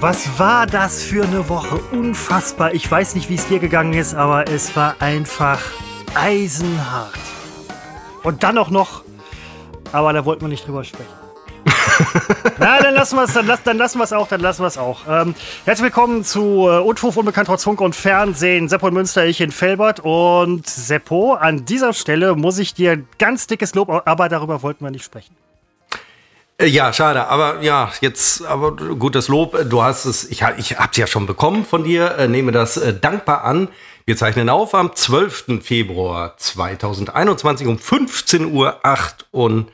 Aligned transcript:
was 0.00 0.38
war 0.38 0.66
das 0.66 1.02
für 1.02 1.24
eine 1.24 1.48
Woche? 1.48 1.76
Unfassbar. 1.92 2.74
Ich 2.74 2.90
weiß 2.90 3.14
nicht, 3.14 3.28
wie 3.28 3.34
es 3.34 3.46
dir 3.46 3.58
gegangen 3.58 3.92
ist, 3.92 4.14
aber 4.14 4.48
es 4.48 4.74
war 4.76 4.96
einfach 5.00 5.60
eisenhart. 6.14 7.18
Und 8.22 8.42
dann 8.42 8.58
auch 8.58 8.70
noch, 8.70 9.02
aber 9.92 10.12
da 10.12 10.24
wollten 10.24 10.42
wir 10.42 10.48
nicht 10.48 10.66
drüber 10.66 10.84
sprechen. 10.84 11.12
Na, 12.58 12.80
dann 12.80 12.94
lassen 12.94 13.16
wir 13.16 13.24
es, 13.24 13.32
dann, 13.32 13.50
dann 13.64 13.78
lassen 13.78 13.98
wir 13.98 14.04
es 14.04 14.12
auch, 14.12 14.26
dann 14.26 14.40
lassen 14.40 14.62
wir 14.62 14.66
es 14.66 14.78
auch. 14.78 15.00
Ähm, 15.08 15.34
herzlich 15.64 15.84
willkommen 15.84 16.24
zu 16.24 16.68
äh, 16.68 16.80
Unfug, 16.80 17.16
Unbekannt 17.16 17.46
trotz 17.46 17.64
Funk 17.64 17.80
und 17.80 17.94
Fernsehen. 17.94 18.68
Seppo 18.68 18.88
in 18.88 18.94
Münster, 18.94 19.24
ich 19.26 19.40
in 19.40 19.52
Felbert. 19.52 20.00
Und 20.00 20.66
Seppo, 20.66 21.34
an 21.34 21.64
dieser 21.64 21.92
Stelle 21.92 22.34
muss 22.34 22.58
ich 22.58 22.74
dir 22.74 23.04
ganz 23.18 23.46
dickes 23.46 23.74
Lob, 23.74 24.02
aber 24.06 24.28
darüber 24.28 24.62
wollten 24.62 24.84
wir 24.84 24.90
nicht 24.90 25.04
sprechen. 25.04 25.36
Äh, 26.58 26.66
ja, 26.66 26.92
schade, 26.92 27.28
aber 27.28 27.62
ja, 27.62 27.92
jetzt, 28.00 28.44
aber 28.44 28.72
gut, 28.72 29.14
das 29.14 29.28
Lob, 29.28 29.56
du 29.68 29.82
hast 29.82 30.04
es, 30.04 30.30
ich, 30.30 30.42
ich 30.58 30.78
habe 30.78 30.90
es 30.92 30.96
ja 30.96 31.06
schon 31.06 31.26
bekommen 31.26 31.64
von 31.64 31.84
dir, 31.84 32.16
äh, 32.16 32.28
nehme 32.28 32.52
das 32.52 32.76
äh, 32.76 32.94
dankbar 32.94 33.44
an. 33.44 33.68
Wir 34.06 34.16
zeichnen 34.16 34.48
auf 34.48 34.74
am 34.74 34.94
12. 34.94 35.60
Februar 35.62 36.36
2021 36.36 37.66
um 37.66 37.76
15.38 37.76 38.52
Uhr. 38.52 39.66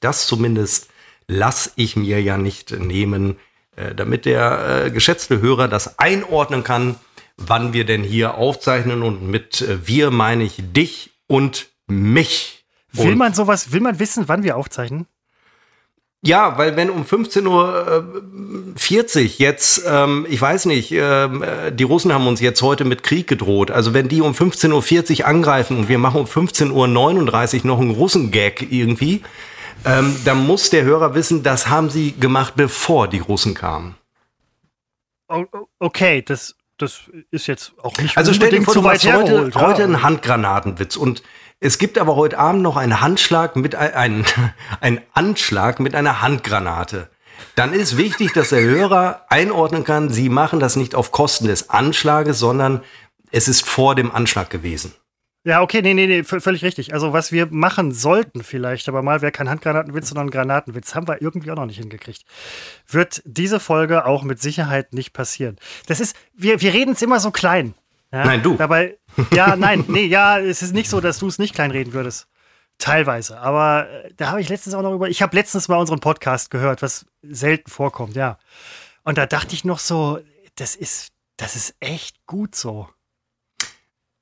Das 0.00 0.26
zumindest 0.26 0.88
lasse 1.28 1.70
ich 1.76 1.94
mir 1.94 2.22
ja 2.22 2.38
nicht 2.38 2.72
nehmen, 2.72 3.36
äh, 3.76 3.94
damit 3.94 4.24
der 4.24 4.86
äh, 4.86 4.90
geschätzte 4.90 5.40
Hörer 5.40 5.68
das 5.68 5.98
einordnen 5.98 6.64
kann, 6.64 6.96
wann 7.36 7.72
wir 7.72 7.84
denn 7.84 8.02
hier 8.02 8.34
aufzeichnen. 8.34 9.02
Und 9.02 9.28
mit 9.28 9.60
äh, 9.60 9.86
wir 9.86 10.10
meine 10.10 10.44
ich 10.44 10.56
dich 10.58 11.10
und 11.26 11.68
mich. 11.86 12.64
Will 12.92 13.14
man 13.14 13.34
sowas, 13.34 13.72
will 13.72 13.82
man 13.82 13.98
wissen, 13.98 14.26
wann 14.26 14.42
wir 14.42 14.56
aufzeichnen? 14.56 15.06
Ja, 16.22 16.58
weil 16.58 16.74
wenn 16.76 16.90
um 16.90 17.04
15.40 17.04 17.46
Uhr 17.46 19.16
äh, 19.16 19.22
jetzt, 19.38 19.84
ähm, 19.86 20.26
ich 20.28 20.40
weiß 20.40 20.66
nicht, 20.66 20.90
ähm, 20.90 21.44
äh, 21.44 21.70
die 21.70 21.84
Russen 21.84 22.12
haben 22.12 22.26
uns 22.26 22.40
jetzt 22.40 22.60
heute 22.60 22.84
mit 22.84 23.04
Krieg 23.04 23.28
gedroht. 23.28 23.70
Also 23.70 23.94
wenn 23.94 24.08
die 24.08 24.20
um 24.20 24.32
15.40 24.32 25.20
Uhr 25.20 25.26
angreifen 25.28 25.78
und 25.78 25.88
wir 25.88 25.98
machen 25.98 26.20
um 26.20 26.26
15.39 26.26 27.60
Uhr 27.60 27.66
noch 27.66 27.80
einen 27.80 27.90
Russen-Gag 27.90 28.66
irgendwie, 28.72 29.22
ähm, 29.84 30.16
dann 30.24 30.44
muss 30.44 30.70
der 30.70 30.82
Hörer 30.82 31.14
wissen, 31.14 31.44
das 31.44 31.68
haben 31.68 31.88
sie 31.88 32.12
gemacht, 32.12 32.54
bevor 32.56 33.06
die 33.06 33.20
Russen 33.20 33.54
kamen. 33.54 33.94
Okay, 35.78 36.22
das, 36.22 36.56
das 36.78 37.02
ist 37.30 37.46
jetzt 37.46 37.74
auch 37.80 37.96
nicht 37.98 38.16
Also 38.16 38.32
stell 38.32 38.50
dir 38.50 38.62
vor, 38.62 38.74
du 38.74 38.82
machst 38.82 39.06
heute, 39.06 39.52
heute 39.54 39.84
einen 39.84 40.02
Handgranatenwitz 40.02 40.96
und 40.96 41.22
es 41.60 41.78
gibt 41.78 41.98
aber 41.98 42.16
heute 42.16 42.38
Abend 42.38 42.62
noch 42.62 42.76
einen 42.76 43.00
Handschlag 43.00 43.56
mit 43.56 43.74
ein, 43.74 44.24
ein 44.80 45.00
Anschlag 45.12 45.80
mit 45.80 45.94
einer 45.94 46.22
Handgranate. 46.22 47.08
Dann 47.54 47.72
ist 47.72 47.96
wichtig, 47.96 48.32
dass 48.32 48.50
der 48.50 48.62
Hörer 48.62 49.26
einordnen 49.28 49.84
kann, 49.84 50.10
Sie 50.10 50.28
machen 50.28 50.60
das 50.60 50.76
nicht 50.76 50.94
auf 50.94 51.12
Kosten 51.12 51.46
des 51.46 51.70
Anschlages, 51.70 52.38
sondern 52.38 52.82
es 53.30 53.48
ist 53.48 53.66
vor 53.66 53.94
dem 53.94 54.10
Anschlag 54.10 54.50
gewesen. 54.50 54.94
Ja, 55.44 55.62
okay, 55.62 55.80
nee, 55.82 55.94
nee, 55.94 56.06
nee, 56.06 56.24
völlig 56.24 56.62
richtig. 56.62 56.92
Also, 56.92 57.12
was 57.12 57.32
wir 57.32 57.46
machen 57.46 57.92
sollten 57.92 58.42
vielleicht, 58.42 58.88
aber 58.88 59.02
mal 59.02 59.22
wäre 59.22 59.32
kein 59.32 59.48
Handgranatenwitz, 59.48 60.08
sondern 60.08 60.30
Granatenwitz, 60.30 60.94
haben 60.94 61.08
wir 61.08 61.22
irgendwie 61.22 61.50
auch 61.50 61.56
noch 61.56 61.66
nicht 61.66 61.78
hingekriegt. 61.78 62.24
Wird 62.86 63.22
diese 63.24 63.60
Folge 63.60 64.04
auch 64.04 64.24
mit 64.24 64.42
Sicherheit 64.42 64.92
nicht 64.92 65.12
passieren. 65.12 65.56
Das 65.86 66.00
ist, 66.00 66.16
wir, 66.34 66.60
wir 66.60 66.74
reden 66.74 66.92
es 66.92 67.02
immer 67.02 67.20
so 67.20 67.30
klein. 67.30 67.74
Ja? 68.12 68.24
Nein, 68.24 68.42
du. 68.42 68.56
Dabei, 68.56 68.98
ja, 69.32 69.56
nein, 69.56 69.84
nee, 69.88 70.06
ja, 70.06 70.38
es 70.38 70.62
ist 70.62 70.72
nicht 70.72 70.88
so, 70.88 71.00
dass 71.00 71.18
du 71.18 71.26
es 71.26 71.38
nicht 71.38 71.54
kleinreden 71.54 71.92
würdest. 71.92 72.26
Teilweise. 72.78 73.38
Aber 73.40 73.88
äh, 73.88 74.10
da 74.16 74.28
habe 74.30 74.40
ich 74.40 74.48
letztens 74.48 74.74
auch 74.74 74.82
noch 74.82 74.94
über. 74.94 75.08
Ich 75.08 75.20
habe 75.20 75.34
letztens 75.36 75.68
mal 75.68 75.76
unseren 75.76 76.00
Podcast 76.00 76.50
gehört, 76.50 76.80
was 76.80 77.06
selten 77.22 77.70
vorkommt, 77.70 78.14
ja. 78.14 78.38
Und 79.02 79.18
da 79.18 79.26
dachte 79.26 79.54
ich 79.54 79.64
noch 79.64 79.78
so, 79.78 80.20
das 80.54 80.76
ist, 80.76 81.08
das 81.36 81.56
ist 81.56 81.74
echt 81.80 82.24
gut 82.26 82.54
so. 82.54 82.88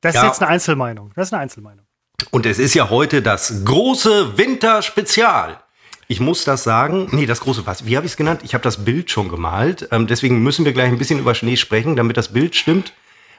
Das 0.01 0.15
ja. 0.15 0.23
ist 0.23 0.29
jetzt 0.29 0.43
eine 0.43 0.51
Einzelmeinung. 0.51 1.13
Das 1.15 1.29
ist 1.29 1.33
eine 1.33 1.43
Einzelmeinung. 1.43 1.87
Und 2.31 2.47
es 2.47 2.59
ist 2.59 2.75
ja 2.75 2.89
heute 2.89 3.23
das 3.23 3.65
große 3.65 4.39
Winterspezial. 4.39 5.61
Ich 6.09 6.21
muss 6.21 6.45
das 6.45 6.63
sagen. 6.63 7.09
Nee, 7.11 7.27
das 7.27 7.41
große 7.41 7.67
was? 7.67 7.85
Wie 7.85 7.97
habe 7.97 8.07
ich 8.07 8.13
es 8.13 8.17
genannt? 8.17 8.41
Ich 8.45 8.55
habe 8.55 8.63
das 8.63 8.85
Bild 8.85 9.11
schon 9.11 9.29
gemalt. 9.29 9.89
Ähm, 9.91 10.07
deswegen 10.07 10.43
müssen 10.43 10.65
wir 10.65 10.73
gleich 10.73 10.89
ein 10.89 10.99
bisschen 10.99 11.19
über 11.19 11.35
Schnee 11.35 11.57
sprechen, 11.57 11.97
damit 11.97 12.17
das 12.17 12.33
Bild 12.33 12.55
stimmt. 12.55 12.93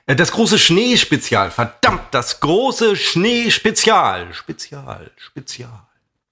Äh, 0.08 0.16
das 0.16 0.32
große 0.32 0.58
Schneespezial. 0.58 1.52
Verdammt, 1.52 2.02
das 2.12 2.40
große 2.40 2.96
Schneespezial. 2.96 4.34
Spezial, 4.34 5.12
Spezial. 5.18 5.88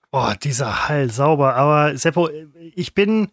Boah, 0.10 0.36
dieser 0.36 0.88
Hall, 0.88 1.12
sauber. 1.12 1.56
Aber 1.56 1.96
Seppo, 1.96 2.30
ich 2.74 2.96
bin, 2.96 3.32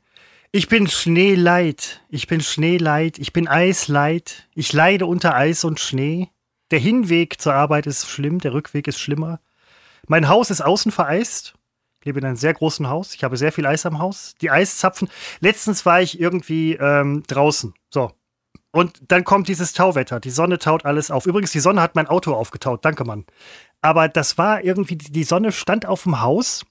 ich 0.50 0.69
bin 0.69 0.88
Schneeleid. 0.88 2.02
Ich 2.10 2.26
bin 2.26 2.41
Schneeleid. 2.41 3.19
Ich 3.19 3.32
bin 3.32 3.48
Eisleid. 3.48 4.48
Ich 4.54 4.72
leide 4.72 5.06
unter 5.06 5.34
Eis 5.34 5.64
und 5.64 5.81
Schnee. 5.81 6.28
Der 6.72 6.81
Hinweg 6.81 7.41
zur 7.41 7.54
Arbeit 7.54 7.86
ist 7.86 8.08
schlimm, 8.08 8.38
der 8.38 8.54
Rückweg 8.54 8.88
ist 8.88 8.98
schlimmer. 8.98 9.41
Mein 10.08 10.28
Haus 10.28 10.50
ist 10.50 10.62
außen 10.62 10.91
vereist. 10.91 11.54
Ich 12.00 12.06
lebe 12.06 12.19
in 12.19 12.25
einem 12.25 12.36
sehr 12.36 12.54
großen 12.54 12.88
Haus. 12.88 13.14
Ich 13.14 13.22
habe 13.22 13.36
sehr 13.36 13.52
viel 13.52 13.66
Eis 13.66 13.86
am 13.86 14.00
Haus. 14.00 14.34
Die 14.41 14.50
Eiszapfen. 14.50 15.08
Letztens 15.41 15.86
war 15.86 16.02
ich 16.02 16.19
irgendwie 16.19 16.72
ähm, 16.75 17.22
draußen. 17.28 17.75
Und 18.72 19.00
dann 19.08 19.24
kommt 19.24 19.48
dieses 19.48 19.74
Tauwetter. 19.74 20.18
Die 20.18 20.30
Sonne 20.30 20.58
taut 20.58 20.86
alles 20.86 21.10
auf. 21.10 21.26
Übrigens, 21.26 21.52
die 21.52 21.60
Sonne 21.60 21.82
hat 21.82 21.94
mein 21.94 22.08
Auto 22.08 22.34
aufgetaut. 22.34 22.84
Danke, 22.84 23.04
Mann. 23.04 23.26
Aber 23.82 24.08
das 24.08 24.38
war 24.38 24.64
irgendwie, 24.64 24.96
die 24.96 25.24
Sonne 25.24 25.52
stand 25.52 25.84
auf 25.86 26.04
dem 26.04 26.22
Haus 26.22 26.64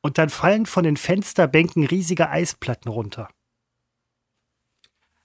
und 0.00 0.16
dann 0.16 0.30
fallen 0.30 0.64
von 0.64 0.84
den 0.84 0.96
Fensterbänken 0.96 1.86
riesige 1.86 2.30
Eisplatten 2.30 2.88
runter. 2.88 3.28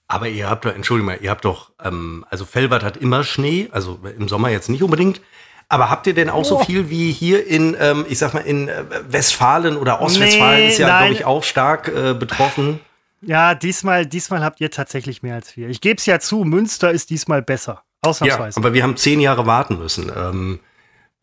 Aber 0.06 0.28
ihr 0.28 0.50
habt 0.50 0.66
doch, 0.66 0.74
Entschuldigung 0.74 1.06
mal, 1.06 1.18
ihr 1.22 1.30
habt 1.30 1.46
doch, 1.46 1.72
ähm, 1.82 2.26
also 2.28 2.44
Felbert 2.44 2.84
hat 2.84 2.98
immer 2.98 3.24
Schnee, 3.24 3.68
also 3.72 3.98
im 4.18 4.28
Sommer 4.28 4.50
jetzt 4.50 4.68
nicht 4.68 4.82
unbedingt. 4.82 5.22
Aber 5.70 5.88
habt 5.88 6.06
ihr 6.06 6.14
denn 6.14 6.28
auch 6.28 6.40
oh. 6.40 6.44
so 6.44 6.58
viel 6.58 6.90
wie 6.90 7.10
hier 7.10 7.46
in, 7.46 7.74
ähm, 7.80 8.04
ich 8.08 8.18
sag 8.18 8.34
mal, 8.34 8.40
in 8.40 8.68
äh, 8.68 8.84
Westfalen 9.08 9.78
oder 9.78 10.02
Ostwestfalen 10.02 10.60
nee, 10.60 10.68
ist 10.68 10.78
ja, 10.78 10.98
glaube 10.98 11.14
ich, 11.14 11.24
auch 11.24 11.42
stark 11.42 11.88
äh, 11.88 12.12
betroffen? 12.12 12.80
Ja, 13.26 13.54
diesmal, 13.54 14.06
diesmal 14.06 14.44
habt 14.44 14.60
ihr 14.60 14.70
tatsächlich 14.70 15.22
mehr 15.22 15.34
als 15.34 15.56
wir. 15.56 15.68
Ich 15.68 15.80
gebe 15.80 15.98
es 15.98 16.06
ja 16.06 16.20
zu, 16.20 16.44
Münster 16.44 16.90
ist 16.90 17.10
diesmal 17.10 17.42
besser. 17.42 17.82
Ausnahmsweise. 18.02 18.58
Ja, 18.58 18.62
aber 18.62 18.74
wir 18.74 18.82
haben 18.82 18.96
zehn 18.96 19.20
Jahre 19.20 19.46
warten 19.46 19.78
müssen. 19.78 20.12
Ähm, 20.14 20.60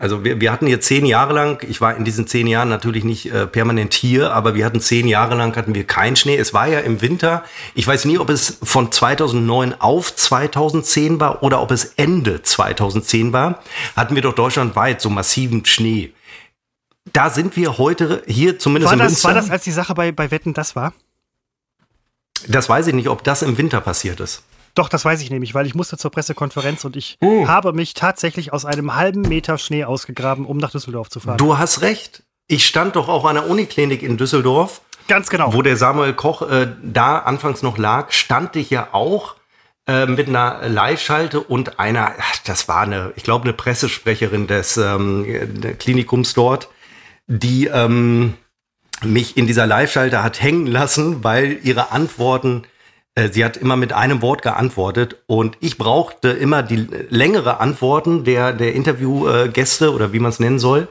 also 0.02 0.24
wir, 0.24 0.42
wir 0.42 0.52
hatten 0.52 0.66
hier 0.66 0.82
zehn 0.82 1.06
Jahre 1.06 1.34
lang, 1.34 1.64
ich 1.70 1.80
war 1.80 1.96
in 1.96 2.04
diesen 2.04 2.26
zehn 2.26 2.48
Jahren 2.48 2.70
natürlich 2.70 3.04
nicht 3.04 3.32
äh, 3.32 3.46
permanent 3.46 3.94
hier, 3.94 4.34
aber 4.34 4.56
wir 4.56 4.66
hatten 4.66 4.82
zehn 4.82 5.08
Jahre 5.08 5.36
lang 5.36 5.56
hatten 5.56 5.76
wir 5.76 5.86
keinen 5.86 6.16
Schnee. 6.16 6.38
Es 6.38 6.56
war 6.56 6.68
ja 6.68 6.80
im 6.80 7.02
Winter, 7.04 7.44
ich 7.76 7.86
weiß 7.86 8.06
nie, 8.06 8.18
ob 8.18 8.32
es 8.32 8.58
von 8.64 8.92
2009 8.92 9.76
auf 9.80 10.16
2010 10.16 11.20
war 11.20 11.44
oder 11.44 11.62
ob 11.62 11.70
es 11.70 11.86
Ende 11.98 12.42
2010 12.42 13.32
war, 13.32 13.60
hatten 13.96 14.16
wir 14.16 14.24
doch 14.24 14.34
deutschlandweit 14.34 15.02
so 15.02 15.12
massiven 15.12 15.66
Schnee. 15.66 16.14
Da 17.14 17.30
sind 17.30 17.56
wir 17.56 17.78
heute 17.78 18.24
hier 18.26 18.58
zumindest 18.58 18.92
war 18.92 18.98
das, 18.98 19.24
War 19.24 19.34
das, 19.36 19.52
als 19.52 19.64
die 19.66 19.72
Sache 19.72 19.94
bei, 19.94 20.12
bei 20.12 20.32
Wetten 20.32 20.56
das 20.56 20.76
war? 20.76 20.94
Das 22.48 22.70
weiß 22.70 22.88
ich 22.88 22.94
nicht, 22.94 23.10
ob 23.10 23.24
das 23.24 23.42
im 23.42 23.58
Winter 23.58 23.82
passiert 23.82 24.20
ist. 24.20 24.44
Doch, 24.74 24.88
das 24.88 25.04
weiß 25.04 25.22
ich 25.22 25.30
nämlich, 25.30 25.54
weil 25.54 25.66
ich 25.66 25.76
musste 25.76 25.98
zur 25.98 26.12
Pressekonferenz 26.12 26.86
und 26.86 26.96
ich 26.96 27.18
oh. 27.20 27.48
habe 27.48 27.74
mich 27.74 27.94
tatsächlich 27.94 28.54
aus 28.54 28.66
einem 28.66 28.96
halben 28.96 29.22
Meter 29.22 29.58
Schnee 29.58 29.84
ausgegraben, 29.84 30.46
um 30.46 30.58
nach 30.58 30.72
Düsseldorf 30.72 31.10
zu 31.10 31.20
fahren. 31.20 31.38
Du 31.38 31.58
hast 31.58 31.82
recht. 31.82 32.24
Ich 32.48 32.66
stand 32.66 32.96
doch 32.96 33.10
auch 33.10 33.26
an 33.26 33.36
der 33.36 33.50
Uniklinik 33.50 34.02
in 34.02 34.18
Düsseldorf. 34.18 34.82
Ganz 35.08 35.30
genau. 35.30 35.54
Wo 35.54 35.62
der 35.62 35.76
Samuel 35.76 36.14
Koch 36.14 36.42
äh, 36.44 36.68
da 36.84 37.20
anfangs 37.20 37.64
noch 37.64 37.78
lag, 37.78 38.12
stand 38.12 38.56
ich 38.56 38.70
ja 38.70 38.90
auch 38.94 39.36
äh, 39.88 40.06
mit 40.06 40.30
einer 40.30 40.68
Live-Schalte 40.70 41.42
und 41.42 41.80
einer, 41.80 42.14
das 42.46 42.68
war 42.68 42.82
eine, 42.82 43.12
ich 43.16 43.24
glaube, 43.24 43.44
eine 43.44 43.54
Pressesprecherin 43.54 44.48
des 44.48 44.78
ähm, 44.78 45.26
Klinikums 45.80 46.34
dort, 46.34 46.70
die 47.28 47.68
ähm, 47.68 48.36
mich 49.04 49.38
in 49.38 49.48
dieser 49.48 49.66
Live-Schalte 49.66 50.24
hat 50.24 50.42
hängen 50.42 50.68
lassen, 50.68 51.24
weil 51.24 51.60
ihre 51.64 51.92
Antworten, 51.92 52.64
äh, 53.16 53.30
sie 53.30 53.44
hat 53.44 53.58
immer 53.58 53.76
mit 53.76 53.94
einem 53.94 54.22
Wort 54.22 54.42
geantwortet 54.42 55.18
und 55.28 55.58
ich 55.60 55.78
brauchte 55.78 56.30
immer 56.30 56.64
die 56.64 56.88
längere 57.10 57.60
Antworten 57.60 58.24
der, 58.24 58.54
der 58.54 58.74
Interviewgäste 58.74 59.94
oder 59.94 60.14
wie 60.14 60.20
man 60.20 60.30
es 60.30 60.40
nennen 60.40 60.60
soll, 60.60 60.88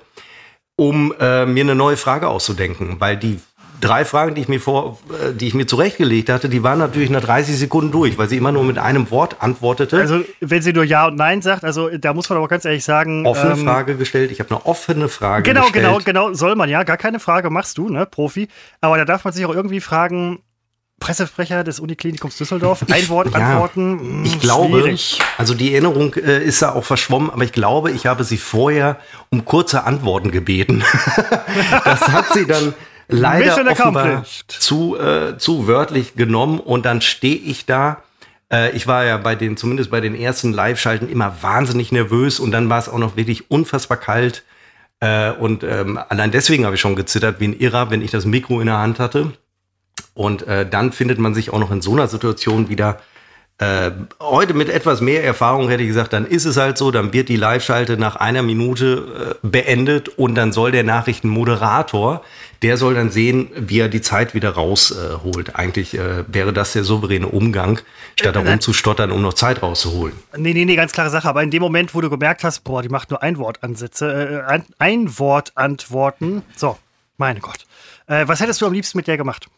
um 0.76 1.14
äh, 1.20 1.46
mir 1.46 1.64
eine 1.64 1.74
neue 1.74 1.96
Frage 1.96 2.28
auszudenken, 2.28 2.96
weil 3.00 3.16
die 3.16 3.40
drei 3.80 4.04
Fragen, 4.04 4.34
die 4.34 4.42
ich 4.42 4.48
mir 4.48 4.60
vor, 4.60 4.98
äh, 5.10 5.32
die 5.34 5.48
ich 5.48 5.54
mir 5.54 5.66
zurechtgelegt 5.66 6.28
hatte, 6.28 6.48
die 6.48 6.62
waren 6.62 6.78
natürlich 6.78 7.10
nach 7.10 7.22
30 7.22 7.56
Sekunden 7.56 7.90
durch, 7.90 8.18
weil 8.18 8.28
sie 8.28 8.36
immer 8.36 8.52
nur 8.52 8.64
mit 8.64 8.78
einem 8.78 9.10
Wort 9.10 9.36
antwortete. 9.40 9.98
Also 9.98 10.20
wenn 10.40 10.62
sie 10.62 10.72
nur 10.72 10.84
Ja 10.84 11.06
und 11.06 11.16
Nein 11.16 11.42
sagt, 11.42 11.64
also 11.64 11.88
da 11.88 12.12
muss 12.14 12.28
man 12.28 12.38
aber 12.38 12.48
ganz 12.48 12.64
ehrlich 12.64 12.84
sagen. 12.84 13.26
Offene 13.26 13.52
ähm, 13.52 13.64
Frage 13.64 13.96
gestellt. 13.96 14.30
Ich 14.30 14.40
habe 14.40 14.50
eine 14.50 14.66
offene 14.66 15.08
Frage 15.08 15.42
genau, 15.42 15.62
gestellt. 15.62 15.84
Genau, 15.84 15.98
genau, 15.98 16.26
genau, 16.28 16.34
soll 16.34 16.56
man 16.56 16.68
ja. 16.68 16.82
Gar 16.82 16.96
keine 16.96 17.20
Frage 17.20 17.50
machst 17.50 17.78
du, 17.78 17.88
ne, 17.88 18.06
Profi. 18.06 18.48
Aber 18.80 18.96
da 18.96 19.04
darf 19.04 19.24
man 19.24 19.32
sich 19.32 19.44
auch 19.44 19.54
irgendwie 19.54 19.80
fragen, 19.80 20.40
Pressesprecher 21.00 21.64
des 21.64 21.80
Uniklinikums 21.80 22.36
Düsseldorf. 22.36 22.84
Ein 22.90 23.08
Wort 23.08 23.32
ja, 23.32 23.38
antworten. 23.38 23.98
Hm, 23.98 24.24
ich 24.24 24.38
glaube, 24.38 24.82
schwierig. 24.82 25.18
also 25.38 25.54
die 25.54 25.72
Erinnerung 25.72 26.14
äh, 26.14 26.44
ist 26.44 26.60
da 26.60 26.72
auch 26.72 26.84
verschwommen, 26.84 27.30
aber 27.30 27.42
ich 27.42 27.52
glaube, 27.52 27.90
ich 27.90 28.06
habe 28.06 28.22
sie 28.22 28.36
vorher 28.36 28.98
um 29.30 29.46
kurze 29.46 29.84
Antworten 29.84 30.30
gebeten. 30.30 30.84
das 31.84 32.06
hat 32.08 32.26
sie 32.34 32.46
dann 32.46 32.74
leider 33.10 33.70
offenbar 33.70 34.24
zu, 34.48 34.96
äh, 34.98 35.38
zu 35.38 35.66
wörtlich 35.66 36.14
genommen 36.14 36.58
und 36.60 36.84
dann 36.84 37.00
stehe 37.00 37.36
ich 37.36 37.66
da. 37.66 38.02
Äh, 38.52 38.76
ich 38.76 38.86
war 38.86 39.04
ja 39.04 39.16
bei 39.16 39.34
den, 39.34 39.56
zumindest 39.56 39.90
bei 39.90 40.00
den 40.00 40.14
ersten 40.14 40.52
Live-Schalten 40.52 41.08
immer 41.08 41.34
wahnsinnig 41.42 41.92
nervös 41.92 42.40
und 42.40 42.50
dann 42.50 42.68
war 42.68 42.78
es 42.78 42.88
auch 42.88 42.98
noch 42.98 43.16
wirklich 43.16 43.50
unfassbar 43.50 43.96
kalt. 43.96 44.44
Äh, 45.00 45.32
und 45.32 45.62
ähm, 45.62 45.98
allein 46.08 46.30
deswegen 46.30 46.64
habe 46.64 46.74
ich 46.74 46.80
schon 46.80 46.96
gezittert 46.96 47.40
wie 47.40 47.48
ein 47.48 47.58
Irrer, 47.58 47.90
wenn 47.90 48.02
ich 48.02 48.10
das 48.10 48.24
Mikro 48.24 48.60
in 48.60 48.66
der 48.66 48.78
Hand 48.78 48.98
hatte. 48.98 49.32
Und 50.14 50.46
äh, 50.46 50.68
dann 50.68 50.92
findet 50.92 51.18
man 51.18 51.34
sich 51.34 51.52
auch 51.52 51.58
noch 51.58 51.70
in 51.70 51.80
so 51.80 51.92
einer 51.92 52.08
Situation 52.08 52.68
wieder 52.68 53.00
äh, 53.60 53.90
heute 54.20 54.54
mit 54.54 54.70
etwas 54.70 55.02
mehr 55.02 55.22
Erfahrung 55.22 55.68
hätte 55.68 55.82
ich 55.82 55.88
gesagt, 55.90 56.14
dann 56.14 56.24
ist 56.24 56.46
es 56.46 56.56
halt 56.56 56.78
so, 56.78 56.90
dann 56.90 57.12
wird 57.12 57.28
die 57.28 57.36
Live-Schalte 57.36 57.98
nach 57.98 58.16
einer 58.16 58.42
Minute 58.42 59.36
äh, 59.42 59.46
beendet 59.46 60.08
und 60.08 60.34
dann 60.34 60.52
soll 60.52 60.72
der 60.72 60.82
Nachrichtenmoderator, 60.82 62.24
der 62.62 62.78
soll 62.78 62.94
dann 62.94 63.10
sehen, 63.10 63.50
wie 63.54 63.80
er 63.80 63.90
die 63.90 64.00
Zeit 64.00 64.32
wieder 64.32 64.50
rausholt. 64.52 65.50
Äh, 65.50 65.52
Eigentlich 65.52 65.92
äh, 65.92 66.24
wäre 66.26 66.54
das 66.54 66.72
der 66.72 66.84
souveräne 66.84 67.26
Umgang, 67.26 67.80
statt 68.18 68.34
darum 68.34 68.48
äh, 68.48 68.60
zu 68.60 68.72
stottern, 68.72 69.10
um 69.10 69.20
noch 69.20 69.34
Zeit 69.34 69.62
rauszuholen. 69.62 70.14
Nee, 70.38 70.54
nee, 70.54 70.64
nee, 70.64 70.76
ganz 70.76 70.92
klare 70.92 71.10
Sache. 71.10 71.28
Aber 71.28 71.42
in 71.42 71.50
dem 71.50 71.60
Moment, 71.60 71.94
wo 71.94 72.00
du 72.00 72.08
gemerkt 72.08 72.44
hast, 72.44 72.64
boah, 72.64 72.80
die 72.80 72.88
macht 72.88 73.10
nur 73.10 73.22
Einwortansätze, 73.22 74.44
äh, 74.48 74.50
ein, 74.50 74.64
Einwortantworten. 74.78 76.44
So, 76.56 76.78
meine 77.18 77.40
Gott. 77.40 77.66
Äh, 78.06 78.26
was 78.26 78.40
hättest 78.40 78.62
du 78.62 78.66
am 78.66 78.72
liebsten 78.72 78.96
mit 78.96 79.06
der 79.06 79.18
gemacht? 79.18 79.48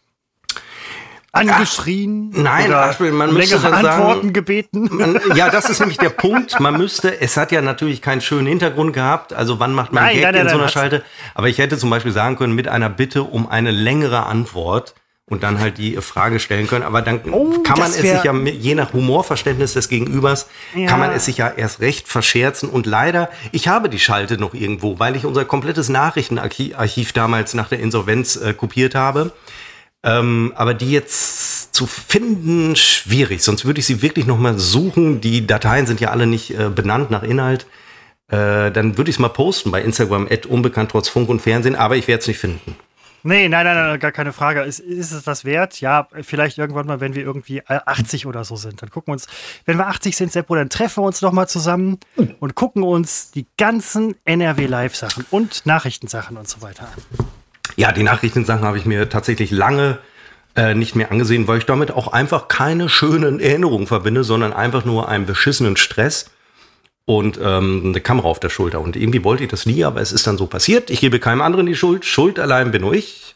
Angeschrien? 1.33 2.31
Ach, 2.35 2.39
nein, 2.39 2.73
ach, 2.73 3.01
man 3.01 3.33
müsste 3.33 3.59
dann 3.59 3.73
Antworten 3.73 4.21
sagen, 4.21 4.33
gebeten. 4.33 4.89
Man, 4.93 5.21
ja, 5.35 5.51
das 5.51 5.69
ist 5.69 5.81
nämlich 5.81 5.99
der 5.99 6.11
Punkt. 6.11 6.61
Man 6.61 6.77
müsste, 6.77 7.21
es 7.21 7.37
hat 7.37 7.53
ja 7.53 7.63
natürlich 7.63 8.03
keinen 8.03 8.21
schönen 8.21 8.47
Hintergrund 8.47 8.93
gehabt. 8.93 9.33
Also 9.33 9.59
wann 9.59 9.73
macht 9.73 9.93
man 9.93 10.05
nein, 10.05 10.15
Gag 10.17 10.23
nein, 10.25 10.35
nein, 10.35 10.47
in 10.47 10.53
so 10.53 10.59
einer 10.59 10.69
Schalte? 10.69 11.03
Aber 11.35 11.49
ich 11.49 11.59
hätte 11.59 11.79
zum 11.79 11.91
Beispiel 11.91 12.13
sagen 12.13 12.37
können, 12.37 12.55
mit 12.55 12.69
einer 12.69 12.91
Bitte 12.91 13.23
um 13.23 13.49
eine 13.49 13.71
längere 13.71 14.27
Antwort 14.27 14.95
und 15.33 15.43
dann 15.43 15.61
halt 15.61 15.79
die 15.79 15.97
Frage 15.97 16.39
stellen 16.39 16.67
können. 16.67 16.85
Aber 16.85 17.01
dann 17.01 17.21
oh, 17.33 17.63
kann 17.63 17.79
man 17.79 17.89
es 17.89 17.97
sich 17.97 18.23
ja, 18.23 18.35
je 18.35 18.75
nach 18.75 18.93
Humorverständnis 18.93 19.73
des 19.73 19.89
Gegenübers, 19.89 20.49
ja. 20.75 20.87
kann 20.87 21.01
man 21.01 21.11
es 21.13 21.25
sich 21.25 21.39
ja 21.39 21.49
erst 21.49 21.81
recht 21.81 22.09
verscherzen. 22.09 22.69
Und 22.69 22.85
leider, 22.85 23.31
ich 23.51 23.69
habe 23.69 23.89
die 23.89 23.99
Schalte 23.99 24.37
noch 24.37 24.53
irgendwo, 24.53 24.99
weil 24.99 25.17
ich 25.17 25.25
unser 25.25 25.47
komplettes 25.47 25.89
Nachrichtenarchiv 25.89 27.13
damals 27.15 27.55
nach 27.55 27.69
der 27.69 27.81
Insolvenz 27.81 28.37
äh, 28.37 28.53
kopiert 28.53 28.95
habe. 28.95 29.33
Ähm, 30.05 30.53
aber 30.57 30.75
die 30.75 30.91
jetzt 30.91 31.75
zu 31.75 31.87
finden, 31.87 32.77
schwierig. 32.77 33.43
Sonst 33.43 33.65
würde 33.65 33.81
ich 33.81 33.87
sie 33.87 34.03
wirklich 34.03 34.27
noch 34.27 34.39
mal 34.39 34.59
suchen. 34.59 35.21
Die 35.21 35.47
Dateien 35.47 35.87
sind 35.87 36.01
ja 36.01 36.11
alle 36.11 36.27
nicht 36.27 36.51
äh, 36.59 36.69
benannt 36.69 37.11
nach 37.11 37.23
Inhalt. 37.23 37.67
Äh, 38.29 38.71
dann 38.73 38.97
würde 38.97 39.11
ich 39.11 39.17
es 39.17 39.21
mal 39.21 39.29
posten 39.29 39.71
bei 39.71 39.83
Instagram, 39.83 40.29
unbekannt 40.49 40.91
trotz 40.91 41.09
Funk 41.09 41.29
und 41.29 41.41
Fernsehen, 41.41 41.77
aber 41.77 41.97
ich 41.97 42.09
werde 42.09 42.23
es 42.23 42.29
nicht 42.29 42.39
finden. 42.39 42.77
Nee, 43.25 43.49
nein, 43.49 43.65
nein, 43.65 43.77
nein, 43.77 44.01
gar 44.01 44.11
keine 44.11 44.33
Frage. 44.33 44.63
Ist, 44.63 44.81
ist 44.81 45.13
es 45.13 45.23
das 45.23 45.45
wert? 45.45 45.81
Ja, 45.81 46.09
vielleicht 46.23 46.59
irgendwann 46.59 46.87
mal, 46.87 47.01
wenn 47.01 47.15
wir 47.15 47.23
irgendwie 47.23 47.63
80 47.67 48.27
oder 48.27 48.43
so 48.43 48.57
sind. 48.57 48.83
Dann 48.83 48.91
gucken 48.91 49.09
wir 49.09 49.13
uns, 49.13 49.27
wenn 49.65 49.79
wir 49.79 49.87
80 49.87 50.17
sind, 50.17 50.33
Seppo, 50.33 50.57
dann 50.57 50.71
treffen 50.71 51.03
wir 51.03 51.07
uns 51.07 51.23
noch 51.23 51.31
mal 51.31 51.47
zusammen 51.47 52.01
und 52.41 52.57
gucken 52.57 52.83
uns 52.83 53.31
die 53.31 53.47
ganzen 53.57 54.17
NRW-Live-Sachen 54.25 55.25
und 55.31 55.65
Nachrichtensachen 55.67 56.37
und 56.37 56.49
so 56.49 56.63
weiter 56.63 56.89
an. 56.89 57.27
Ja, 57.77 57.93
die 57.93 58.03
Nachrichtensachen 58.03 58.65
habe 58.65 58.79
ich 58.79 58.87
mir 58.87 59.09
tatsächlich 59.09 59.51
lange 59.51 59.99
äh, 60.55 60.75
nicht 60.75 60.95
mehr 60.97 61.11
angesehen, 61.11 61.49
weil 61.49 61.59
ich 61.59 61.67
damit 61.67 61.91
auch 61.91 62.09
einfach 62.09 62.49
keine 62.49 62.89
schönen 62.89 63.41
Erinnerungen 63.41 63.87
verbinde, 63.87 64.25
sondern 64.25 64.53
einfach 64.53 64.85
nur 64.85 65.09
einen 65.09 65.27
beschissenen 65.27 65.77
Stress 65.77 66.31
und 67.05 67.39
ähm, 67.43 67.83
eine 67.87 68.01
Kamera 68.01 68.29
auf 68.29 68.41
der 68.41 68.51
Schulter. 68.51 68.81
Und 68.81 68.97
irgendwie 68.97 69.25
wollte 69.25 69.45
ich 69.45 69.51
das 69.51 69.67
nie, 69.67 69.85
aber 69.85 70.01
es 70.01 70.13
ist 70.13 70.27
dann 70.27 70.39
so 70.39 70.47
passiert. 70.47 70.91
Ich 70.91 71.01
gebe 71.01 71.19
keinem 71.19 71.41
anderen 71.41 71.67
die 71.67 71.75
Schuld. 71.75 72.05
Schuld 72.05 72.39
allein 72.39 72.71
bin 72.71 72.83
nur 72.83 72.95
ich. 72.95 73.35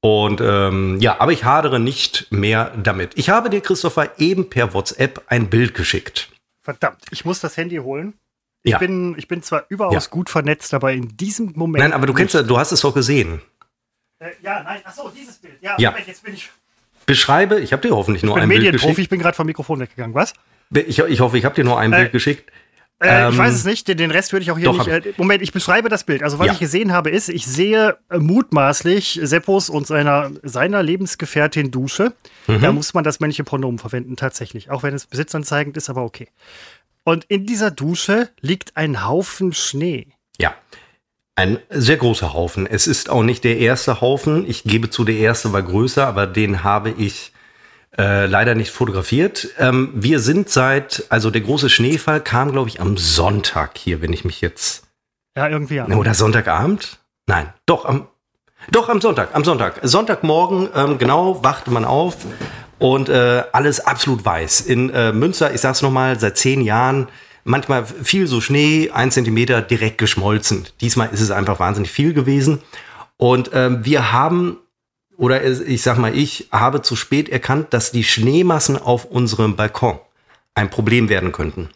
Und 0.00 0.40
ähm, 0.40 0.98
ja, 1.00 1.20
aber 1.20 1.32
ich 1.32 1.44
hadere 1.44 1.78
nicht 1.78 2.28
mehr 2.30 2.72
damit. 2.82 3.12
Ich 3.16 3.28
habe 3.28 3.50
dir, 3.50 3.60
Christopher, 3.60 4.18
eben 4.18 4.48
per 4.48 4.72
WhatsApp 4.72 5.22
ein 5.26 5.50
Bild 5.50 5.74
geschickt. 5.74 6.30
Verdammt, 6.62 7.00
ich 7.10 7.24
muss 7.24 7.40
das 7.40 7.56
Handy 7.56 7.76
holen. 7.76 8.14
Ich, 8.62 8.72
ja. 8.72 8.78
bin, 8.78 9.14
ich 9.16 9.26
bin 9.26 9.42
zwar 9.42 9.64
überaus 9.68 10.04
ja. 10.04 10.10
gut 10.10 10.28
vernetzt, 10.28 10.74
aber 10.74 10.92
in 10.92 11.16
diesem 11.16 11.52
Moment. 11.54 11.82
Nein, 11.82 11.92
aber 11.92 12.06
du 12.06 12.12
kennst 12.12 12.34
ja, 12.34 12.42
du 12.42 12.58
hast 12.58 12.72
es 12.72 12.80
doch 12.82 12.94
gesehen. 12.94 13.40
Äh, 14.18 14.30
ja, 14.42 14.62
nein, 14.62 14.80
achso, 14.84 15.10
dieses 15.10 15.38
Bild. 15.38 15.54
Ja, 15.62 15.76
ja. 15.78 15.90
Moment, 15.90 16.06
jetzt 16.06 16.22
bin 16.22 16.34
ich. 16.34 16.50
Beschreibe, 17.06 17.58
ich 17.60 17.72
habe 17.72 17.86
dir 17.86 17.96
hoffentlich 17.96 18.22
nur 18.22 18.36
ein 18.36 18.48
Bild 18.48 18.60
geschickt. 18.60 18.74
Medienprofi, 18.74 19.02
ich 19.02 19.08
bin 19.08 19.18
gerade 19.18 19.34
vom 19.34 19.46
Mikrofon 19.46 19.80
weggegangen, 19.80 20.14
was? 20.14 20.34
Ich, 20.72 20.98
ich 20.98 21.20
hoffe, 21.20 21.38
ich 21.38 21.44
habe 21.44 21.54
dir 21.54 21.64
nur 21.64 21.78
ein 21.78 21.92
äh, 21.92 21.96
Bild 21.96 22.12
geschickt. 22.12 22.50
Äh, 23.00 23.24
ähm, 23.24 23.32
ich 23.32 23.38
weiß 23.38 23.54
es 23.54 23.64
nicht, 23.64 23.88
den, 23.88 23.96
den 23.96 24.10
Rest 24.10 24.32
würde 24.32 24.42
ich 24.42 24.50
auch 24.50 24.58
hier 24.58 24.66
doch, 24.66 24.86
nicht. 24.86 25.06
Äh, 25.06 25.14
Moment, 25.16 25.42
ich 25.42 25.52
beschreibe 25.52 25.88
das 25.88 26.04
Bild. 26.04 26.22
Also, 26.22 26.38
was 26.38 26.48
ja. 26.48 26.52
ich 26.52 26.58
gesehen 26.58 26.92
habe, 26.92 27.08
ist, 27.08 27.30
ich 27.30 27.46
sehe 27.46 27.96
äh, 28.10 28.18
mutmaßlich 28.18 29.20
Seppos 29.22 29.70
und 29.70 29.86
seiner, 29.86 30.30
seiner 30.42 30.82
Lebensgefährtin 30.82 31.70
Dusche. 31.70 32.12
Mhm. 32.46 32.60
Da 32.60 32.72
muss 32.72 32.92
man 32.92 33.02
das 33.02 33.18
männliche 33.18 33.42
Pronomen 33.42 33.78
verwenden, 33.78 34.16
tatsächlich. 34.16 34.70
Auch 34.70 34.82
wenn 34.82 34.94
es 34.94 35.06
besitzanzeigend 35.06 35.78
ist, 35.78 35.88
aber 35.88 36.02
okay. 36.02 36.28
Und 37.04 37.24
in 37.24 37.46
dieser 37.46 37.70
Dusche 37.70 38.30
liegt 38.40 38.76
ein 38.76 39.06
Haufen 39.06 39.52
Schnee. 39.52 40.08
Ja. 40.38 40.54
Ein 41.34 41.58
sehr 41.70 41.96
großer 41.96 42.34
Haufen. 42.34 42.66
Es 42.66 42.86
ist 42.86 43.08
auch 43.08 43.22
nicht 43.22 43.44
der 43.44 43.58
erste 43.58 44.00
Haufen. 44.00 44.48
Ich 44.48 44.64
gebe 44.64 44.90
zu, 44.90 45.04
der 45.04 45.16
erste 45.16 45.52
war 45.52 45.62
größer, 45.62 46.06
aber 46.06 46.26
den 46.26 46.64
habe 46.64 46.90
ich 46.90 47.32
äh, 47.96 48.26
leider 48.26 48.54
nicht 48.54 48.70
fotografiert. 48.70 49.48
Ähm, 49.58 49.90
wir 49.94 50.20
sind 50.20 50.50
seit, 50.50 51.04
also 51.08 51.30
der 51.30 51.40
große 51.40 51.70
Schneefall 51.70 52.20
kam, 52.20 52.52
glaube 52.52 52.68
ich, 52.68 52.80
am 52.80 52.96
Sonntag 52.96 53.78
hier, 53.78 54.02
wenn 54.02 54.12
ich 54.12 54.24
mich 54.24 54.40
jetzt. 54.40 54.86
Ja, 55.36 55.48
irgendwie 55.48 55.76
ja. 55.76 55.86
Oder 55.86 56.14
Sonntagabend? 56.14 56.98
Nein, 57.26 57.52
doch 57.66 57.84
am, 57.84 58.08
doch 58.70 58.88
am 58.88 59.00
Sonntag, 59.00 59.30
am 59.34 59.44
Sonntag. 59.44 59.80
Sonntagmorgen, 59.82 60.68
ähm, 60.74 60.98
genau, 60.98 61.42
wachte 61.42 61.70
man 61.70 61.84
auf 61.84 62.16
und 62.78 63.08
äh, 63.08 63.44
alles 63.52 63.80
absolut 63.80 64.24
weiß. 64.24 64.62
In 64.62 64.90
äh, 64.90 65.12
Münster, 65.12 65.52
ich 65.54 65.60
sag's 65.60 65.82
nochmal, 65.82 66.18
seit 66.18 66.36
zehn 66.36 66.60
Jahren 66.62 67.08
manchmal 67.44 67.84
viel 67.84 68.26
so 68.26 68.40
Schnee, 68.40 68.90
ein 68.92 69.10
Zentimeter 69.10 69.62
direkt 69.62 69.98
geschmolzen. 69.98 70.66
Diesmal 70.80 71.10
ist 71.12 71.20
es 71.20 71.30
einfach 71.30 71.60
wahnsinnig 71.60 71.90
viel 71.90 72.12
gewesen. 72.12 72.62
Und 73.16 73.50
ähm, 73.52 73.84
wir 73.84 74.12
haben, 74.12 74.58
oder 75.16 75.44
ich 75.44 75.82
sag 75.82 75.98
mal, 75.98 76.16
ich 76.16 76.48
habe 76.52 76.82
zu 76.82 76.96
spät 76.96 77.28
erkannt, 77.28 77.72
dass 77.74 77.92
die 77.92 78.04
Schneemassen 78.04 78.78
auf 78.78 79.04
unserem 79.04 79.56
Balkon 79.56 79.98
ein 80.54 80.70
Problem 80.70 81.08
werden 81.08 81.32
könnten. 81.32 81.70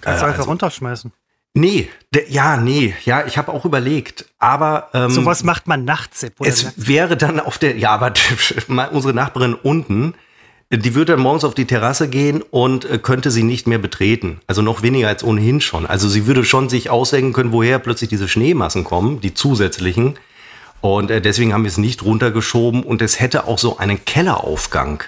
Kannst 0.00 0.22
du 0.22 0.24
äh, 0.24 0.28
einfach 0.28 0.40
also, 0.40 0.50
runterschmeißen. 0.50 1.12
Nee, 1.56 1.88
ja, 2.28 2.58
nee, 2.58 2.94
ja, 3.06 3.24
ich 3.26 3.38
habe 3.38 3.50
auch 3.50 3.64
überlegt, 3.64 4.26
aber 4.38 4.90
ähm, 4.92 5.08
sowas 5.08 5.42
macht 5.42 5.66
man 5.66 5.86
nachts. 5.86 6.26
Oder 6.38 6.50
es 6.50 6.74
wäre 6.76 7.16
dann 7.16 7.40
auf 7.40 7.56
der, 7.56 7.78
ja, 7.78 7.92
aber 7.92 8.12
unsere 8.92 9.14
Nachbarin 9.14 9.54
unten, 9.54 10.12
die 10.70 10.94
würde 10.94 11.12
dann 11.12 11.22
morgens 11.22 11.44
auf 11.44 11.54
die 11.54 11.64
Terrasse 11.64 12.10
gehen 12.10 12.42
und 12.42 12.84
äh, 12.84 12.98
könnte 12.98 13.30
sie 13.30 13.42
nicht 13.42 13.66
mehr 13.66 13.78
betreten, 13.78 14.40
also 14.46 14.60
noch 14.60 14.82
weniger 14.82 15.08
als 15.08 15.24
ohnehin 15.24 15.62
schon. 15.62 15.86
Also 15.86 16.10
sie 16.10 16.26
würde 16.26 16.44
schon 16.44 16.68
sich 16.68 16.90
ausdenken 16.90 17.32
können, 17.32 17.52
woher 17.52 17.78
plötzlich 17.78 18.10
diese 18.10 18.28
Schneemassen 18.28 18.84
kommen, 18.84 19.22
die 19.22 19.32
zusätzlichen. 19.32 20.18
Und 20.82 21.10
äh, 21.10 21.22
deswegen 21.22 21.54
haben 21.54 21.64
wir 21.64 21.70
es 21.70 21.78
nicht 21.78 22.02
runtergeschoben 22.02 22.82
und 22.82 23.00
es 23.00 23.18
hätte 23.18 23.46
auch 23.46 23.58
so 23.58 23.78
einen 23.78 24.04
Kelleraufgang 24.04 25.04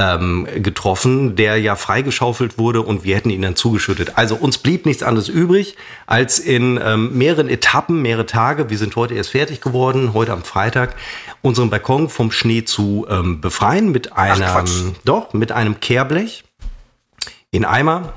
ähm, 0.00 0.48
getroffen, 0.56 1.36
der 1.36 1.60
ja 1.60 1.76
freigeschaufelt 1.76 2.58
wurde 2.58 2.82
und 2.82 3.04
wir 3.04 3.14
hätten 3.14 3.30
ihn 3.30 3.42
dann 3.42 3.54
zugeschüttet. 3.54 4.18
Also 4.18 4.34
uns 4.34 4.58
blieb 4.58 4.86
nichts 4.86 5.04
anderes 5.04 5.28
übrig, 5.28 5.76
als 6.06 6.40
in 6.40 6.80
ähm, 6.82 7.16
mehreren 7.16 7.48
Etappen, 7.48 8.02
mehrere 8.02 8.26
Tage, 8.26 8.70
wir 8.70 8.78
sind 8.78 8.96
heute 8.96 9.14
erst 9.14 9.30
fertig 9.30 9.60
geworden, 9.60 10.12
heute 10.12 10.32
am 10.32 10.42
Freitag, 10.42 10.96
unseren 11.42 11.70
Balkon 11.70 12.08
vom 12.08 12.32
Schnee 12.32 12.64
zu 12.64 13.06
ähm, 13.08 13.40
befreien 13.40 13.92
mit 13.92 14.14
einem, 14.14 14.94
doch, 15.04 15.32
mit 15.32 15.52
einem 15.52 15.78
Kehrblech 15.78 16.42
in 17.52 17.64
Eimer 17.64 18.14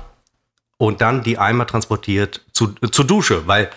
und 0.78 1.00
dann 1.00 1.22
die 1.22 1.38
Eimer 1.38 1.66
transportiert 1.66 2.44
zu, 2.52 2.74
äh, 2.82 2.90
zur 2.90 3.06
Dusche, 3.06 3.46
weil, 3.46 3.70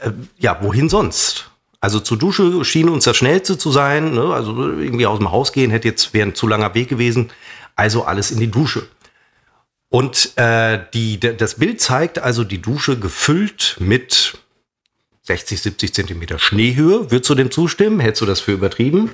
äh, 0.00 0.10
ja, 0.38 0.58
wohin 0.60 0.90
sonst? 0.90 1.51
Also 1.82 1.98
zur 1.98 2.16
Dusche 2.16 2.64
schien 2.64 2.88
uns 2.88 3.04
das 3.04 3.16
Schnellste 3.16 3.58
zu 3.58 3.72
sein. 3.72 4.14
Ne? 4.14 4.32
Also 4.32 4.56
irgendwie 4.56 5.04
aus 5.04 5.18
dem 5.18 5.32
Haus 5.32 5.52
gehen 5.52 5.72
hätte 5.72 5.88
jetzt 5.88 6.14
wäre 6.14 6.28
ein 6.28 6.34
zu 6.34 6.46
langer 6.46 6.74
Weg 6.74 6.88
gewesen. 6.88 7.30
Also 7.74 8.04
alles 8.04 8.30
in 8.30 8.38
die 8.38 8.50
Dusche. 8.50 8.86
Und 9.88 10.38
äh, 10.38 10.78
die, 10.94 11.18
das 11.18 11.56
Bild 11.56 11.80
zeigt 11.80 12.20
also 12.20 12.44
die 12.44 12.62
Dusche 12.62 12.98
gefüllt 12.98 13.76
mit 13.80 14.38
60, 15.22 15.60
70 15.60 15.92
Zentimeter 15.92 16.38
Schneehöhe. 16.38 17.10
Würdest 17.10 17.28
du 17.28 17.34
dem 17.34 17.50
zustimmen? 17.50 17.98
Hättest 17.98 18.22
du 18.22 18.26
das 18.26 18.38
für 18.38 18.52
übertrieben? 18.52 19.10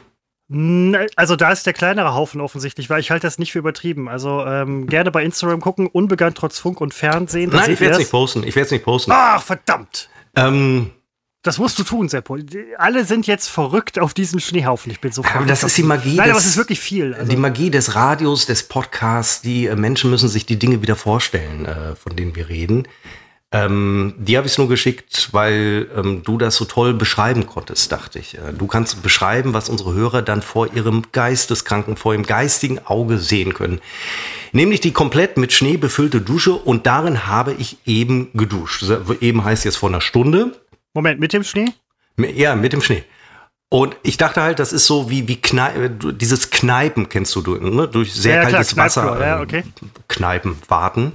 Also 1.16 1.37
da 1.37 1.50
ist 1.50 1.64
der 1.64 1.72
kleinere 1.72 2.14
Haufen 2.14 2.42
offensichtlich, 2.42 2.90
weil 2.90 3.00
ich 3.00 3.10
halte 3.10 3.26
das 3.26 3.38
nicht 3.38 3.52
für 3.52 3.60
übertrieben. 3.60 4.10
Also 4.10 4.44
ähm, 4.44 4.87
gerne 4.87 5.10
bei 5.10 5.25
Instagram 5.25 5.62
gucken, 5.62 5.87
unbegann 5.87 6.34
trotz 6.34 6.58
Funk 6.58 6.82
und 6.82 6.92
Fernsehen. 6.92 7.50
Nein, 7.50 7.72
ich 7.72 7.80
werde 7.80 7.94
es 7.94 7.98
nicht 7.98 8.10
posten. 8.10 8.42
Ich 8.44 8.54
werde 8.56 8.66
es 8.66 8.72
nicht 8.72 8.84
posten. 8.84 9.10
Ach, 9.14 9.42
verdammt! 9.42 10.10
Ähm, 10.37 10.90
das 11.49 11.59
musst 11.59 11.78
du 11.78 11.83
tun, 11.83 12.11
Seppo. 12.11 12.37
Alle 12.76 13.07
sind 13.07 13.26
jetzt 13.26 13.49
verrückt 13.49 13.99
auf 13.99 14.12
diesen 14.12 14.38
Schneehaufen. 14.38 14.93
Ich 14.93 15.00
bin 15.00 15.12
so 15.12 15.23
verrückt. 15.23 15.38
Aber 15.38 15.47
das 15.47 15.64
ist 15.64 15.78
die 15.78 15.83
Magie. 15.83 16.14
Nein, 16.14 16.26
des, 16.26 16.31
aber 16.33 16.40
es 16.40 16.47
ist 16.47 16.57
wirklich 16.59 16.78
viel. 16.78 17.14
Also. 17.14 17.26
Die 17.26 17.37
Magie 17.37 17.71
des 17.71 17.95
Radios, 17.95 18.45
des 18.45 18.64
Podcasts. 18.64 19.40
Die 19.40 19.64
äh, 19.67 19.75
Menschen 19.75 20.11
müssen 20.11 20.28
sich 20.28 20.45
die 20.45 20.59
Dinge 20.59 20.83
wieder 20.83 20.95
vorstellen, 20.95 21.64
äh, 21.64 21.97
von 21.97 22.14
denen 22.14 22.37
wir 22.37 22.50
reden. 22.50 22.87
Ähm, 23.50 24.12
die 24.19 24.37
habe 24.37 24.47
ich 24.47 24.59
nur 24.59 24.69
geschickt, 24.69 25.31
weil 25.33 25.88
ähm, 25.97 26.23
du 26.23 26.37
das 26.37 26.57
so 26.57 26.67
toll 26.67 26.93
beschreiben 26.93 27.47
konntest, 27.47 27.90
dachte 27.90 28.19
ich. 28.19 28.37
Äh, 28.37 28.52
du 28.52 28.67
kannst 28.67 29.02
beschreiben, 29.02 29.55
was 29.55 29.71
unsere 29.71 29.95
Hörer 29.95 30.21
dann 30.21 30.43
vor 30.43 30.75
ihrem 30.75 31.05
Geisteskranken, 31.12 31.97
vor 31.97 32.12
ihrem 32.12 32.26
geistigen 32.26 32.78
Auge 32.85 33.17
sehen 33.17 33.55
können. 33.55 33.81
Nämlich 34.52 34.83
die 34.83 34.93
komplett 34.93 35.38
mit 35.38 35.55
Schnee 35.55 35.78
befüllte 35.78 36.21
Dusche 36.21 36.52
und 36.52 36.87
darin 36.87 37.26
habe 37.26 37.55
ich 37.55 37.78
eben 37.87 38.28
geduscht. 38.35 38.85
Eben 39.23 39.45
heißt 39.45 39.64
jetzt 39.64 39.76
vor 39.76 39.88
einer 39.88 40.02
Stunde. 40.02 40.52
Moment, 40.99 41.21
mit 41.21 41.33
dem 41.33 41.45
Schnee? 41.45 41.73
Ja, 42.17 42.57
mit 42.57 42.73
dem 42.73 42.83
Schnee. 42.83 43.05
Und 43.69 43.95
ich 44.02 44.17
dachte 44.17 44.43
halt, 44.43 44.59
das 44.59 44.73
ist 44.73 44.87
so 44.87 45.11
wie, 45.11 45.28
wie 45.28 45.37
Knei 45.37 45.88
dieses 45.88 46.50
Kneipen 46.50 47.09
kennst 47.09 47.37
du, 47.37 47.40
ne? 47.55 47.87
durch 47.87 48.12
sehr 48.14 48.35
ja, 48.35 48.43
kaltes 48.43 48.73
klar, 48.73 48.87
Wasser 48.87 49.21
ja, 49.25 49.40
okay. 49.40 49.62
Kneipen 50.09 50.57
warten. 50.67 51.12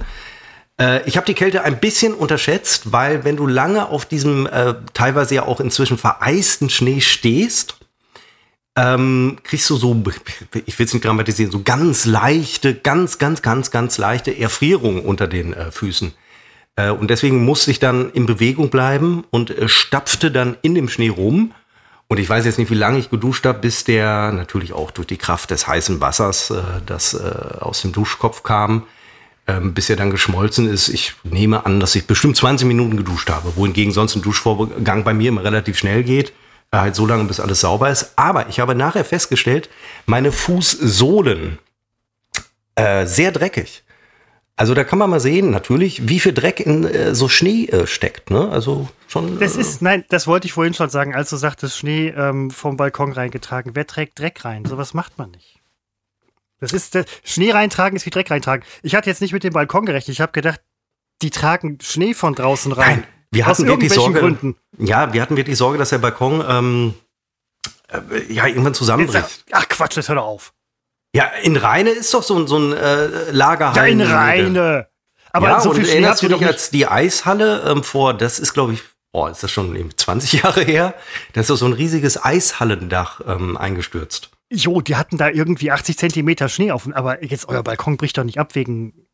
Äh, 0.79 1.05
ich 1.05 1.17
habe 1.17 1.25
die 1.25 1.33
Kälte 1.33 1.65
ein 1.65 1.81
bisschen 1.81 2.13
unterschätzt, 2.13 2.93
weil 2.93 3.25
wenn 3.25 3.35
du 3.35 3.45
lange 3.45 3.89
auf 3.89 4.05
diesem 4.05 4.45
äh, 4.45 4.75
teilweise 4.93 5.35
ja 5.35 5.43
auch 5.43 5.59
inzwischen 5.59 5.97
vereisten 5.97 6.69
Schnee 6.69 7.01
stehst, 7.01 7.75
ähm, 8.77 9.37
kriegst 9.43 9.69
du 9.69 9.75
so, 9.75 10.01
ich 10.65 10.79
will 10.79 10.85
es 10.85 10.93
nicht 10.93 11.03
dramatisieren, 11.03 11.51
so 11.51 11.61
ganz 11.61 12.05
leichte, 12.05 12.73
ganz, 12.73 13.17
ganz, 13.17 13.41
ganz, 13.41 13.69
ganz 13.69 13.97
leichte 13.97 14.37
Erfrierung 14.39 15.03
unter 15.03 15.27
den 15.27 15.51
äh, 15.51 15.73
Füßen. 15.73 16.13
Äh, 16.75 16.89
und 16.89 17.09
deswegen 17.09 17.45
musste 17.45 17.71
ich 17.71 17.79
dann 17.79 18.11
in 18.11 18.25
Bewegung 18.25 18.69
bleiben 18.69 19.23
und 19.29 19.49
äh, 19.51 19.67
stapfte 19.67 20.31
dann 20.31 20.57
in 20.61 20.75
dem 20.75 20.89
Schnee 20.89 21.09
rum 21.09 21.53
und 22.07 22.19
ich 22.19 22.29
weiß 22.29 22.45
jetzt 22.45 22.59
nicht, 22.59 22.69
wie 22.69 22.75
lange 22.75 22.99
ich 22.99 23.09
geduscht 23.09 23.45
habe, 23.45 23.59
bis 23.59 23.85
der 23.85 24.31
natürlich 24.31 24.73
auch 24.73 24.91
durch 24.91 25.07
die 25.07 25.17
Kraft 25.17 25.49
des 25.51 25.67
heißen 25.67 25.99
Wassers, 26.01 26.51
äh, 26.51 26.61
das 26.85 27.15
aus 27.15 27.81
dem 27.81 27.91
Duschkopf 27.91 28.43
kam, 28.43 28.83
ähm, 29.47 29.73
bis 29.73 29.89
er 29.89 29.95
dann 29.95 30.11
geschmolzen 30.11 30.69
ist. 30.69 30.89
Ich 30.89 31.15
nehme 31.23 31.65
an, 31.65 31.79
dass 31.79 31.95
ich 31.95 32.07
bestimmt 32.07 32.37
20 32.37 32.67
Minuten 32.67 32.97
geduscht 32.97 33.29
habe, 33.29 33.55
wohingegen 33.55 33.93
sonst 33.93 34.15
ein 34.15 34.21
Duschvorgang 34.21 35.03
bei 35.03 35.13
mir 35.13 35.29
immer 35.29 35.43
relativ 35.43 35.77
schnell 35.77 36.03
geht. 36.03 36.33
Halt 36.71 36.95
so 36.95 37.05
lange, 37.05 37.25
bis 37.25 37.39
alles 37.39 37.61
sauber 37.61 37.89
ist. 37.89 38.13
Aber 38.15 38.49
ich 38.49 38.59
habe 38.59 38.73
nachher 38.73 39.05
festgestellt, 39.05 39.69
meine 40.05 40.31
Fußsohlen 40.31 41.59
äh, 42.75 43.05
sehr 43.05 43.31
dreckig. 43.31 43.82
Also 44.55 44.75
da 44.75 44.83
kann 44.83 44.99
man 44.99 45.09
mal 45.09 45.19
sehen, 45.19 45.49
natürlich, 45.49 46.07
wie 46.07 46.19
viel 46.19 46.33
Dreck 46.33 46.59
in 46.59 46.83
äh, 46.85 47.15
so 47.15 47.27
Schnee 47.27 47.65
äh, 47.65 47.87
steckt. 47.87 48.29
Ne? 48.29 48.49
Also 48.49 48.87
schon. 49.07 49.39
Das 49.39 49.55
ist, 49.55 49.81
nein, 49.81 50.05
das 50.09 50.27
wollte 50.27 50.45
ich 50.45 50.53
vorhin 50.53 50.75
schon 50.75 50.89
sagen, 50.89 51.15
als 51.15 51.31
du 51.31 51.37
sagtest, 51.37 51.77
Schnee 51.77 52.09
ähm, 52.09 52.51
vom 52.51 52.77
Balkon 52.77 53.11
reingetragen. 53.11 53.75
Wer 53.75 53.87
trägt 53.87 54.19
Dreck 54.19 54.45
rein? 54.45 54.65
Sowas 54.65 54.93
macht 54.93 55.17
man 55.17 55.31
nicht. 55.31 55.59
Das 56.59 56.71
ist, 56.71 56.93
das, 56.93 57.05
Schnee 57.23 57.51
reintragen 57.51 57.95
ist 57.95 58.05
wie 58.05 58.11
Dreck 58.11 58.29
reintragen. 58.29 58.63
Ich 58.83 58.93
hatte 58.95 59.09
jetzt 59.09 59.21
nicht 59.21 59.33
mit 59.33 59.43
dem 59.43 59.53
Balkon 59.53 59.85
gerechnet. 59.85 60.13
Ich 60.13 60.21
habe 60.21 60.31
gedacht, 60.31 60.61
die 61.23 61.31
tragen 61.31 61.79
Schnee 61.81 62.13
von 62.13 62.35
draußen 62.35 62.71
rein. 62.71 62.99
Nein, 62.99 63.07
wir 63.31 63.47
hatten 63.47 63.65
wirklich 63.65 63.91
Sorge. 63.91 64.19
Gründen. 64.19 64.55
Ja, 64.77 65.13
wir 65.13 65.21
hatten 65.21 65.35
wirklich 65.35 65.57
Sorge, 65.57 65.79
dass 65.79 65.89
der 65.89 65.97
Balkon 65.97 66.43
ähm, 66.47 66.93
äh, 67.89 68.31
ja 68.31 68.45
irgendwann 68.45 68.75
zusammenbricht. 68.75 69.45
Ach 69.51 69.67
Quatsch, 69.67 69.97
das 69.97 70.09
hör 70.09 70.15
doch 70.15 70.25
auf. 70.25 70.53
Ja, 71.15 71.25
in 71.43 71.55
Rheine 71.55 71.91
ist 71.91 72.13
doch 72.13 72.23
so, 72.23 72.45
so 72.47 72.57
ein 72.57 72.73
äh, 72.73 73.31
Lagerhallen. 73.31 73.99
Ja, 73.99 74.05
in 74.05 74.11
Rheine. 74.11 74.87
Aber 75.31 75.49
ja, 75.49 75.59
so 75.59 75.73
viel 75.73 75.85
Schnee 75.85 75.93
erinnerst 75.93 76.21
du 76.21 76.27
dich 76.27 76.45
als 76.45 76.69
die 76.69 76.87
Eishalle 76.87 77.63
ähm, 77.67 77.83
vor, 77.83 78.13
das 78.13 78.39
ist 78.39 78.53
glaube 78.53 78.73
ich, 78.73 78.83
boah, 79.11 79.29
ist 79.29 79.43
das 79.43 79.51
schon 79.51 79.91
20 79.95 80.33
Jahre 80.43 80.63
her, 80.63 80.93
da 81.33 81.41
ist 81.41 81.49
doch 81.49 81.55
so 81.55 81.65
ein 81.65 81.73
riesiges 81.73 82.23
Eishallendach 82.23 83.21
ähm, 83.25 83.57
eingestürzt. 83.57 84.29
Jo, 84.51 84.81
die 84.81 84.95
hatten 84.95 85.17
da 85.17 85.29
irgendwie 85.29 85.71
80 85.71 85.97
Zentimeter 85.97 86.49
Schnee 86.49 86.71
auf, 86.71 86.87
aber 86.93 87.23
jetzt 87.23 87.47
euer 87.49 87.63
Balkon 87.63 87.97
bricht 87.97 88.17
doch 88.17 88.23
nicht 88.23 88.39
ab 88.39 88.53
wegen. 88.53 89.07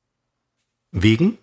Wegen? 0.91 1.38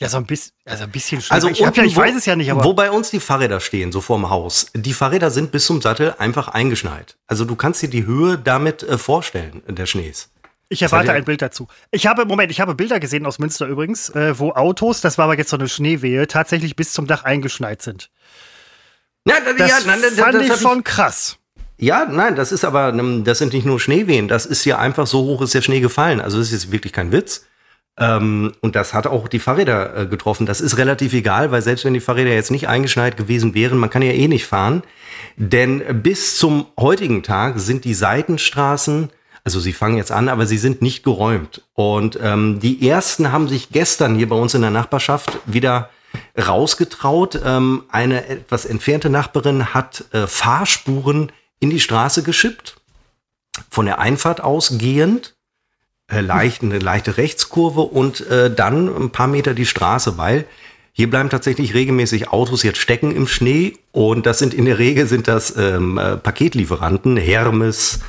Ja, 0.00 0.08
so 0.08 0.16
ein 0.16 0.24
bisschen, 0.24 0.52
also 0.64 0.84
ein 0.84 0.90
bisschen. 0.90 1.22
Also 1.28 1.48
ich, 1.48 1.58
ja, 1.58 1.70
ich 1.82 1.94
weiß 1.94 2.16
es 2.16 2.24
ja 2.24 2.34
nicht, 2.34 2.50
aber. 2.50 2.64
Wo 2.64 2.72
bei 2.72 2.90
uns 2.90 3.10
die 3.10 3.20
Fahrräder 3.20 3.60
stehen, 3.60 3.92
so 3.92 4.00
vorm 4.00 4.30
Haus, 4.30 4.66
die 4.74 4.94
Fahrräder 4.94 5.30
sind 5.30 5.52
bis 5.52 5.66
zum 5.66 5.82
Sattel 5.82 6.14
einfach 6.18 6.48
eingeschneit. 6.48 7.18
Also 7.26 7.44
du 7.44 7.54
kannst 7.54 7.82
dir 7.82 7.90
die 7.90 8.06
Höhe 8.06 8.38
damit 8.38 8.82
äh, 8.82 8.96
vorstellen, 8.96 9.62
der 9.68 9.84
Schnees. 9.84 10.30
Ich 10.70 10.80
erwarte 10.82 11.12
ein 11.12 11.24
Bild 11.24 11.42
dazu. 11.42 11.66
Ich 11.90 12.06
habe, 12.06 12.24
Moment, 12.24 12.50
ich 12.50 12.60
habe 12.60 12.74
Bilder 12.76 13.00
gesehen 13.00 13.26
aus 13.26 13.40
Münster 13.40 13.66
übrigens, 13.66 14.08
äh, 14.10 14.38
wo 14.38 14.52
Autos, 14.52 15.00
das 15.00 15.18
war 15.18 15.24
aber 15.24 15.36
jetzt 15.36 15.50
so 15.50 15.56
eine 15.56 15.68
Schneewehe, 15.68 16.28
tatsächlich 16.28 16.76
bis 16.76 16.92
zum 16.92 17.06
Dach 17.06 17.24
eingeschneit 17.24 17.82
sind. 17.82 18.10
Ja, 19.26 19.34
das 19.58 19.68
ja, 19.68 19.78
nein, 19.84 19.98
das 20.00 20.14
fand 20.14 20.34
das 20.36 20.46
ich 20.46 20.62
schon 20.62 20.84
krass. 20.84 21.36
Ja, 21.76 22.06
nein, 22.06 22.36
das 22.36 22.52
ist 22.52 22.64
aber, 22.64 22.92
das 22.92 23.38
sind 23.38 23.52
nicht 23.52 23.66
nur 23.66 23.80
Schneewehen, 23.80 24.28
das 24.28 24.46
ist 24.46 24.64
ja 24.64 24.78
einfach 24.78 25.06
so 25.06 25.24
hoch 25.24 25.42
ist 25.42 25.54
der 25.54 25.62
Schnee 25.62 25.80
gefallen. 25.80 26.20
Also 26.20 26.38
das 26.38 26.52
ist 26.52 26.64
jetzt 26.64 26.72
wirklich 26.72 26.92
kein 26.92 27.10
Witz. 27.12 27.46
Ähm, 27.98 28.52
und 28.60 28.76
das 28.76 28.94
hat 28.94 29.06
auch 29.06 29.28
die 29.28 29.38
Fahrräder 29.38 29.96
äh, 29.96 30.06
getroffen. 30.06 30.46
Das 30.46 30.60
ist 30.60 30.78
relativ 30.78 31.12
egal, 31.12 31.50
weil 31.50 31.62
selbst 31.62 31.84
wenn 31.84 31.94
die 31.94 32.00
Fahrräder 32.00 32.32
jetzt 32.32 32.50
nicht 32.50 32.68
eingeschneit 32.68 33.16
gewesen 33.16 33.54
wären, 33.54 33.78
man 33.78 33.90
kann 33.90 34.02
ja 34.02 34.12
eh 34.12 34.28
nicht 34.28 34.46
fahren. 34.46 34.82
Denn 35.36 36.02
bis 36.02 36.36
zum 36.36 36.66
heutigen 36.78 37.22
Tag 37.22 37.58
sind 37.58 37.84
die 37.84 37.94
Seitenstraßen, 37.94 39.10
also 39.44 39.60
sie 39.60 39.72
fangen 39.72 39.96
jetzt 39.96 40.12
an, 40.12 40.28
aber 40.28 40.46
sie 40.46 40.58
sind 40.58 40.82
nicht 40.82 41.02
geräumt. 41.02 41.62
Und 41.74 42.18
ähm, 42.22 42.60
die 42.60 42.86
ersten 42.88 43.32
haben 43.32 43.48
sich 43.48 43.70
gestern 43.70 44.14
hier 44.14 44.28
bei 44.28 44.36
uns 44.36 44.54
in 44.54 44.62
der 44.62 44.70
Nachbarschaft 44.70 45.38
wieder 45.46 45.90
rausgetraut. 46.38 47.40
Ähm, 47.44 47.84
eine 47.90 48.26
etwas 48.28 48.64
entfernte 48.64 49.10
Nachbarin 49.10 49.74
hat 49.74 50.04
äh, 50.12 50.26
Fahrspuren 50.26 51.32
in 51.58 51.70
die 51.70 51.80
Straße 51.80 52.22
geschippt, 52.22 52.76
von 53.70 53.86
der 53.86 53.98
Einfahrt 53.98 54.40
ausgehend 54.40 55.36
äh, 56.10 56.20
leicht, 56.20 56.62
eine 56.62 56.78
leichte 56.78 57.16
Rechtskurve 57.16 57.80
und 57.80 58.26
äh, 58.28 58.52
dann 58.54 58.88
ein 58.88 59.10
paar 59.10 59.28
Meter 59.28 59.54
die 59.54 59.66
Straße, 59.66 60.18
weil 60.18 60.44
hier 60.92 61.08
bleiben 61.08 61.30
tatsächlich 61.30 61.74
regelmäßig 61.74 62.28
Autos 62.28 62.62
jetzt 62.62 62.78
stecken 62.78 63.14
im 63.14 63.26
Schnee 63.26 63.74
und 63.92 64.26
das 64.26 64.38
sind 64.38 64.52
in 64.52 64.64
der 64.64 64.78
Regel 64.78 65.06
sind 65.06 65.28
das 65.28 65.56
ähm, 65.56 65.98
äh, 65.98 66.16
Paketlieferanten, 66.16 67.16
Hermes, 67.16 68.00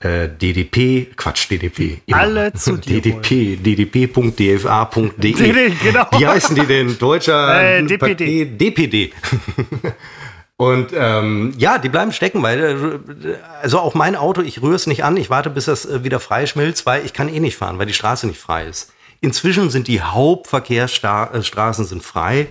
äh, 0.00 0.28
DDP, 0.28 1.08
Quatsch, 1.14 1.50
DDP. 1.50 2.00
Immer. 2.06 2.18
Alle 2.18 2.52
zu 2.54 2.76
dir 2.76 3.02
DDP, 3.02 3.56
ddp.dfa.de. 3.56 5.32
genau. 5.82 6.06
Wie 6.16 6.26
heißen 6.26 6.56
die 6.56 6.66
denn? 6.66 6.98
Deutscher 6.98 7.78
äh, 7.78 7.82
DPD. 7.84 8.46
DPD. 8.46 9.12
Und 10.60 10.92
ähm, 10.94 11.54
ja, 11.56 11.78
die 11.78 11.88
bleiben 11.88 12.12
stecken, 12.12 12.42
weil 12.42 13.00
äh, 13.24 13.36
also 13.62 13.78
auch 13.78 13.94
mein 13.94 14.14
Auto, 14.14 14.42
ich 14.42 14.60
rühre 14.60 14.74
es 14.74 14.86
nicht 14.86 15.04
an, 15.04 15.16
ich 15.16 15.30
warte, 15.30 15.48
bis 15.48 15.64
das 15.64 15.86
äh, 15.86 16.04
wieder 16.04 16.20
freischmilzt, 16.20 16.84
weil 16.84 17.02
ich 17.06 17.14
kann 17.14 17.30
eh 17.30 17.40
nicht 17.40 17.56
fahren, 17.56 17.78
weil 17.78 17.86
die 17.86 17.94
Straße 17.94 18.26
nicht 18.26 18.38
frei 18.38 18.66
ist. 18.66 18.92
Inzwischen 19.22 19.70
sind 19.70 19.88
die 19.88 20.02
Hauptverkehrsstraßen 20.02 21.86
sind 21.86 22.02
frei 22.02 22.48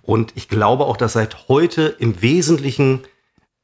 und 0.00 0.32
ich 0.36 0.48
glaube 0.48 0.86
auch, 0.86 0.96
dass 0.96 1.12
seit 1.12 1.48
heute 1.48 1.94
im 1.98 2.22
Wesentlichen 2.22 3.00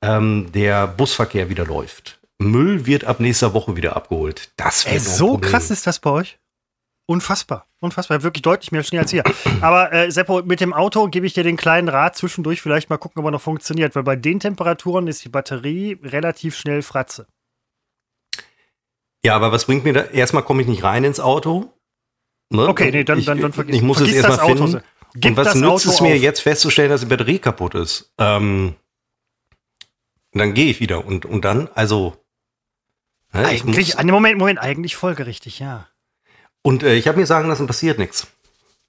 ähm, 0.03 0.53
der 0.53 0.89
Busverkehr 0.89 1.49
wieder 1.49 1.65
läuft. 1.65 2.19
Müll 2.37 2.85
wird 2.85 3.07
ab 3.07 3.19
nächster 3.19 3.55
Woche 3.55 3.77
wieder 3.77 3.97
abgeholt. 3.97 4.51
Das 4.59 4.85
wäre 4.85 5.01
so 5.01 5.39
krass 5.39 5.71
ist 5.71 5.87
das 5.87 6.01
bei 6.01 6.11
euch? 6.11 6.39
Unfassbar, 7.09 7.67
unfassbar, 7.79 8.25
wirklich 8.25 8.43
deutlich 8.43 8.73
mehr 8.73 8.83
Schnee 8.83 8.99
als 8.99 9.13
hier. 9.13 9.23
Aber 9.61 9.93
äh, 9.93 10.11
Seppo, 10.11 10.43
mit 10.43 10.61
dem 10.61 10.73
Auto 10.73 11.07
gebe 11.07 11.25
ich 11.25 11.35
dir 11.35 11.45
den 11.45 11.57
kleinen 11.57 11.89
Rat 11.89 12.17
zwischendurch 12.17 12.61
vielleicht 12.61 12.91
mal 12.91 12.97
gucken, 12.97 13.21
ob 13.21 13.29
er 13.29 13.31
noch 13.31 13.41
funktioniert, 13.41 13.95
weil 13.95 14.03
bei 14.03 14.17
den 14.17 14.41
Temperaturen 14.41 15.07
ist 15.07 15.25
die 15.25 15.29
Batterie 15.29 15.99
relativ 16.03 16.57
schnell 16.57 16.83
Fratze. 16.83 17.29
Ja, 19.25 19.37
aber 19.37 19.53
was 19.53 19.67
bringt 19.67 19.85
mir 19.85 19.93
da? 19.93 20.03
Erstmal 20.03 20.43
komme 20.43 20.63
ich 20.63 20.69
nicht 20.69 20.83
rein 20.83 21.05
ins 21.05 21.21
Auto. 21.21 21.73
Ne? 22.51 22.69
Okay, 22.69 22.91
nee, 22.91 23.05
dann, 23.05 23.25
dann, 23.25 23.41
dann 23.41 23.53
vergiss 23.53 23.77
Ich 23.77 23.83
muss 23.83 23.99
vergiss 23.99 24.17
es 24.17 24.25
erstmal 24.25 24.57
finden. 24.57 24.83
Gib 25.15 25.31
und 25.31 25.37
was 25.37 25.55
nützt 25.55 25.87
es 25.87 26.01
mir 26.01 26.15
auf. 26.15 26.21
jetzt 26.21 26.41
festzustellen, 26.41 26.91
dass 26.91 27.01
die 27.01 27.07
Batterie 27.07 27.39
kaputt 27.39 27.75
ist? 27.75 28.13
Ähm, 28.19 28.75
dann 30.33 30.55
gehe 30.55 30.67
ich 30.67 30.81
wieder 30.81 31.05
und, 31.07 31.25
und 31.25 31.45
dann, 31.45 31.69
also. 31.75 32.17
Ne, 33.33 33.47
eigentlich, 33.47 33.97
Moment, 34.03 34.39
Moment, 34.39 34.59
eigentlich 34.59 34.97
folgerichtig, 34.97 35.59
ja. 35.59 35.89
Und 36.63 36.83
äh, 36.83 36.95
ich 36.95 37.09
habe 37.09 37.19
mir 37.19 37.27
sagen 37.27 37.49
lassen, 37.49 37.67
passiert 37.67 37.99
nichts. 37.99 38.27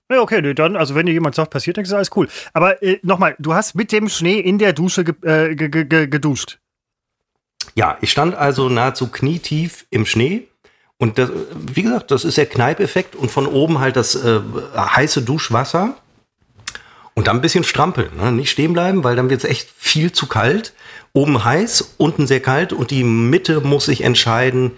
Ja, 0.10 0.22
okay, 0.22 0.42
nee, 0.42 0.54
dann, 0.54 0.78
also 0.78 0.96
wenn 0.96 1.06
dir 1.06 1.12
jemand 1.12 1.36
sagt, 1.36 1.52
passiert 1.52 1.78
nichts, 1.78 1.90
ist 1.90 1.96
alles 1.96 2.16
cool. 2.16 2.30
Aber 2.54 2.82
äh, 2.82 3.00
nochmal, 3.04 3.36
du 3.40 3.54
hast 3.54 3.76
mit 3.76 3.92
dem 3.92 4.08
Schnee 4.08 4.40
in 4.40 4.58
der 4.58 4.74
Dusche 4.74 5.04
ge 5.04 5.16
äh, 5.22 5.56
ge 5.56 6.08
geduscht. 6.08 6.60
Ja, 7.76 7.98
ich 8.02 8.12
stand 8.12 8.34
also 8.36 8.70
nahezu 8.70 9.10
knietief 9.10 9.86
im 9.90 10.06
Schnee. 10.06 10.48
Und 10.98 11.20
das, 11.20 11.30
wie 11.56 11.84
gesagt, 11.84 12.10
das 12.10 12.26
ist 12.26 12.38
der 12.38 12.48
Kneipeffekt 12.48 13.16
und 13.16 13.30
von 13.30 13.46
oben 13.46 13.80
halt 13.80 13.96
das 13.96 14.16
äh, 14.16 14.40
heiße 14.76 15.22
Duschwasser. 15.22 15.96
Und 17.14 17.28
dann 17.28 17.38
ein 17.38 17.42
bisschen 17.42 17.64
strampeln, 17.64 18.16
ne? 18.16 18.32
nicht 18.32 18.52
stehen 18.52 18.74
bleiben, 18.74 19.04
weil 19.04 19.16
dann 19.16 19.30
wird 19.30 19.44
es 19.44 19.50
echt 19.50 19.70
viel 19.76 20.12
zu 20.12 20.28
kalt. 20.28 20.74
Oben 21.14 21.44
heiß, 21.44 21.96
unten 21.98 22.28
sehr 22.28 22.42
kalt 22.42 22.74
und 22.74 22.92
die 22.92 23.04
Mitte 23.04 23.62
muss 23.62 23.86
sich 23.86 24.02
entscheiden, 24.02 24.72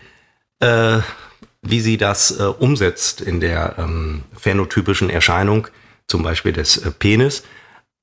äh, 0.59 0.99
wie 1.61 1.81
sie 1.81 1.97
das 1.97 2.39
äh, 2.39 2.43
umsetzt 2.43 3.21
in 3.21 3.39
der 3.39 3.75
ähm, 3.77 4.23
phänotypischen 4.37 5.09
Erscheinung, 5.09 5.67
zum 6.07 6.23
Beispiel 6.23 6.53
des 6.53 6.77
äh, 6.77 6.91
Penis. 6.91 7.43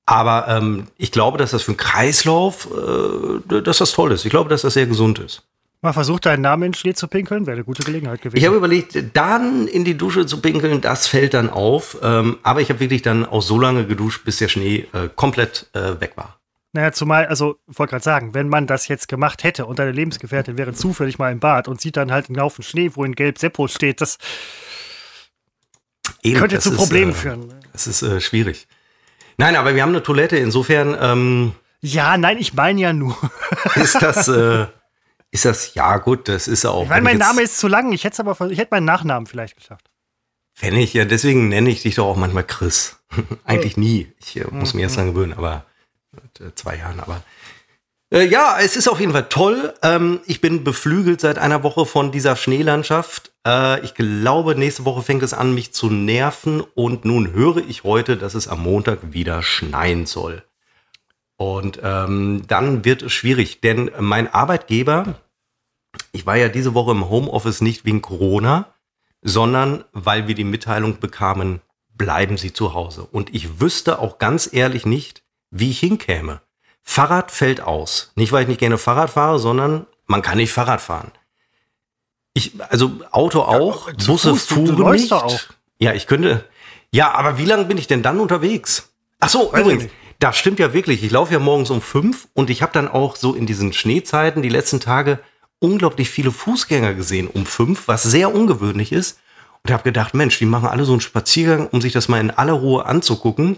Aber 0.04 0.46
ähm, 0.48 0.86
ich 0.98 1.10
glaube, 1.10 1.38
dass 1.38 1.50
das 1.50 1.62
für 1.62 1.72
einen 1.72 1.78
Kreislauf, 1.78 2.68
äh, 2.70 3.60
dass 3.62 3.78
das 3.78 3.92
toll 3.92 4.12
ist. 4.12 4.24
Ich 4.24 4.30
glaube, 4.30 4.50
dass 4.50 4.62
das 4.62 4.74
sehr 4.74 4.86
gesund 4.86 5.18
ist. 5.18 5.42
Mal 5.82 5.92
versucht, 5.92 6.26
deinen 6.26 6.40
Namen 6.40 6.64
in 6.64 6.72
den 6.72 6.74
Schnee 6.74 6.94
zu 6.94 7.06
pinkeln, 7.06 7.46
wäre 7.46 7.56
eine 7.56 7.64
gute 7.64 7.82
Gelegenheit 7.82 8.22
gewesen. 8.22 8.38
Ich 8.38 8.46
habe 8.46 8.56
überlegt, 8.56 8.96
dann 9.14 9.68
in 9.68 9.84
die 9.84 9.96
Dusche 9.96 10.26
zu 10.26 10.40
pinkeln, 10.40 10.80
das 10.80 11.06
fällt 11.06 11.34
dann 11.34 11.50
auf. 11.50 11.98
Ähm, 12.02 12.38
aber 12.42 12.60
ich 12.60 12.70
habe 12.70 12.80
wirklich 12.80 13.02
dann 13.02 13.26
auch 13.26 13.42
so 13.42 13.58
lange 13.58 13.86
geduscht, 13.86 14.24
bis 14.24 14.38
der 14.38 14.48
Schnee 14.48 14.86
äh, 14.92 15.08
komplett 15.14 15.68
äh, 15.74 16.00
weg 16.00 16.12
war. 16.16 16.38
Naja, 16.76 16.92
zumal, 16.92 17.24
also, 17.26 17.58
wollte 17.66 17.92
gerade 17.92 18.04
sagen, 18.04 18.34
wenn 18.34 18.50
man 18.50 18.66
das 18.66 18.86
jetzt 18.86 19.08
gemacht 19.08 19.44
hätte 19.44 19.64
und 19.64 19.78
deine 19.78 19.92
Lebensgefährtin 19.92 20.58
wäre 20.58 20.74
zufällig 20.74 21.18
mal 21.18 21.32
im 21.32 21.40
Bad 21.40 21.68
und 21.68 21.80
sieht 21.80 21.96
dann 21.96 22.12
halt 22.12 22.28
einen 22.28 22.38
Haufen 22.38 22.62
Schnee, 22.62 22.90
wo 22.92 23.02
in 23.02 23.14
Gelb 23.14 23.38
Seppo 23.38 23.66
steht, 23.66 24.02
das 24.02 24.18
Eben, 26.22 26.38
könnte 26.38 26.56
das 26.56 26.64
zu 26.64 26.72
ist, 26.72 26.76
Problemen 26.76 27.12
äh, 27.12 27.14
führen. 27.14 27.54
Das 27.72 27.86
ist 27.86 28.02
äh, 28.02 28.20
schwierig. 28.20 28.68
Nein, 29.38 29.56
aber 29.56 29.74
wir 29.74 29.80
haben 29.80 29.88
eine 29.88 30.02
Toilette, 30.02 30.36
insofern 30.36 30.94
ähm, 31.00 31.52
Ja, 31.80 32.18
nein, 32.18 32.36
ich 32.36 32.52
meine 32.52 32.78
ja 32.78 32.92
nur. 32.92 33.16
ist 33.76 33.94
das, 34.02 34.28
äh, 34.28 34.66
ist 35.30 35.46
das, 35.46 35.72
ja 35.72 35.96
gut, 35.96 36.28
das 36.28 36.48
ist 36.48 36.66
auch. 36.66 36.82
Ich 36.82 36.88
meine, 36.90 36.98
wenn 36.98 37.04
mein 37.04 37.18
jetzt- 37.18 37.26
Name 37.26 37.40
ist 37.40 37.58
zu 37.58 37.68
lang. 37.68 37.90
Ich 37.92 38.04
hätte 38.04 38.12
es 38.12 38.20
aber, 38.20 38.50
ich 38.50 38.58
hätte 38.58 38.68
meinen 38.72 38.84
Nachnamen 38.84 39.26
vielleicht 39.26 39.56
geschafft. 39.56 39.88
Wenn 40.60 40.76
ich, 40.76 40.92
ja, 40.92 41.06
deswegen 41.06 41.48
nenne 41.48 41.70
ich 41.70 41.80
dich 41.80 41.94
doch 41.94 42.06
auch 42.06 42.16
manchmal 42.16 42.44
Chris. 42.44 42.98
Eigentlich 43.44 43.78
nie. 43.78 44.12
Ich 44.20 44.36
äh, 44.36 44.44
muss 44.50 44.74
mich 44.74 44.82
erst 44.82 44.98
dran 44.98 45.14
gewöhnen, 45.14 45.32
aber 45.32 45.64
zwei 46.54 46.76
Jahren, 46.76 47.00
aber. 47.00 47.22
Äh, 48.10 48.26
ja, 48.26 48.58
es 48.60 48.76
ist 48.76 48.88
auf 48.88 49.00
jeden 49.00 49.12
Fall 49.12 49.28
toll. 49.28 49.74
Ähm, 49.82 50.20
ich 50.26 50.40
bin 50.40 50.62
beflügelt 50.62 51.20
seit 51.20 51.38
einer 51.38 51.62
Woche 51.62 51.86
von 51.86 52.12
dieser 52.12 52.36
Schneelandschaft. 52.36 53.32
Äh, 53.46 53.80
ich 53.84 53.94
glaube, 53.94 54.54
nächste 54.54 54.84
Woche 54.84 55.02
fängt 55.02 55.22
es 55.22 55.34
an, 55.34 55.54
mich 55.54 55.72
zu 55.72 55.90
nerven. 55.90 56.60
Und 56.60 57.04
nun 57.04 57.32
höre 57.32 57.58
ich 57.58 57.82
heute, 57.82 58.16
dass 58.16 58.34
es 58.34 58.46
am 58.46 58.62
Montag 58.62 59.12
wieder 59.12 59.42
schneien 59.42 60.06
soll. 60.06 60.44
Und 61.36 61.80
ähm, 61.82 62.44
dann 62.46 62.84
wird 62.84 63.02
es 63.02 63.12
schwierig, 63.12 63.60
denn 63.60 63.90
mein 63.98 64.32
Arbeitgeber, 64.32 65.20
ich 66.12 66.24
war 66.26 66.36
ja 66.36 66.48
diese 66.48 66.74
Woche 66.74 66.92
im 66.92 67.10
Homeoffice 67.10 67.60
nicht 67.60 67.84
wegen 67.84 68.00
Corona, 68.00 68.72
sondern 69.20 69.84
weil 69.92 70.28
wir 70.28 70.34
die 70.34 70.44
Mitteilung 70.44 70.98
bekamen, 70.98 71.60
bleiben 71.92 72.36
Sie 72.38 72.52
zu 72.52 72.72
Hause. 72.72 73.06
Und 73.10 73.34
ich 73.34 73.60
wüsste 73.60 73.98
auch 73.98 74.18
ganz 74.18 74.48
ehrlich 74.52 74.86
nicht, 74.86 75.24
wie 75.50 75.70
ich 75.70 75.80
hinkäme. 75.80 76.40
Fahrrad 76.82 77.30
fällt 77.30 77.60
aus. 77.60 78.12
Nicht, 78.14 78.32
weil 78.32 78.42
ich 78.42 78.48
nicht 78.48 78.60
gerne 78.60 78.78
Fahrrad 78.78 79.10
fahre, 79.10 79.38
sondern 79.38 79.86
man 80.06 80.22
kann 80.22 80.36
nicht 80.38 80.52
Fahrrad 80.52 80.80
fahren. 80.80 81.10
Ich, 82.34 82.52
also 82.68 82.92
Auto 83.12 83.40
auch, 83.42 83.92
zu 83.96 84.06
Busse 84.12 84.30
Fuß, 84.30 84.46
du- 84.48 84.54
du 84.56 84.66
fuhren 84.66 84.78
läufst 84.78 85.02
nicht. 85.04 85.12
auch. 85.12 85.40
Ja, 85.78 85.92
ich 85.94 86.06
könnte. 86.06 86.44
Ja, 86.90 87.12
aber 87.12 87.38
wie 87.38 87.44
lange 87.44 87.64
bin 87.64 87.78
ich 87.78 87.86
denn 87.86 88.02
dann 88.02 88.20
unterwegs? 88.20 88.90
Ach 89.20 89.28
so, 89.28 89.52
Weiß 89.52 89.60
übrigens, 89.62 89.90
das 90.18 90.36
stimmt 90.36 90.58
ja 90.58 90.72
wirklich. 90.72 91.02
Ich 91.02 91.10
laufe 91.10 91.32
ja 91.32 91.38
morgens 91.38 91.70
um 91.70 91.80
fünf 91.80 92.28
und 92.34 92.50
ich 92.50 92.62
habe 92.62 92.72
dann 92.72 92.88
auch 92.88 93.16
so 93.16 93.34
in 93.34 93.46
diesen 93.46 93.72
Schneezeiten 93.72 94.42
die 94.42 94.48
letzten 94.48 94.80
Tage 94.80 95.18
unglaublich 95.58 96.10
viele 96.10 96.30
Fußgänger 96.30 96.94
gesehen 96.94 97.26
um 97.28 97.46
fünf, 97.46 97.88
was 97.88 98.02
sehr 98.02 98.34
ungewöhnlich 98.34 98.92
ist. 98.92 99.18
Und 99.64 99.72
habe 99.72 99.82
gedacht, 99.82 100.14
Mensch, 100.14 100.38
die 100.38 100.46
machen 100.46 100.68
alle 100.68 100.84
so 100.84 100.92
einen 100.92 101.00
Spaziergang, 101.00 101.66
um 101.66 101.80
sich 101.80 101.92
das 101.92 102.06
mal 102.08 102.20
in 102.20 102.30
aller 102.30 102.52
Ruhe 102.52 102.86
anzugucken. 102.86 103.56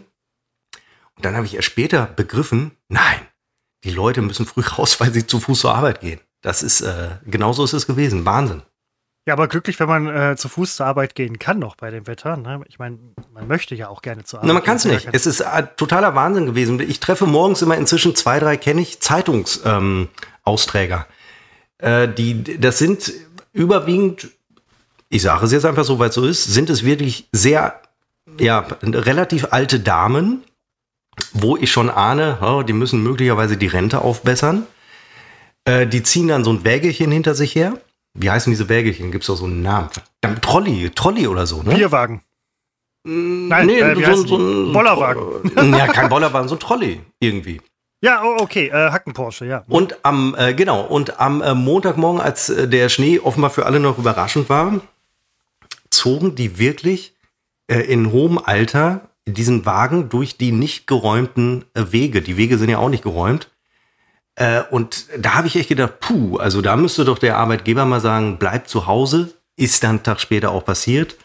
Und 1.19 1.25
dann 1.25 1.35
habe 1.35 1.47
ich 1.47 1.57
erst 1.57 1.67
später 1.67 2.07
begriffen, 2.07 2.71
nein, 2.89 3.19
die 3.83 3.91
Leute 3.91 4.23
müssen 4.23 4.47
früh 4.47 4.63
raus, 4.79 5.01
weil 5.01 5.13
sie 5.13 5.27
zu 5.27 5.41
Fuß 5.41 5.61
zur 5.61 5.75
Arbeit 5.75 6.01
gehen. 6.01 6.21
Das 6.43 6.63
ist, 6.63 6.81
äh, 6.81 7.09
genauso 7.27 7.65
ist 7.65 7.73
es 7.73 7.89
gewesen. 7.89 8.25
Wahnsinn. 8.25 8.63
Ja, 9.27 9.35
aber 9.35 9.49
glücklich, 9.49 9.81
wenn 9.81 9.89
man 9.89 10.07
äh, 10.07 10.37
zu 10.37 10.49
Fuß 10.49 10.77
zur 10.77 10.87
Arbeit 10.87 11.17
gehen 11.17 11.41
kann 11.41 11.59
noch 11.59 11.75
bei 11.75 11.91
dem 11.91 12.07
Wetter. 12.07 12.37
Ne? 12.37 12.63
Ich 12.69 12.79
meine, 12.79 12.99
man 13.35 13.49
möchte 13.49 13.75
ja 13.75 13.89
auch 13.89 14.01
gerne 14.01 14.23
zur 14.23 14.39
Arbeit 14.39 14.47
Na, 14.47 14.55
man 14.55 14.63
kann 14.63 14.77
es 14.77 14.85
nicht. 14.85 15.09
Es 15.11 15.27
ist 15.27 15.41
äh, 15.41 15.67
totaler 15.77 16.15
Wahnsinn 16.15 16.47
gewesen. 16.47 16.79
Ich 16.81 17.01
treffe 17.01 17.27
morgens 17.27 17.61
immer 17.61 17.77
inzwischen 17.77 18.15
zwei, 18.15 18.39
drei, 18.39 18.57
kenne 18.57 18.81
ich, 18.81 19.01
Zeitungsausträger. 19.01 21.07
Ähm, 21.81 22.11
äh, 22.11 22.15
die, 22.15 22.61
das 22.61 22.79
sind 22.79 23.13
überwiegend, 23.53 24.29
ich 25.09 25.23
sage 25.23 25.45
es 25.45 25.53
jetzt 25.53 25.67
einfach 25.67 25.85
so, 25.85 25.99
weil 25.99 26.11
es 26.11 26.15
so 26.15 26.25
ist, 26.25 26.45
sind 26.45 26.71
es 26.71 26.85
wirklich 26.85 27.29
sehr, 27.33 27.83
ja, 28.39 28.61
relativ 28.83 29.49
alte 29.51 29.81
Damen, 29.81 30.45
wo 31.33 31.57
ich 31.57 31.71
schon 31.71 31.91
ahne, 31.91 32.39
oh, 32.41 32.63
die 32.63 32.73
müssen 32.73 33.03
möglicherweise 33.03 33.57
die 33.57 33.67
Rente 33.67 34.01
aufbessern. 34.01 34.67
Äh, 35.65 35.87
die 35.87 36.03
ziehen 36.03 36.29
dann 36.29 36.45
so 36.45 36.53
ein 36.53 36.65
Wägelchen 36.65 37.11
hinter 37.11 37.35
sich 37.35 37.55
her. 37.55 37.81
Wie 38.15 38.31
heißen 38.31 38.51
diese 38.51 38.69
Wägelchen? 38.69 39.11
Gibt 39.11 39.23
es 39.25 39.29
doch 39.29 39.37
so 39.37 39.45
einen 39.45 39.63
Namen? 39.63 39.91
Verdammt, 40.21 40.43
Trolley, 40.43 40.91
Trolley 40.91 41.27
oder 41.27 41.47
so, 41.47 41.63
ne? 41.63 41.75
Bierwagen. 41.75 42.23
Nein, 43.05 43.67
Nee, 43.67 43.81
äh, 43.81 44.17
so, 44.17 44.27
so, 44.27 44.37
ein 44.37 44.73
Bollerwagen. 44.73 45.75
Ja, 45.75 45.87
kein 45.87 46.09
Bollerwagen, 46.09 46.49
so 46.49 46.57
ein 46.57 46.61
Trolley 46.61 47.01
irgendwie. 47.21 47.61
Ja, 48.01 48.23
oh, 48.23 48.37
okay, 48.41 48.69
äh, 48.69 48.91
Hacken-Porsche, 48.91 49.47
ja. 49.47 49.65
Und 49.69 50.05
am, 50.05 50.37
äh, 50.39 50.55
genau, 50.55 50.83
und 50.83 51.19
am 51.19 51.43
äh, 51.43 51.55
Montagmorgen, 51.55 52.21
als 52.21 52.49
äh, 52.49 52.69
der 52.69 52.89
Schnee 52.89 53.19
offenbar 53.19 53.51
für 53.51 53.67
alle 53.67 53.81
noch 53.81 53.99
überraschend 53.99 54.49
war, 54.49 54.81
zogen 55.91 56.35
die 56.35 56.59
wirklich 56.59 57.15
äh, 57.67 57.81
in 57.81 58.13
hohem 58.13 58.39
Alter 58.39 59.08
diesen 59.29 59.67
Wagen 59.67 60.09
durch 60.09 60.37
die 60.37 60.53
nicht 60.53 60.87
geräumten 60.87 61.65
äh, 61.75 61.85
Wege. 61.91 62.23
Die 62.23 62.37
Wege 62.37 62.59
sind 62.59 62.69
ja 62.71 62.79
auch 62.79 62.89
nicht 62.89 63.03
geräumt. 63.03 63.49
Äh, 64.37 64.63
und 64.71 65.07
da 65.19 65.35
habe 65.35 65.47
ich 65.47 65.57
echt 65.57 65.69
gedacht, 65.69 66.01
puh, 66.01 66.37
also 66.37 66.61
da 66.63 66.77
müsste 66.77 67.05
doch 67.05 67.19
der 67.19 67.37
Arbeitgeber 67.37 67.85
mal 67.85 68.01
sagen, 68.01 68.37
bleib 68.39 68.69
zu 68.69 68.87
Hause. 68.87 69.35
Ist 69.57 69.83
dann 69.83 69.91
einen 69.91 70.03
Tag 70.05 70.21
später 70.21 70.51
auch 70.53 70.65
passiert. 70.65 71.17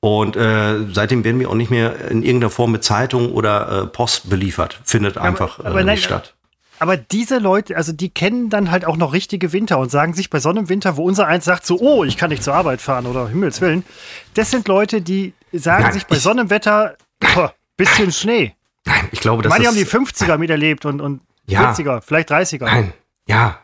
Und 0.00 0.36
äh, 0.36 0.86
seitdem 0.92 1.24
werden 1.24 1.40
wir 1.40 1.50
auch 1.50 1.54
nicht 1.54 1.70
mehr 1.70 2.10
in 2.10 2.22
irgendeiner 2.22 2.50
Form 2.50 2.72
mit 2.72 2.84
Zeitung 2.84 3.32
oder 3.32 3.82
äh, 3.82 3.86
Post 3.86 4.30
beliefert. 4.30 4.80
Findet 4.84 5.18
einfach 5.18 5.58
aber 5.60 5.80
äh, 5.80 5.84
nein, 5.84 5.94
nicht 5.96 6.04
statt. 6.04 6.34
Aber 6.78 6.96
diese 6.96 7.36
Leute, 7.38 7.76
also 7.76 7.92
die 7.92 8.08
kennen 8.08 8.48
dann 8.48 8.70
halt 8.70 8.86
auch 8.86 8.96
noch 8.96 9.12
richtige 9.12 9.52
Winter 9.52 9.78
und 9.78 9.90
sagen 9.90 10.14
sich 10.14 10.30
bei 10.30 10.40
Sonnenwinter, 10.40 10.96
wo 10.96 11.04
unser 11.04 11.26
eins 11.26 11.44
sagt 11.44 11.66
so, 11.66 11.78
oh, 11.78 12.04
ich 12.04 12.16
kann 12.16 12.30
nicht 12.30 12.42
zur 12.42 12.54
Arbeit 12.54 12.80
fahren 12.80 13.04
oder 13.04 13.28
Himmels 13.28 13.60
Willen. 13.60 13.84
Das 14.32 14.50
sind 14.50 14.66
Leute, 14.66 15.02
die 15.02 15.34
sagen 15.52 15.82
Nein, 15.84 15.92
sich 15.92 16.06
bei 16.06 16.16
ich- 16.16 16.22
Sonnenwetter, 16.22 16.96
boah, 17.20 17.54
bisschen 17.76 18.10
Schnee. 18.12 18.54
Nein, 18.86 19.08
ich 19.12 19.20
glaube, 19.20 19.42
das 19.42 19.50
Manche 19.50 19.68
haben 19.68 19.76
die 19.76 19.82
ist 19.82 19.94
50er 19.94 20.38
miterlebt 20.38 20.84
und, 20.86 21.00
und 21.00 21.20
Ja. 21.46 21.72
40er, 21.72 22.00
vielleicht 22.00 22.30
30er. 22.30 22.64
Nein, 22.64 22.92
ja. 23.26 23.58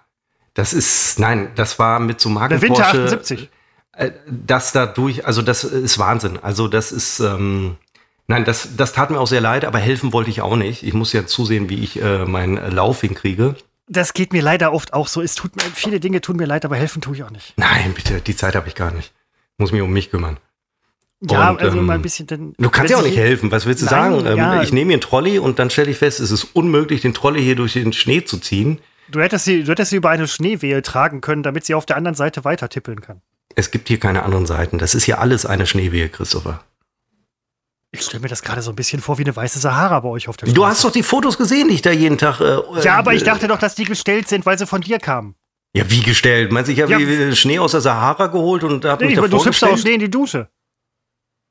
Das 0.55 0.73
ist, 0.73 1.19
nein, 1.19 1.51
das 1.55 1.79
war 1.79 2.01
mit 2.01 2.21
so 2.21 2.29
Marken 2.31 2.55
Der 2.55 2.63
Winter 2.63 2.83
Porsche, 2.85 3.05
78. 3.05 3.51
äh, 3.93 4.11
Das 4.27 4.73
da 4.73 4.87
durch, 4.87 5.27
also 5.27 5.43
das 5.43 5.65
ist 5.65 5.99
Wahnsinn. 5.99 6.39
Also 6.43 6.67
das 6.69 6.93
ist, 6.93 7.21
ähm, 7.21 7.77
nein, 8.27 8.45
das, 8.47 8.69
das 8.77 8.93
tat 8.95 9.11
mir 9.11 9.21
auch 9.21 9.27
sehr 9.27 9.43
leid, 9.43 9.65
aber 9.67 9.79
helfen 9.79 10.13
wollte 10.15 10.31
ich 10.31 10.41
auch 10.41 10.57
nicht. 10.57 10.83
Ich 10.83 10.95
muss 10.95 11.13
ja 11.13 11.27
zusehen, 11.27 11.69
wie 11.69 11.83
ich 11.85 12.01
äh, 12.01 12.25
meinen 12.25 12.75
Lauf 12.75 13.03
hinkriege. 13.03 13.55
Das 13.89 14.15
geht 14.15 14.33
mir 14.33 14.43
leider 14.43 14.73
oft 14.73 14.95
auch 14.95 15.09
so. 15.09 15.21
Es 15.23 15.35
tut 15.35 15.55
mir, 15.57 15.63
viele 15.63 16.01
Dinge 16.01 16.21
tun 16.21 16.37
mir 16.37 16.47
leid, 16.47 16.65
aber 16.65 16.77
helfen 16.77 17.03
tue 17.03 17.15
ich 17.17 17.23
auch 17.23 17.31
nicht. 17.31 17.53
Nein, 17.57 17.93
bitte, 17.95 18.21
die 18.21 18.35
Zeit 18.35 18.55
habe 18.57 18.67
ich 18.69 18.75
gar 18.75 18.91
nicht. 18.93 19.13
Muss 19.59 19.73
mich 19.73 19.83
um 19.83 19.93
mich 19.93 20.11
kümmern. 20.11 20.39
Ja, 21.23 21.51
Und, 21.51 21.61
also 21.63 21.79
ähm, 21.79 21.87
mal 21.87 21.95
ein 21.95 22.03
bisschen 22.03 22.27
dann. 22.27 22.53
Du 22.59 22.69
kannst 22.69 22.91
ja 22.91 22.99
auch 22.99 23.03
nicht 23.03 23.17
helfen. 23.17 23.51
Was 23.51 23.65
willst 23.67 23.81
du 23.83 23.87
Nein, 23.87 24.13
sagen? 24.13 24.27
Ähm, 24.27 24.37
ja. 24.37 24.63
Ich 24.63 24.73
nehme 24.73 24.89
mir 24.89 24.93
einen 24.95 25.01
Trolley 25.01 25.39
und 25.39 25.59
dann 25.59 25.71
stelle 25.71 25.91
ich 25.91 25.97
fest, 25.99 26.21
es 26.21 26.31
ist 26.31 26.45
unmöglich, 26.53 27.01
den 27.01 27.15
Trolley 27.15 27.43
hier 27.43 27.57
durch 27.57 27.73
den 27.73 27.93
Schnee 27.93 28.25
zu 28.25 28.39
ziehen. 28.39 28.81
Du 29.09 29.21
hättest, 29.21 29.45
sie, 29.47 29.63
du 29.65 29.71
hättest 29.71 29.91
sie 29.91 29.97
über 29.97 30.11
eine 30.11 30.29
Schneewehe 30.29 30.83
tragen 30.83 31.21
können, 31.21 31.43
damit 31.43 31.65
sie 31.65 31.75
auf 31.75 31.87
der 31.87 31.97
anderen 31.97 32.17
Seite 32.17 32.45
weiter 32.45 32.69
tippeln 32.69 33.01
kann. 33.01 33.23
Es 33.55 33.71
gibt 33.71 33.89
hier 33.89 33.99
keine 33.99 34.25
anderen 34.25 34.45
Seiten. 34.47 34.79
Das 34.79 34.95
ist 34.95 35.05
hier 35.05 35.19
alles 35.21 35.47
eine 35.47 35.67
Schneewehe, 35.67 36.09
Christopher. 36.11 36.61
Ich 37.93 38.03
stelle 38.03 38.21
mir 38.21 38.29
das 38.29 38.43
gerade 38.43 38.61
so 38.61 38.71
ein 38.71 38.77
bisschen 38.77 39.01
vor 39.01 39.17
wie 39.17 39.23
eine 39.23 39.35
weiße 39.35 39.59
Sahara 39.59 40.01
bei 40.01 40.09
euch 40.09 40.29
auf 40.29 40.37
der 40.37 40.47
Straße. 40.47 40.55
Du 40.55 40.67
hast 40.67 40.85
doch 40.85 40.91
die 40.91 41.03
Fotos 41.05 41.39
gesehen, 41.39 41.69
die 41.69 41.75
ich 41.75 41.83
da 41.83 41.93
jeden 41.93 42.19
Tag. 42.19 42.41
Äh, 42.41 42.59
Ja, 42.83 42.97
aber 42.97 43.15
ich 43.15 43.23
äh, 43.23 43.25
dachte 43.25 43.49
doch, 43.49 43.59
dass 43.59 43.75
die 43.75 43.85
gestellt 43.85 44.29
sind, 44.29 44.45
weil 44.45 44.59
sie 44.59 44.67
von 44.67 44.83
dir 44.83 44.99
kamen. 44.99 45.35
Ja, 45.75 45.89
wie 45.91 46.01
gestellt? 46.03 46.53
Meinst 46.53 46.69
du, 46.69 46.73
ich 46.75 46.83
habe 46.83 46.93
Ja. 46.93 46.99
hier 46.99 47.35
Schnee 47.37 47.59
aus 47.59 47.71
der 47.73 47.81
Sahara 47.81 48.27
geholt 48.27 48.65
und 48.65 48.85
da 48.85 48.93
hab 48.93 49.01
mich 49.01 49.11
Nee, 49.11 49.19
aber 49.19 49.29
du 49.29 49.37
davor 49.37 49.45
schippst 49.45 49.65
auch? 49.65 49.79
Schnee 49.79 49.95
in 49.95 50.01
die 50.01 50.11
Dusche. 50.11 50.49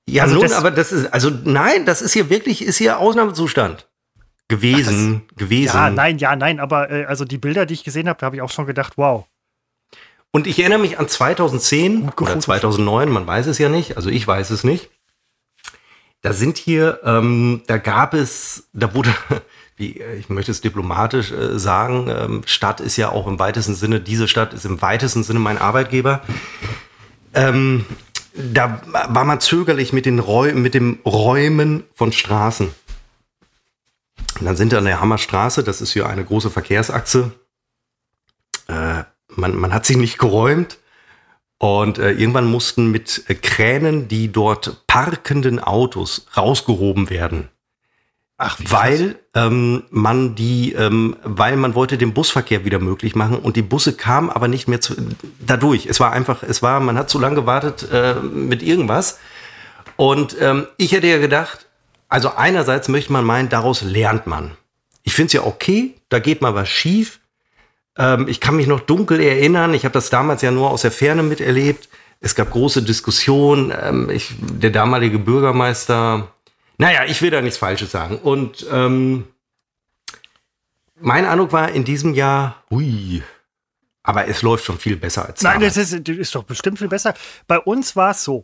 Ja, 0.08 0.24
Also 0.24 0.36
nun, 0.36 0.44
das- 0.44 0.54
aber 0.54 0.72
das 0.72 0.92
ist, 0.92 1.12
also 1.14 1.30
nein, 1.44 1.86
das 1.86 2.02
ist 2.02 2.14
hier 2.14 2.30
wirklich, 2.30 2.62
ist 2.64 2.78
hier 2.78 3.00
Ausnahmezustand. 3.00 3.88
Gewesen, 4.48 5.24
gewesen. 5.36 5.76
Ja, 5.76 5.90
nein, 5.90 6.20
ja, 6.20 6.36
nein, 6.36 6.60
aber 6.60 6.92
äh, 6.92 7.06
also 7.06 7.26
die 7.26 7.40
Bilder, 7.40 7.66
die 7.66 7.74
ich 7.74 7.84
gesehen 7.84 8.08
habe, 8.08 8.20
da 8.20 8.28
habe 8.28 8.36
ich 8.36 8.44
auch 8.44 8.52
schon 8.52 8.68
gedacht, 8.68 8.94
wow. 8.98 9.26
Und 10.30 10.46
ich 10.46 10.60
erinnere 10.60 10.78
mich 10.80 11.00
an 11.00 11.08
2010 11.08 11.94
Gut 11.94 12.04
oder 12.04 12.12
gefotoshoppt. 12.16 12.44
2009, 12.44 13.10
man 13.10 13.26
weiß 13.26 13.48
es 13.48 13.58
ja 13.58 13.70
nicht, 13.70 13.98
also 13.98 14.10
ich 14.12 14.28
weiß 14.28 14.52
es 14.52 14.64
nicht. 14.64 14.90
Da 16.22 16.32
sind 16.34 16.58
hier, 16.60 17.00
ähm, 17.04 17.64
da 17.66 17.78
gab 17.78 18.14
es, 18.14 18.68
da 18.74 18.94
wurde, 18.94 19.10
wie, 19.78 20.00
äh, 20.00 20.16
ich 20.18 20.30
möchte 20.30 20.52
es 20.52 20.62
diplomatisch 20.62 21.32
äh, 21.32 21.58
sagen, 21.58 22.08
ähm, 22.10 22.42
Stadt 22.46 22.82
ist 22.82 22.98
ja 22.98 23.10
auch 23.10 23.26
im 23.26 23.40
weitesten 23.40 23.74
Sinne, 23.74 24.00
diese 24.00 24.28
Stadt 24.28 24.54
ist 24.54 24.66
im 24.66 24.80
weitesten 24.84 25.24
Sinne 25.24 25.40
mein 25.40 25.58
Arbeitgeber. 25.58 26.22
Ähm, 27.34 27.86
da 28.36 28.82
war 28.86 29.24
man 29.24 29.40
zögerlich 29.40 29.94
mit, 29.94 30.06
den 30.06 30.20
Räu 30.20 30.54
mit 30.54 30.74
dem 30.74 31.00
Räumen 31.06 31.84
von 31.94 32.12
Straßen. 32.12 32.74
Und 34.40 34.46
dann 34.46 34.58
sind 34.58 34.72
wir 34.72 34.80
an 34.80 34.86
der 34.86 35.00
Hammerstraße, 35.00 35.64
das 35.64 35.82
ist 35.82 35.94
hier 35.94 36.08
eine 36.08 36.26
große 36.26 36.50
Verkehrsachse. 36.50 37.32
Äh, 38.68 39.04
man, 39.30 39.56
man 39.56 39.74
hat 39.74 39.86
sie 39.86 39.96
nicht 39.96 40.18
geräumt. 40.18 40.80
Und 41.58 41.98
äh, 42.00 42.12
irgendwann 42.12 42.52
mussten 42.52 42.92
mit 42.92 43.24
äh, 43.28 43.36
Kränen 43.36 44.10
die 44.10 44.32
dort 44.32 44.86
parkenden 44.88 45.60
Autos 45.60 46.28
rausgehoben 46.36 47.10
werden. 47.10 47.48
Ach, 48.38 48.60
weil 48.68 49.16
ähm, 49.34 49.84
man 49.92 50.36
die, 50.36 50.74
ähm, 50.74 51.16
weil 51.24 51.56
man 51.56 51.74
wollte 51.74 51.98
den 51.98 52.14
Busverkehr 52.14 52.66
wieder 52.66 52.80
möglich 52.80 53.16
machen 53.16 53.38
und 53.38 53.56
die 53.56 53.62
Busse 53.62 53.94
kamen 53.94 54.30
aber 54.30 54.50
nicht 54.50 54.68
mehr 54.68 54.82
zu, 54.82 54.94
dadurch. 55.40 55.86
Es 55.86 56.02
war 56.02 56.12
einfach, 56.12 56.44
es 56.44 56.62
war, 56.62 56.82
man 56.82 56.98
hat 56.98 57.10
zu 57.10 57.18
lange 57.18 57.36
gewartet 57.36 57.88
äh, 57.94 58.16
mit 58.16 58.62
irgendwas. 58.62 59.20
Und 59.96 60.36
ähm, 60.42 60.68
ich 60.76 60.92
hätte 60.92 61.08
ja 61.08 61.18
gedacht, 61.18 61.68
also 62.10 62.34
einerseits 62.36 62.90
möchte 62.90 63.14
man 63.14 63.24
meinen, 63.24 63.48
daraus 63.48 63.82
lernt 63.82 64.28
man. 64.28 64.52
Ich 65.04 65.14
finde 65.14 65.28
es 65.28 65.34
ja 65.34 65.44
okay, 65.44 65.96
da 66.10 66.20
geht 66.20 66.42
mal 66.42 66.56
was 66.56 66.68
schief. 66.68 67.22
Ähm, 67.98 68.28
ich 68.28 68.42
kann 68.42 68.58
mich 68.58 68.68
noch 68.68 68.82
dunkel 68.82 69.22
erinnern, 69.22 69.74
ich 69.74 69.86
habe 69.86 69.94
das 69.94 70.10
damals 70.10 70.42
ja 70.42 70.52
nur 70.52 70.72
aus 70.72 70.82
der 70.82 70.92
Ferne 70.92 71.24
miterlebt. 71.24 71.88
Es 72.20 72.36
gab 72.36 72.52
große 72.52 72.84
Diskussionen. 72.84 73.72
Ähm, 73.82 74.10
ich, 74.10 74.34
der 74.40 74.72
damalige 74.72 75.20
Bürgermeister, 75.20 76.35
naja, 76.78 77.06
ich 77.06 77.22
will 77.22 77.30
da 77.30 77.42
nichts 77.42 77.58
Falsches 77.58 77.92
sagen. 77.92 78.18
Und 78.18 78.66
ähm, 78.72 79.28
mein 81.00 81.26
Eindruck 81.26 81.52
war 81.52 81.72
in 81.72 81.84
diesem 81.84 82.14
Jahr, 82.14 82.64
hui, 82.70 83.24
aber 84.04 84.28
es 84.28 84.42
läuft 84.42 84.66
schon 84.66 84.78
viel 84.78 84.96
besser 84.96 85.26
als 85.26 85.42
Nein, 85.42 85.62
das 85.62 85.78
ist, 85.78 86.08
das 86.08 86.16
ist 86.16 86.36
doch 86.36 86.44
bestimmt 86.44 86.80
viel 86.80 86.88
besser. 86.88 87.14
Bei 87.48 87.60
uns 87.60 87.96
war 87.96 88.12
es 88.12 88.24
so. 88.24 88.44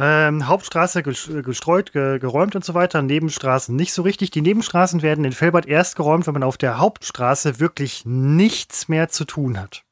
Ähm, 0.00 0.46
Hauptstraße 0.46 1.02
gestreut, 1.02 1.92
ge 1.92 2.20
geräumt 2.20 2.54
und 2.54 2.64
so 2.64 2.74
weiter. 2.74 3.02
Nebenstraßen 3.02 3.74
nicht 3.74 3.92
so 3.92 4.02
richtig. 4.02 4.30
Die 4.30 4.42
Nebenstraßen 4.42 5.02
werden 5.02 5.24
in 5.24 5.32
Felbert 5.32 5.66
erst 5.66 5.96
geräumt, 5.96 6.28
wenn 6.28 6.34
man 6.34 6.44
auf 6.44 6.56
der 6.56 6.78
Hauptstraße 6.78 7.58
wirklich 7.58 8.04
nichts 8.04 8.88
mehr 8.88 9.08
zu 9.08 9.24
tun 9.24 9.58
hat 9.58 9.82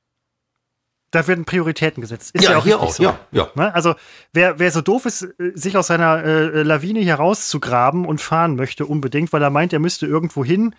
da 1.11 1.27
werden 1.27 1.45
Prioritäten 1.45 2.01
gesetzt. 2.01 2.35
Ist 2.35 2.45
ja, 2.45 2.53
ja 2.53 2.59
auch 2.59 2.65
hier 2.65 2.81
auch, 2.81 2.93
so. 2.93 3.03
ja, 3.03 3.19
ja. 3.31 3.49
Ne? 3.55 3.73
Also 3.75 3.95
wer, 4.33 4.59
wer 4.59 4.71
so 4.71 4.81
doof 4.81 5.07
ist, 5.07 5.27
sich 5.55 5.77
aus 5.77 5.87
seiner 5.87 6.25
äh, 6.25 6.63
Lawine 6.63 7.01
hier 7.01 7.15
rauszugraben 7.15 8.05
und 8.05 8.21
fahren 8.21 8.57
möchte 8.57 8.87
unbedingt, 8.87 9.33
weil 9.33 9.43
er 9.43 9.51
meint, 9.51 9.73
er 9.73 9.79
müsste 9.79 10.07
irgendwo 10.07 10.45
hin, 10.45 10.75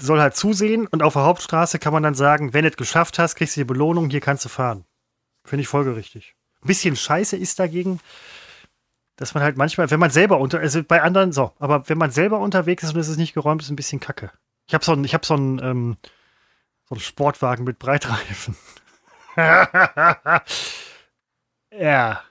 soll 0.00 0.20
halt 0.20 0.36
zusehen 0.36 0.86
und 0.86 1.02
auf 1.02 1.12
der 1.14 1.22
Hauptstraße 1.22 1.78
kann 1.78 1.92
man 1.92 2.02
dann 2.02 2.14
sagen, 2.14 2.52
wenn 2.54 2.62
du 2.62 2.70
es 2.70 2.76
geschafft 2.76 3.18
hast, 3.18 3.36
kriegst 3.36 3.56
du 3.56 3.60
die 3.60 3.64
Belohnung, 3.64 4.10
hier 4.10 4.20
kannst 4.20 4.44
du 4.44 4.48
fahren. 4.48 4.84
Finde 5.44 5.62
ich 5.62 5.68
folgerichtig. 5.68 6.34
Ein 6.62 6.68
bisschen 6.68 6.96
scheiße 6.96 7.36
ist 7.36 7.58
dagegen, 7.58 8.00
dass 9.16 9.34
man 9.34 9.42
halt 9.42 9.56
manchmal, 9.56 9.90
wenn 9.90 10.00
man 10.00 10.10
selber 10.10 10.38
unter, 10.38 10.60
also 10.60 10.82
bei 10.82 11.02
anderen, 11.02 11.32
so, 11.32 11.52
aber 11.58 11.88
wenn 11.88 11.98
man 11.98 12.10
selber 12.10 12.38
unterwegs 12.38 12.82
ist 12.82 12.94
und 12.94 13.00
es 13.00 13.08
ist 13.08 13.18
nicht 13.18 13.34
geräumt, 13.34 13.62
ist 13.62 13.70
ein 13.70 13.76
bisschen 13.76 14.00
kacke. 14.00 14.30
Ich 14.66 14.74
habe 14.74 14.84
so 14.84 14.92
einen, 14.92 15.04
ich 15.04 15.14
habe 15.14 15.26
so 15.26 15.34
einen, 15.34 15.58
ähm, 15.62 15.96
so 16.88 16.94
einen 16.94 17.00
Sportwagen 17.00 17.64
mit 17.64 17.78
Breitreifen. 17.78 18.56
ja, 21.78 22.22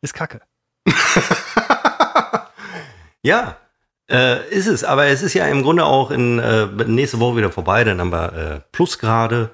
ist 0.00 0.14
kacke. 0.14 0.40
ja, 3.22 3.56
äh, 4.10 4.48
ist 4.48 4.66
es. 4.66 4.84
Aber 4.84 5.06
es 5.06 5.22
ist 5.22 5.34
ja 5.34 5.46
im 5.46 5.62
Grunde 5.62 5.84
auch 5.84 6.10
in 6.10 6.38
äh, 6.38 6.66
nächste 6.86 7.20
Woche 7.20 7.36
wieder 7.36 7.52
vorbei. 7.52 7.84
Dann 7.84 8.00
haben 8.00 8.12
wir 8.12 8.32
äh, 8.32 8.60
Plusgrade 8.72 9.50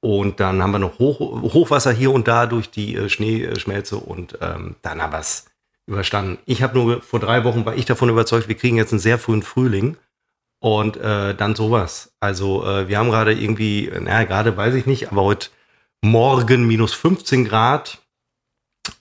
und 0.00 0.40
dann 0.40 0.62
haben 0.62 0.72
wir 0.72 0.78
noch 0.78 0.98
Hoch, 0.98 1.20
Hochwasser 1.20 1.92
hier 1.92 2.12
und 2.12 2.28
da 2.28 2.46
durch 2.46 2.70
die 2.70 2.96
äh, 2.96 3.08
Schneeschmelze 3.08 3.96
und 3.96 4.38
ähm, 4.40 4.76
dann 4.82 5.02
haben 5.02 5.12
wir 5.12 5.20
es 5.20 5.46
überstanden. 5.86 6.38
Ich 6.44 6.62
habe 6.62 6.78
nur 6.78 7.02
vor 7.02 7.20
drei 7.20 7.44
Wochen 7.44 7.64
war 7.64 7.74
ich 7.74 7.86
davon 7.86 8.08
überzeugt, 8.08 8.48
wir 8.48 8.56
kriegen 8.56 8.76
jetzt 8.76 8.92
einen 8.92 9.00
sehr 9.00 9.18
frühen 9.18 9.42
Frühling 9.42 9.96
und 10.60 10.96
äh, 10.96 11.34
dann 11.34 11.54
sowas. 11.54 12.12
Also 12.20 12.66
äh, 12.66 12.88
wir 12.88 12.98
haben 12.98 13.10
gerade 13.10 13.32
irgendwie, 13.32 13.90
naja, 14.00 14.24
gerade 14.24 14.56
weiß 14.56 14.74
ich 14.74 14.86
nicht, 14.86 15.10
aber 15.10 15.22
heute 15.22 15.48
morgen 16.02 16.66
minus 16.66 16.94
15 16.94 17.44
Grad. 17.44 17.98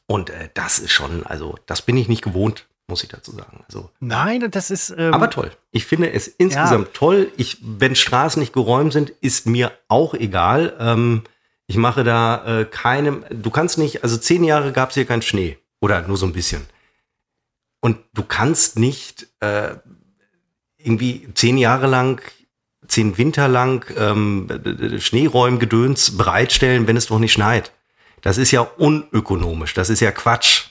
Und 0.08 0.30
äh, 0.30 0.50
das 0.54 0.80
ist 0.80 0.92
schon, 0.92 1.26
also 1.26 1.58
das 1.66 1.82
bin 1.82 1.98
ich 1.98 2.08
nicht 2.08 2.24
gewohnt, 2.24 2.68
muss 2.88 3.04
ich 3.04 3.10
dazu 3.10 3.32
sagen. 3.32 3.64
Also, 3.68 3.90
Nein, 4.00 4.50
das 4.52 4.72
ist. 4.72 4.94
Ähm, 4.98 5.14
aber 5.14 5.30
toll. 5.30 5.52
Ich 5.72 5.86
finde 5.86 6.12
es 6.12 6.28
insgesamt 6.28 6.88
ja. 6.88 6.94
toll. 6.94 7.32
Ich, 7.38 7.58
wenn 7.62 7.96
Straßen 7.96 8.40
nicht 8.40 8.54
geräumt 8.54 8.94
sind, 8.94 9.10
ist 9.22 9.48
mir 9.48 9.72
auch 9.88 10.14
egal. 10.14 10.76
Ähm, 10.80 11.24
ich 11.68 11.78
mache 11.78 12.04
da 12.04 12.62
äh, 12.62 12.66
keinem. 12.66 13.26
Du 13.30 13.50
kannst 13.50 13.78
nicht, 13.78 14.04
also 14.04 14.18
zehn 14.18 14.44
Jahre 14.44 14.72
gab 14.72 14.90
es 14.90 14.96
hier 14.96 15.06
keinen 15.06 15.24
Schnee. 15.24 15.58
Oder 15.82 16.08
nur 16.08 16.18
so 16.18 16.26
ein 16.26 16.34
bisschen. 16.34 16.66
Und 17.82 18.00
du 18.14 18.24
kannst 18.24 18.80
nicht 18.80 19.28
äh, 19.42 19.76
irgendwie 20.78 21.28
zehn 21.34 21.58
Jahre 21.58 21.88
lang 21.88 22.22
zehn 22.88 23.18
Winter 23.18 23.48
lang 23.48 23.86
ähm, 23.98 24.48
Schneeräumgedöns 25.00 26.18
bereitstellen, 26.18 26.88
wenn 26.88 26.98
es 26.98 27.08
doch 27.08 27.20
nicht 27.20 27.34
schneit. 27.34 27.72
Das 28.22 28.38
ist 28.38 28.52
ja 28.52 28.62
unökonomisch, 28.62 29.74
das 29.74 29.90
ist 29.90 30.00
ja 30.00 30.12
Quatsch. 30.12 30.64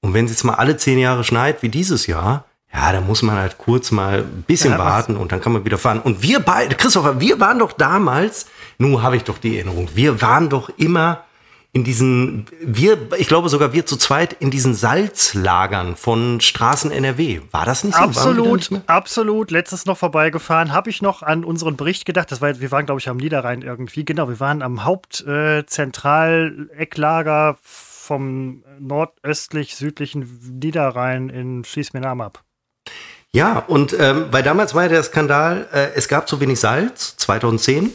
Und 0.00 0.14
wenn 0.14 0.24
es 0.24 0.30
jetzt 0.32 0.44
mal 0.44 0.54
alle 0.54 0.76
zehn 0.76 0.98
Jahre 0.98 1.24
schneit, 1.24 1.62
wie 1.62 1.68
dieses 1.68 2.06
Jahr, 2.06 2.44
ja, 2.72 2.92
dann 2.92 3.06
muss 3.06 3.22
man 3.22 3.36
halt 3.36 3.58
kurz 3.58 3.90
mal 3.90 4.18
ein 4.18 4.44
bisschen 4.46 4.72
ja, 4.72 4.78
warten 4.78 5.16
und 5.16 5.32
dann 5.32 5.40
kann 5.40 5.52
man 5.52 5.64
wieder 5.64 5.78
fahren. 5.78 6.00
Und 6.00 6.22
wir 6.22 6.40
beide, 6.40 6.76
Christopher, 6.76 7.20
wir 7.20 7.40
waren 7.40 7.58
doch 7.58 7.72
damals, 7.72 8.46
nun 8.78 9.02
habe 9.02 9.16
ich 9.16 9.24
doch 9.24 9.38
die 9.38 9.56
Erinnerung, 9.56 9.88
wir 9.94 10.20
waren 10.20 10.48
doch 10.48 10.70
immer 10.76 11.24
in 11.72 11.82
diesen, 11.84 12.46
wir, 12.60 13.12
ich 13.18 13.28
glaube 13.28 13.50
sogar 13.50 13.74
wir 13.74 13.84
zu 13.84 13.96
zweit 13.96 14.32
in 14.32 14.50
diesen 14.50 14.74
Salzlagern 14.74 15.96
von 15.96 16.40
Straßen 16.40 16.90
NRW. 16.90 17.42
War 17.50 17.66
das 17.66 17.84
nicht 17.84 17.94
so? 17.94 18.02
Absolut, 18.02 18.70
nicht 18.70 18.88
absolut. 18.88 19.50
Letztes 19.50 19.84
noch 19.84 19.98
vorbeigefahren. 19.98 20.72
Habe 20.72 20.88
ich 20.88 21.02
noch 21.02 21.22
an 21.22 21.44
unseren 21.44 21.76
Bericht 21.76 22.06
gedacht. 22.06 22.32
Das 22.32 22.40
war, 22.40 22.58
wir 22.58 22.70
waren, 22.70 22.86
glaube 22.86 23.00
ich, 23.00 23.10
am 23.10 23.18
Niederrhein 23.18 23.60
irgendwie. 23.60 24.06
Genau, 24.06 24.28
wir 24.28 24.40
waren 24.40 24.62
am 24.62 24.84
Hauptzentralecklager 24.84 27.50
äh, 27.50 27.54
vom 27.62 28.64
nordöstlich-südlichen 28.78 30.58
Niederrhein 30.58 31.28
in 31.28 31.64
Schieß 31.64 31.92
mir 31.92 32.00
Namen 32.00 32.22
ab. 32.22 32.44
Ja, 33.30 33.58
und 33.58 33.94
ähm, 33.98 34.28
weil 34.30 34.42
damals 34.42 34.74
war 34.74 34.84
ja 34.84 34.88
der 34.88 35.02
Skandal, 35.02 35.68
äh, 35.70 35.88
es 35.94 36.08
gab 36.08 36.30
zu 36.30 36.40
wenig 36.40 36.58
Salz, 36.58 37.14
2010. 37.18 37.92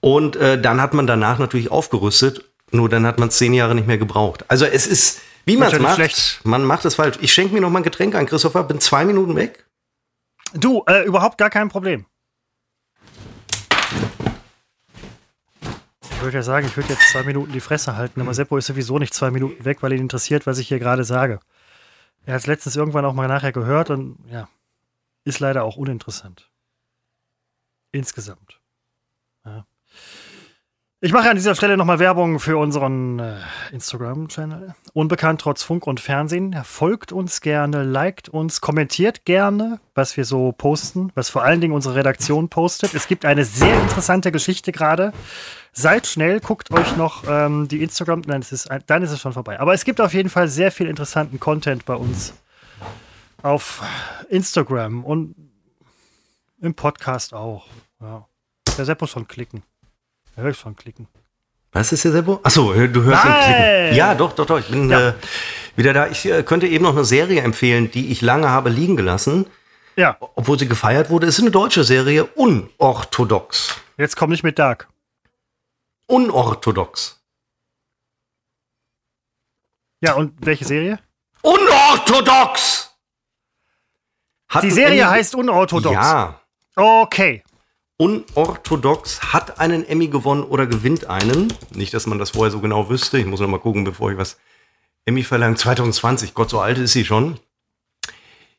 Und 0.00 0.34
äh, 0.34 0.60
dann 0.60 0.82
hat 0.82 0.94
man 0.94 1.06
danach 1.06 1.38
natürlich 1.38 1.70
aufgerüstet 1.70 2.42
nur 2.70 2.88
dann 2.88 3.06
hat 3.06 3.18
man 3.18 3.30
zehn 3.30 3.54
Jahre 3.54 3.74
nicht 3.74 3.86
mehr 3.86 3.98
gebraucht. 3.98 4.44
Also 4.48 4.64
es 4.64 4.86
ist, 4.86 5.20
wie 5.44 5.56
man 5.56 5.72
es 5.72 5.78
macht, 5.78 5.94
schlecht. 5.96 6.40
man 6.44 6.64
macht 6.64 6.84
es 6.84 6.96
falsch. 6.96 7.18
Ich 7.20 7.32
schenke 7.32 7.54
mir 7.54 7.60
noch 7.60 7.70
mal 7.70 7.80
ein 7.80 7.84
Getränk 7.84 8.14
an, 8.14 8.26
Christopher, 8.26 8.64
bin 8.64 8.80
zwei 8.80 9.04
Minuten 9.04 9.36
weg. 9.36 9.64
Du, 10.54 10.84
äh, 10.86 11.04
überhaupt 11.04 11.38
gar 11.38 11.50
kein 11.50 11.68
Problem. 11.68 12.06
Ich 16.10 16.22
würde 16.22 16.38
ja 16.38 16.42
sagen, 16.42 16.66
ich 16.66 16.76
würde 16.76 16.92
jetzt 16.92 17.10
zwei 17.12 17.22
Minuten 17.22 17.52
die 17.52 17.60
Fresse 17.60 17.96
halten, 17.96 18.20
aber 18.20 18.34
Seppo 18.34 18.56
ist 18.56 18.66
sowieso 18.66 18.98
nicht 18.98 19.14
zwei 19.14 19.30
Minuten 19.30 19.64
weg, 19.64 19.78
weil 19.82 19.92
ihn 19.92 20.00
interessiert, 20.00 20.46
was 20.46 20.58
ich 20.58 20.66
hier 20.68 20.78
gerade 20.78 21.04
sage. 21.04 21.40
Er 22.24 22.34
hat 22.34 22.40
es 22.40 22.46
letztens 22.46 22.74
irgendwann 22.74 23.04
auch 23.04 23.12
mal 23.12 23.28
nachher 23.28 23.52
gehört 23.52 23.90
und 23.90 24.18
ja, 24.28 24.48
ist 25.24 25.38
leider 25.38 25.62
auch 25.62 25.76
uninteressant. 25.76 26.50
Insgesamt. 27.92 28.55
Ich 31.02 31.12
mache 31.12 31.28
an 31.28 31.36
dieser 31.36 31.54
Stelle 31.54 31.76
nochmal 31.76 31.98
Werbung 31.98 32.40
für 32.40 32.56
unseren 32.56 33.18
äh, 33.18 33.36
Instagram-Channel. 33.70 34.74
Unbekannt 34.94 35.42
trotz 35.42 35.62
Funk 35.62 35.86
und 35.86 36.00
Fernsehen. 36.00 36.58
Folgt 36.64 37.12
uns 37.12 37.42
gerne, 37.42 37.82
liked 37.82 38.30
uns, 38.30 38.62
kommentiert 38.62 39.26
gerne, 39.26 39.78
was 39.94 40.16
wir 40.16 40.24
so 40.24 40.52
posten, 40.52 41.12
was 41.14 41.28
vor 41.28 41.42
allen 41.44 41.60
Dingen 41.60 41.74
unsere 41.74 41.96
Redaktion 41.96 42.48
postet. 42.48 42.94
Es 42.94 43.08
gibt 43.08 43.26
eine 43.26 43.44
sehr 43.44 43.78
interessante 43.82 44.32
Geschichte 44.32 44.72
gerade. 44.72 45.12
Seid 45.74 46.06
schnell, 46.06 46.40
guckt 46.40 46.70
euch 46.70 46.96
noch 46.96 47.24
ähm, 47.28 47.68
die 47.68 47.82
Instagram. 47.82 48.22
Nein, 48.26 48.40
es 48.40 48.52
ist, 48.52 48.70
dann 48.86 49.02
ist 49.02 49.10
es 49.10 49.20
schon 49.20 49.34
vorbei. 49.34 49.60
Aber 49.60 49.74
es 49.74 49.84
gibt 49.84 50.00
auf 50.00 50.14
jeden 50.14 50.30
Fall 50.30 50.48
sehr 50.48 50.72
viel 50.72 50.86
interessanten 50.86 51.38
Content 51.38 51.84
bei 51.84 51.94
uns 51.94 52.32
auf 53.42 53.82
Instagram 54.30 55.04
und 55.04 55.34
im 56.62 56.72
Podcast 56.72 57.34
auch. 57.34 57.66
Ja. 58.00 58.26
Der 58.78 58.86
Sepp 58.86 59.02
muss 59.02 59.10
schon 59.10 59.28
klicken. 59.28 59.62
Höre 60.36 60.50
ich 60.50 60.58
schon 60.58 60.76
klicken. 60.76 61.08
Was 61.72 61.92
ist 61.92 62.02
hier, 62.02 62.12
Sebo? 62.12 62.40
Achso, 62.42 62.72
du 62.72 63.02
hörst 63.02 63.24
Nein. 63.24 63.34
ihn 63.34 63.44
klicken. 63.44 63.96
Ja, 63.96 64.14
doch, 64.14 64.32
doch, 64.34 64.46
doch. 64.46 64.58
Ich 64.58 64.68
bin 64.68 64.90
ja. 64.90 65.08
äh, 65.08 65.14
wieder 65.76 65.94
da. 65.94 66.08
Ich 66.08 66.26
äh, 66.26 66.42
könnte 66.42 66.66
eben 66.66 66.84
noch 66.84 66.92
eine 66.94 67.06
Serie 67.06 67.40
empfehlen, 67.40 67.90
die 67.90 68.12
ich 68.12 68.20
lange 68.20 68.50
habe 68.50 68.68
liegen 68.68 68.96
gelassen. 68.96 69.46
Ja. 69.96 70.16
Obwohl 70.20 70.58
sie 70.58 70.68
gefeiert 70.68 71.08
wurde. 71.08 71.26
Es 71.26 71.36
ist 71.36 71.40
eine 71.40 71.50
deutsche 71.50 71.84
Serie, 71.84 72.24
unorthodox. 72.24 73.80
Jetzt 73.96 74.16
komm 74.16 74.30
nicht 74.30 74.42
mit 74.42 74.58
Dark. 74.58 74.88
Unorthodox. 76.06 77.18
Ja, 80.02 80.14
und 80.14 80.34
welche 80.44 80.66
Serie? 80.66 80.98
Unorthodox! 81.40 82.94
Hat 84.48 84.62
die 84.62 84.70
Serie 84.70 85.08
heißt 85.08 85.34
Unorthodox. 85.34 85.94
Ja. 85.94 86.40
Okay 86.76 87.42
unorthodox, 87.98 89.32
hat 89.32 89.58
einen 89.58 89.86
Emmy 89.86 90.08
gewonnen 90.08 90.42
oder 90.42 90.66
gewinnt 90.66 91.06
einen. 91.06 91.52
Nicht, 91.74 91.94
dass 91.94 92.06
man 92.06 92.18
das 92.18 92.30
vorher 92.30 92.50
so 92.50 92.60
genau 92.60 92.88
wüsste. 92.88 93.18
Ich 93.18 93.26
muss 93.26 93.40
noch 93.40 93.48
mal 93.48 93.58
gucken, 93.58 93.84
bevor 93.84 94.10
ich 94.12 94.18
was 94.18 94.36
Emmy 95.04 95.22
verlange. 95.22 95.56
2020, 95.56 96.34
Gott, 96.34 96.50
so 96.50 96.60
alt 96.60 96.78
ist 96.78 96.92
sie 96.92 97.04
schon. 97.04 97.38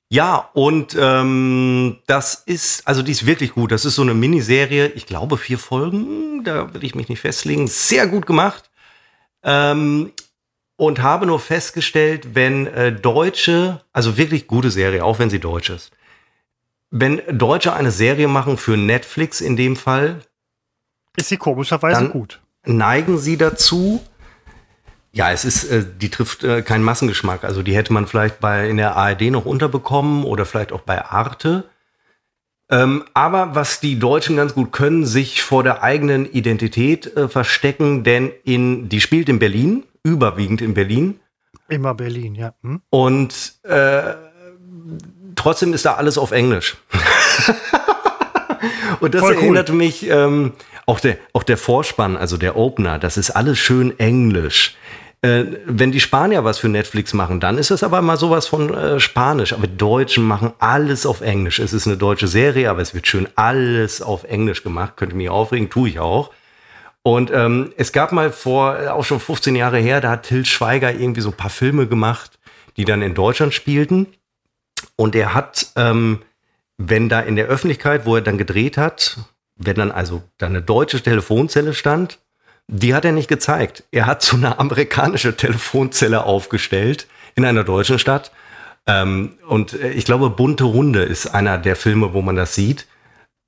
Ja, 0.09 0.49
und 0.53 0.95
ähm, 0.97 1.97
das 2.07 2.35
ist, 2.45 2.87
also 2.87 3.01
die 3.01 3.11
ist 3.11 3.25
wirklich 3.25 3.51
gut. 3.51 3.71
Das 3.71 3.83
ist 3.83 3.95
so 3.95 4.01
eine 4.01 4.13
Miniserie, 4.13 4.87
ich 4.95 5.05
glaube 5.05 5.37
vier 5.37 5.59
Folgen, 5.59 6.45
da 6.45 6.73
will 6.73 6.83
ich 6.85 6.95
mich 6.95 7.09
nicht 7.09 7.19
festlegen. 7.19 7.67
Sehr 7.67 8.07
gut 8.07 8.25
gemacht. 8.25 8.69
Ähm, 9.43 10.13
und 10.77 11.01
habe 11.01 11.25
nur 11.25 11.39
festgestellt, 11.39 12.35
wenn 12.35 12.67
äh, 12.67 12.93
Deutsche, 12.93 13.81
also 13.91 14.17
wirklich 14.17 14.47
gute 14.47 14.71
Serie, 14.71 15.03
auch 15.03 15.19
wenn 15.19 15.29
sie 15.29 15.39
deutsch 15.39 15.69
ist, 15.69 15.91
wenn 16.89 17.21
Deutsche 17.31 17.73
eine 17.73 17.91
Serie 17.91 18.27
machen 18.27 18.57
für 18.57 18.77
Netflix 18.77 19.41
in 19.41 19.55
dem 19.55 19.75
Fall, 19.75 20.21
ist 21.15 21.29
sie 21.29 21.37
komischerweise 21.37 22.09
gut. 22.09 22.41
neigen 22.65 23.17
sie 23.17 23.37
dazu. 23.37 24.01
Ja, 25.11 25.31
es 25.31 25.45
ist, 25.45 25.63
äh, 25.65 25.83
die 25.99 26.09
trifft 26.09 26.43
äh, 26.43 26.61
keinen 26.61 26.83
Massengeschmack. 26.83 27.43
Also 27.43 27.63
die 27.63 27.75
hätte 27.75 27.91
man 27.91 28.05
vielleicht 28.05 28.39
bei 28.39 28.69
in 28.69 28.77
der 28.77 28.95
ARD 28.95 29.31
noch 29.31 29.45
unterbekommen 29.45 30.23
oder 30.23 30.45
vielleicht 30.45 30.71
auch 30.71 30.81
bei 30.81 31.03
Arte. 31.03 31.63
Ähm, 32.69 33.05
aber 33.13 33.55
was 33.55 33.79
die 33.79 33.97
Deutschen 33.97 34.35
ganz 34.35 34.53
gut 34.53 34.71
können, 34.73 35.05
sich 35.05 35.41
vor 35.41 35.63
der 35.63 35.83
eigenen 35.83 36.29
Identität 36.31 37.15
äh, 37.15 37.29
verstecken, 37.29 38.03
denn 38.03 38.31
in, 38.43 38.89
die 38.89 38.99
spielt 38.99 39.29
in 39.29 39.39
Berlin, 39.39 39.85
überwiegend 40.03 40.61
in 40.61 40.73
Berlin. 40.73 41.19
Immer 41.69 41.95
Berlin, 41.95 42.35
ja. 42.35 42.53
Hm? 42.61 42.81
Und 42.89 43.59
äh, 43.63 44.13
trotzdem 45.37 45.73
ist 45.73 45.85
da 45.85 45.93
alles 45.93 46.17
auf 46.17 46.31
Englisch. 46.31 46.75
Und 48.99 49.13
das 49.13 49.21
cool. 49.21 49.33
erinnerte 49.33 49.73
mich, 49.73 50.09
ähm, 50.09 50.53
auch, 50.85 50.99
der, 50.99 51.17
auch 51.33 51.43
der 51.43 51.57
Vorspann, 51.57 52.17
also 52.17 52.37
der 52.37 52.57
Opener, 52.57 52.99
das 52.99 53.17
ist 53.17 53.31
alles 53.31 53.59
schön 53.59 53.97
Englisch. 53.99 54.75
Äh, 55.21 55.45
wenn 55.65 55.91
die 55.91 55.99
Spanier 55.99 56.43
was 56.43 56.59
für 56.59 56.69
Netflix 56.69 57.13
machen, 57.13 57.39
dann 57.39 57.57
ist 57.57 57.71
das 57.71 57.83
aber 57.83 58.01
mal 58.01 58.17
sowas 58.17 58.47
von 58.47 58.73
äh, 58.73 58.99
Spanisch. 58.99 59.53
Aber 59.53 59.67
die 59.67 59.77
Deutschen 59.77 60.23
machen 60.23 60.53
alles 60.59 61.05
auf 61.05 61.21
Englisch. 61.21 61.59
Es 61.59 61.73
ist 61.73 61.87
eine 61.87 61.97
deutsche 61.97 62.27
Serie, 62.27 62.69
aber 62.69 62.81
es 62.81 62.93
wird 62.93 63.07
schön 63.07 63.27
alles 63.35 64.01
auf 64.01 64.23
Englisch 64.25 64.63
gemacht. 64.63 64.95
Könnte 64.95 65.15
mich 65.15 65.29
aufregen, 65.29 65.69
tue 65.69 65.89
ich 65.89 65.99
auch. 65.99 66.31
Und 67.03 67.31
ähm, 67.33 67.73
es 67.77 67.93
gab 67.93 68.11
mal 68.11 68.31
vor, 68.31 68.79
äh, 68.79 68.87
auch 68.89 69.05
schon 69.05 69.19
15 69.19 69.55
Jahre 69.55 69.79
her, 69.79 70.01
da 70.01 70.11
hat 70.11 70.23
Til 70.23 70.45
Schweiger 70.45 70.93
irgendwie 70.93 71.21
so 71.21 71.29
ein 71.29 71.37
paar 71.37 71.49
Filme 71.49 71.87
gemacht, 71.87 72.37
die 72.75 72.85
dann 72.85 73.01
in 73.01 73.13
Deutschland 73.13 73.53
spielten. 73.53 74.07
Und 74.97 75.15
er 75.15 75.33
hat, 75.33 75.67
ähm, 75.77 76.23
wenn 76.77 77.07
da 77.07 77.21
in 77.21 77.37
der 77.37 77.47
Öffentlichkeit, 77.47 78.05
wo 78.05 78.15
er 78.15 78.21
dann 78.21 78.37
gedreht 78.37 78.77
hat, 78.77 79.17
wenn 79.55 79.75
dann 79.75 79.91
also 79.91 80.23
da 80.37 80.47
eine 80.47 80.61
deutsche 80.61 81.01
Telefonzelle 81.01 81.73
stand, 81.73 82.19
die 82.67 82.93
hat 82.93 83.05
er 83.05 83.13
nicht 83.13 83.29
gezeigt. 83.29 83.83
Er 83.91 84.05
hat 84.05 84.21
so 84.21 84.35
eine 84.35 84.59
amerikanische 84.59 85.37
Telefonzelle 85.37 86.23
aufgestellt 86.23 87.07
in 87.35 87.45
einer 87.45 87.63
deutschen 87.63 87.99
Stadt. 87.99 88.31
Ähm, 88.85 89.37
und 89.47 89.73
äh, 89.73 89.91
ich 89.91 90.05
glaube, 90.05 90.29
Bunte 90.29 90.65
Runde 90.65 91.03
ist 91.03 91.27
einer 91.27 91.57
der 91.57 91.75
Filme, 91.75 92.13
wo 92.13 92.21
man 92.21 92.35
das 92.35 92.55
sieht. 92.55 92.87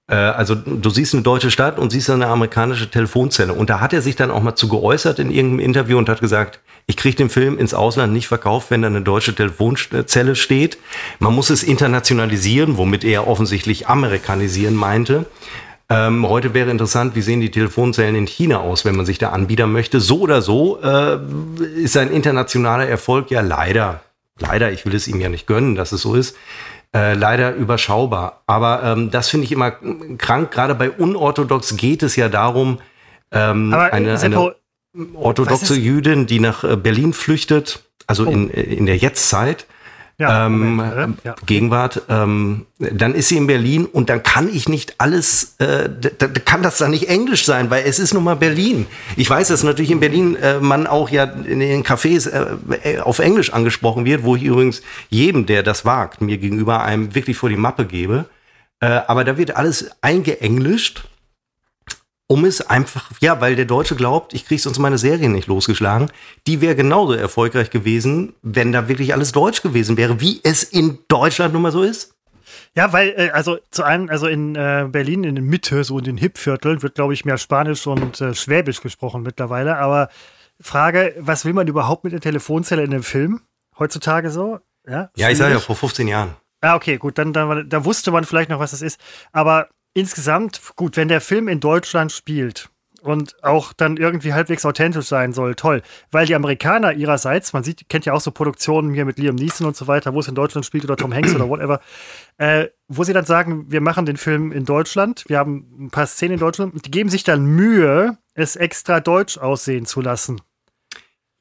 Äh, 0.09 0.15
also 0.15 0.55
du 0.55 0.89
siehst 0.89 1.13
eine 1.13 1.23
deutsche 1.23 1.51
Stadt 1.51 1.79
und 1.79 1.91
siehst 1.91 2.09
eine 2.09 2.27
amerikanische 2.27 2.89
Telefonzelle. 2.89 3.53
Und 3.53 3.69
da 3.69 3.79
hat 3.79 3.93
er 3.93 4.01
sich 4.01 4.15
dann 4.15 4.31
auch 4.31 4.41
mal 4.41 4.55
zu 4.55 4.67
geäußert 4.67 5.19
in 5.19 5.31
irgendeinem 5.31 5.59
Interview 5.59 5.97
und 5.97 6.09
hat 6.09 6.19
gesagt, 6.19 6.59
ich 6.87 6.97
kriege 6.97 7.15
den 7.15 7.29
Film 7.29 7.59
ins 7.59 7.73
Ausland 7.73 8.13
nicht 8.13 8.27
verkauft, 8.27 8.71
wenn 8.71 8.81
da 8.81 8.87
eine 8.87 9.01
deutsche 9.01 9.35
Telefonzelle 9.35 10.35
steht. 10.35 10.79
Man 11.19 11.35
muss 11.35 11.51
es 11.51 11.61
internationalisieren, 11.61 12.77
womit 12.77 13.03
er 13.03 13.27
offensichtlich 13.27 13.87
amerikanisieren 13.87 14.75
meinte. 14.75 15.25
Ähm, 15.91 16.27
heute 16.27 16.53
wäre 16.53 16.69
interessant, 16.69 17.15
wie 17.15 17.21
sehen 17.21 17.41
die 17.41 17.51
Telefonzellen 17.51 18.15
in 18.15 18.27
China 18.27 18.59
aus, 18.59 18.85
wenn 18.85 18.95
man 18.95 19.07
sich 19.07 19.17
da 19.17 19.29
anbiedern 19.29 19.71
möchte. 19.71 19.99
So 19.99 20.21
oder 20.21 20.41
so 20.41 20.79
äh, 20.81 21.17
ist 21.75 21.97
ein 21.97 22.11
internationaler 22.11 22.87
Erfolg 22.87 23.31
ja 23.31 23.41
leider, 23.41 24.01
leider, 24.39 24.71
ich 24.71 24.85
will 24.85 24.93
es 24.93 25.07
ihm 25.07 25.19
ja 25.19 25.29
nicht 25.29 25.47
gönnen, 25.47 25.75
dass 25.75 25.91
es 25.91 26.01
so 26.01 26.13
ist, 26.13 26.35
äh, 26.95 27.13
leider 27.13 27.53
überschaubar. 27.53 28.41
Aber 28.47 28.83
ähm, 28.83 29.11
das 29.11 29.29
finde 29.29 29.45
ich 29.45 29.51
immer 29.51 29.71
krank. 30.17 30.51
Gerade 30.51 30.75
bei 30.75 30.89
Unorthodox 30.89 31.75
geht 31.77 32.03
es 32.03 32.15
ja 32.15 32.29
darum, 32.29 32.79
ähm, 33.31 33.73
Aber 33.73 33.93
eine, 33.93 34.17
Seppo, 34.17 34.51
eine 34.95 35.05
orthodoxe 35.15 35.75
Jüdin, 35.75 36.25
die 36.25 36.39
nach 36.39 36.63
äh, 36.63 36.75
Berlin 36.75 37.13
flüchtet, 37.13 37.83
also 38.07 38.25
Oh. 38.25 38.31
in, 38.31 38.49
in 38.49 38.85
der 38.87 38.97
Jetztzeit, 38.97 39.67
ja, 40.19 40.47
ähm, 40.47 40.75
Moment, 40.75 41.19
äh, 41.23 41.27
ja. 41.29 41.35
Gegenwart, 41.45 42.01
ähm, 42.09 42.65
dann 42.77 43.15
ist 43.15 43.29
sie 43.29 43.37
in 43.37 43.47
Berlin 43.47 43.85
und 43.85 44.09
dann 44.09 44.21
kann 44.21 44.49
ich 44.53 44.67
nicht 44.67 44.95
alles, 44.97 45.55
äh, 45.59 45.89
da, 45.89 46.27
da 46.27 46.27
kann 46.27 46.61
das 46.61 46.77
dann 46.77 46.91
nicht 46.91 47.07
Englisch 47.07 47.45
sein, 47.45 47.69
weil 47.69 47.85
es 47.85 47.99
ist 47.99 48.13
nun 48.13 48.25
mal 48.25 48.35
Berlin. 48.35 48.85
Ich 49.15 49.29
weiß, 49.29 49.47
dass 49.47 49.63
natürlich 49.63 49.91
in 49.91 50.01
Berlin 50.01 50.35
äh, 50.35 50.59
man 50.59 50.87
auch 50.87 51.09
ja 51.09 51.23
in 51.23 51.61
den 51.61 51.85
Cafés 51.85 52.29
äh, 52.29 52.95
äh, 52.95 52.99
auf 52.99 53.19
Englisch 53.19 53.53
angesprochen 53.53 54.03
wird, 54.03 54.23
wo 54.23 54.35
ich 54.35 54.43
übrigens 54.43 54.81
jedem, 55.09 55.45
der 55.45 55.63
das 55.63 55.85
wagt, 55.85 56.19
mir 56.19 56.37
gegenüber 56.37 56.83
einem 56.83 57.15
wirklich 57.15 57.37
vor 57.37 57.47
die 57.47 57.55
Mappe 57.55 57.85
gebe. 57.85 58.25
Äh, 58.81 58.87
aber 59.07 59.23
da 59.23 59.37
wird 59.37 59.55
alles 59.55 59.89
eingeenglischt, 60.01 61.07
um 62.31 62.45
es 62.45 62.61
einfach, 62.61 63.11
ja, 63.21 63.41
weil 63.41 63.55
der 63.55 63.65
Deutsche 63.65 63.95
glaubt, 63.95 64.33
ich 64.33 64.45
kriege 64.45 64.61
sonst 64.61 64.77
meine 64.77 64.99
Serie 64.99 65.29
nicht 65.29 65.47
losgeschlagen. 65.47 66.11
Die 66.45 66.61
wäre 66.61 66.75
genauso 66.75 67.13
erfolgreich 67.13 67.71
gewesen, 67.71 68.33
wenn 68.43 68.71
da 68.71 68.87
wirklich 68.87 69.13
alles 69.13 69.31
Deutsch 69.31 69.63
gewesen 69.63 69.97
wäre, 69.97 70.21
wie 70.21 70.39
es 70.43 70.63
in 70.63 70.99
Deutschland 71.07 71.53
nun 71.53 71.63
mal 71.63 71.71
so 71.71 71.81
ist. 71.81 72.13
Ja, 72.75 72.93
weil, 72.93 73.09
äh, 73.17 73.29
also 73.31 73.57
zu 73.71 73.83
einem, 73.83 74.09
also 74.09 74.27
in 74.27 74.55
äh, 74.55 74.87
Berlin 74.87 75.23
in 75.23 75.35
der 75.35 75.43
Mitte, 75.43 75.83
so 75.83 75.97
in 75.97 76.05
den 76.05 76.17
Hipvierteln, 76.17 76.83
wird, 76.83 76.93
glaube 76.93 77.15
ich, 77.15 77.25
mehr 77.25 77.39
Spanisch 77.39 77.87
und 77.87 78.21
äh, 78.21 78.35
Schwäbisch 78.35 78.81
gesprochen 78.81 79.23
mittlerweile. 79.23 79.77
Aber 79.77 80.09
Frage, 80.61 81.15
was 81.17 81.45
will 81.45 81.53
man 81.53 81.67
überhaupt 81.67 82.03
mit 82.03 82.13
der 82.13 82.21
Telefonzelle 82.21 82.83
in 82.83 82.93
einem 82.93 83.03
Film? 83.03 83.41
Heutzutage 83.79 84.29
so? 84.29 84.59
Ja, 84.87 85.09
Ja, 85.15 85.29
ich 85.29 85.37
sage 85.37 85.53
ja, 85.53 85.59
vor 85.59 85.75
15 85.75 86.07
Jahren. 86.07 86.35
Ah, 86.61 86.75
okay, 86.75 86.97
gut, 86.97 87.17
dann, 87.17 87.33
dann 87.33 87.69
da 87.69 87.85
wusste 87.85 88.11
man 88.11 88.23
vielleicht 88.23 88.49
noch, 88.49 88.59
was 88.59 88.71
das 88.71 88.83
ist. 88.83 88.99
Aber 89.31 89.69
insgesamt, 89.93 90.61
gut, 90.75 90.97
wenn 90.97 91.07
der 91.07 91.21
Film 91.21 91.47
in 91.47 91.59
Deutschland 91.59 92.11
spielt 92.11 92.69
und 93.01 93.41
auch 93.43 93.73
dann 93.73 93.97
irgendwie 93.97 94.33
halbwegs 94.33 94.65
authentisch 94.65 95.05
sein 95.05 95.33
soll, 95.33 95.55
toll. 95.55 95.81
Weil 96.11 96.25
die 96.25 96.35
Amerikaner 96.35 96.93
ihrerseits, 96.93 97.53
man 97.53 97.63
sieht, 97.63 97.89
kennt 97.89 98.05
ja 98.05 98.13
auch 98.13 98.21
so 98.21 98.31
Produktionen 98.31 98.93
hier 98.93 99.05
mit 99.05 99.17
Liam 99.17 99.35
Neeson 99.35 99.67
und 99.67 99.75
so 99.75 99.87
weiter, 99.87 100.13
wo 100.13 100.19
es 100.19 100.27
in 100.27 100.35
Deutschland 100.35 100.65
spielt 100.65 100.83
oder 100.83 100.95
Tom 100.95 101.13
Hanks 101.13 101.33
oder 101.33 101.49
whatever, 101.49 101.81
äh, 102.37 102.67
wo 102.87 103.03
sie 103.03 103.13
dann 103.13 103.25
sagen, 103.25 103.65
wir 103.69 103.81
machen 103.81 104.05
den 104.05 104.17
Film 104.17 104.51
in 104.51 104.65
Deutschland, 104.65 105.25
wir 105.27 105.37
haben 105.37 105.65
ein 105.79 105.89
paar 105.89 106.07
Szenen 106.07 106.33
in 106.33 106.39
Deutschland, 106.39 106.73
und 106.73 106.85
die 106.85 106.91
geben 106.91 107.09
sich 107.09 107.23
dann 107.23 107.45
Mühe, 107.45 108.17
es 108.33 108.55
extra 108.55 108.99
deutsch 108.99 109.37
aussehen 109.37 109.85
zu 109.85 110.01
lassen. 110.01 110.41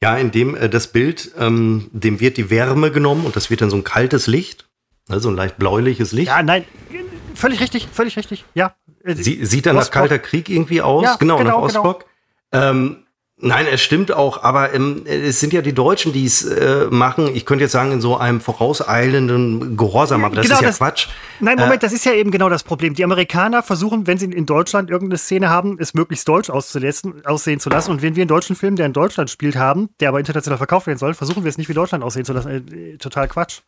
Ja, 0.01 0.17
in 0.17 0.31
dem 0.31 0.55
äh, 0.55 0.69
das 0.69 0.87
Bild, 0.87 1.31
ähm, 1.37 1.89
dem 1.91 2.19
wird 2.19 2.37
die 2.37 2.49
Wärme 2.49 2.91
genommen 2.91 3.25
und 3.25 3.35
das 3.35 3.49
wird 3.49 3.61
dann 3.61 3.69
so 3.69 3.75
ein 3.75 3.83
kaltes 3.83 4.27
Licht, 4.27 4.69
ne, 5.09 5.19
so 5.19 5.29
ein 5.29 5.35
leicht 5.35 5.57
bläuliches 5.57 6.13
Licht. 6.13 6.27
Ja, 6.27 6.41
nein, 6.41 6.63
völlig 7.39 7.59
richtig, 7.61 7.87
völlig 7.91 8.17
richtig, 8.17 8.45
ja. 8.53 8.75
Äh, 9.03 9.15
Sie, 9.15 9.45
sieht 9.45 9.65
dann 9.65 9.75
nach. 9.75 9.89
Kalter 9.91 10.19
Krieg 10.19 10.49
irgendwie 10.49 10.81
aus. 10.81 11.03
Ja, 11.03 11.15
genau, 11.15 11.37
genau, 11.37 11.57
nach 11.57 11.63
Ostblock. 11.63 12.05
Ähm, 12.51 13.05
nein, 13.37 13.65
es 13.71 13.81
stimmt 13.81 14.11
auch, 14.11 14.43
aber 14.43 14.73
ähm, 14.73 15.03
es 15.05 15.39
sind 15.39 15.53
ja 15.53 15.61
die 15.61 15.73
Deutschen, 15.73 16.11
die 16.13 16.25
es 16.25 16.43
äh, 16.43 16.87
machen. 16.89 17.29
Ich 17.33 17.45
könnte 17.45 17.63
jetzt 17.63 17.71
sagen, 17.71 17.91
in 17.91 18.01
so 18.01 18.17
einem 18.17 18.41
vorauseilenden 18.41 19.77
Gehorsam, 19.77 20.25
aber 20.25 20.35
das 20.35 20.45
Genau, 20.45 20.55
ist 20.57 20.61
ja 20.61 20.67
das- 20.69 20.77
Quatsch. 20.77 21.07
Nein, 21.39 21.57
Äh, 21.57 21.61
Moment, 21.61 21.83
das 21.83 21.93
ist 21.93 22.05
ja 22.05 22.13
eben 22.13 22.31
genau 22.31 22.49
das 22.49 22.63
Problem. 22.63 22.93
Die 22.95 23.03
Amerikaner 23.03 23.63
versuchen, 23.63 24.07
wenn 24.07 24.17
sie 24.17 24.25
in 24.25 24.45
Deutschland 24.45 24.89
irgendeine 24.89 25.17
Szene 25.17 25.49
haben, 25.49 25.77
es 25.79 25.93
möglichst 25.93 26.27
deutsch 26.27 26.49
aussehen 26.49 27.59
zu 27.59 27.69
lassen. 27.69 27.91
Und 27.91 28.01
wenn 28.01 28.15
wir 28.15 28.21
einen 28.23 28.27
deutschen 28.27 28.55
Film, 28.55 28.75
der 28.75 28.85
in 28.87 28.93
Deutschland 28.93 29.29
spielt, 29.29 29.55
haben, 29.55 29.89
der 29.99 30.09
aber 30.09 30.19
international 30.19 30.57
verkauft 30.57 30.87
werden 30.87 30.97
soll, 30.97 31.13
versuchen 31.13 31.43
wir 31.43 31.49
es 31.49 31.57
nicht 31.57 31.69
wie 31.69 31.73
Deutschland 31.73 32.03
aussehen 32.03 32.25
zu 32.25 32.33
lassen. 32.33 32.49
Äh, 32.67 32.97
total 32.97 33.27
Quatsch. 33.27 33.59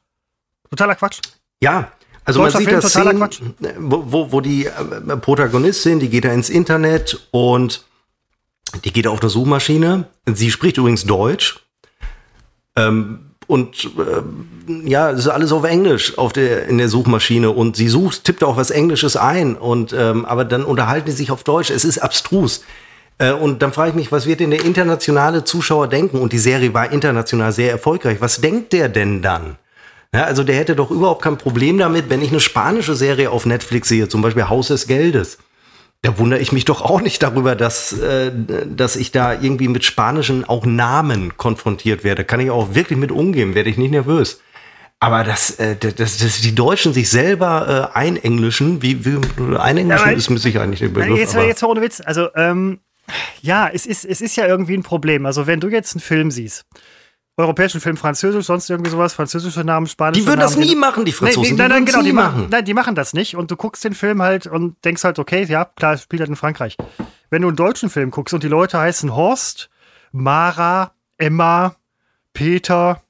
Totaler 0.70 0.96
Quatsch. 0.96 1.20
Ja, 1.62 1.92
also 2.26 2.42
Deutscher 2.42 2.60
man 2.60 2.82
sieht 2.82 2.92
Film, 2.92 3.20
das 3.20 3.30
Szenen, 3.60 3.92
wo, 3.92 4.04
wo, 4.08 4.32
wo 4.32 4.42
die 4.42 4.66
äh, 4.66 5.18
Protagonistin, 5.18 6.00
die 6.00 6.10
geht 6.10 6.26
da 6.26 6.32
ins 6.32 6.50
Internet 6.50 7.28
und 7.32 7.86
die 8.84 8.94
geht 8.94 9.08
auf 9.08 9.22
eine 9.22 9.30
Suchmaschine. 9.30 10.06
Sie 10.26 10.52
spricht 10.52 10.78
übrigens 10.78 11.06
Deutsch. 11.06 11.60
Ähm, 12.76 13.32
und 13.48 13.92
äh, 13.98 14.90
ja, 14.90 15.12
es 15.12 15.20
ist 15.20 15.28
alles 15.28 15.52
auf 15.52 15.66
Englisch 15.66 16.18
auf 16.18 16.32
der, 16.32 16.68
in 16.68 16.78
der 16.78 16.88
Suchmaschine 16.88 17.50
und 17.50 17.76
sie 17.76 17.90
sucht, 17.90 18.24
tippt 18.24 18.46
auch 18.46 18.56
was 18.56 18.70
Englisches 18.70 19.18
ein 19.18 19.58
und 19.58 19.92
ähm, 19.92 20.24
aber 20.26 20.46
dann 20.46 20.64
unterhalten 20.64 21.08
die 21.08 21.12
sich 21.12 21.32
auf 21.32 21.44
Deutsch. 21.44 21.70
Es 21.70 21.84
ist 21.84 21.98
abstrus. 21.98 22.64
Äh, 23.18 23.34
und 23.34 23.62
dann 23.62 23.74
frage 23.74 23.90
ich 23.90 23.96
mich, 23.96 24.12
was 24.12 24.26
wird 24.26 24.40
denn 24.40 24.52
der 24.52 24.64
internationale 24.64 25.44
Zuschauer 25.44 25.88
denken? 25.88 26.20
Und 26.20 26.32
die 26.32 26.40
Serie 26.40 26.74
war 26.74 26.92
international 26.92 27.52
sehr 27.52 27.72
erfolgreich. 27.72 28.22
Was 28.22 28.40
denkt 28.40 28.72
der 28.72 28.88
denn 28.88 29.22
dann? 29.22 29.58
Ja, 30.14 30.26
also 30.26 30.44
der 30.44 30.56
hätte 30.56 30.76
doch 30.76 30.92
überhaupt 30.92 31.22
kein 31.22 31.38
Problem 31.38 31.78
damit, 31.78 32.10
wenn 32.10 32.22
ich 32.22 32.32
eine 32.32 32.42
spanische 32.42 32.96
Serie 32.96 33.32
auf 33.32 33.46
Netflix 33.46 33.88
sehe, 33.88 34.10
zum 34.10 34.22
Beispiel 34.22 34.50
Haus 34.50 34.68
des 34.68 34.88
Geldes. 34.88 35.38
Da 36.02 36.18
wundere 36.18 36.40
ich 36.40 36.52
mich 36.52 36.66
doch 36.66 36.82
auch 36.82 37.00
nicht 37.00 37.22
darüber, 37.24 37.56
dass, 37.56 37.94
äh, 37.94 38.32
dass 38.66 38.96
ich 38.96 39.12
da 39.12 39.34
irgendwie 39.34 39.68
mit 39.68 39.86
spanischen 39.86 40.44
auch 40.44 40.66
Namen 40.66 41.38
konfrontiert 41.38 42.04
werde. 42.04 42.26
Kann 42.26 42.40
ich 42.40 42.50
auch 42.50 42.74
wirklich 42.74 42.98
mit 42.98 43.12
umgehen, 43.12 43.56
werde 43.56 43.70
ich 43.70 43.78
nicht 43.78 43.92
nervös. 43.92 44.42
Aber 45.00 45.24
dass, 45.24 45.52
äh, 45.60 45.76
dass, 45.76 46.18
dass 46.18 46.42
die 46.42 46.56
Deutschen 46.56 46.94
sich 46.94 47.10
selber 47.10 47.92
äh, 47.94 47.98
einenglischen, 47.98 48.82
wie, 48.82 49.06
wie 49.06 49.18
einenglischen 49.58 50.10
Ja, 50.10 50.16
ist 50.16 50.30
mit 50.30 50.42
Sicherheit 50.42 50.70
nicht 50.70 50.82
der 50.82 50.90
Begriff. 50.90 51.18
jetzt, 51.18 51.36
jetzt 51.36 51.62
mal 51.62 51.70
ohne 51.70 51.82
Witz. 51.82 52.02
Also, 52.04 52.30
ähm, 52.36 52.80
ja, 53.42 53.70
es 53.72 53.86
ist, 53.86 54.04
es 54.04 54.22
ist 54.22 54.36
ja 54.36 54.46
irgendwie 54.46 54.76
ein 54.76 54.84
Problem. 54.84 55.26
Also, 55.26 55.48
wenn 55.48 55.60
du 55.60 55.70
jetzt 55.70 55.96
einen 55.96 56.02
Film 56.02 56.32
siehst, 56.32 56.66
europäischen 57.42 57.82
Film, 57.82 57.98
französisch, 57.98 58.46
sonst 58.46 58.70
irgendwie 58.70 58.90
sowas, 58.92 59.14
französische 59.14 59.64
Namen, 59.64 59.88
spanische 59.88 60.22
die 60.22 60.28
würden 60.28 60.40
Namen. 60.40 60.56
das 60.56 60.66
nie 60.66 60.76
machen, 60.76 61.06
die 61.06 61.12
Franzosen. 61.12 61.42
Nee, 61.42 61.50
nein, 61.50 61.56
die 61.56 61.62
nein, 61.62 61.72
würden's 61.72 61.92
genau, 61.92 62.04
die 62.06 62.14
machen, 62.14 62.48
nein, 62.50 62.66
die 62.66 62.74
machen 62.74 62.96
das 62.96 63.14
nicht. 63.14 63.36
Und 63.36 63.52
du 63.52 63.56
guckst 63.56 63.84
den 63.84 63.94
Film 63.94 64.22
halt 64.22 64.48
und 64.48 64.84
denkst 64.86 65.04
halt, 65.04 65.20
okay, 65.20 65.44
ja, 65.44 65.66
klar, 65.66 65.98
spielt 65.98 66.22
halt 66.22 66.30
in 66.30 66.36
Frankreich. 66.36 66.78
Wenn 67.30 67.42
du 67.42 67.48
einen 67.50 67.58
deutschen 67.58 67.90
Film 67.90 68.12
guckst 68.12 68.34
und 68.34 68.44
die 68.44 68.48
Leute 68.48 68.80
heißen 68.80 69.16
Horst, 69.16 69.70
Mara, 70.12 70.92
Emma, 71.18 71.76
Peter, 72.34 73.02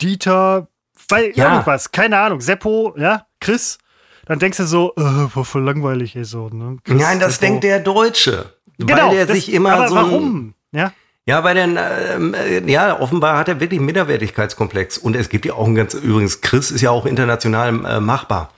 Dieter, 0.00 0.68
weil 1.08 1.32
Ja. 1.36 1.52
irgendwas, 1.52 1.90
keine 1.92 2.18
Ahnung, 2.18 2.40
Seppo, 2.40 2.94
ja, 2.96 3.26
Chris, 3.40 3.78
dann 4.26 4.38
denkst 4.38 4.58
du 4.58 4.66
so, 4.66 4.94
äh, 4.96 5.28
voll 5.44 5.62
langweilig 5.64 6.16
ist 6.16 6.30
so. 6.30 6.48
Ne? 6.48 6.76
Nein, 6.86 7.20
das 7.20 7.38
denkt 7.38 7.64
der 7.64 7.80
Deutsche. 7.80 8.52
Genau, 8.78 9.08
weil 9.08 9.16
der 9.16 9.26
das, 9.26 9.36
sich 9.36 9.52
immer 9.52 9.72
aber 9.72 9.88
so. 9.88 9.94
warum? 9.96 10.54
Ja, 10.72 10.92
Ja, 11.24 11.44
weil 11.44 11.54
denn, 11.54 11.78
ähm, 11.78 12.34
äh, 12.34 12.68
ja, 12.70 12.98
offenbar 12.98 13.38
hat 13.38 13.48
er 13.48 13.60
wirklich 13.60 13.80
Minderwertigkeitskomplex. 13.80 14.98
Und 14.98 15.14
es 15.14 15.28
gibt 15.28 15.46
ja 15.46 15.54
auch 15.54 15.66
ein 15.66 15.76
ganz, 15.76 15.94
übrigens, 15.94 16.40
Chris 16.40 16.72
ist 16.72 16.80
ja 16.80 16.90
auch 16.90 17.06
international 17.06 17.84
äh, 17.86 18.00
machbar. 18.00 18.50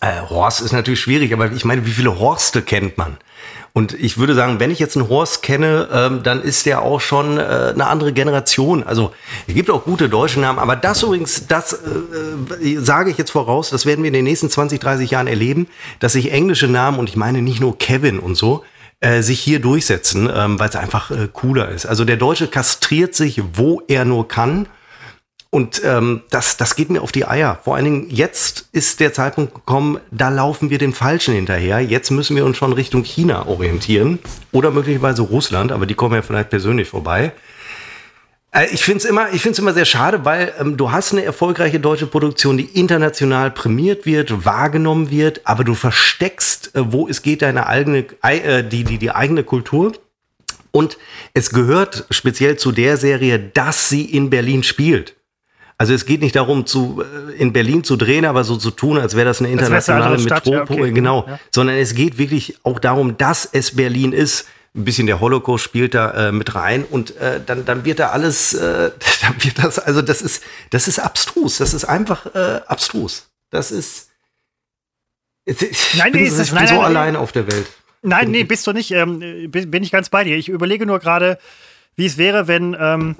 Äh, 0.00 0.20
Horst 0.28 0.60
ist 0.60 0.72
natürlich 0.72 1.00
schwierig, 1.00 1.32
aber 1.32 1.50
ich 1.52 1.64
meine, 1.64 1.86
wie 1.86 1.92
viele 1.92 2.18
Horste 2.18 2.62
kennt 2.62 2.98
man? 2.98 3.16
Und 3.72 3.94
ich 3.94 4.18
würde 4.18 4.34
sagen, 4.34 4.58
wenn 4.58 4.72
ich 4.72 4.80
jetzt 4.80 4.96
einen 4.96 5.08
Horst 5.08 5.42
kenne, 5.42 5.88
ähm, 5.92 6.22
dann 6.24 6.42
ist 6.42 6.66
der 6.66 6.82
auch 6.82 7.00
schon 7.00 7.38
äh, 7.38 7.42
eine 7.42 7.86
andere 7.86 8.12
Generation. 8.12 8.82
Also 8.82 9.12
es 9.46 9.54
gibt 9.54 9.70
auch 9.70 9.84
gute 9.84 10.08
deutsche 10.08 10.40
Namen, 10.40 10.58
aber 10.58 10.74
das 10.74 11.04
übrigens, 11.04 11.46
das 11.46 11.74
äh, 11.74 12.64
äh, 12.64 12.78
sage 12.78 13.12
ich 13.12 13.18
jetzt 13.18 13.30
voraus, 13.30 13.70
das 13.70 13.86
werden 13.86 14.02
wir 14.02 14.08
in 14.08 14.14
den 14.14 14.24
nächsten 14.24 14.50
20, 14.50 14.80
30 14.80 15.12
Jahren 15.12 15.28
erleben, 15.28 15.68
dass 16.00 16.14
sich 16.14 16.32
englische 16.32 16.66
Namen, 16.66 16.98
und 16.98 17.08
ich 17.08 17.14
meine 17.14 17.40
nicht 17.40 17.60
nur 17.60 17.78
Kevin 17.78 18.18
und 18.18 18.34
so, 18.34 18.64
äh, 19.00 19.22
sich 19.22 19.40
hier 19.40 19.60
durchsetzen, 19.60 20.28
ähm, 20.34 20.58
weil 20.58 20.68
es 20.68 20.76
einfach 20.76 21.10
äh, 21.10 21.28
cooler 21.32 21.68
ist. 21.68 21.86
Also 21.86 22.04
der 22.04 22.16
Deutsche 22.16 22.48
kastriert 22.48 23.14
sich, 23.14 23.40
wo 23.54 23.82
er 23.86 24.04
nur 24.04 24.26
kann. 24.26 24.66
Und 25.50 25.80
ähm, 25.82 26.22
das, 26.30 26.58
das 26.58 26.76
geht 26.76 26.90
mir 26.90 27.00
auf 27.00 27.12
die 27.12 27.26
Eier. 27.26 27.58
Vor 27.64 27.76
allen 27.76 27.84
Dingen, 27.84 28.10
jetzt 28.10 28.68
ist 28.72 29.00
der 29.00 29.14
Zeitpunkt 29.14 29.54
gekommen, 29.54 29.98
da 30.10 30.28
laufen 30.28 30.68
wir 30.68 30.76
den 30.76 30.92
Falschen 30.92 31.32
hinterher. 31.32 31.80
Jetzt 31.80 32.10
müssen 32.10 32.36
wir 32.36 32.44
uns 32.44 32.58
schon 32.58 32.72
Richtung 32.74 33.02
China 33.02 33.46
orientieren. 33.46 34.18
Oder 34.52 34.70
möglicherweise 34.70 35.22
Russland, 35.22 35.72
aber 35.72 35.86
die 35.86 35.94
kommen 35.94 36.14
ja 36.14 36.22
vielleicht 36.22 36.50
persönlich 36.50 36.88
vorbei. 36.88 37.32
Äh, 38.52 38.66
Ich 38.72 38.84
finde 38.84 38.98
es 38.98 39.04
immer, 39.04 39.32
ich 39.32 39.42
find's 39.42 39.58
immer 39.58 39.74
sehr 39.74 39.84
schade, 39.84 40.24
weil 40.24 40.52
ähm, 40.60 40.76
du 40.76 40.90
hast 40.90 41.12
eine 41.12 41.24
erfolgreiche 41.24 41.80
deutsche 41.80 42.06
Produktion, 42.06 42.56
die 42.56 42.64
international 42.64 43.50
prämiert 43.50 44.06
wird, 44.06 44.44
wahrgenommen 44.44 45.10
wird, 45.10 45.42
aber 45.44 45.64
du 45.64 45.74
versteckst, 45.74 46.74
äh, 46.74 46.92
wo 46.92 47.08
es 47.08 47.22
geht, 47.22 47.42
deine 47.42 47.66
eigene, 47.66 48.06
ei- 48.22 48.38
äh, 48.38 48.68
die, 48.68 48.84
die, 48.84 48.98
die 48.98 49.10
eigene 49.10 49.44
Kultur. 49.44 49.92
Und 50.70 50.98
es 51.34 51.50
gehört 51.50 52.06
speziell 52.10 52.56
zu 52.56 52.72
der 52.72 52.96
Serie, 52.98 53.38
dass 53.38 53.88
sie 53.88 54.04
in 54.04 54.30
Berlin 54.30 54.62
spielt. 54.62 55.14
Also 55.80 55.94
es 55.94 56.06
geht 56.06 56.22
nicht 56.22 56.34
darum, 56.34 56.66
zu, 56.66 57.02
äh, 57.02 57.34
in 57.40 57.52
Berlin 57.52 57.84
zu 57.84 57.96
drehen, 57.96 58.24
aber 58.24 58.44
so 58.44 58.56
zu 58.56 58.70
tun, 58.70 58.98
als 58.98 59.14
wäre 59.14 59.26
das 59.26 59.40
eine 59.40 59.50
internationale 59.50 60.18
Stadt, 60.18 60.46
ja, 60.46 60.52
Metropole. 60.60 60.82
okay. 60.82 60.92
Genau. 60.92 61.24
Ja. 61.28 61.38
Sondern 61.54 61.76
es 61.76 61.94
geht 61.94 62.18
wirklich 62.18 62.56
auch 62.64 62.78
darum, 62.80 63.16
dass 63.16 63.48
es 63.50 63.76
Berlin 63.76 64.12
ist. 64.12 64.46
Ein 64.74 64.84
bisschen 64.84 65.06
der 65.06 65.20
Holocaust 65.20 65.64
spielt 65.64 65.94
da 65.94 66.28
äh, 66.28 66.32
mit 66.32 66.54
rein 66.54 66.84
und 66.84 67.16
äh, 67.16 67.40
dann, 67.44 67.64
dann 67.64 67.84
wird 67.84 67.98
da 67.98 68.10
alles, 68.10 68.54
äh, 68.54 68.90
dann 69.22 69.42
wird 69.44 69.58
das, 69.58 69.78
also 69.78 70.02
das 70.02 70.22
ist, 70.22 70.42
das 70.70 70.86
ist 70.88 70.98
abstrus. 70.98 71.58
Das 71.58 71.74
ist 71.74 71.84
einfach 71.84 72.26
äh, 72.34 72.60
abstrus. 72.66 73.30
Das 73.50 73.70
ist. 73.70 74.10
Ich 75.44 75.94
Nein, 75.96 76.12
bin, 76.12 76.22
nee, 76.22 76.28
es 76.28 76.34
ist- 76.34 76.40
ich 76.40 76.48
bin 76.50 76.56
nein, 76.58 76.68
so 76.68 76.74
nein, 76.74 76.84
allein 76.84 77.16
auf 77.16 77.32
der 77.32 77.50
Welt. 77.50 77.66
Nein, 78.02 78.30
nee, 78.30 78.44
bist 78.44 78.66
du 78.66 78.72
nicht. 78.72 78.90
Ähm, 78.92 79.50
bin, 79.50 79.70
bin 79.70 79.82
ich 79.82 79.90
ganz 79.90 80.10
bei 80.10 80.22
dir. 80.22 80.36
Ich 80.36 80.48
überlege 80.48 80.84
nur 80.86 80.98
gerade, 80.98 81.38
wie 81.96 82.06
es 82.06 82.18
wäre, 82.18 82.46
wenn, 82.46 82.76
ähm, 82.78 83.16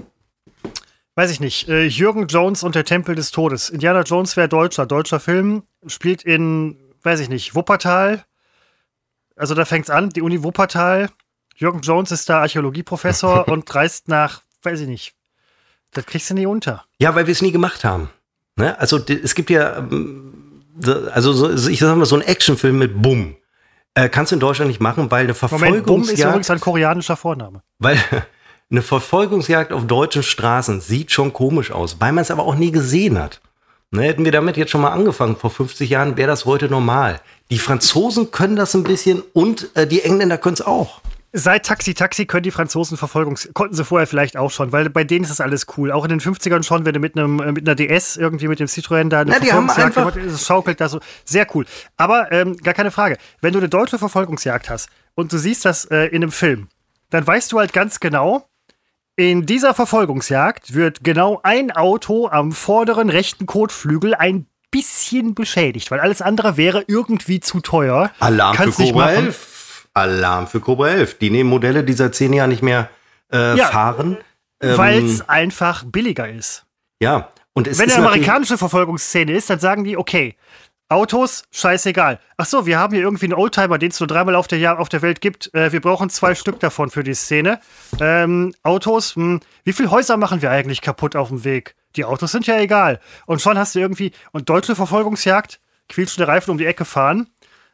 weiß 1.17 1.31
ich 1.31 1.41
nicht, 1.41 1.69
äh, 1.69 1.85
Jürgen 1.87 2.27
Jones 2.29 2.63
und 2.63 2.75
der 2.75 2.85
Tempel 2.85 3.15
des 3.15 3.31
Todes. 3.33 3.71
Indiana 3.71 4.03
Jones 4.03 4.37
wäre 4.37 4.49
Deutscher. 4.49 4.87
Deutscher 4.87 5.19
Film, 5.19 5.63
spielt 5.87 6.23
in, 6.23 6.79
weiß 7.03 7.19
ich 7.21 7.29
nicht, 7.31 7.55
Wuppertal. 7.55 8.25
Also 9.35 9.55
da 9.55 9.65
fängt's 9.65 9.91
an, 9.91 10.11
die 10.11 10.23
Uni 10.23 10.43
Wuppertal. 10.45 11.09
Jürgen 11.59 11.81
Jones 11.81 12.11
ist 12.13 12.29
da 12.29 12.41
Archäologieprofessor 12.41 13.49
und 13.53 13.73
reist 13.75 14.09
nach, 14.09 14.43
weiß 14.63 14.81
ich 14.81 14.89
nicht. 14.89 15.15
Das 15.93 16.07
kriegst 16.07 16.31
du 16.31 16.35
nie 16.35 16.47
unter. 16.47 16.85
Ja, 17.01 17.15
weil 17.15 17.27
wir 17.27 17.33
es 17.33 17.43
nie 17.43 17.53
gemacht 17.53 17.85
haben. 17.85 18.11
Ne? 18.57 18.79
Also 18.79 18.99
es 18.99 19.35
gibt 19.35 19.51
ja, 19.51 19.79
ähm, 19.79 20.63
so- 20.81 21.09
also 21.11 21.33
so, 21.33 21.69
ich 21.69 21.81
sag 21.81 21.97
mal, 21.97 22.05
so 22.07 22.17
ein 22.17 22.23
Actionfilm 22.23 22.79
mit 22.79 23.01
Bumm. 23.03 23.37
Äh, 23.95 24.09
kannst 24.09 24.31
du 24.33 24.37
in 24.37 24.41
Deutschland 24.41 24.69
nicht 24.69 24.81
machen, 24.81 25.11
weil 25.11 25.25
eine 25.25 25.35
Moment, 25.51 25.87
Bumm 25.87 26.03
ist 26.03 26.09
Verfolgungsjagd, 26.11 26.31
übrigens 26.31 26.51
ein 26.51 26.61
koreanischer 26.61 27.17
Vorname. 27.17 27.63
weil 27.79 27.99
eine 28.71 28.83
Verfolgungsjagd 28.83 29.73
auf 29.73 29.87
deutschen 29.87 30.23
Straßen 30.23 30.81
sieht 30.81 31.11
schon 31.11 31.33
komisch 31.33 31.71
aus, 31.73 31.97
weil 32.01 32.13
man 32.13 32.23
es 32.23 32.31
aber 32.31 32.45
auch 32.45 32.55
nie 32.55 32.71
gesehen 32.71 33.19
hat. 33.19 33.41
Ne, 33.91 34.03
hätten 34.03 34.27
wir 34.27 34.33
damit 34.33 34.59
jetzt 34.59 34.71
schon 34.71 34.83
mal 34.83 34.91
angefangen, 34.93 35.35
vor 35.37 35.49
50 35.51 35.89
Jahren 35.89 36.19
wäre 36.19 36.29
das 36.29 36.45
heute 36.45 36.69
normal. 36.69 37.21
Die 37.51 37.59
Franzosen 37.59 38.31
können 38.31 38.55
das 38.55 38.75
ein 38.75 38.85
bisschen 38.85 39.23
und 39.33 39.75
äh, 39.75 39.87
die 39.87 40.03
Engländer 40.03 40.37
können 40.37 40.55
es 40.55 40.61
auch. 40.61 41.01
Seit 41.33 41.67
Taxi 41.67 41.93
Taxi 41.93 42.25
können 42.25 42.43
die 42.45 42.51
Franzosen 42.51 42.97
Verfolgungs... 42.97 43.51
Konnten 43.53 43.75
sie 43.75 43.85
vorher 43.85 44.07
vielleicht 44.07 44.37
auch 44.39 44.51
schon, 44.51 44.73
weil 44.73 44.89
bei 44.89 45.05
denen 45.05 45.25
ist 45.25 45.31
das 45.31 45.43
alles 45.43 45.67
cool. 45.77 45.93
Auch 45.93 46.05
in 46.05 46.09
den 46.09 46.21
50ern 46.21 46.63
schon, 46.63 46.87
wenn 46.87 46.95
du 46.95 47.01
mit, 47.01 47.17
einem, 47.19 47.39
äh, 47.41 47.53
mit 47.53 47.69
einer 47.69 47.75
DS 47.75 48.17
irgendwie 48.17 48.49
mit 48.49 48.61
dem 48.61 48.67
Citroën 48.67 49.09
da 49.11 49.21
eine 49.21 49.33
Na, 49.33 49.39
die 49.39 49.53
haben 49.53 49.69
Verfolgungsjagd 49.69 49.97
einfach- 49.99 50.15
gemacht, 50.15 50.35
es 50.35 50.47
schaukelt 50.47 50.81
da 50.81 50.89
so. 50.89 51.01
Sehr 51.27 51.47
cool. 51.55 51.67
Aber 51.99 52.33
ähm, 52.33 52.57
gar 52.57 52.73
keine 52.73 52.91
Frage. 52.91 53.19
Wenn 53.43 53.53
du 53.53 53.59
eine 53.59 53.69
deutsche 53.69 53.99
Verfolgungsjagd 53.99 54.71
hast 54.71 54.89
und 55.15 55.31
du 55.33 55.37
siehst 55.39 55.67
das 55.67 55.85
äh, 55.87 56.07
in 56.07 56.23
einem 56.23 56.33
Film, 56.33 56.69
dann 57.11 57.27
weißt 57.27 57.53
du 57.53 57.59
halt 57.59 57.75
ganz 57.75 58.01
genau, 58.01 58.49
in 59.17 59.45
dieser 59.45 59.75
Verfolgungsjagd 59.75 60.75
wird 60.75 61.05
genau 61.05 61.41
ein 61.43 61.71
Auto 61.73 62.29
am 62.29 62.53
vorderen 62.53 63.11
rechten 63.11 63.45
Kotflügel 63.47 64.15
ein 64.15 64.47
bisschen 64.71 65.35
beschädigt, 65.35 65.91
weil 65.91 66.01
alles 66.01 66.23
andere 66.23 66.57
wäre 66.57 66.85
irgendwie 66.87 67.41
zu 67.41 67.61
teuer. 67.61 68.11
Alarm 68.21 68.57
Kannst 68.57 68.77
für 68.77 68.83
nicht 68.83 68.93
Cobra 68.93 69.07
machen. 69.07 69.27
11. 69.27 69.55
Alarm 70.01 70.47
für 70.47 70.61
Cobra 70.61 70.89
11. 70.89 71.19
Die 71.19 71.31
nehmen 71.31 71.51
Modelle, 71.51 71.85
die 71.85 71.93
seit 71.93 72.15
zehn 72.15 72.33
Jahren 72.33 72.51
nicht 72.51 72.63
mehr 72.63 72.91
äh, 73.33 73.57
Ja, 73.57 73.67
fahren. 73.67 74.17
Ähm, 74.61 74.79
Weil 74.79 75.05
es 75.05 75.29
einfach 75.29 75.85
billiger 75.85 76.29
ist. 76.29 76.65
Ja, 77.01 77.31
und 77.53 77.67
es 77.67 77.79
Wenn 77.79 77.89
ist 77.89 77.97
eine 77.97 78.07
amerikanische 78.07 78.59
Verfolgungsszene 78.59 79.33
ist, 79.33 79.51
dann 79.51 79.59
sagen 79.59 79.85
die, 79.85 79.97
okay, 79.97 80.37
Autos, 80.91 81.43
scheißegal. 81.51 82.19
Ach 82.39 82.47
so, 82.47 82.65
wir 82.65 82.79
haben 82.79 82.95
hier 82.95 83.03
irgendwie 83.03 83.27
einen 83.27 83.35
Oldtimer, 83.35 83.77
den 83.77 83.91
es 83.91 84.01
nur 84.01 84.07
dreimal 84.07 84.35
auf 84.35 84.49
der, 84.49 84.59
Jahr, 84.59 84.79
auf 84.79 84.89
der 84.89 85.03
Welt 85.03 85.21
gibt. 85.21 85.53
Äh, 85.55 85.71
wir 85.71 85.83
brauchen 85.83 86.09
zwei 86.09 86.35
Stück 86.35 86.61
davon 86.61 86.89
für 86.89 87.05
die 87.05 87.13
Szene. 87.13 87.61
Ähm, 88.01 88.55
Autos, 88.63 89.15
hm, 89.15 89.41
wie 89.65 89.75
viele 89.75 89.91
Häuser 89.91 90.17
machen 90.17 90.41
wir 90.41 90.51
eigentlich 90.51 90.81
kaputt 90.81 91.15
auf 91.15 91.29
dem 91.29 91.45
Weg? 91.45 91.75
Die 91.97 92.07
Autos 92.07 92.33
sind 92.33 92.47
ja 92.47 92.59
egal. 92.59 93.01
Und 93.27 93.43
schon 93.43 93.59
hast 93.59 93.75
du 93.75 93.81
irgendwie, 93.81 94.13
und 94.33 94.49
deutsche 94.49 94.75
Verfolgungsjagd, 94.75 95.61
quietschende 95.91 96.27
Reifen 96.27 96.53
um 96.53 96.59
die 96.59 96.67
Ecke 96.67 96.87
fahren. 96.87 97.29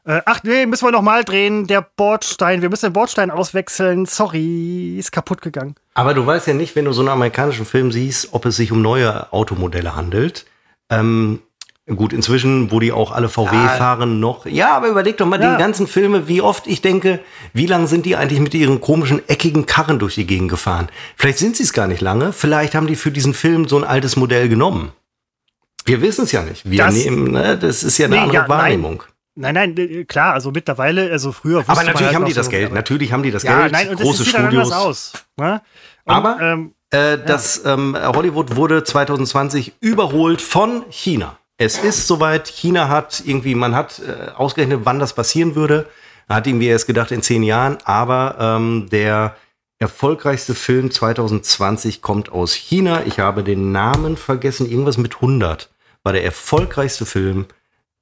Äh, 0.07 0.21
ach 0.27 0.41
nee, 0.45 0.67
müssen 0.67 0.87
wir 0.87 0.93
nochmal 0.93 1.25
drehen, 1.25 1.67
der 1.67 1.81
Bordstein, 1.97 2.61
wir 2.61 2.69
müssen 2.69 2.87
den 2.87 2.93
Bordstein 2.93 3.31
auswechseln. 3.31 4.05
Sorry, 4.07 4.97
ist 4.99 5.13
kaputt 5.13 5.41
gegangen. 5.41 5.77
Aber 5.95 6.13
du 6.13 6.27
weißt 6.27 6.47
ja 6.47 6.55
nicht, 6.55 6.77
wenn 6.77 6.85
du 6.85 6.93
so 6.93 7.01
einen 7.01 7.09
amerikanischen 7.09 7.65
Film 7.65 7.91
siehst, 7.91 8.29
ob 8.33 8.45
es 8.45 8.57
sich 8.57 8.71
um 8.71 8.83
neue 8.83 9.33
Automodelle 9.33 9.97
handelt. 9.97 10.45
Ähm, 10.91 11.41
gut, 11.87 12.13
inzwischen, 12.13 12.71
wo 12.71 12.81
die 12.81 12.93
auch 12.93 13.13
alle 13.13 13.31
VW 13.31 13.57
fahren, 13.79 14.21
noch. 14.21 14.45
Ja, 14.45 14.77
aber 14.77 14.89
überleg 14.89 15.17
doch 15.17 15.27
mal 15.27 15.41
Ja. 15.41 15.53
die 15.57 15.63
ganzen 15.63 15.87
Filme, 15.87 16.29
wie 16.29 16.43
oft 16.43 16.67
ich 16.67 16.83
denke, 16.83 17.21
wie 17.55 17.67
lange 17.67 17.87
sind 17.87 18.05
die 18.05 18.17
eigentlich 18.17 18.41
mit 18.41 18.53
ihren 18.53 18.83
komischen, 18.83 19.27
eckigen 19.29 19.65
Karren 19.65 19.99
durch 19.99 20.17
die 20.17 20.27
Gegend 20.27 20.51
gefahren? 20.51 20.89
Vielleicht 21.17 21.39
sind 21.39 21.57
sie 21.57 21.63
es 21.63 21.73
gar 21.73 21.87
nicht 21.87 22.03
lange. 22.03 22.35
Vielleicht 22.35 22.75
haben 22.75 22.87
die 22.87 22.97
für 22.97 23.11
diesen 23.11 23.33
Film 23.33 23.67
so 23.69 23.79
ein 23.79 23.85
altes 23.85 24.17
Modell 24.17 24.51
genommen. 24.51 24.93
Wir 25.87 26.03
wissen 26.03 26.25
es 26.25 26.33
ja 26.33 26.43
nicht. 26.43 26.69
Wir 26.71 26.85
Das- 26.85 26.95
nehmen, 26.95 27.33
ne, 27.33 27.57
das 27.57 27.83
ist 27.83 27.97
ja 27.97 28.07
eine 28.07 28.17
Nee, 28.17 28.21
andere 28.23 28.43
ja. 28.43 28.49
Wahrnehmung. 28.49 28.99
Nein, 29.03 29.14
nein, 29.35 29.77
äh, 29.77 30.05
klar, 30.05 30.35
also 30.35 30.51
mittlerweile, 30.51 31.11
also 31.11 31.33
früher 31.33 31.61
Aber 31.67 31.83
natürlich 31.83 32.03
halt 32.07 32.15
haben 32.15 32.25
die 32.25 32.33
das 32.33 32.49
Geld. 32.49 32.73
Natürlich 32.73 33.13
haben 33.13 33.23
die 33.23 33.31
das 33.31 33.43
Ja, 33.43 33.61
Geld. 33.61 33.73
nein, 33.73 33.89
und 33.91 34.01
das 34.01 34.07
große 34.07 34.25
sieht 34.25 34.35
dann 34.35 34.47
Studios. 34.47 34.71
anders 34.73 34.87
aus. 34.87 35.13
Ne? 35.37 35.61
Und, 36.05 36.15
Aber 36.15 36.41
ähm, 36.41 36.75
äh, 36.91 37.19
das 37.19 37.65
ähm, 37.65 37.97
Hollywood 38.01 38.57
wurde 38.57 38.85
2020 38.85 39.75
überholt 39.81 40.41
von 40.41 40.85
China. 40.91 41.39
Es 41.57 41.79
ist 41.79 42.07
soweit. 42.07 42.49
China 42.49 42.89
hat 42.89 43.23
irgendwie, 43.25 43.55
man 43.55 43.75
hat 43.75 44.01
äh, 44.01 44.31
ausgerechnet, 44.33 44.81
wann 44.85 44.99
das 44.99 45.15
passieren 45.15 45.55
würde. 45.55 45.87
Man 46.29 46.37
hat 46.37 46.47
irgendwie 46.47 46.67
erst 46.67 46.87
gedacht 46.87 47.11
in 47.13 47.23
zehn 47.23 47.43
Jahren. 47.43 47.79
Aber 47.85 48.37
ähm, 48.41 48.89
der 48.91 49.37
erfolgreichste 49.79 50.55
Film 50.55 50.91
2020 50.91 52.03
kommt 52.03 52.31
aus 52.33 52.55
China. 52.55 53.03
Ich 53.07 53.19
habe 53.19 53.45
den 53.45 53.73
Namen 53.73 54.17
vergessen. 54.17 54.69
Irgendwas 54.69 54.99
mit 54.99 55.17
100 55.17 55.71
war 56.03 56.13
der 56.13 56.25
erfolgreichste 56.25 57.07
Film. 57.07 57.47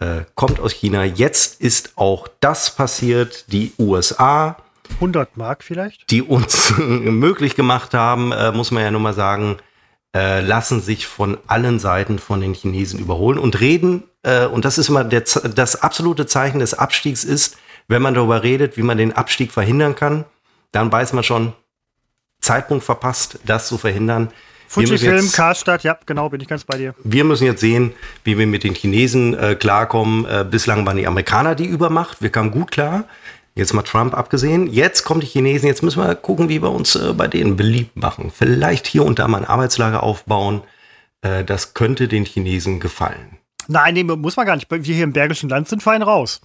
Äh, 0.03 0.25
kommt 0.35 0.59
aus 0.59 0.73
China. 0.73 1.05
Jetzt 1.05 1.61
ist 1.61 1.93
auch 1.97 2.27
das 2.41 2.75
passiert. 2.75 3.45
Die 3.53 3.73
USA 3.79 4.57
100 4.95 5.37
Mark 5.37 5.63
vielleicht? 5.63 6.11
die 6.11 6.23
uns 6.23 6.75
möglich 6.79 7.55
gemacht 7.55 7.95
haben, 7.95 8.33
äh, 8.33 8.53
muss 8.53 8.71
man 8.71 8.83
ja 8.83 8.91
nur 8.91 9.01
mal 9.01 9.15
sagen, 9.15 9.59
äh, 10.15 10.41
lassen 10.41 10.81
sich 10.81 11.07
von 11.07 11.39
allen 11.47 11.79
Seiten 11.79 12.19
von 12.19 12.41
den 12.41 12.55
Chinesen 12.55 12.99
überholen 12.99 13.39
und 13.39 13.61
reden, 13.61 14.03
äh, 14.23 14.47
und 14.47 14.65
das 14.65 14.79
ist 14.79 14.89
immer 14.89 15.05
der, 15.05 15.23
das 15.23 15.83
absolute 15.83 16.27
Zeichen 16.27 16.59
des 16.59 16.75
Abstiegs 16.75 17.25
ist, 17.25 17.57
wenn 17.89 18.03
man 18.03 18.15
darüber 18.15 18.43
redet, 18.43 18.77
wie 18.77 18.83
man 18.83 18.99
den 18.99 19.13
Abstieg 19.13 19.53
verhindern 19.53 19.95
kann, 19.95 20.25
dann 20.73 20.93
weiß 20.93 21.13
man 21.13 21.25
schon, 21.25 21.53
Zeitpunkt 22.41 22.85
verpasst, 22.85 23.39
das 23.47 23.69
zu 23.69 23.79
verhindern. 23.79 24.33
Fujifilm, 24.73 25.31
Karstadt, 25.31 25.85
ja, 25.85 25.99
genau, 26.07 26.31
bin 26.31 26.41
ich 26.41 26.49
ganz 26.49 26.65
bei 26.65 26.79
dir. 26.79 26.95
wir 27.05 27.25
müssen 27.25 27.45
jetzt 27.45 27.61
sehen, 27.61 27.93
wie 28.25 28.39
wir 28.39 28.47
mit 28.47 28.65
den 28.65 28.75
Chinesen 28.75 29.35
äh, 29.39 29.55
klarkommen. 29.55 30.25
Äh, 30.25 30.47
bislang 30.51 30.87
waren 30.87 30.97
die 30.97 31.07
Amerikaner 31.07 31.55
die 31.55 31.67
Übermacht. 31.67 32.23
Wir 32.23 32.31
kamen 32.31 32.51
gut 32.51 32.71
klar. 32.71 33.05
Jetzt 33.55 33.75
mal 33.75 33.83
Trump 33.83 34.15
abgesehen. 34.15 34.67
Jetzt 34.67 35.05
kommen 35.05 35.21
die 35.21 35.27
Chinesen. 35.27 35.69
Jetzt 35.69 35.83
müssen 35.83 36.03
wir 36.03 36.15
gucken, 36.15 36.49
wie 36.49 36.63
wir 36.63 36.71
uns 36.71 36.97
äh, 36.97 37.13
bei 37.13 37.29
denen 37.29 37.57
beliebt 37.57 37.97
machen. 37.97 38.33
Vielleicht 38.35 38.87
hier 38.87 39.05
und 39.05 39.19
da 39.19 39.29
mal 39.29 39.39
ein 39.39 39.45
Arbeitslager 39.45 40.03
aufbauen. 40.03 40.63
Äh, 41.21 41.45
das 41.45 41.75
könnte 41.75 42.09
den 42.09 42.25
Chinesen 42.25 42.81
gefallen. 42.81 43.37
Nein, 43.69 43.93
nee, 43.93 44.05
muss 44.05 44.37
man 44.37 44.47
gar 44.47 44.57
nicht. 44.57 44.71
Wir 44.71 44.79
hier 44.81 45.05
im 45.05 45.13
Bergischen 45.13 45.51
Land 45.51 45.69
sind 45.69 45.83
fein 45.83 46.01
raus. 46.01 46.41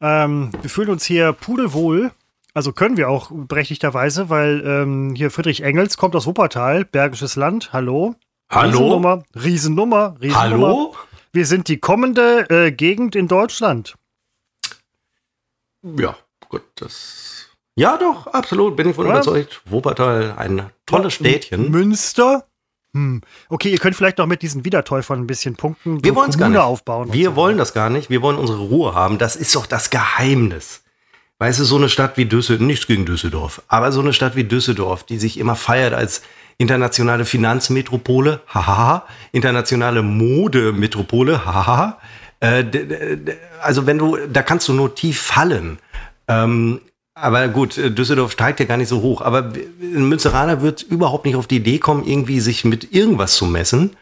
Ähm, 0.00 0.52
wir 0.62 0.70
fühlen 0.70 0.88
uns 0.88 1.04
hier 1.04 1.34
pudelwohl. 1.34 2.12
Also 2.54 2.72
können 2.72 2.96
wir 2.96 3.08
auch 3.08 3.30
berechtigterweise, 3.32 4.28
weil 4.28 4.62
ähm, 4.66 5.14
hier 5.14 5.30
Friedrich 5.30 5.62
Engels 5.62 5.96
kommt 5.96 6.14
aus 6.14 6.26
Wuppertal, 6.26 6.84
Bergisches 6.84 7.36
Land. 7.36 7.72
Hallo. 7.72 8.14
Hallo? 8.50 8.70
Riesennummer, 8.78 9.22
Riesennummer, 9.34 10.14
Riesennummer. 10.20 10.66
Hallo? 10.66 10.94
Wir 11.32 11.46
sind 11.46 11.68
die 11.68 11.78
kommende 11.78 12.50
äh, 12.50 12.70
Gegend 12.70 13.16
in 13.16 13.26
Deutschland. 13.26 13.94
Ja, 15.82 16.14
gut, 16.50 16.62
das. 16.76 17.46
Ja, 17.74 17.96
doch, 17.96 18.26
absolut, 18.26 18.76
bin 18.76 18.90
ich 18.90 18.94
von 18.96 19.06
Ja. 19.06 19.12
überzeugt. 19.12 19.62
Wuppertal, 19.64 20.34
ein 20.36 20.70
tolles 20.84 21.14
Städtchen. 21.14 21.70
Münster. 21.70 22.46
Hm. 22.94 23.22
Okay, 23.48 23.70
ihr 23.70 23.78
könnt 23.78 23.96
vielleicht 23.96 24.18
noch 24.18 24.26
mit 24.26 24.42
diesen 24.42 24.66
Wiedertäufern 24.66 25.20
ein 25.20 25.26
bisschen 25.26 25.56
punkten. 25.56 26.04
Wir 26.04 26.10
so 26.12 26.16
wollen 26.16 26.28
es 26.28 26.36
gar 26.36 26.50
nicht. 26.50 26.58
aufbauen. 26.58 27.10
Wir 27.14 27.30
so. 27.30 27.36
wollen 27.36 27.56
das 27.56 27.72
gar 27.72 27.88
nicht. 27.88 28.10
Wir 28.10 28.20
wollen 28.20 28.36
unsere 28.36 28.58
Ruhe 28.60 28.94
haben. 28.94 29.16
Das 29.16 29.34
ist 29.36 29.56
doch 29.56 29.64
das 29.64 29.88
Geheimnis. 29.88 30.82
Weißt 31.42 31.58
du, 31.58 31.64
so 31.64 31.76
eine 31.76 31.88
Stadt 31.88 32.16
wie 32.16 32.24
Düsseldorf, 32.24 32.64
nichts 32.64 32.86
gegen 32.86 33.04
Düsseldorf, 33.04 33.62
aber 33.66 33.90
so 33.90 34.00
eine 34.00 34.12
Stadt 34.12 34.36
wie 34.36 34.44
Düsseldorf, 34.44 35.02
die 35.02 35.18
sich 35.18 35.40
immer 35.40 35.56
feiert 35.56 35.92
als 35.92 36.22
internationale 36.56 37.24
Finanzmetropole, 37.24 38.42
haha, 38.46 39.04
internationale 39.32 40.02
Modemetropole, 40.02 41.44
haha. 41.44 41.98
Äh, 42.38 42.64
also 43.60 43.86
wenn 43.86 43.98
du, 43.98 44.18
da 44.32 44.44
kannst 44.44 44.68
du 44.68 44.72
nur 44.72 44.94
tief 44.94 45.20
fallen. 45.20 45.80
Ähm, 46.28 46.80
aber 47.14 47.48
gut, 47.48 47.76
äh, 47.76 47.90
Düsseldorf 47.90 48.30
steigt 48.30 48.60
ja 48.60 48.66
gar 48.66 48.76
nicht 48.76 48.88
so 48.88 49.02
hoch. 49.02 49.20
Aber 49.20 49.52
ein 49.80 50.08
Münsteraner 50.08 50.62
wird 50.62 50.82
überhaupt 50.82 51.26
nicht 51.26 51.34
auf 51.34 51.48
die 51.48 51.56
Idee 51.56 51.80
kommen, 51.80 52.06
irgendwie 52.06 52.38
sich 52.38 52.64
mit 52.64 52.94
irgendwas 52.94 53.34
zu 53.34 53.46
messen 53.46 53.96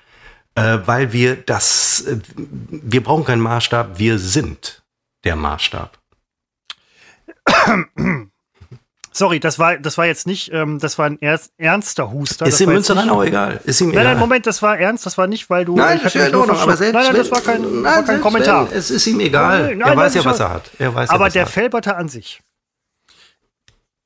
äh, 0.57 0.79
weil 0.85 1.15
wir 1.15 1.37
das, 1.37 2.03
äh, 2.03 2.19
wir 2.37 3.03
brauchen 3.03 3.25
keinen 3.25 3.41
Maßstab, 3.41 3.99
wir 3.99 4.19
sind 4.19 4.83
der 5.25 5.37
Maßstab. 5.37 6.00
Sorry, 9.13 9.41
das 9.41 9.59
war, 9.59 9.77
das 9.77 9.99
war 9.99 10.07
jetzt 10.07 10.27
nicht, 10.27 10.53
ähm, 10.53 10.79
das 10.79 10.97
war 10.97 11.07
ein 11.07 11.21
ernst, 11.21 11.53
ernster 11.59 12.13
Huster. 12.13 12.47
ist 12.47 12.61
jetzt 12.61 12.69
Münsteraner 12.69 13.03
nicht- 13.03 13.13
auch 13.13 13.25
egal. 13.25 13.61
Ist 13.65 13.81
ihm 13.81 13.89
Nein, 13.89 13.95
egal. 13.99 14.05
nein, 14.13 14.19
Moment, 14.21 14.47
das 14.47 14.63
war 14.63 14.79
ernst, 14.79 15.05
das 15.05 15.19
war 15.19 15.27
nicht, 15.27 15.51
weil 15.51 15.65
du. 15.65 15.75
Nein, 15.77 16.01
ich 16.07 16.15
ja 16.15 16.29
nur 16.29 16.43
Ordnung, 16.43 16.59
aber 16.59 16.77
selbst 16.77 16.95
Nein, 16.95 17.05
nein, 17.07 17.17
das 17.17 17.31
war 17.33 17.41
kein, 17.41 17.61
nein, 17.61 17.85
war 17.85 18.03
kein 18.05 18.21
Kommentar. 18.21 18.71
Wenn, 18.71 18.79
es 18.79 18.91
ist 18.91 19.07
ihm 19.09 19.19
egal. 19.19 19.75
Nein, 19.75 19.81
er 19.81 19.97
weiß 19.97 20.15
ja, 20.15 20.25
was 20.25 20.39
er 20.39 20.51
hat. 20.51 20.71
Er 20.79 20.95
weiß 20.95 21.09
ja, 21.09 21.15
Aber 21.17 21.27
was 21.27 21.33
der 21.33 21.43
er. 21.43 21.47
Felberter 21.49 21.97
an 21.97 22.09
sich. 22.09 22.41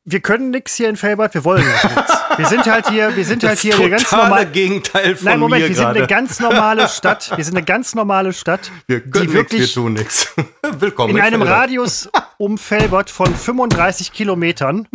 Wir 0.06 0.20
können 0.20 0.50
nichts 0.50 0.74
hier 0.74 0.90
in 0.90 0.96
Felbert, 0.96 1.32
wir 1.32 1.44
wollen 1.44 1.62
ja 1.64 1.88
nichts. 1.88 2.12
Wir 2.36 2.46
sind 2.46 2.66
halt 2.66 2.88
hier, 2.90 3.16
wir 3.16 3.24
sind 3.24 3.42
halt 3.42 3.54
das 3.54 3.60
hier 3.62 3.76
eine 3.76 3.88
ganz 3.88 4.02
totale 4.02 4.28
normal. 4.28 4.46
Gegenteil 4.46 5.16
von 5.16 5.24
Nein, 5.24 5.40
Moment, 5.40 5.62
mir 5.62 5.68
wir 5.68 5.74
sind 5.76 5.86
eine 5.86 5.98
gerade. 6.00 6.14
ganz 6.14 6.40
normale 6.40 6.88
Stadt. 6.88 7.32
Wir 7.34 7.44
sind 7.44 7.56
eine 7.56 7.64
ganz 7.64 7.94
normale 7.94 8.32
Stadt, 8.34 8.70
Wir 8.86 9.00
können 9.00 9.12
die 9.12 9.18
nichts, 9.20 9.32
wir 9.32 9.40
wirklich 9.40 9.74
tun 9.74 9.92
nichts. 9.94 10.34
Willkommen 10.78 11.16
in 11.16 11.22
einem 11.22 11.40
Felder. 11.40 11.54
Radius 11.54 12.10
um 12.36 12.58
Felbert 12.58 13.08
von 13.08 13.34
35 13.34 14.12
Kilometern 14.12 14.88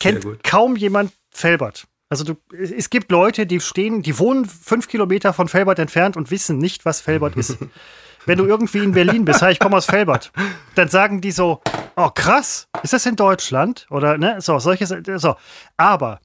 kennt 0.00 0.24
gut. 0.24 0.42
kaum 0.42 0.74
jemand 0.74 1.12
Felbert. 1.30 1.86
Also 2.08 2.24
du, 2.24 2.36
es 2.56 2.90
gibt 2.90 3.12
Leute, 3.12 3.46
die 3.46 3.60
stehen, 3.60 4.02
die 4.02 4.18
wohnen 4.18 4.44
fünf 4.46 4.88
Kilometer 4.88 5.32
von 5.32 5.46
Felbert 5.46 5.78
entfernt 5.78 6.16
und 6.16 6.32
wissen 6.32 6.58
nicht, 6.58 6.84
was 6.84 7.00
Felbert 7.00 7.36
ist. 7.36 7.58
Wenn 8.26 8.38
du 8.38 8.44
irgendwie 8.44 8.78
in 8.78 8.92
Berlin 8.92 9.24
bist, 9.24 9.40
hey, 9.40 9.52
ich 9.52 9.58
komme 9.58 9.76
aus 9.76 9.86
Felbert, 9.86 10.32
dann 10.74 10.88
sagen 10.88 11.20
die 11.20 11.30
so, 11.30 11.62
oh 11.98 12.10
krass, 12.10 12.68
ist 12.82 12.92
das 12.92 13.04
in 13.06 13.16
Deutschland? 13.16 13.86
Oder 13.90 14.16
ne, 14.18 14.40
so, 14.40 14.58
solches, 14.58 14.94
so. 15.16 15.36
Aber 15.76 16.20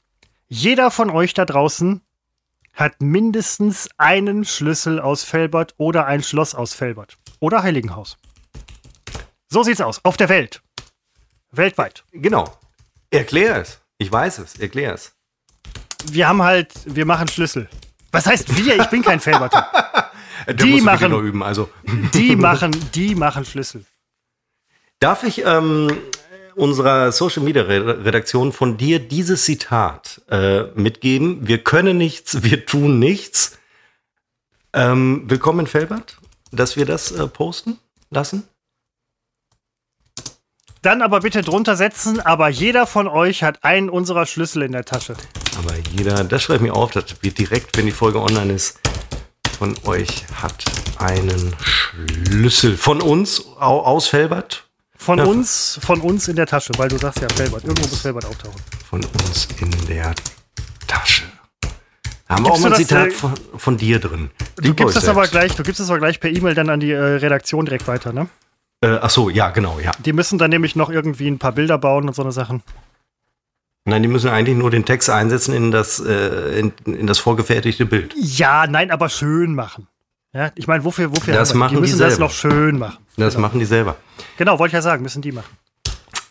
jeder 0.47 0.91
von 0.91 1.09
euch 1.09 1.33
da 1.33 1.45
draußen 1.45 2.01
hat 2.73 3.01
mindestens 3.01 3.89
einen 3.97 4.45
Schlüssel 4.45 4.99
aus 4.99 5.23
Felbert 5.23 5.73
oder 5.77 6.05
ein 6.05 6.23
Schloss 6.23 6.55
aus 6.55 6.73
Felbert. 6.73 7.17
Oder 7.39 7.63
Heiligenhaus. 7.63 8.17
So 9.47 9.63
sieht's 9.63 9.81
aus. 9.81 9.99
Auf 10.03 10.17
der 10.17 10.29
Welt. 10.29 10.61
Weltweit. 11.51 12.03
Genau. 12.11 12.57
Erklär 13.11 13.57
es. 13.57 13.79
Ich 13.99 14.11
weiß 14.11 14.39
es. 14.39 14.59
Erklär 14.59 14.93
es. 14.93 15.13
Wir 16.05 16.27
haben 16.27 16.41
halt, 16.41 16.73
wir 16.85 17.05
machen 17.05 17.27
Schlüssel. 17.27 17.69
Was 18.11 18.25
heißt 18.25 18.57
wir? 18.57 18.79
Ich 18.79 18.87
bin 18.87 19.01
kein 19.03 19.19
Felberter. 19.19 20.11
Die 20.55 20.81
machen- 20.81 21.13
üben. 21.13 21.41
Also 21.43 21.69
Die 22.13 22.35
machen, 22.35 22.71
die 22.93 23.15
machen 23.15 23.45
Schlüssel. 23.45 23.85
Darf 25.03 25.23
ich 25.23 25.43
ähm, 25.45 25.97
unserer 26.55 27.11
Social 27.11 27.43
Media 27.43 27.63
Re- 27.63 28.05
Redaktion 28.05 28.53
von 28.53 28.77
dir 28.77 28.99
dieses 28.99 29.43
Zitat 29.43 30.21
äh, 30.29 30.63
mitgeben? 30.75 31.45
Wir 31.45 31.61
können 31.61 31.97
nichts, 31.97 32.41
wir 32.43 32.65
tun 32.65 32.99
nichts. 32.99 33.57
Ähm, 34.71 35.23
willkommen 35.25 35.59
in 35.59 35.67
Felbert, 35.67 36.19
dass 36.53 36.77
wir 36.77 36.85
das 36.85 37.11
äh, 37.11 37.27
posten 37.27 37.79
lassen. 38.11 38.47
Dann 40.81 41.01
aber 41.01 41.19
bitte 41.19 41.41
drunter 41.41 41.75
setzen, 41.75 42.21
aber 42.21 42.47
jeder 42.47 42.87
von 42.87 43.09
euch 43.09 43.43
hat 43.43 43.61
einen 43.65 43.89
unserer 43.89 44.25
Schlüssel 44.25 44.61
in 44.61 44.71
der 44.71 44.85
Tasche. 44.85 45.17
Aber 45.57 45.75
jeder, 45.91 46.23
das 46.23 46.43
schreibt 46.43 46.61
mir 46.61 46.73
auf, 46.75 46.91
das 46.91 47.21
wird 47.21 47.39
direkt, 47.39 47.75
wenn 47.75 47.87
die 47.87 47.91
Folge 47.91 48.21
online 48.21 48.53
ist, 48.53 48.79
von 49.57 49.75
euch 49.83 50.23
hat 50.41 50.63
einen 50.97 51.53
Schlüssel 51.61 52.77
von 52.77 53.01
uns 53.01 53.45
au, 53.59 53.81
aus 53.81 54.07
Felbert. 54.07 54.69
Von 55.03 55.17
Ja. 55.17 55.25
uns, 55.25 55.79
von 55.81 55.99
uns 55.99 56.29
in 56.29 56.37
der 56.37 56.45
Tasche, 56.45 56.71
weil 56.77 56.87
du 56.87 56.97
sagst 56.97 57.19
ja 57.19 57.27
Felbert. 57.27 57.65
Irgendwo 57.65 57.89
muss 57.89 57.99
Felbert 57.99 58.23
auftauchen. 58.25 58.55
Von 58.89 59.03
uns 59.03 59.49
in 59.59 59.69
der 59.87 60.13
Tasche. 60.87 61.23
Da 62.29 62.35
haben 62.35 62.45
wir 62.45 62.51
Gibst 62.51 62.51
auch 62.51 62.59
mal 62.59 62.65
ein 62.67 62.71
das, 62.71 62.79
Zitat 62.79 63.07
äh, 63.07 63.11
von, 63.11 63.33
von 63.57 63.77
dir 63.77 63.99
drin. 63.99 64.29
Du 64.61 64.73
gibst 64.73 64.95
das 64.95 65.09
aber 65.09 65.27
gleich, 65.27 65.55
du 65.55 65.63
gibst 65.63 65.81
das 65.81 65.89
aber 65.89 65.99
gleich 65.99 66.21
per 66.21 66.29
E-Mail 66.31 66.55
dann 66.55 66.69
an 66.69 66.79
die 66.79 66.91
äh, 66.91 66.97
Redaktion 66.97 67.65
direkt 67.65 67.85
weiter, 67.85 68.13
ne? 68.13 68.29
Äh, 68.79 68.97
ach 69.01 69.09
so, 69.09 69.29
ja, 69.29 69.49
genau, 69.49 69.77
ja. 69.83 69.91
Die 70.05 70.13
müssen 70.13 70.37
dann 70.37 70.51
nämlich 70.51 70.77
noch 70.77 70.89
irgendwie 70.89 71.27
ein 71.27 71.37
paar 71.37 71.51
Bilder 71.51 71.77
bauen 71.77 72.07
und 72.07 72.15
so 72.15 72.21
eine 72.21 72.31
Sachen. 72.31 72.63
Nein, 73.83 74.03
die 74.03 74.07
müssen 74.07 74.29
eigentlich 74.29 74.57
nur 74.57 74.71
den 74.71 74.85
Text 74.85 75.09
einsetzen 75.09 75.53
in 75.53 75.71
das, 75.71 75.99
äh, 75.99 76.59
in, 76.59 76.71
in 76.85 77.07
das 77.07 77.19
vorgefertigte 77.19 77.85
Bild. 77.85 78.15
Ja, 78.17 78.67
nein, 78.67 78.89
aber 78.89 79.09
schön 79.09 79.53
machen. 79.53 79.87
Ja, 80.33 80.51
ich 80.55 80.67
meine, 80.67 80.83
wofür, 80.83 81.11
wofür 81.15 81.33
Das 81.33 81.53
machen 81.53 81.75
die 81.75 81.81
müssen 81.81 81.97
die 81.97 81.99
das 82.03 82.13
selber. 82.13 82.25
noch 82.25 82.31
schön 82.31 82.79
machen. 82.79 82.97
Das 83.17 83.35
genau. 83.35 83.47
machen 83.47 83.59
die 83.59 83.65
selber. 83.65 83.95
Genau, 84.37 84.57
wollte 84.57 84.71
ich 84.71 84.73
ja 84.73 84.81
sagen, 84.81 85.03
müssen 85.03 85.21
die 85.21 85.31
machen. 85.31 85.55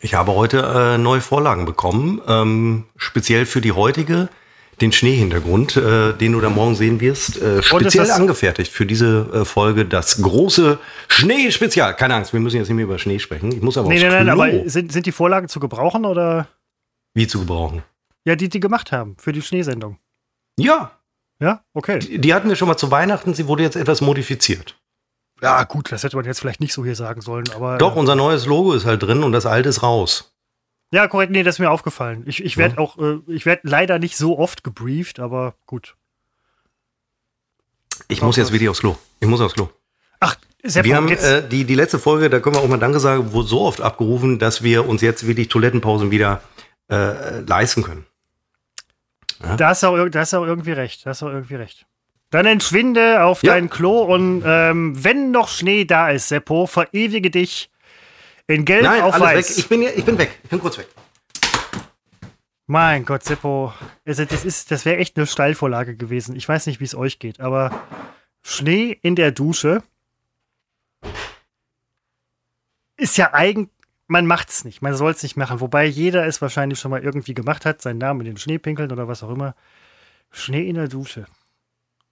Ich 0.01 0.15
habe 0.15 0.33
heute 0.35 0.59
äh, 0.95 0.99
neue 0.99 1.21
Vorlagen 1.21 1.65
bekommen, 1.65 2.21
ähm, 2.27 2.85
speziell 2.97 3.47
für 3.47 3.61
die 3.61 3.71
heutige, 3.71 4.29
den 4.81 4.91
Schneehintergrund, 4.91 5.77
äh, 5.77 6.13
den 6.15 6.33
du 6.33 6.41
da 6.41 6.51
morgen 6.51 6.75
sehen 6.75 6.99
wirst, 7.01 7.41
äh, 7.41 7.63
speziell 7.63 8.07
das- 8.07 8.17
angefertigt 8.17 8.73
für 8.73 8.85
diese 8.87 9.29
äh, 9.33 9.45
Folge, 9.45 9.85
das 9.85 10.21
große 10.21 10.81
Schneespezial. 11.07 11.95
Keine 11.95 12.17
Angst, 12.17 12.33
wir 12.33 12.41
müssen 12.41 12.57
jetzt 12.57 12.69
nicht 12.69 12.75
mehr 12.77 12.87
über 12.87 12.99
Schnee 12.99 13.21
sprechen. 13.21 13.53
Ich 13.53 13.63
muss 13.63 13.79
aber 13.79 13.89
Nee, 13.89 13.95
aufs 14.05 14.13
nein, 14.13 14.27
nein, 14.27 14.35
Klo. 14.35 14.43
aber 14.61 14.69
sind, 14.69 14.91
sind 14.93 15.07
die 15.07 15.13
Vorlagen 15.13 15.47
zu 15.49 15.61
gebrauchen 15.61 16.05
oder? 16.05 16.49
Wie 17.15 17.29
zu 17.29 17.39
gebrauchen? 17.39 17.85
Ja, 18.25 18.35
die, 18.35 18.49
die 18.49 18.59
gemacht 18.59 18.91
haben 18.91 19.17
für 19.19 19.33
die 19.33 19.43
Schneesendung. 19.43 19.99
Ja, 20.59 20.91
Ja, 21.43 21.65
okay. 21.75 21.99
die 21.99 22.35
hatten 22.35 22.49
wir 22.49 22.55
schon 22.55 22.69
mal 22.69 22.77
zu 22.77 22.93
Weihnachten, 22.93 23.35
sie 23.35 23.49
wurde 23.49 23.65
jetzt 23.65 23.75
etwas 23.75 24.01
modifiziert. 24.01 24.79
Ja, 25.41 25.65
gut, 25.65 25.91
das 25.91 26.05
hätte 26.05 26.15
man 26.15 26.25
jetzt 26.25 26.39
vielleicht 26.39 26.61
nicht 26.61 26.73
so 26.73 26.85
hier 26.85 26.95
sagen 26.95 27.21
sollen, 27.21 27.51
aber. 27.53 27.79
Doch, 27.79 27.97
unser 27.97 28.15
neues 28.15 28.47
Logo 28.47 28.75
ist 28.75 28.87
halt 28.87 29.03
drin 29.03 29.25
und 29.25 29.33
das 29.33 29.45
alte 29.45 29.69
ist 29.69 29.83
raus. 29.83 30.33
Ja, 30.93 31.09
korrekt, 31.09 31.33
nee, 31.33 31.43
das 31.43 31.57
ist 31.57 31.59
mir 31.59 31.71
aufgefallen. 31.71 32.23
Ich, 32.27 32.45
ich 32.45 32.59
werde 32.59 32.79
auch, 32.79 32.97
äh, 32.99 33.19
ich 33.27 33.45
werde 33.45 33.63
leider 33.65 33.99
nicht 33.99 34.17
so 34.17 34.39
oft 34.39 34.63
gebrieft, 34.63 35.19
aber 35.19 35.55
gut. 35.67 35.97
Ich 38.07 38.21
Doch, 38.21 38.27
muss 38.27 38.37
jetzt 38.37 38.53
wirklich 38.53 38.69
aufs 38.69 38.81
Klo. 38.81 38.97
Ich 39.19 39.27
muss 39.27 39.41
aufs 39.41 39.55
Klo. 39.55 39.69
Ach, 40.21 40.37
Seppo, 40.63 40.87
Wir 40.87 40.97
haben 40.97 41.09
jetzt, 41.09 41.25
äh, 41.25 41.49
die, 41.49 41.65
die 41.65 41.75
letzte 41.75 41.99
Folge, 41.99 42.31
da 42.31 42.39
können 42.39 42.55
wir 42.55 42.63
auch 42.63 42.69
mal 42.69 42.79
Danke 42.79 43.01
sagen, 43.01 43.33
wurde 43.33 43.49
so 43.49 43.63
oft 43.63 43.81
abgerufen, 43.81 44.39
dass 44.39 44.63
wir 44.63 44.87
uns 44.89 45.03
jetzt 45.03 45.27
wirklich 45.27 45.49
Toilettenpausen 45.49 46.13
wieder 46.13 46.41
äh, 46.89 47.41
leisten 47.41 47.83
können. 47.83 48.07
Da, 49.57 49.69
hast 49.69 49.85
auch, 49.85 50.09
da 50.09 50.21
hast 50.21 50.33
du 50.33 50.39
auch 50.39 50.47
irgendwie 50.47 50.73
recht. 50.73 51.05
Da 51.07 51.11
hast 51.11 51.23
du 51.23 51.27
auch 51.27 51.31
irgendwie 51.33 51.55
recht. 51.57 51.87
Dann 52.31 52.47
entschwinde 52.47 53.23
auf 53.25 53.43
Ja. 53.43 53.53
dein 53.55 53.69
Klo 53.69 54.03
und 54.03 54.43
ähm, 54.47 54.93
wenn 55.05 55.31
noch 55.31 55.49
Schnee 55.49 55.85
da 55.85 56.11
ist, 56.11 56.29
Seppo, 56.29 56.67
verewige 56.67 57.31
dich 57.31 57.71
in 58.47 58.65
Gelb 58.65 58.85
Nein, 58.85 59.03
auf 59.03 59.15
alles 59.15 59.27
Weiß. 59.27 59.51
weg. 59.51 59.59
Ich 59.59 59.69
bin, 59.69 59.83
ich 59.83 60.05
bin 60.05 60.19
weg. 60.19 60.39
Ich 60.45 60.51
bin 60.51 60.59
kurz 60.61 60.79
weg. 60.79 60.89
Mein 62.67 63.05
Gott, 63.05 63.23
Seppo, 63.25 63.73
also 64.07 64.25
das, 64.25 64.45
ist- 64.47 64.71
das 64.71 64.85
wäre 64.87 64.97
echt 64.97 65.17
eine 65.17 65.27
Steilvorlage 65.27 65.95
gewesen. 65.97 66.35
Ich 66.37 66.49
weiß 66.49 66.67
nicht, 66.67 66.81
wie 66.81 66.85
es 66.85 66.95
euch 66.95 67.19
geht, 67.19 67.41
aber 67.41 67.83
Schnee 68.43 68.99
in 69.03 69.15
der 69.15 69.31
Dusche 69.33 69.83
ist 72.97 73.17
ja 73.19 73.35
eigentlich, 73.35 73.69
man 74.13 74.27
macht's 74.27 74.65
nicht, 74.65 74.83
man 74.83 74.95
soll 74.95 75.13
es 75.13 75.23
nicht 75.23 75.37
machen. 75.37 75.61
Wobei 75.61 75.87
jeder 75.87 76.27
es 76.27 76.41
wahrscheinlich 76.43 76.79
schon 76.79 76.91
mal 76.91 77.03
irgendwie 77.03 77.35
gemacht 77.35 77.65
hat, 77.67 77.83
seinen 77.83 77.99
Namen 77.99 78.21
in 78.21 78.27
den 78.27 78.37
Schnee 78.37 78.59
pinkeln 78.59 78.93
oder 78.93 79.09
was 79.09 79.23
auch 79.23 79.31
immer. 79.31 79.57
Schnee 80.31 80.69
in 80.69 80.77
der 80.77 80.89
Dusche. 80.89 81.27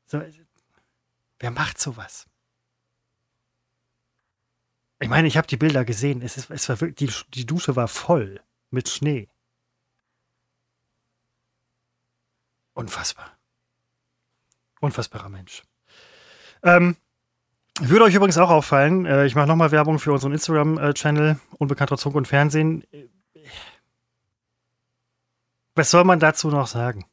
So, 0.07 0.23
wer 1.39 1.51
macht 1.51 1.79
sowas? 1.79 2.27
Ich 4.99 5.09
meine, 5.09 5.29
ich 5.29 5.37
habe 5.37 5.47
die 5.47 5.57
Bilder 5.57 5.85
gesehen. 5.85 6.23
Es, 6.23 6.37
ist, 6.37 6.51
es 6.51 6.69
war 6.69 6.81
wirklich, 6.81 7.11
die, 7.11 7.31
die 7.35 7.47
Dusche 7.47 7.77
war 7.77 7.89
voll 7.89 8.41
mit 8.71 8.89
Schnee. 8.89 9.29
Unfassbar. 12.75 13.37
Unfassbarer 14.81 15.29
Mensch. 15.29 15.63
Ähm, 16.63 16.97
Würde 17.79 18.05
euch 18.05 18.15
übrigens 18.15 18.39
auch 18.39 18.51
auffallen, 18.51 19.07
äh, 19.07 19.27
ich 19.27 19.35
mache 19.35 19.47
nochmal 19.47 19.71
Werbung 19.71 19.99
für 19.99 20.13
unseren 20.13 20.33
Instagram-Channel 20.33 21.39
Unbekannter 21.59 21.97
Zug 21.97 22.15
und 22.15 22.29
Fernsehen. 22.29 22.85
Was 25.75 25.91
soll 25.91 26.05
man 26.05 26.21
dazu 26.21 26.49
noch 26.49 26.67
sagen? 26.67 27.07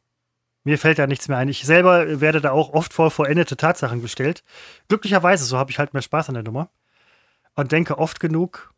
Mir 0.63 0.77
fällt 0.77 0.99
da 0.99 1.07
nichts 1.07 1.29
mehr 1.29 1.37
ein. 1.37 1.47
Ich 1.47 1.63
selber 1.63 2.19
werde 2.19 2.41
da 2.41 2.51
auch 2.51 2.73
oft 2.73 2.91
vor 2.91 3.11
vollendete 3.11 3.55
Tatsachen 3.55 4.01
gestellt. 4.01 4.43
Glücklicherweise, 4.89 5.45
so 5.45 5.57
habe 5.57 5.71
ich 5.71 5.79
halt 5.79 5.93
mehr 5.93 6.01
Spaß 6.01 6.27
an 6.27 6.33
der 6.33 6.43
Nummer. 6.43 6.69
Und 7.55 7.71
denke 7.71 7.97
oft 7.97 8.19
genug, 8.19 8.73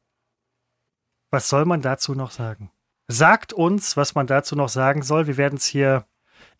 was 1.32 1.50
soll 1.50 1.66
man 1.66 1.82
dazu 1.82 2.14
noch 2.14 2.30
sagen? 2.30 2.72
Sagt 3.08 3.54
uns, 3.54 3.98
was 3.98 4.14
man 4.14 4.28
dazu 4.28 4.56
noch 4.56 4.70
sagen 4.70 5.02
soll. 5.02 5.26
Wir 5.26 5.38
werden 5.38 5.58
es 5.58 5.66
hier. 5.66 6.06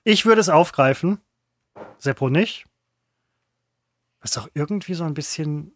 Ich 0.04 0.26
würde 0.26 0.42
es 0.42 0.50
aufgreifen. 0.50 1.20
Seppo 2.00 2.30
nicht. 2.30 2.66
Was 4.22 4.32
doch 4.32 4.50
irgendwie 4.54 4.94
so 4.94 5.04
ein 5.04 5.14
bisschen. 5.14 5.74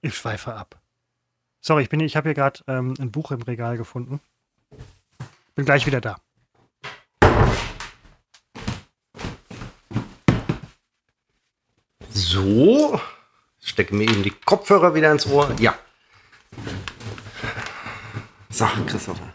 Ich 0.00 0.16
schweife 0.16 0.54
ab. 0.54 0.80
Sorry, 1.60 1.84
ich, 1.84 1.88
bin, 1.88 2.00
ich 2.00 2.16
habe 2.16 2.28
hier 2.28 2.34
gerade 2.34 2.60
ähm, 2.66 2.94
ein 2.98 3.12
Buch 3.12 3.30
im 3.30 3.42
Regal 3.42 3.76
gefunden. 3.76 4.20
Bin 5.54 5.64
gleich 5.64 5.86
wieder 5.86 6.00
da. 6.00 6.16
So. 12.10 13.00
Stecke 13.60 13.94
mir 13.94 14.10
eben 14.10 14.24
die 14.24 14.30
Kopfhörer 14.30 14.94
wieder 14.94 15.12
ins 15.12 15.26
Ohr. 15.26 15.54
Ja. 15.60 15.78
So, 18.50 18.66
Christopher. 18.86 19.32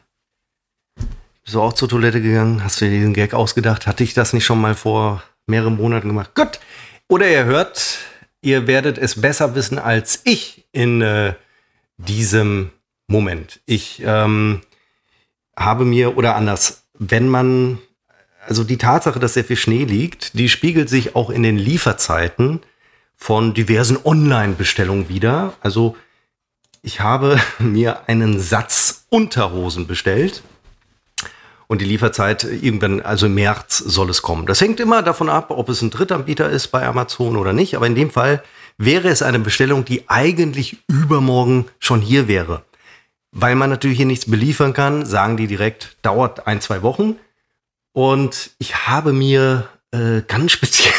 Bist 1.44 1.56
du 1.56 1.62
auch 1.62 1.74
zur 1.74 1.88
Toilette 1.88 2.22
gegangen? 2.22 2.62
Hast 2.62 2.82
du 2.82 2.86
dir 2.86 2.92
diesen 2.92 3.14
Gag 3.14 3.34
ausgedacht? 3.34 3.88
Hatte 3.88 4.04
ich 4.04 4.14
das 4.14 4.34
nicht 4.34 4.46
schon 4.46 4.60
mal 4.60 4.76
vor 4.76 5.24
mehreren 5.48 5.78
Monaten 5.78 6.10
gemacht? 6.10 6.36
Gut. 6.36 6.60
Oder 7.08 7.30
ihr 7.30 7.46
hört, 7.46 8.00
ihr 8.42 8.68
werdet 8.68 8.98
es 8.98 9.20
besser 9.20 9.56
wissen 9.56 9.80
als 9.80 10.22
ich 10.26 10.66
in 10.72 11.02
äh, 11.02 11.34
diesem 11.98 12.72
Moment. 13.08 13.62
Ich 13.66 14.02
ähm, 14.06 14.62
habe 15.58 15.86
mir, 15.86 16.18
oder 16.18 16.36
anders, 16.36 16.84
wenn 16.94 17.28
man, 17.30 17.80
also 18.46 18.64
die 18.64 18.78
Tatsache, 18.78 19.20
dass 19.20 19.34
sehr 19.34 19.46
viel 19.46 19.56
Schnee 19.56 19.86
liegt, 19.86 20.38
die 20.38 20.50
spiegelt 20.50 20.90
sich 20.90 21.16
auch 21.16 21.30
in 21.30 21.44
den 21.44 21.58
Lieferzeiten 21.58 22.62
von 23.16 23.54
diversen 23.54 23.98
Online-Bestellungen 24.04 25.10
wieder. 25.10 25.54
Also 25.62 25.96
ich 26.82 27.00
habe 27.02 27.40
mir 27.60 28.08
einen 28.08 28.40
Satz 28.40 29.06
Unterhosen 29.10 29.88
bestellt. 29.88 30.44
Und 31.68 31.82
die 31.82 31.86
Lieferzeit 31.86 32.46
irgendwann, 32.46 33.02
also 33.02 33.26
im 33.26 33.36
März 33.36 33.78
soll 33.78 34.10
es 34.10 34.22
kommen. 34.22 34.46
Das 34.46 34.62
hängt 34.62 34.80
immer 34.80 35.04
davon 35.04 35.30
ab, 35.30 35.52
ob 35.52 35.68
es 35.68 35.82
ein 35.82 35.90
Drittanbieter 35.90 36.50
ist 36.50 36.68
bei 36.68 36.86
Amazon 36.86 37.36
oder 37.36 37.52
nicht. 37.52 37.76
Aber 37.76 37.86
in 37.88 37.96
dem 37.96 38.10
Fall 38.10 38.42
wäre 38.78 39.10
es 39.10 39.22
eine 39.22 39.40
Bestellung, 39.40 39.84
die 39.84 40.08
eigentlich 40.08 40.78
übermorgen 40.88 41.66
schon 41.80 42.02
hier 42.02 42.28
wäre. 42.30 42.64
Weil 43.32 43.56
man 43.56 43.70
natürlich 43.70 43.98
hier 43.98 44.06
nichts 44.06 44.30
beliefern 44.30 44.74
kann, 44.74 45.06
sagen 45.06 45.36
die 45.36 45.48
direkt, 45.48 45.98
dauert 46.04 46.48
ein, 46.48 46.62
zwei 46.62 46.82
Wochen. 46.84 47.18
Und 47.92 48.52
ich 48.60 48.88
habe 48.88 49.12
mir 49.12 49.68
äh, 49.92 50.22
ganz 50.28 50.54
speziell, 50.54 50.94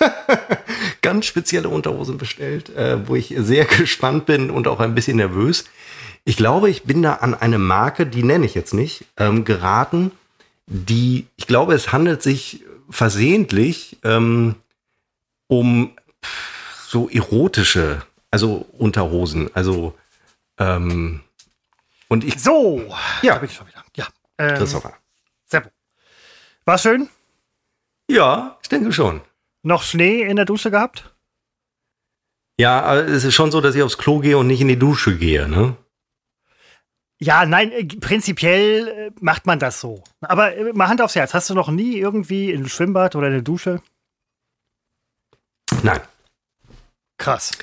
ganz 1.02 1.26
spezielle 1.26 1.68
Unterhosen 1.68 2.18
bestellt, 2.18 2.74
äh, 2.76 3.08
wo 3.08 3.14
ich 3.14 3.34
sehr 3.38 3.64
gespannt 3.78 4.26
bin 4.26 4.50
und 4.50 4.68
auch 4.68 4.80
ein 4.80 4.94
bisschen 4.94 5.16
nervös. 5.16 5.64
Ich 6.24 6.36
glaube, 6.36 6.70
ich 6.70 6.84
bin 6.84 7.02
da 7.02 7.14
an 7.14 7.34
eine 7.34 7.58
Marke, 7.58 8.06
die 8.06 8.22
nenne 8.22 8.46
ich 8.46 8.54
jetzt 8.54 8.74
nicht, 8.74 9.04
ähm, 9.16 9.44
geraten, 9.44 10.12
die, 10.66 11.26
ich 11.36 11.46
glaube, 11.46 11.74
es 11.74 11.92
handelt 11.92 12.22
sich 12.22 12.64
versehentlich 12.90 13.98
ähm, 14.04 14.54
um 15.46 15.92
so 16.86 17.08
erotische, 17.08 18.02
also 18.30 18.66
Unterhosen, 18.78 19.50
also 19.54 19.94
ähm, 20.58 21.20
und 22.08 22.24
ich. 22.24 22.40
So, 22.40 22.82
ja, 23.22 23.34
da 23.34 23.38
bin 23.38 23.48
ich 23.48 23.56
schon 23.56 23.66
wieder. 23.68 23.84
Ja, 23.96 24.08
ähm, 24.38 24.56
Christopher. 24.56 24.94
Seppo. 25.46 25.70
War 26.64 26.78
schön? 26.78 27.08
Ja, 28.08 28.58
ich 28.62 28.68
denke 28.68 28.92
schon. 28.92 29.20
Noch 29.62 29.82
Schnee 29.82 30.22
in 30.22 30.36
der 30.36 30.44
Dusche 30.44 30.70
gehabt? 30.70 31.14
Ja, 32.58 32.82
aber 32.82 33.06
es 33.06 33.24
ist 33.24 33.34
schon 33.34 33.50
so, 33.50 33.60
dass 33.60 33.74
ich 33.74 33.82
aufs 33.82 33.96
Klo 33.96 34.18
gehe 34.18 34.36
und 34.36 34.48
nicht 34.48 34.60
in 34.60 34.68
die 34.68 34.78
Dusche 34.78 35.16
gehe, 35.16 35.48
ne? 35.48 35.76
Ja, 37.22 37.44
nein, 37.44 37.70
äh, 37.70 37.84
prinzipiell 37.84 38.88
äh, 38.88 39.10
macht 39.20 39.46
man 39.46 39.58
das 39.58 39.80
so. 39.80 40.02
Aber 40.20 40.56
äh, 40.56 40.72
mal 40.72 40.88
Hand 40.88 41.02
aufs 41.02 41.14
Herz, 41.14 41.34
hast 41.34 41.50
du 41.50 41.54
noch 41.54 41.68
nie 41.68 41.98
irgendwie 41.98 42.50
in 42.50 42.62
ein 42.62 42.68
Schwimmbad 42.68 43.14
oder 43.14 43.26
in 43.26 43.34
eine 43.34 43.42
Dusche? 43.42 43.82
Nein. 45.82 46.00
Krass. 47.18 47.58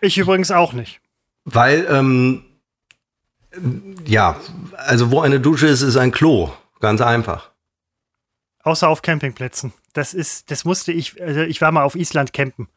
Ich 0.00 0.16
übrigens 0.16 0.52
auch 0.52 0.72
nicht. 0.72 1.00
Weil, 1.44 1.86
ähm, 1.90 2.44
ja, 4.06 4.40
also 4.76 5.10
wo 5.10 5.20
eine 5.20 5.40
Dusche 5.40 5.66
ist, 5.66 5.82
ist 5.82 5.96
ein 5.96 6.12
Klo. 6.12 6.52
Ganz 6.78 7.00
einfach. 7.00 7.50
Außer 8.62 8.88
auf 8.88 9.02
Campingplätzen. 9.02 9.72
Das 9.92 10.14
ist, 10.14 10.52
das 10.52 10.64
musste 10.64 10.92
ich, 10.92 11.20
also 11.20 11.40
ich 11.40 11.60
war 11.60 11.72
mal 11.72 11.82
auf 11.82 11.96
Island 11.96 12.32
campen. 12.32 12.68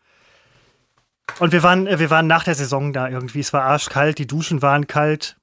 Und 1.39 1.51
wir 1.51 1.61
waren, 1.61 1.85
wir 1.85 2.09
waren 2.09 2.27
nach 2.27 2.43
der 2.43 2.55
Saison 2.55 2.91
da 2.91 3.07
irgendwie. 3.07 3.39
Es 3.39 3.53
war 3.53 3.63
arschkalt, 3.63 4.17
die 4.17 4.27
Duschen 4.27 4.61
waren 4.63 4.87
kalt. 4.87 5.37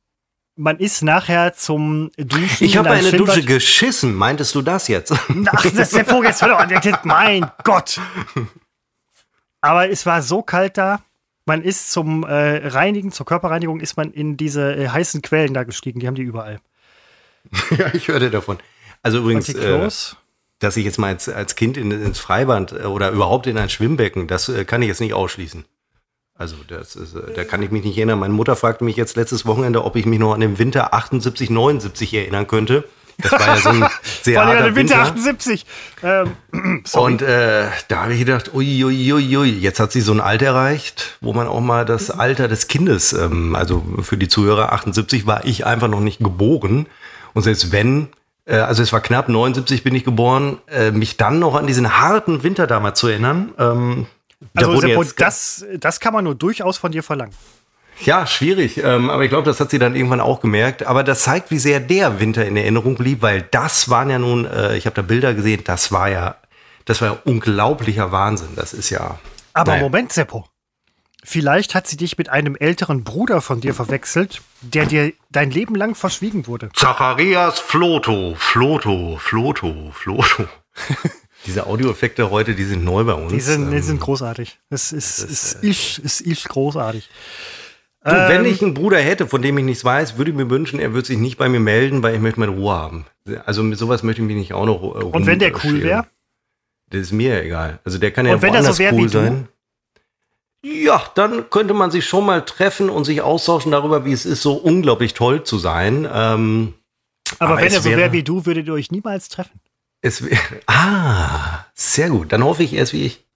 Man 0.61 0.79
ist 0.79 1.03
nachher 1.03 1.55
zum 1.55 2.11
Duschen. 2.19 2.67
Ich 2.67 2.77
habe 2.77 2.89
in 2.91 2.95
ein 2.97 3.07
eine 3.07 3.17
Dusche 3.17 3.43
geschissen. 3.43 4.15
Meintest 4.15 4.55
du 4.55 4.61
das 4.61 4.89
jetzt? 4.89 5.11
Ach, 5.47 5.63
das 5.63 5.73
ist 5.73 5.97
der 5.97 6.05
Vogel, 6.05 6.29
jetzt 6.29 6.43
hör 6.43 6.51
doch 6.51 6.59
an. 6.59 6.99
Mein 7.05 7.51
Gott. 7.65 7.99
Aber 9.63 9.89
es 9.89 10.05
war 10.05 10.21
so 10.21 10.43
kalt 10.43 10.77
da. 10.77 11.01
Man 11.47 11.63
ist 11.63 11.91
zum 11.91 12.25
äh, 12.25 12.69
Reinigen, 12.69 13.11
zur 13.11 13.25
Körperreinigung, 13.25 13.81
ist 13.81 13.97
man 13.97 14.13
in 14.13 14.37
diese 14.37 14.77
äh, 14.77 14.89
heißen 14.89 15.23
Quellen 15.23 15.55
da 15.55 15.65
gestiegen. 15.65 15.99
Die 15.99 16.07
haben 16.07 16.15
die 16.15 16.23
überall. 16.23 16.61
ja, 17.71 17.95
ich 17.95 18.09
hörte 18.09 18.31
davon. 18.31 18.59
Also 19.03 19.21
übrigens, 19.21 19.49
äh, 19.49 19.89
dass 20.59 20.77
ich 20.77 20.85
jetzt 20.85 20.99
mal 20.99 21.07
als, 21.07 21.31
als 21.31 21.57
Kind 21.57 21.79
in, 21.79 21.91
ins 21.91 22.19
Freibad 22.19 22.73
äh, 22.73 22.85
oder 22.85 23.13
überhaupt 23.13 23.47
in 23.47 23.57
ein 23.57 23.71
Schwimmbecken, 23.71 24.27
das 24.27 24.51
äh, 24.51 24.67
kann 24.67 24.83
ich 24.83 24.89
jetzt 24.89 25.01
nicht 25.01 25.15
ausschließen. 25.15 25.65
Also 26.41 26.57
das 26.67 26.97
ist, 26.97 27.15
äh, 27.15 27.35
da 27.37 27.45
kann 27.45 27.63
ich 27.63 27.71
mich 27.71 27.85
nicht 27.85 27.99
erinnern. 27.99 28.19
Meine 28.19 28.33
Mutter 28.33 28.57
fragte 28.57 28.83
mich 28.83 28.97
jetzt 28.97 29.15
letztes 29.15 29.45
Wochenende, 29.45 29.85
ob 29.85 29.95
ich 29.95 30.07
mich 30.07 30.19
noch 30.19 30.33
an 30.33 30.41
den 30.41 30.59
Winter 30.59 30.95
78, 30.95 31.51
79 31.51 32.15
erinnern 32.15 32.47
könnte. 32.47 32.85
Das 33.19 33.33
war 33.33 33.47
ja 33.47 33.57
so 33.59 33.69
ein 33.69 33.85
sehr 34.23 34.43
harter 34.43 34.75
Winter 34.75 34.97
Winter. 34.97 35.03
78. 35.03 35.67
Ähm. 36.03 36.37
Und 36.95 37.21
äh, 37.21 37.67
da 37.89 38.05
habe 38.05 38.15
ich 38.15 38.21
gedacht, 38.21 38.55
ui, 38.55 38.83
ui, 38.83 39.13
ui, 39.13 39.37
ui, 39.37 39.51
jetzt 39.51 39.81
hat 39.81 39.93
sie 39.93 40.01
so 40.01 40.13
ein 40.13 40.21
Alter 40.23 40.47
erreicht, 40.47 41.19
wo 41.21 41.35
man 41.35 41.47
auch 41.47 41.61
mal 41.61 41.85
das 41.85 42.11
Alter 42.11 42.49
des 42.49 42.69
Kindes, 42.69 43.13
ähm, 43.13 43.55
also 43.55 43.85
für 44.01 44.17
die 44.17 44.29
Zuhörer 44.29 44.73
78 44.73 45.27
war 45.27 45.45
ich 45.45 45.67
einfach 45.67 45.89
noch 45.89 46.01
nicht 46.01 46.21
geboren. 46.21 46.87
Und 47.35 47.43
selbst 47.43 47.71
wenn, 47.71 48.09
äh, 48.47 48.57
also 48.57 48.83
es 48.83 48.95
war 48.95 49.01
knapp 49.03 49.29
79 49.29 49.85
bin 49.85 49.95
ich 49.95 50.05
geboren, 50.05 50.57
äh, 50.69 50.91
mich 50.91 51.19
dann 51.19 51.39
noch 51.39 51.55
an 51.55 51.67
diesen 51.67 52.01
harten 52.01 52.43
Winter 52.43 52.67
damals 52.67 52.99
zu 52.99 53.09
erinnern. 53.09 53.53
Ähm, 53.59 54.07
also 54.55 54.87
jetzt- 54.87 55.21
das, 55.21 55.65
das 55.79 56.01
kann 56.01 56.13
man 56.13 56.25
nur 56.25 56.35
durchaus 56.35 56.77
von 56.79 56.93
dir 56.93 57.03
verlangen. 57.03 57.35
ja, 58.05 58.27
schwierig. 58.27 58.79
Ähm, 58.83 59.11
aber 59.11 59.25
ich 59.25 59.31
glaube, 59.31 59.45
das 59.45 59.61
hat 59.61 59.71
sie 59.71 59.79
dann 59.79 59.95
irgendwann 59.95 60.21
auch 60.21 60.41
gemerkt. 60.41 60.87
Aber 60.87 61.05
das 61.05 61.23
zeigt, 61.23 61.51
wie 61.51 61.59
sehr 61.59 61.81
der 61.81 62.19
Winter 62.21 62.45
in 62.47 62.57
Erinnerung 62.57 62.95
blieb, 62.97 63.23
weil 63.23 63.43
das 63.51 63.89
waren 63.91 64.11
ja 64.11 64.19
nun, 64.19 64.47
äh, 64.47 64.77
ich 64.77 64.87
habe 64.87 64.95
da 64.97 65.03
Bilder 65.03 65.35
gesehen, 65.35 65.63
das 65.65 65.93
war 65.93 66.09
ja, 66.09 66.37
das 66.87 67.01
war 67.01 67.09
ja 67.13 67.19
unglaublicher 67.25 68.11
Wahnsinn. 68.11 68.51
Das 68.57 68.73
ist 68.73 68.91
ja. 68.91 69.19
Aber 69.53 69.73
naja. 69.73 69.83
Moment, 69.83 70.13
Seppo. 70.13 70.47
Vielleicht 71.23 71.75
hat 71.75 71.87
sie 71.87 71.99
dich 71.99 72.17
mit 72.17 72.31
einem 72.31 72.57
älteren 72.57 73.05
Bruder 73.05 73.43
von 73.43 73.61
dir 73.61 73.75
verwechselt, 73.75 74.41
der 74.63 74.87
dir 74.87 75.13
dein 75.31 75.51
Leben 75.51 75.75
lang 75.75 75.95
verschwiegen 75.95 76.47
wurde. 76.47 76.71
Zacharias 76.75 77.59
Floto, 77.61 78.35
Floto, 78.39 79.19
Floto, 79.21 79.91
Floto. 79.93 80.47
Diese 81.47 81.67
Audioeffekte 81.67 82.31
heute, 82.31 82.55
die 82.55 82.65
sind 82.65 82.85
neu 82.85 83.05
bei 83.05 83.15
uns. 83.15 83.33
Die 83.33 83.41
sind, 83.41 83.71
die 83.71 83.77
Ähm, 83.77 83.83
sind 83.83 84.01
großartig. 84.01 84.59
Es 84.69 84.93
ist, 84.93 85.19
es 85.21 85.55
ist, 85.55 85.99
es 86.05 86.21
ist 86.21 86.49
großartig. 86.49 87.09
du, 88.05 88.11
wenn 88.11 88.45
ähm, 88.45 88.51
ich 88.53 88.63
einen 88.63 88.75
Bruder 88.75 88.99
hätte, 88.99 89.27
von 89.27 89.41
dem 89.43 89.57
ich 89.59 89.65
nichts 89.65 89.85
weiß, 89.85 90.19
würde 90.19 90.31
ich 90.33 90.37
mir 90.37 90.51
wünschen, 90.51 90.79
er 90.81 90.93
würde 90.93 91.07
sich 91.07 91.19
nicht 91.19 91.39
bei 91.39 91.49
mir 91.49 91.61
melden, 91.61 92.03
weil 92.03 92.15
ich 92.15 92.21
möchte 92.21 92.41
meine 92.41 92.53
Ruhe 92.53 92.75
haben. 92.75 93.07
Also 93.47 93.63
mit 93.63 93.79
sowas 93.79 94.03
möchte 94.03 94.21
ich 94.23 94.27
mich 94.29 94.37
nicht 94.37 94.53
auch 94.53 94.67
noch 94.67 94.83
äh, 94.83 95.05
Und 95.05 95.27
wenn 95.27 95.39
der 95.39 95.53
cool 95.65 95.83
wäre? 95.83 96.07
Das 96.91 97.01
ist 97.03 97.13
mir 97.13 97.43
egal. 97.43 97.79
Also 97.85 97.99
der 97.99 98.11
kann 98.11 98.27
ja 98.27 98.35
Und 98.35 98.43
wenn 98.43 98.55
er 98.55 98.63
so 98.65 98.79
wär 98.79 98.93
cool 98.93 99.03
du? 99.07 99.09
sein. 99.09 99.49
Ja, 100.63 101.03
dann 101.15 101.49
könnte 101.49 101.73
man 101.73 101.91
sich 101.91 102.05
schon 102.07 102.27
mal 102.27 102.45
treffen 102.45 102.91
und 102.91 103.05
sich 103.05 103.23
austauschen 103.23 103.73
darüber, 103.73 104.05
wie 104.05 104.13
es 104.13 104.27
ist, 104.27 104.43
so 104.43 104.55
unglaublich 104.55 105.15
toll 105.15 105.43
zu 105.43 105.57
sein. 105.59 106.07
Ähm, 106.13 106.75
Aber, 107.39 107.53
aber 107.53 107.63
wenn 107.63 107.73
er 107.73 107.81
so 107.81 107.89
wäre- 107.89 107.99
wäre 108.01 108.13
wie 108.13 108.23
du, 108.23 108.45
würdet 108.45 108.67
ihr 108.67 108.75
euch 108.75 108.91
niemals 108.91 109.31
treffen. 109.31 109.59
Es 110.03 110.23
ah, 110.67 111.65
sehr 111.75 112.11
gut. 112.11 112.33
Dann 112.33 112.45
hoffe 112.45 112.63
ich 112.63 112.73
erst 112.73 112.93
wie 112.93 113.05
ich. 113.05 113.27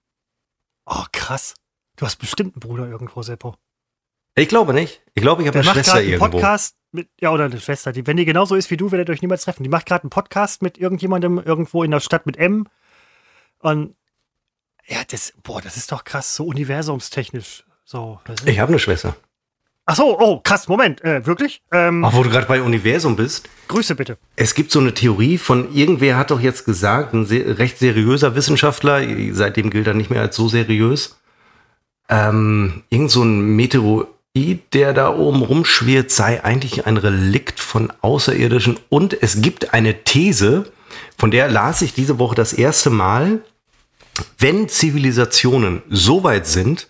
Oh, 0.85 1.03
krass. 1.11 1.55
Du 1.95 2.05
hast 2.05 2.17
bestimmt 2.17 2.55
einen 2.55 2.59
Bruder 2.59 2.87
irgendwo, 2.87 3.21
Seppo. 3.21 3.55
Ich 4.35 4.49
glaube 4.49 4.73
nicht. 4.73 5.01
Ich 5.13 5.21
glaube, 5.21 5.41
ich 5.41 5.47
habe 5.47 5.59
eine 5.59 5.69
Schwester 5.69 5.95
einen 5.95 6.09
irgendwo. 6.09 6.37
Podcast 6.37 6.75
mit, 6.91 7.09
ja, 7.19 7.31
oder 7.31 7.45
eine 7.45 7.59
Schwester. 7.59 7.91
Die, 7.91 8.05
wenn 8.05 8.17
die 8.17 8.25
genauso 8.25 8.55
ist 8.55 8.69
wie 8.69 8.77
du, 8.77 8.91
werdet 8.91 9.09
ihr 9.09 9.13
euch 9.13 9.21
niemals 9.21 9.43
treffen. 9.43 9.63
Die 9.63 9.69
macht 9.69 9.85
gerade 9.85 10.03
einen 10.03 10.09
Podcast 10.09 10.61
mit 10.61 10.77
irgendjemandem 10.77 11.39
irgendwo 11.39 11.83
in 11.83 11.91
der 11.91 12.01
Stadt 12.01 12.25
mit 12.25 12.37
M. 12.37 12.67
Und 13.59 13.95
ja, 14.85 15.03
das, 15.09 15.33
boah, 15.41 15.61
das 15.61 15.77
ist 15.77 15.91
doch 15.91 16.03
krass, 16.03 16.35
so 16.35 16.45
universumstechnisch. 16.45 17.63
So, 17.85 18.19
ich 18.45 18.59
habe 18.59 18.69
eine 18.69 18.79
Schwester. 18.79 19.15
Ach 19.87 19.95
so, 19.95 20.19
oh, 20.19 20.39
krass, 20.39 20.67
Moment, 20.67 21.03
äh, 21.03 21.23
wirklich? 21.27 21.61
Ähm, 21.71 22.03
Ach, 22.03 22.13
wo 22.13 22.23
du 22.23 22.29
gerade 22.31 22.47
bei 22.47 22.59
Universum 22.59 23.15
bist. 23.15 23.47
Grüße 23.67 23.93
bitte. 23.93 24.17
Es 24.35 24.55
gibt 24.55 24.71
so 24.71 24.79
eine 24.79 24.95
Theorie 24.95 25.37
von, 25.37 25.71
irgendwer 25.75 26.17
hat 26.17 26.31
doch 26.31 26.39
jetzt 26.39 26.65
gesagt, 26.65 27.13
ein 27.13 27.25
se 27.25 27.59
recht 27.59 27.77
seriöser 27.77 28.33
Wissenschaftler, 28.33 29.03
seitdem 29.31 29.69
gilt 29.69 29.85
er 29.85 29.93
nicht 29.93 30.09
mehr 30.09 30.21
als 30.21 30.35
so 30.35 30.47
seriös, 30.47 31.19
ähm, 32.09 32.81
irgend 32.89 33.11
so 33.11 33.21
ein 33.23 33.55
Meteoroid, 33.55 34.73
der 34.73 34.93
da 34.93 35.13
oben 35.13 35.43
rumschwirrt, 35.43 36.09
sei 36.09 36.43
eigentlich 36.43 36.87
ein 36.87 36.97
Relikt 36.97 37.59
von 37.59 37.93
Außerirdischen. 38.01 38.79
Und 38.89 39.21
es 39.21 39.43
gibt 39.43 39.75
eine 39.75 40.03
These, 40.03 40.71
von 41.15 41.29
der 41.29 41.47
las 41.47 41.83
ich 41.83 41.93
diese 41.93 42.17
Woche 42.17 42.33
das 42.33 42.53
erste 42.53 42.89
Mal, 42.89 43.41
wenn 44.39 44.67
Zivilisationen 44.67 45.83
so 45.89 46.23
weit 46.23 46.47
sind, 46.47 46.87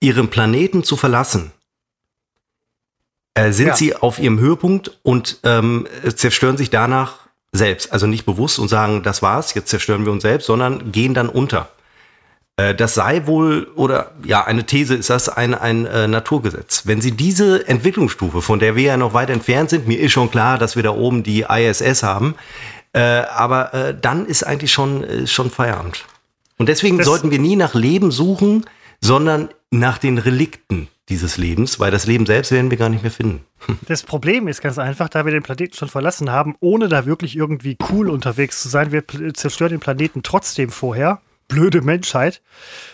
ihren 0.00 0.28
Planeten 0.28 0.82
zu 0.82 0.96
verlassen, 0.96 1.52
äh, 3.34 3.52
sind 3.52 3.68
ja. 3.68 3.76
sie 3.76 3.96
auf 3.96 4.18
ihrem 4.18 4.38
Höhepunkt 4.38 4.98
und 5.02 5.38
ähm, 5.44 5.86
zerstören 6.14 6.56
sich 6.56 6.70
danach 6.70 7.18
selbst. 7.52 7.92
Also 7.92 8.06
nicht 8.06 8.24
bewusst 8.26 8.58
und 8.58 8.68
sagen, 8.68 9.02
das 9.02 9.22
war's, 9.22 9.54
jetzt 9.54 9.68
zerstören 9.68 10.04
wir 10.04 10.12
uns 10.12 10.22
selbst, 10.22 10.46
sondern 10.46 10.92
gehen 10.92 11.14
dann 11.14 11.28
unter. 11.28 11.68
Äh, 12.56 12.74
das 12.74 12.94
sei 12.94 13.26
wohl, 13.26 13.68
oder 13.74 14.12
ja, 14.24 14.44
eine 14.44 14.64
These 14.64 14.94
ist 14.94 15.10
das 15.10 15.28
ein, 15.28 15.54
ein 15.54 15.86
äh, 15.86 16.08
Naturgesetz. 16.08 16.86
Wenn 16.86 17.00
Sie 17.00 17.12
diese 17.12 17.66
Entwicklungsstufe, 17.68 18.42
von 18.42 18.58
der 18.58 18.76
wir 18.76 18.84
ja 18.84 18.96
noch 18.96 19.14
weit 19.14 19.30
entfernt 19.30 19.70
sind, 19.70 19.86
mir 19.88 19.98
ist 19.98 20.12
schon 20.12 20.30
klar, 20.30 20.58
dass 20.58 20.76
wir 20.76 20.82
da 20.82 20.90
oben 20.90 21.22
die 21.22 21.46
ISS 21.48 22.02
haben, 22.02 22.34
äh, 22.92 23.00
aber 23.00 23.72
äh, 23.72 23.96
dann 23.98 24.26
ist 24.26 24.44
eigentlich 24.44 24.72
schon, 24.72 25.04
äh, 25.04 25.26
schon 25.26 25.50
Feierabend. 25.50 26.04
Und 26.58 26.68
deswegen 26.68 26.98
das 26.98 27.06
sollten 27.06 27.30
wir 27.30 27.38
nie 27.38 27.56
nach 27.56 27.74
Leben 27.74 28.10
suchen, 28.10 28.66
sondern 29.00 29.48
nach 29.70 29.98
den 29.98 30.18
Relikten 30.18 30.88
dieses 31.08 31.36
Lebens, 31.36 31.80
weil 31.80 31.90
das 31.90 32.06
Leben 32.06 32.26
selbst 32.26 32.52
werden 32.52 32.70
wir 32.70 32.78
gar 32.78 32.88
nicht 32.88 33.02
mehr 33.02 33.10
finden. 33.10 33.44
Das 33.88 34.02
Problem 34.02 34.48
ist 34.48 34.60
ganz 34.60 34.78
einfach, 34.78 35.08
da 35.08 35.24
wir 35.24 35.32
den 35.32 35.42
Planeten 35.42 35.74
schon 35.74 35.88
verlassen 35.88 36.30
haben, 36.30 36.54
ohne 36.60 36.88
da 36.88 37.06
wirklich 37.06 37.36
irgendwie 37.36 37.76
cool 37.90 38.08
unterwegs 38.08 38.62
zu 38.62 38.68
sein, 38.68 38.92
wir 38.92 39.04
zerstören 39.34 39.70
den 39.70 39.80
Planeten 39.80 40.22
trotzdem 40.22 40.70
vorher. 40.70 41.20
Blöde 41.48 41.82
Menschheit. 41.82 42.42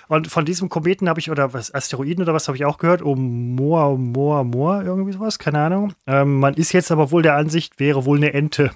Und 0.08 0.28
von 0.28 0.44
diesem 0.44 0.68
Kometen 0.68 1.08
habe 1.08 1.20
ich, 1.20 1.30
oder 1.30 1.52
was, 1.52 1.72
Asteroiden 1.72 2.22
oder 2.22 2.34
was 2.34 2.48
habe 2.48 2.56
ich 2.56 2.64
auch 2.64 2.78
gehört? 2.78 3.02
Oh, 3.02 3.14
Moa, 3.14 3.96
Moa, 3.96 4.42
Moa, 4.42 4.82
irgendwie 4.82 5.12
sowas, 5.12 5.38
keine 5.38 5.60
Ahnung. 5.60 5.92
Ähm, 6.06 6.40
man 6.40 6.54
ist 6.54 6.72
jetzt 6.72 6.90
aber 6.90 7.10
wohl 7.12 7.22
der 7.22 7.36
Ansicht, 7.36 7.78
wäre 7.78 8.04
wohl 8.04 8.16
eine 8.16 8.32
Ente 8.32 8.72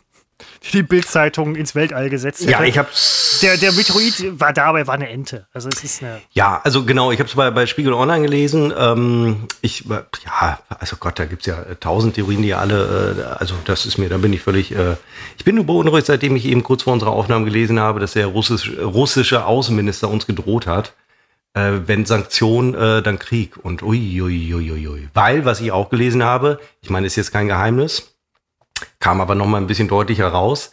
die 0.73 0.83
Bildzeitung 0.83 1.57
ins 1.57 1.75
Weltall 1.75 2.11
gesetzt 2.11 2.43
hätte. 2.43 2.53
Ja, 2.53 2.63
ich 2.63 2.79
hab's. 2.79 3.41
Der, 3.43 3.57
der 3.57 3.73
Meteorit 3.73 4.41
war 4.41 4.53
da, 4.53 4.67
aber 4.67 4.81
er 4.81 4.87
war 4.87 4.95
eine 4.95 5.09
Ente. 5.09 5.47
Also 5.53 5.69
es 5.69 5.83
ist 5.83 6.03
eine. 6.03 6.21
Ja, 6.33 6.61
also 6.63 6.85
genau, 6.85 7.11
ich 7.13 7.19
habe 7.19 7.29
es 7.29 7.35
bei, 7.35 7.51
bei 7.51 7.67
Spiegel 7.67 7.93
Online 7.93 8.23
gelesen. 8.23 8.73
Ähm, 8.77 9.49
ich, 9.61 9.85
ja, 10.25 10.59
also 10.69 10.97
Gott, 10.97 11.19
da 11.19 11.25
gibt 11.25 11.43
es 11.43 11.47
ja 11.47 11.57
tausend 11.81 12.15
Theorien, 12.15 12.43
die 12.43 12.55
alle, 12.55 13.17
äh, 13.19 13.41
also 13.41 13.55
das 13.65 13.87
ist 13.87 13.99
mir, 13.99 14.09
da 14.09 14.19
bin 14.19 14.33
ich 14.33 14.43
völlig, 14.43 14.73
äh, 14.73 14.97
ich 15.37 15.45
bin 15.45 15.57
nur 15.57 15.67
beunruhigt, 15.67 16.07
seitdem 16.07 16.37
ich 16.37 16.47
eben 16.47 16.63
kurz 16.63 16.83
vor 16.83 16.93
unserer 16.93 17.11
Aufnahme 17.11 17.45
gelesen 17.45 17.81
habe, 17.81 18.01
dass 18.01 18.13
der 18.13 18.27
russisch, 18.27 18.71
russische 18.79 19.47
Außenminister 19.47 20.09
uns 20.09 20.27
gedroht 20.27 20.67
hat. 20.67 20.95
Äh, 21.55 21.81
wenn 21.87 22.07
Sanktionen, 22.07 22.75
äh, 22.75 23.03
dann 23.03 23.19
Krieg 23.19 23.63
und 23.63 23.83
ui, 23.83 24.23
ui, 24.23 24.55
ui, 24.55 24.73
ui, 24.73 24.89
ui. 24.89 25.09
Weil, 25.13 25.45
was 25.45 25.61
ich 25.61 25.71
auch 25.71 25.91
gelesen 25.91 26.23
habe, 26.23 26.59
ich 26.81 26.89
meine, 26.89 27.07
ist 27.07 27.17
jetzt 27.17 27.31
kein 27.31 27.47
Geheimnis, 27.47 28.12
kam 29.01 29.21
aber 29.21 29.35
noch 29.35 29.47
mal 29.47 29.59
ein 29.59 29.67
bisschen 29.67 29.89
deutlicher 29.89 30.29
raus. 30.29 30.71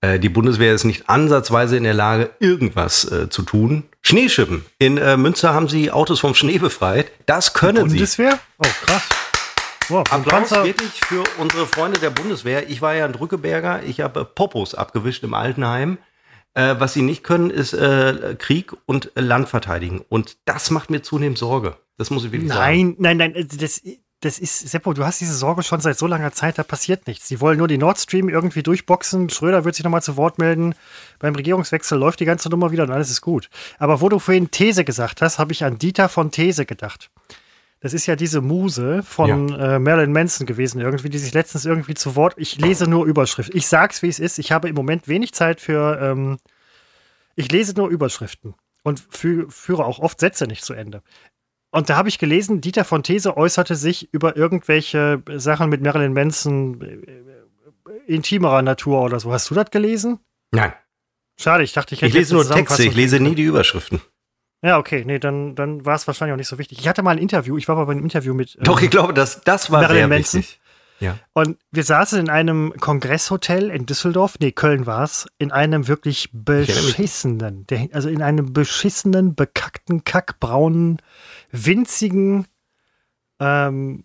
Äh, 0.00 0.18
die 0.18 0.28
Bundeswehr 0.28 0.74
ist 0.74 0.84
nicht 0.84 1.08
ansatzweise 1.08 1.76
in 1.76 1.84
der 1.84 1.94
Lage, 1.94 2.30
irgendwas 2.38 3.10
äh, 3.10 3.28
zu 3.28 3.42
tun. 3.42 3.84
Schneeschippen. 4.02 4.64
In 4.78 4.96
äh, 4.96 5.16
Münster 5.16 5.54
haben 5.54 5.68
sie 5.68 5.90
Autos 5.90 6.20
vom 6.20 6.34
Schnee 6.34 6.58
befreit. 6.58 7.10
Das 7.26 7.52
können 7.52 7.88
die 7.88 7.96
Bundeswehr? 7.96 8.32
sie. 8.32 8.38
Bundeswehr? 8.58 8.84
Oh, 8.84 8.86
krass. 8.86 9.08
Wow, 9.88 10.04
Applaus 10.12 10.50
wirklich 10.50 11.00
für 11.00 11.24
unsere 11.38 11.66
Freunde 11.66 11.98
der 11.98 12.10
Bundeswehr. 12.10 12.68
Ich 12.68 12.82
war 12.82 12.94
ja 12.94 13.06
ein 13.06 13.12
Drückeberger. 13.12 13.82
Ich 13.84 14.00
habe 14.00 14.24
Popos 14.24 14.74
abgewischt 14.74 15.24
im 15.24 15.32
Altenheim. 15.32 15.98
Äh, 16.54 16.76
was 16.78 16.92
sie 16.92 17.02
nicht 17.02 17.24
können, 17.24 17.50
ist 17.50 17.72
äh, 17.72 18.36
Krieg 18.38 18.72
und 18.86 19.10
Land 19.14 19.48
verteidigen. 19.48 20.04
Und 20.08 20.36
das 20.44 20.70
macht 20.70 20.90
mir 20.90 21.02
zunehmend 21.02 21.38
Sorge. 21.38 21.76
Das 21.96 22.10
muss 22.10 22.24
ich 22.24 22.32
wirklich 22.32 22.50
nein, 22.50 22.58
sagen. 22.58 22.96
Nein, 22.98 23.16
nein, 23.16 23.32
nein. 23.34 23.48
Das, 23.58 23.82
das 24.20 24.40
ist, 24.40 24.68
Seppo, 24.68 24.92
du 24.94 25.04
hast 25.04 25.20
diese 25.20 25.34
Sorge 25.34 25.62
schon 25.62 25.80
seit 25.80 25.96
so 25.96 26.06
langer 26.08 26.32
Zeit, 26.32 26.58
da 26.58 26.64
passiert 26.64 27.06
nichts. 27.06 27.28
Sie 27.28 27.40
wollen 27.40 27.58
nur 27.58 27.68
die 27.68 27.78
Nord 27.78 27.98
Stream 27.98 28.28
irgendwie 28.28 28.64
durchboxen. 28.64 29.30
Schröder 29.30 29.64
wird 29.64 29.76
sich 29.76 29.84
nochmal 29.84 30.02
zu 30.02 30.16
Wort 30.16 30.38
melden. 30.38 30.74
Beim 31.20 31.36
Regierungswechsel 31.36 31.96
läuft 31.96 32.18
die 32.18 32.24
ganze 32.24 32.48
Nummer 32.48 32.72
wieder 32.72 32.82
und 32.82 32.90
alles 32.90 33.10
ist 33.10 33.20
gut. 33.20 33.48
Aber 33.78 34.00
wo 34.00 34.08
du 34.08 34.18
vorhin 34.18 34.50
These 34.50 34.84
gesagt 34.84 35.22
hast, 35.22 35.38
habe 35.38 35.52
ich 35.52 35.62
an 35.62 35.78
Dieter 35.78 36.08
von 36.08 36.32
These 36.32 36.66
gedacht. 36.66 37.10
Das 37.80 37.94
ist 37.94 38.06
ja 38.06 38.16
diese 38.16 38.40
Muse 38.40 39.04
von 39.04 39.50
ja. 39.50 39.76
äh, 39.76 39.78
Marilyn 39.78 40.12
Manson 40.12 40.48
gewesen, 40.48 40.80
irgendwie, 40.80 41.10
die 41.10 41.18
sich 41.18 41.32
letztens 41.32 41.64
irgendwie 41.64 41.94
zu 41.94 42.16
Wort. 42.16 42.34
Ich 42.36 42.58
lese 42.58 42.88
nur 42.88 43.06
Überschriften. 43.06 43.56
Ich 43.56 43.68
sag's, 43.68 44.02
wie 44.02 44.08
es 44.08 44.18
ist. 44.18 44.40
Ich 44.40 44.50
habe 44.50 44.68
im 44.68 44.74
Moment 44.74 45.06
wenig 45.06 45.32
Zeit 45.32 45.60
für. 45.60 45.96
Ähm, 46.00 46.38
ich 47.36 47.52
lese 47.52 47.72
nur 47.74 47.88
Überschriften 47.88 48.56
und 48.82 49.06
fü 49.10 49.46
führe 49.48 49.84
auch 49.84 50.00
oft 50.00 50.18
Sätze 50.18 50.48
nicht 50.48 50.64
zu 50.64 50.74
Ende. 50.74 51.02
Und 51.70 51.90
da 51.90 51.96
habe 51.96 52.08
ich 52.08 52.18
gelesen, 52.18 52.60
Dieter 52.60 52.84
von 52.84 53.02
These 53.02 53.36
äußerte 53.36 53.76
sich 53.76 54.12
über 54.12 54.36
irgendwelche 54.36 55.22
Sachen 55.36 55.68
mit 55.68 55.82
Marilyn 55.82 56.14
Manson 56.14 56.80
äh, 56.80 58.12
intimerer 58.12 58.62
Natur 58.62 59.02
oder 59.02 59.20
so. 59.20 59.32
Hast 59.32 59.50
du 59.50 59.54
das 59.54 59.70
gelesen? 59.70 60.18
Nein. 60.50 60.72
Schade, 61.38 61.62
ich 61.62 61.72
dachte, 61.72 61.94
ich 61.94 62.00
hätte 62.00 62.08
Ich 62.08 62.14
lese 62.14 62.34
nur 62.34 62.48
Texte, 62.48 62.82
ich 62.82 62.94
lese 62.94 63.20
nie 63.20 63.34
die 63.34 63.42
Überschriften. 63.44 64.00
Ja, 64.62 64.78
okay, 64.78 65.04
nee, 65.06 65.20
dann, 65.20 65.54
dann 65.54 65.84
war 65.84 65.94
es 65.94 66.06
wahrscheinlich 66.06 66.32
auch 66.32 66.38
nicht 66.38 66.48
so 66.48 66.58
wichtig. 66.58 66.80
Ich 66.80 66.88
hatte 66.88 67.02
mal 67.02 67.12
ein 67.12 67.18
Interview, 67.18 67.56
ich 67.56 67.68
war 67.68 67.76
mal 67.76 67.84
bei 67.84 67.92
einem 67.92 68.02
Interview 68.02 68.34
mit. 68.34 68.56
Ähm, 68.56 68.64
Doch, 68.64 68.80
ich 68.80 68.90
glaube, 68.90 69.14
das, 69.14 69.42
das 69.42 69.70
war 69.70 69.82
Marilyn 69.82 70.00
sehr 70.00 70.08
Manson. 70.08 70.40
wichtig. 70.40 70.60
Ja. 71.00 71.18
Und 71.32 71.58
wir 71.70 71.84
saßen 71.84 72.18
in 72.18 72.30
einem 72.30 72.74
Kongresshotel 72.80 73.70
in 73.70 73.86
Düsseldorf, 73.86 74.36
nee, 74.40 74.52
Köln 74.52 74.86
war 74.86 75.04
es, 75.04 75.26
in 75.38 75.52
einem 75.52 75.86
wirklich 75.86 76.30
beschissenen, 76.32 77.66
der, 77.68 77.88
also 77.92 78.08
in 78.08 78.22
einem 78.22 78.52
beschissenen, 78.52 79.34
bekackten, 79.34 80.04
kackbraunen 80.04 81.00
winzigen 81.52 82.46
ähm, 83.40 84.04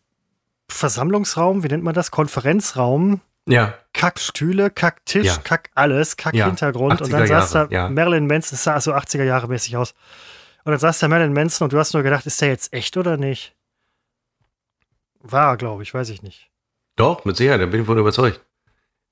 Versammlungsraum, 0.69 1.63
wie 1.63 1.67
nennt 1.67 1.83
man 1.83 1.93
das? 1.93 2.11
Konferenzraum. 2.11 3.21
Ja. 3.45 3.73
Kackstühle, 3.93 4.69
Kacktisch, 4.69 5.27
ja. 5.27 5.37
Kack 5.37 5.69
alles, 5.75 6.15
Kack-Hintergrund. 6.15 6.99
Ja. 6.99 7.05
Und 7.05 7.11
dann 7.11 7.27
saß 7.27 7.51
da 7.51 7.67
ja. 7.69 7.89
Marilyn 7.89 8.25
Manson, 8.25 8.51
das 8.51 8.63
sah 8.63 8.79
so 8.79 8.93
80er 8.93 9.23
Jahre 9.23 9.47
mäßig 9.47 9.75
aus. 9.75 9.93
Und 10.63 10.71
dann 10.71 10.79
saß 10.79 10.99
da 10.99 11.07
Marilyn 11.07 11.33
Manson 11.33 11.65
und 11.65 11.73
du 11.73 11.77
hast 11.77 11.93
nur 11.93 12.03
gedacht, 12.03 12.25
ist 12.25 12.41
der 12.41 12.47
jetzt 12.49 12.71
echt 12.71 12.95
oder 12.95 13.17
nicht? 13.17 13.53
War, 15.19 15.57
glaube 15.57 15.83
ich, 15.83 15.93
weiß 15.93 16.09
ich 16.09 16.21
nicht. 16.21 16.52
Doch, 16.95 17.25
mit 17.25 17.37
Sicherheit, 17.37 17.61
da 17.61 17.65
bin 17.65 17.81
ich 17.81 17.87
wohl 17.87 17.97
überzeugt. 17.97 18.41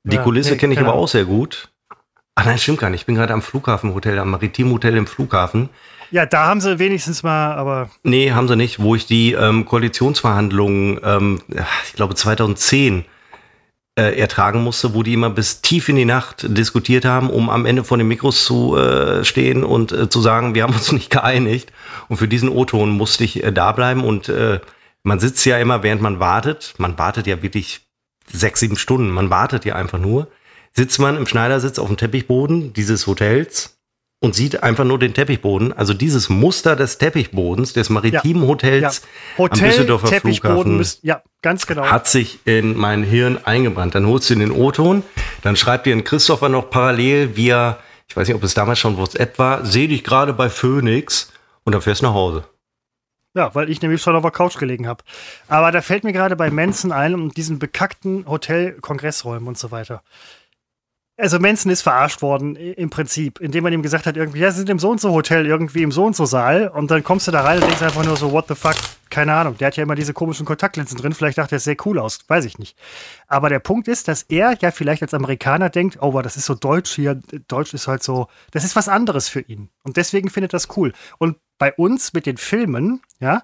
Die 0.03 0.15
ja, 0.15 0.23
Kulisse 0.23 0.51
nee, 0.51 0.57
kenne 0.57 0.73
ich 0.73 0.79
aber 0.79 0.93
auch 0.93 1.07
sehr 1.07 1.25
gut. 1.25 1.69
Ach 2.35 2.45
nein, 2.45 2.57
stimmt 2.57 2.79
gar 2.79 2.89
nicht. 2.89 3.01
Ich 3.01 3.05
bin 3.05 3.15
gerade 3.15 3.33
am 3.33 3.41
Flughafenhotel, 3.41 4.17
am 4.19 4.31
Maritimhotel 4.31 4.97
im 4.97 5.07
Flughafen. 5.07 5.69
Ja, 6.11 6.25
da 6.25 6.47
haben 6.47 6.59
sie 6.59 6.79
wenigstens 6.79 7.23
mal, 7.23 7.53
aber. 7.53 7.89
Nee, 8.03 8.31
haben 8.31 8.47
sie 8.47 8.55
nicht. 8.55 8.81
Wo 8.81 8.95
ich 8.95 9.05
die 9.05 9.33
ähm, 9.33 9.65
Koalitionsverhandlungen, 9.65 10.99
ähm, 11.03 11.41
ich 11.85 11.93
glaube 11.93 12.15
2010, 12.15 13.05
äh, 13.97 14.17
ertragen 14.17 14.63
musste, 14.63 14.93
wo 14.93 15.03
die 15.03 15.13
immer 15.13 15.29
bis 15.29 15.61
tief 15.61 15.89
in 15.89 15.97
die 15.97 16.05
Nacht 16.05 16.45
diskutiert 16.47 17.05
haben, 17.05 17.29
um 17.29 17.49
am 17.49 17.65
Ende 17.65 17.83
vor 17.83 17.97
den 17.97 18.07
Mikros 18.07 18.45
zu 18.45 18.77
äh, 18.77 19.23
stehen 19.25 19.63
und 19.63 19.91
äh, 19.91 20.09
zu 20.09 20.21
sagen, 20.21 20.55
wir 20.55 20.63
haben 20.63 20.73
uns 20.73 20.91
nicht 20.93 21.09
geeinigt. 21.09 21.71
Und 22.07 22.17
für 22.17 22.27
diesen 22.27 22.49
O-Ton 22.49 22.89
musste 22.91 23.23
ich 23.23 23.43
äh, 23.43 23.51
da 23.51 23.71
bleiben 23.71 24.03
und 24.03 24.29
äh, 24.29 24.59
man 25.03 25.19
sitzt 25.19 25.45
ja 25.45 25.57
immer, 25.57 25.83
während 25.83 26.01
man 26.01 26.19
wartet. 26.19 26.73
Man 26.77 26.97
wartet 26.97 27.27
ja 27.27 27.41
wirklich 27.41 27.81
sechs, 28.31 28.59
sieben 28.59 28.77
Stunden. 28.77 29.09
Man 29.09 29.29
wartet 29.29 29.65
ja 29.65 29.75
einfach 29.75 29.99
nur. 29.99 30.27
Sitzt 30.73 30.99
man 30.99 31.17
im 31.17 31.27
Schneidersitz 31.27 31.79
auf 31.79 31.87
dem 31.87 31.97
Teppichboden 31.97 32.73
dieses 32.73 33.07
Hotels 33.07 33.77
und 34.21 34.35
sieht 34.35 34.63
einfach 34.63 34.85
nur 34.85 34.99
den 34.99 35.13
Teppichboden. 35.13 35.73
Also 35.73 35.93
dieses 35.93 36.29
Muster 36.29 36.75
des 36.75 36.97
Teppichbodens 36.97 37.73
des 37.73 37.89
maritimen 37.89 38.47
Hotels 38.47 39.01
ja. 39.01 39.37
Hotel, 39.37 39.63
am 39.63 39.69
Düsseldorfer 39.69 40.07
Teppichboden 40.07 40.77
müsst, 40.77 41.03
ja, 41.03 41.23
ganz 41.41 41.65
genau. 41.65 41.85
hat 41.85 42.07
sich 42.07 42.39
in 42.45 42.77
mein 42.77 43.03
Hirn 43.03 43.39
eingebrannt. 43.43 43.95
Dann 43.95 44.05
holst 44.05 44.29
du 44.29 44.35
den 44.35 44.51
O-Ton, 44.51 45.03
dann 45.41 45.55
schreibt 45.55 45.87
dir 45.87 45.95
ein 45.95 46.03
Christopher 46.03 46.49
noch 46.49 46.69
parallel 46.69 47.35
via, 47.35 47.79
ich 48.07 48.15
weiß 48.15 48.27
nicht, 48.27 48.35
ob 48.35 48.43
es 48.43 48.53
damals 48.53 48.79
schon 48.79 48.97
WhatsApp 48.97 49.39
war, 49.39 49.65
sehe 49.65 49.87
dich 49.87 50.03
gerade 50.03 50.33
bei 50.33 50.49
Phoenix 50.49 51.31
und 51.63 51.73
dann 51.73 51.81
fährst 51.81 52.01
du 52.01 52.05
nach 52.05 52.13
Hause. 52.13 52.45
Ja, 53.33 53.55
weil 53.55 53.69
ich 53.69 53.81
nämlich 53.81 54.01
schon 54.01 54.15
auf 54.15 54.23
der 54.23 54.31
Couch 54.31 54.57
gelegen 54.57 54.87
habe. 54.87 55.03
Aber 55.47 55.71
da 55.71 55.81
fällt 55.81 56.03
mir 56.03 56.11
gerade 56.11 56.35
bei 56.35 56.51
Manson 56.51 56.91
ein, 56.91 57.13
um 57.13 57.31
diesen 57.31 57.59
bekackten 57.59 58.25
Hotel-Kongressräumen 58.27 59.47
und 59.47 59.57
so 59.57 59.71
weiter 59.71 60.03
also 61.21 61.37
Manson 61.37 61.71
ist 61.71 61.83
verarscht 61.83 62.23
worden 62.23 62.55
im 62.55 62.89
Prinzip, 62.89 63.39
indem 63.39 63.63
man 63.63 63.71
ihm 63.71 63.83
gesagt 63.83 64.07
hat, 64.07 64.17
irgendwie, 64.17 64.39
ja, 64.39 64.49
sie 64.49 64.57
sind 64.57 64.69
im 64.71 64.79
so 64.79 64.89
und 64.89 64.99
so 64.99 65.11
Hotel, 65.11 65.45
irgendwie 65.45 65.83
im 65.83 65.91
so 65.91 66.03
und 66.03 66.15
so 66.15 66.25
Saal 66.25 66.67
und 66.67 66.89
dann 66.89 67.03
kommst 67.03 67.27
du 67.27 67.31
da 67.31 67.41
rein 67.41 67.59
und 67.59 67.67
denkst 67.67 67.83
einfach 67.83 68.03
nur 68.03 68.17
so, 68.17 68.31
what 68.31 68.47
the 68.47 68.55
fuck, 68.55 68.75
keine 69.11 69.33
Ahnung, 69.33 69.55
der 69.57 69.67
hat 69.67 69.77
ja 69.77 69.83
immer 69.83 69.93
diese 69.93 70.13
komischen 70.13 70.47
Kontaktlinsen 70.47 70.97
drin, 70.97 71.13
vielleicht 71.13 71.37
dachte 71.37 71.55
er, 71.55 71.57
es 71.57 71.63
sehr 71.63 71.77
cool 71.85 71.99
aus, 71.99 72.19
weiß 72.27 72.45
ich 72.45 72.57
nicht. 72.57 72.75
Aber 73.27 73.49
der 73.49 73.59
Punkt 73.59 73.87
ist, 73.87 74.07
dass 74.07 74.23
er 74.23 74.57
ja 74.61 74.71
vielleicht 74.71 75.03
als 75.03 75.13
Amerikaner 75.13 75.69
denkt, 75.69 75.99
oh, 76.01 76.19
das 76.23 76.37
ist 76.37 76.45
so 76.45 76.55
deutsch 76.55 76.95
hier, 76.95 77.21
Deutsch 77.47 77.75
ist 77.75 77.87
halt 77.87 78.01
so, 78.01 78.27
das 78.49 78.63
ist 78.63 78.75
was 78.75 78.89
anderes 78.89 79.29
für 79.29 79.41
ihn. 79.41 79.69
Und 79.83 79.97
deswegen 79.97 80.29
findet 80.29 80.53
das 80.53 80.75
cool. 80.75 80.91
Und 81.19 81.37
bei 81.59 81.71
uns 81.73 82.13
mit 82.13 82.25
den 82.25 82.37
Filmen, 82.37 83.01
ja, 83.19 83.43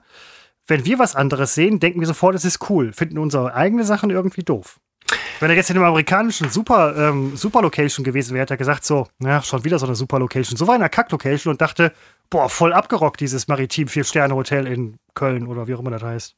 wenn 0.66 0.84
wir 0.84 0.98
was 0.98 1.16
anderes 1.16 1.54
sehen, 1.54 1.80
denken 1.80 2.00
wir 2.00 2.08
sofort, 2.08 2.36
es 2.36 2.44
ist 2.44 2.70
cool, 2.70 2.92
finden 2.92 3.20
unsere 3.20 3.54
eigenen 3.54 3.86
Sachen 3.86 4.10
irgendwie 4.10 4.44
doof. 4.44 4.80
Wenn 5.40 5.52
er 5.52 5.56
jetzt 5.56 5.70
in 5.70 5.78
einem 5.78 5.86
amerikanischen 5.86 6.50
Super, 6.50 6.96
ähm, 6.98 7.36
Super 7.36 7.62
Location 7.62 8.04
gewesen 8.04 8.34
wäre, 8.34 8.42
hätte 8.42 8.56
er 8.56 8.58
gesagt, 8.58 8.86
so, 8.86 9.08
ja, 9.20 9.42
schon 9.44 9.64
wieder 9.64 9.78
so 9.78 9.86
eine 9.86 9.96
Super 9.96 10.20
Location. 10.20 10.58
So 10.58 10.68
war 10.68 10.76
in 10.76 10.82
einer 10.82 10.90
Kack-Location 10.90 11.52
und 11.52 11.62
dachte, 11.62 11.92
boah, 12.30 12.50
voll 12.50 12.74
abgerockt, 12.74 13.20
dieses 13.20 13.48
Maritim 13.48 13.88
Vier-Sterne-Hotel 13.88 14.66
in 14.66 14.98
Köln 15.14 15.46
oder 15.48 15.68
wie 15.68 15.76
auch 15.76 15.80
immer 15.80 15.92
das 15.92 16.02
heißt. 16.02 16.36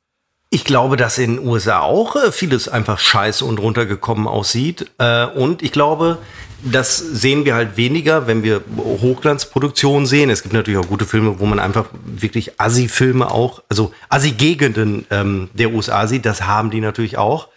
Ich 0.52 0.66
glaube, 0.66 0.97
dass 0.97 1.20
in 1.20 1.36
den 1.36 1.47
USA 1.47 1.82
auch 1.82 2.16
äh, 2.16 2.32
vieles 2.32 2.68
einfach 2.68 2.97
scheiße 2.97 3.45
und 3.45 3.60
runtergekommen 3.60 4.28
aussieht. 4.28 4.89
Äh, 4.97 5.28
und 5.28 5.62
ich 5.62 5.72
glaube, 5.72 6.18
das 6.64 6.97
sehen 6.97 7.45
wir 7.45 7.54
halt 7.54 7.78
weniger, 7.78 8.26
wenn 8.26 8.41
wir 8.43 8.64
Hochglanzproduktionen 8.78 10.08
sehen. 10.08 10.32
Es 10.32 10.41
gibt 10.41 10.54
natürlich 10.54 10.80
auch 10.80 10.88
gute 10.88 11.06
Filme, 11.06 11.39
wo 11.39 11.45
man 11.45 11.60
einfach 11.60 11.86
wirklich 12.04 12.60
Assi-Filme 12.60 13.32
auch, 13.32 13.62
also 13.70 13.93
Assi-Gegenden 14.10 15.06
ähm, 15.12 15.50
der 15.54 15.72
USA 15.72 16.08
sieht. 16.08 16.26
Das 16.26 16.41
haben 16.41 16.72
die 16.72 16.82
natürlich 16.82 17.18
auch. 17.18 17.47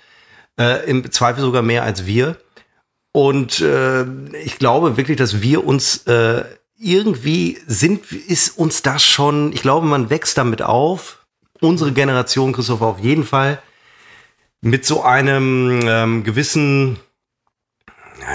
Äh, 0.58 0.88
Im 0.88 1.10
Zweifel 1.10 1.42
sogar 1.42 1.62
mehr 1.62 1.82
als 1.82 2.06
wir. 2.06 2.36
Und 3.12 3.60
äh, 3.60 4.04
ich 4.44 4.58
glaube 4.58 4.96
wirklich, 4.96 5.16
dass 5.16 5.42
wir 5.42 5.66
uns 5.66 6.06
äh, 6.06 6.44
irgendwie 6.78 7.58
sind, 7.66 8.10
ist 8.10 8.58
uns 8.58 8.82
das 8.82 9.04
schon, 9.04 9.52
ich 9.52 9.62
glaube, 9.62 9.86
man 9.86 10.10
wächst 10.10 10.38
damit 10.38 10.62
auf. 10.62 11.24
Unsere 11.60 11.92
Generation, 11.92 12.52
Christoph, 12.52 12.82
auf 12.82 12.98
jeden 12.98 13.24
Fall 13.24 13.62
mit 14.62 14.84
so 14.84 15.02
einem 15.02 15.80
ähm, 15.86 16.24
gewissen 16.24 16.98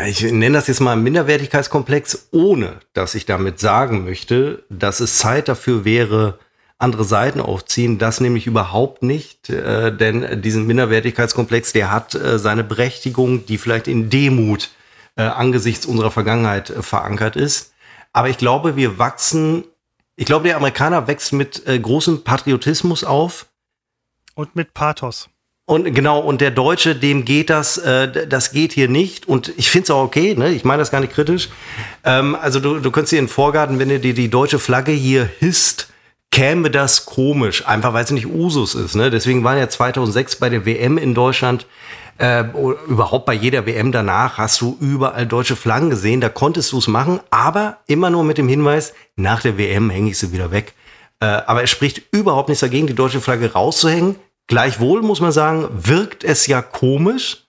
ich 0.06 0.22
nenne 0.22 0.58
das 0.58 0.68
jetzt 0.68 0.82
mal 0.82 0.96
Minderwertigkeitskomplex, 0.96 2.30
ohne 2.32 2.80
dass 2.94 3.16
ich 3.16 3.26
damit 3.26 3.60
sagen 3.60 4.04
möchte, 4.04 4.64
dass 4.70 5.00
es 5.00 5.18
Zeit 5.18 5.48
dafür 5.48 5.86
wäre, 5.86 6.40
andere 6.80 7.04
Seiten 7.04 7.42
aufziehen. 7.42 7.98
Das 7.98 8.20
nämlich 8.20 8.48
überhaupt 8.48 9.04
nicht, 9.04 9.50
äh, 9.50 9.96
denn 9.96 10.42
diesen 10.42 10.68
Minderwertigkeitskomplex, 10.68 11.74
der 11.74 11.92
hat 11.92 12.16
äh, 12.16 12.38
seine 12.38 12.64
Berechtigung, 12.64 13.46
die 13.46 13.58
vielleicht 13.58 13.88
in 13.88 14.10
Demut 14.10 14.70
äh, 15.16 15.24
angesichts 15.24 15.86
unserer 15.86 16.12
Vergangenheit 16.12 16.70
äh, 16.70 16.84
verankert 16.84 17.36
ist. 17.36 17.74
Aber 18.14 18.30
ich 18.30 18.38
glaube, 18.38 18.76
wir 18.76 19.00
wachsen, 19.00 19.64
ich 20.16 20.26
glaube, 20.26 20.48
der 20.48 20.58
Amerikaner 20.58 21.08
wächst 21.08 21.34
mit 21.34 21.68
äh, 21.68 21.80
großem 21.80 22.24
Patriotismus 22.24 23.04
auf. 23.04 23.48
Und 24.36 24.56
mit 24.56 24.74
Pathos. 24.74 25.30
Und 25.70 25.94
genau, 25.94 26.20
und 26.20 26.40
der 26.40 26.52
Deutsche, 26.52 26.96
dem 26.96 27.26
geht 27.26 27.50
das, 27.50 27.78
äh, 27.78 28.28
das 28.28 28.52
geht 28.52 28.72
hier 28.72 28.88
nicht. 28.88 29.28
Und 29.28 29.52
ich 29.58 29.70
finde 29.70 29.84
es 29.84 29.92
auch 29.92 30.04
okay, 30.04 30.34
ne? 30.34 30.50
ich 30.50 30.64
meine 30.64 30.80
das 30.80 30.92
gar 30.92 31.02
nicht 31.02 31.12
kritisch. 31.12 31.50
Ähm, 32.06 32.36
also 32.36 32.60
du, 32.62 32.80
du 32.80 32.90
könntest 32.90 33.12
dir 33.12 33.20
in 33.20 33.26
den 33.26 33.32
Vorgarten, 33.32 33.78
wenn 33.78 33.90
du 33.90 34.00
dir 34.00 34.14
die 34.14 34.30
deutsche 34.30 34.60
Flagge 34.60 34.94
hier 34.94 35.28
hisst, 35.40 35.90
käme 36.32 36.70
das 36.70 37.06
komisch, 37.06 37.68
einfach 37.68 37.94
weil 37.94 38.04
es 38.04 38.12
nicht 38.12 38.28
Usus 38.28 38.76
ist. 38.76 38.96
Ne? 38.96 39.10
Deswegen 39.10 39.44
waren 39.44 39.58
ja 39.58 39.70
2006 39.70 40.38
bei 40.38 40.50
der 40.50 40.66
WM 40.66 40.98
in 40.98 41.14
Deutschland, 41.14 41.66
äh, 42.20 42.44
überhaupt 42.88 43.26
bei 43.26 43.34
jeder 43.34 43.66
WM 43.66 43.92
danach, 43.92 44.38
hast 44.38 44.62
du 44.62 44.78
überall 44.80 45.26
deutsche 45.26 45.56
Flaggen 45.56 45.90
gesehen. 45.90 46.22
Da 46.22 46.30
konntest 46.30 46.72
du 46.72 46.80
es 46.80 46.88
machen, 46.88 47.20
aber 47.30 47.78
immer 47.88 48.10
nur 48.10 48.24
mit 48.24 48.38
dem 48.38 48.50
Hinweis, 48.50 48.94
nach 49.16 49.42
der 49.42 49.58
WM 49.58 49.90
hänge 49.90 50.10
ich 50.10 50.18
sie 50.18 50.32
wieder 50.32 50.52
weg. 50.52 50.74
Äh, 51.20 51.26
aber 51.26 51.64
es 51.64 51.70
spricht 51.70 52.04
überhaupt 52.12 52.50
nichts 52.50 52.62
dagegen, 52.62 52.88
die 52.88 52.96
deutsche 52.96 53.22
Flagge 53.22 53.54
rauszuhängen 53.54 54.16
Gleichwohl 54.48 55.02
muss 55.02 55.20
man 55.20 55.34
sagen, 55.34 55.68
wirkt 55.74 56.24
es 56.24 56.48
ja 56.48 56.62
komisch, 56.62 57.44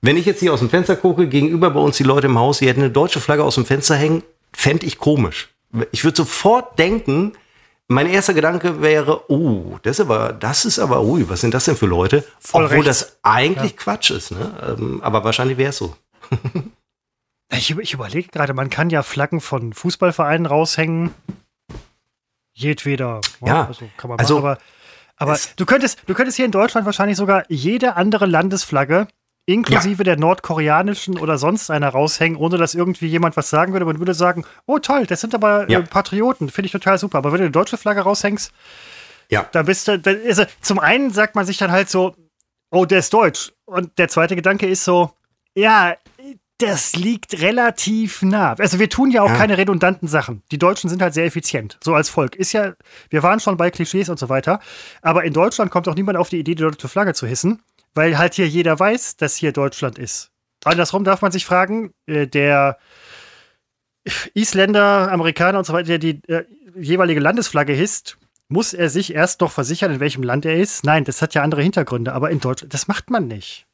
wenn 0.00 0.16
ich 0.16 0.24
jetzt 0.24 0.40
hier 0.40 0.54
aus 0.54 0.60
dem 0.60 0.70
Fenster 0.70 0.96
gucke, 0.96 1.28
gegenüber 1.28 1.70
bei 1.70 1.80
uns 1.80 1.98
die 1.98 2.04
Leute 2.04 2.26
im 2.26 2.38
Haus, 2.38 2.58
die 2.58 2.68
hätten 2.68 2.80
eine 2.80 2.90
deutsche 2.90 3.20
Flagge 3.20 3.44
aus 3.44 3.56
dem 3.56 3.66
Fenster 3.66 3.96
hängen, 3.96 4.22
fände 4.54 4.86
ich 4.86 4.98
komisch. 4.98 5.50
Ich 5.92 6.04
würde 6.04 6.16
sofort 6.16 6.78
denken, 6.78 7.34
mein 7.88 8.06
erster 8.06 8.34
Gedanke 8.34 8.82
wäre, 8.82 9.30
oh, 9.30 9.78
das 9.82 9.98
ist 9.98 10.00
aber, 10.00 10.32
das 10.32 10.64
ist 10.64 10.78
aber, 10.78 11.02
ui, 11.02 11.28
was 11.28 11.40
sind 11.40 11.54
das 11.54 11.64
denn 11.64 11.76
für 11.76 11.86
Leute? 11.86 12.24
Voll 12.38 12.64
Obwohl 12.64 12.78
recht. 12.78 12.88
das 12.88 13.18
eigentlich 13.22 13.72
ja. 13.72 13.76
Quatsch 13.78 14.10
ist, 14.10 14.30
ne? 14.30 14.76
Ähm, 14.78 15.00
aber 15.02 15.24
wahrscheinlich 15.24 15.56
wäre 15.56 15.70
es 15.70 15.78
so. 15.78 15.96
ich, 17.50 17.76
ich 17.76 17.94
überlege 17.94 18.28
gerade, 18.28 18.52
man 18.52 18.68
kann 18.68 18.90
ja 18.90 19.02
Flaggen 19.02 19.40
von 19.40 19.72
Fußballvereinen 19.72 20.46
raushängen. 20.46 21.14
Jedweder. 22.52 23.22
Ja, 23.44 23.66
also 23.66 23.88
kann 23.96 24.08
man 24.08 24.16
machen, 24.16 24.20
also, 24.20 24.38
aber 24.38 24.58
aber 25.18 25.36
du 25.56 25.66
könntest, 25.66 26.00
du 26.06 26.14
könntest 26.14 26.36
hier 26.36 26.44
in 26.44 26.52
Deutschland 26.52 26.86
wahrscheinlich 26.86 27.16
sogar 27.16 27.44
jede 27.48 27.96
andere 27.96 28.26
Landesflagge 28.26 29.08
inklusive 29.48 29.98
ja. 29.98 30.04
der 30.04 30.18
nordkoreanischen 30.18 31.18
oder 31.18 31.38
sonst 31.38 31.70
einer 31.70 31.88
raushängen, 31.88 32.36
ohne 32.36 32.58
dass 32.58 32.74
irgendwie 32.74 33.06
jemand 33.06 33.36
was 33.36 33.48
sagen 33.48 33.72
würde. 33.72 33.86
Man 33.86 33.98
würde 33.98 34.12
sagen, 34.12 34.44
oh 34.66 34.78
toll, 34.78 35.06
das 35.06 35.22
sind 35.22 35.34
aber 35.34 35.68
äh, 35.68 35.72
ja. 35.72 35.78
äh, 35.80 35.82
Patrioten, 35.84 36.50
finde 36.50 36.66
ich 36.66 36.72
total 36.72 36.98
super. 36.98 37.18
Aber 37.18 37.32
wenn 37.32 37.38
du 37.38 37.44
eine 37.44 37.50
deutsche 37.50 37.78
Flagge 37.78 38.02
raushängst, 38.02 38.52
ja. 39.30 39.48
dann 39.52 39.64
bist 39.64 39.88
du, 39.88 40.00
also 40.26 40.44
zum 40.60 40.78
einen 40.78 41.10
sagt 41.10 41.34
man 41.34 41.46
sich 41.46 41.56
dann 41.56 41.72
halt 41.72 41.88
so, 41.88 42.14
oh, 42.70 42.84
der 42.84 42.98
ist 42.98 43.12
deutsch. 43.14 43.52
Und 43.64 43.98
der 43.98 44.08
zweite 44.08 44.36
Gedanke 44.36 44.66
ist 44.66 44.84
so, 44.84 45.12
ja, 45.54 45.96
das 46.58 46.94
liegt 46.94 47.40
relativ 47.40 48.20
nah. 48.20 48.52
Also 48.58 48.78
wir 48.78 48.90
tun 48.90 49.10
ja 49.10 49.22
auch 49.22 49.30
ja. 49.30 49.36
keine 49.36 49.56
redundanten 49.56 50.08
Sachen. 50.08 50.42
Die 50.50 50.58
Deutschen 50.58 50.90
sind 50.90 51.00
halt 51.00 51.14
sehr 51.14 51.24
effizient, 51.24 51.78
so 51.82 51.94
als 51.94 52.10
Volk. 52.10 52.36
Ist 52.36 52.52
ja, 52.52 52.74
wir 53.08 53.22
waren 53.22 53.40
schon 53.40 53.56
bei 53.56 53.70
Klischees 53.70 54.10
und 54.10 54.18
so 54.18 54.28
weiter, 54.28 54.60
aber 55.00 55.24
in 55.24 55.32
Deutschland 55.32 55.70
kommt 55.70 55.88
auch 55.88 55.94
niemand 55.94 56.18
auf 56.18 56.28
die 56.28 56.38
Idee, 56.38 56.54
die 56.54 56.62
deutsche 56.64 56.88
Flagge 56.88 57.14
zu 57.14 57.26
hissen, 57.26 57.62
weil 57.98 58.16
halt 58.16 58.34
hier 58.34 58.46
jeder 58.46 58.78
weiß, 58.78 59.16
dass 59.16 59.34
hier 59.34 59.50
Deutschland 59.50 59.98
ist. 59.98 60.30
Andersrum 60.62 61.02
darf 61.02 61.20
man 61.20 61.32
sich 61.32 61.44
fragen, 61.44 61.92
äh, 62.06 62.28
der 62.28 62.78
Isländer, 64.34 65.10
Amerikaner 65.10 65.58
und 65.58 65.64
so 65.64 65.72
weiter, 65.72 65.88
der 65.88 65.98
die 65.98 66.22
äh, 66.28 66.44
jeweilige 66.78 67.18
Landesflagge 67.18 67.72
hisst, 67.72 68.16
muss 68.48 68.72
er 68.72 68.88
sich 68.88 69.12
erst 69.14 69.40
noch 69.40 69.50
versichern, 69.50 69.92
in 69.92 69.98
welchem 69.98 70.22
Land 70.22 70.46
er 70.46 70.54
ist? 70.54 70.84
Nein, 70.84 71.02
das 71.02 71.20
hat 71.22 71.34
ja 71.34 71.42
andere 71.42 71.60
Hintergründe, 71.60 72.12
aber 72.12 72.30
in 72.30 72.38
Deutschland, 72.38 72.72
das 72.72 72.86
macht 72.86 73.10
man 73.10 73.26
nicht. 73.26 73.66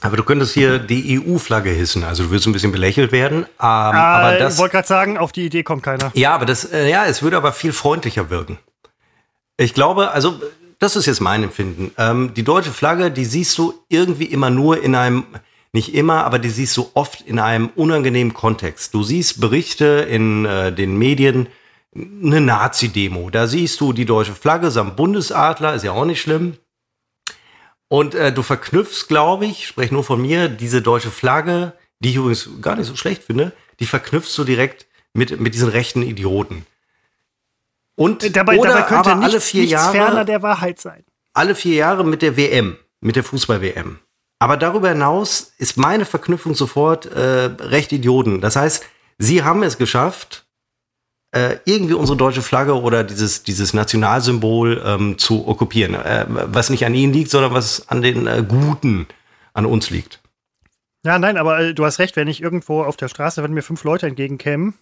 Aber 0.00 0.16
du 0.16 0.22
könntest 0.22 0.54
hier 0.54 0.78
die 0.78 1.20
EU-Flagge 1.20 1.70
hissen, 1.70 2.04
also 2.04 2.24
du 2.24 2.30
würdest 2.30 2.46
ein 2.46 2.52
bisschen 2.52 2.70
belächelt 2.70 3.10
werden. 3.10 3.38
Ähm, 3.38 3.46
ah, 3.58 4.20
aber 4.20 4.38
das, 4.38 4.54
ich 4.54 4.60
wollte 4.60 4.72
gerade 4.72 4.86
sagen, 4.86 5.18
auf 5.18 5.32
die 5.32 5.46
Idee 5.46 5.64
kommt 5.64 5.82
keiner. 5.82 6.12
Ja, 6.14 6.32
aber 6.32 6.46
das, 6.46 6.64
äh, 6.64 6.88
ja, 6.88 7.06
es 7.06 7.22
würde 7.22 7.36
aber 7.36 7.52
viel 7.52 7.72
freundlicher 7.72 8.30
wirken. 8.30 8.60
Ich 9.56 9.74
glaube, 9.74 10.12
also 10.12 10.40
das 10.78 10.96
ist 10.96 11.06
jetzt 11.06 11.20
mein 11.20 11.42
Empfinden. 11.42 11.92
Ähm, 11.98 12.34
die 12.34 12.42
deutsche 12.42 12.72
Flagge, 12.72 13.10
die 13.10 13.24
siehst 13.24 13.56
du 13.58 13.74
irgendwie 13.88 14.26
immer 14.26 14.50
nur 14.50 14.82
in 14.82 14.94
einem, 14.94 15.24
nicht 15.72 15.94
immer, 15.94 16.24
aber 16.24 16.38
die 16.38 16.50
siehst 16.50 16.76
du 16.76 16.90
oft 16.94 17.22
in 17.22 17.38
einem 17.38 17.70
unangenehmen 17.74 18.34
Kontext. 18.34 18.94
Du 18.94 19.02
siehst 19.02 19.40
Berichte 19.40 20.06
in 20.08 20.44
äh, 20.44 20.72
den 20.72 20.96
Medien, 20.96 21.48
eine 21.94 22.40
Nazi-Demo. 22.40 23.30
Da 23.30 23.46
siehst 23.46 23.80
du 23.80 23.92
die 23.92 24.04
deutsche 24.04 24.34
Flagge 24.34 24.70
samt 24.70 24.96
Bundesadler, 24.96 25.74
ist 25.74 25.84
ja 25.84 25.92
auch 25.92 26.04
nicht 26.04 26.20
schlimm. 26.20 26.58
Und 27.88 28.14
äh, 28.14 28.32
du 28.32 28.42
verknüpfst, 28.42 29.06
glaube 29.08 29.46
ich, 29.46 29.66
spreche 29.66 29.94
nur 29.94 30.04
von 30.04 30.20
mir, 30.20 30.48
diese 30.48 30.82
deutsche 30.82 31.10
Flagge, 31.10 31.72
die 32.00 32.10
ich 32.10 32.16
übrigens 32.16 32.48
gar 32.60 32.76
nicht 32.76 32.86
so 32.86 32.96
schlecht 32.96 33.22
finde, 33.22 33.52
die 33.80 33.86
verknüpfst 33.86 34.36
du 34.36 34.44
direkt 34.44 34.86
mit, 35.14 35.40
mit 35.40 35.54
diesen 35.54 35.68
rechten 35.68 36.02
Idioten. 36.02 36.66
Und 37.96 38.22
äh, 38.22 38.30
dabei, 38.30 38.58
oder 38.58 38.70
dabei 38.70 38.82
könnte 38.82 39.10
aber 39.10 39.20
nichts, 39.20 39.34
alle 39.34 39.40
vier 39.40 39.64
Jahre 39.64 39.92
ferner 39.92 40.24
der 40.24 40.42
Wahrheit 40.42 40.80
sein. 40.80 41.04
Alle 41.32 41.54
vier 41.54 41.74
Jahre 41.74 42.04
mit 42.04 42.22
der 42.22 42.36
WM, 42.36 42.76
mit 43.00 43.16
der 43.16 43.24
Fußball-WM. 43.24 43.98
Aber 44.38 44.56
darüber 44.56 44.90
hinaus 44.90 45.52
ist 45.58 45.76
meine 45.76 46.04
Verknüpfung 46.04 46.54
sofort 46.54 47.06
äh, 47.06 47.50
recht 47.58 47.92
Idioten. 47.92 48.40
Das 48.40 48.56
heißt, 48.56 48.84
sie 49.18 49.42
haben 49.42 49.62
es 49.62 49.78
geschafft, 49.78 50.46
äh, 51.32 51.56
irgendwie 51.64 51.94
unsere 51.94 52.16
deutsche 52.16 52.42
Flagge 52.42 52.80
oder 52.80 53.02
dieses, 53.02 53.42
dieses 53.42 53.74
Nationalsymbol 53.74 54.82
ähm, 54.84 55.18
zu 55.18 55.48
okkupieren. 55.48 55.94
Äh, 55.94 56.26
was 56.28 56.70
nicht 56.70 56.84
an 56.84 56.94
ihnen 56.94 57.12
liegt, 57.12 57.30
sondern 57.30 57.52
was 57.52 57.88
an 57.88 58.02
den 58.02 58.26
äh, 58.26 58.44
Guten 58.46 59.06
an 59.54 59.66
uns 59.66 59.90
liegt. 59.90 60.20
Ja, 61.04 61.18
nein, 61.18 61.36
aber 61.36 61.60
äh, 61.60 61.74
du 61.74 61.84
hast 61.84 61.98
recht, 61.98 62.16
wenn 62.16 62.28
ich 62.28 62.42
irgendwo 62.42 62.82
auf 62.82 62.96
der 62.96 63.08
Straße, 63.08 63.42
wenn 63.42 63.52
mir 63.52 63.62
fünf 63.62 63.84
Leute 63.84 64.06
entgegenkämen, 64.06 64.74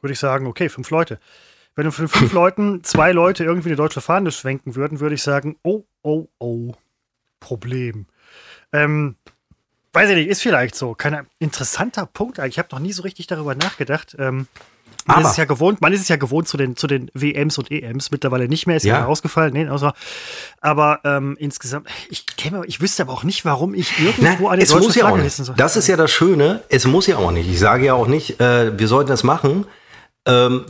würde 0.00 0.12
ich 0.12 0.18
sagen, 0.18 0.46
okay, 0.46 0.68
fünf 0.68 0.90
Leute. 0.90 1.18
Wenn 1.74 1.90
von 1.90 2.08
fünf 2.08 2.32
Leuten 2.32 2.84
zwei 2.84 3.12
Leute 3.12 3.44
irgendwie 3.44 3.70
eine 3.70 3.76
deutsche 3.76 4.00
Fahne 4.00 4.30
schwenken 4.30 4.74
würden, 4.74 5.00
würde 5.00 5.14
ich 5.14 5.22
sagen, 5.22 5.56
oh, 5.62 5.84
oh, 6.02 6.26
oh, 6.38 6.72
Problem. 7.40 8.06
Ähm, 8.72 9.16
weiß 9.92 10.10
ich 10.10 10.16
nicht, 10.16 10.28
ist 10.28 10.42
vielleicht 10.42 10.74
so. 10.74 10.94
Kein 10.94 11.26
interessanter 11.38 12.06
Punkt 12.06 12.38
eigentlich. 12.38 12.54
Ich 12.54 12.58
habe 12.58 12.68
noch 12.72 12.78
nie 12.80 12.92
so 12.92 13.02
richtig 13.02 13.26
darüber 13.26 13.54
nachgedacht. 13.54 14.16
Ähm, 14.18 14.46
man 15.06 15.16
aber, 15.16 15.24
ist 15.24 15.32
es 15.32 15.36
ja 15.36 15.44
gewohnt, 15.46 15.80
man 15.80 15.92
ist 15.92 16.00
es 16.00 16.08
ja 16.08 16.16
gewohnt 16.16 16.46
zu 16.46 16.56
den, 16.56 16.76
zu 16.76 16.86
den 16.86 17.10
WMs 17.12 17.58
und 17.58 17.72
EMs, 17.72 18.12
mittlerweile 18.12 18.48
nicht 18.48 18.66
mehr, 18.66 18.76
ist 18.76 18.84
ja, 18.84 18.98
ja 18.98 19.04
rausgefallen, 19.04 19.52
nee, 19.52 19.68
außer, 19.68 19.94
aber 20.60 21.00
ähm, 21.04 21.36
insgesamt, 21.40 21.88
ich 22.08 22.36
käme, 22.36 22.64
ich 22.66 22.80
wüsste 22.80 23.02
aber 23.02 23.12
auch 23.12 23.24
nicht, 23.24 23.44
warum 23.44 23.74
ich 23.74 23.98
irgendwo 23.98 24.44
Nein, 24.44 24.46
eine 24.46 24.62
es 24.62 24.72
muss 24.72 24.94
ja 24.94 25.08
Flagge 25.08 25.28
soll. 25.28 25.56
Das 25.56 25.76
ist 25.76 25.88
ja 25.88 25.96
das 25.96 26.12
Schöne, 26.12 26.62
es 26.68 26.86
muss 26.86 27.08
ja 27.08 27.16
auch 27.16 27.32
nicht. 27.32 27.50
Ich 27.50 27.58
sage 27.58 27.86
ja 27.86 27.94
auch 27.94 28.06
nicht, 28.06 28.40
äh, 28.40 28.78
wir 28.78 28.86
sollten 28.86 29.10
das 29.10 29.24
machen. 29.24 29.66
Ähm, 30.24 30.66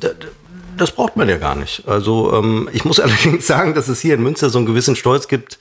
das 0.76 0.92
braucht 0.92 1.16
man 1.16 1.28
ja 1.28 1.38
gar 1.38 1.54
nicht. 1.54 1.86
Also 1.86 2.32
ähm, 2.34 2.68
ich 2.72 2.84
muss 2.84 3.00
allerdings 3.00 3.46
sagen, 3.46 3.74
dass 3.74 3.88
es 3.88 4.00
hier 4.00 4.14
in 4.14 4.22
Münster 4.22 4.50
so 4.50 4.58
einen 4.58 4.66
gewissen 4.66 4.96
Stolz 4.96 5.28
gibt, 5.28 5.58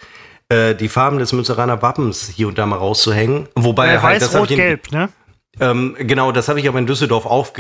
äh, 0.50 0.76
die 0.76 0.90
Farben 0.90 1.20
des 1.20 1.34
Münsteraner 1.34 1.82
Wappens 1.82 2.30
hier 2.36 2.48
und 2.48 2.58
da 2.58 2.66
mal 2.66 2.78
rauszuhängen. 2.78 3.48
Wobei 3.56 3.94
äh, 3.94 4.00
halt, 4.00 4.22
Weiß, 4.22 4.36
Rot, 4.36 4.50
Gelb, 4.50 4.92
ne? 4.92 5.10
Ähm, 5.60 5.96
genau, 6.00 6.32
das 6.32 6.48
habe 6.48 6.60
ich 6.60 6.68
aber 6.68 6.80
in 6.80 6.88
Düsseldorf 6.88 7.26
auch, 7.26 7.52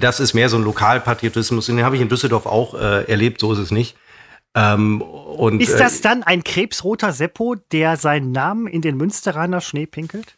das 0.00 0.20
ist 0.20 0.34
mehr 0.34 0.50
so 0.50 0.58
ein 0.58 0.64
Lokalpatriotismus, 0.64 1.66
den 1.66 1.82
habe 1.82 1.96
ich 1.96 2.02
in 2.02 2.08
Düsseldorf 2.10 2.44
auch 2.44 2.74
äh, 2.74 3.04
erlebt, 3.04 3.40
so 3.40 3.52
ist 3.52 3.58
es 3.58 3.70
nicht. 3.70 3.96
Ähm, 4.54 5.00
und, 5.00 5.60
ist 5.60 5.78
das 5.78 6.00
dann 6.00 6.22
ein 6.22 6.42
krebsroter 6.42 7.12
Seppo, 7.12 7.54
der 7.72 7.96
seinen 7.96 8.32
Namen 8.32 8.66
in 8.66 8.82
den 8.82 8.96
Münsteraner 8.96 9.60
Schnee 9.60 9.86
pinkelt? 9.86 10.36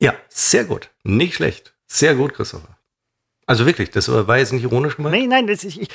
Ja, 0.00 0.14
sehr 0.28 0.64
gut. 0.64 0.90
Nicht 1.04 1.36
schlecht. 1.36 1.74
Sehr 1.86 2.14
gut, 2.14 2.34
Christopher. 2.34 2.75
Also 3.48 3.64
wirklich, 3.64 3.90
das 3.90 4.08
war 4.08 4.38
jetzt 4.38 4.52
nicht 4.52 4.64
ironisch 4.64 4.96
gemeint? 4.96 5.14
Nein, 5.14 5.28
nein, 5.28 5.46
das, 5.46 5.62
ich, 5.62 5.88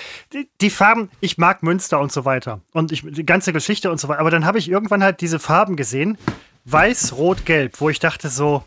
die 0.61 0.69
Farben, 0.69 1.09
ich 1.19 1.37
mag 1.37 1.63
Münster 1.63 1.99
und 1.99 2.11
so 2.11 2.23
weiter. 2.23 2.61
Und 2.71 2.93
ich, 2.93 3.03
die 3.05 3.25
ganze 3.25 3.51
Geschichte 3.51 3.91
und 3.91 3.99
so 3.99 4.07
weiter. 4.07 4.21
Aber 4.21 4.31
dann 4.31 4.45
habe 4.45 4.57
ich 4.57 4.69
irgendwann 4.69 5.03
halt 5.03 5.19
diese 5.19 5.37
Farben 5.37 5.75
gesehen. 5.75 6.17
Weiß, 6.63 7.13
Rot, 7.17 7.45
Gelb, 7.45 7.81
wo 7.81 7.89
ich 7.89 7.99
dachte 7.99 8.29
so, 8.29 8.63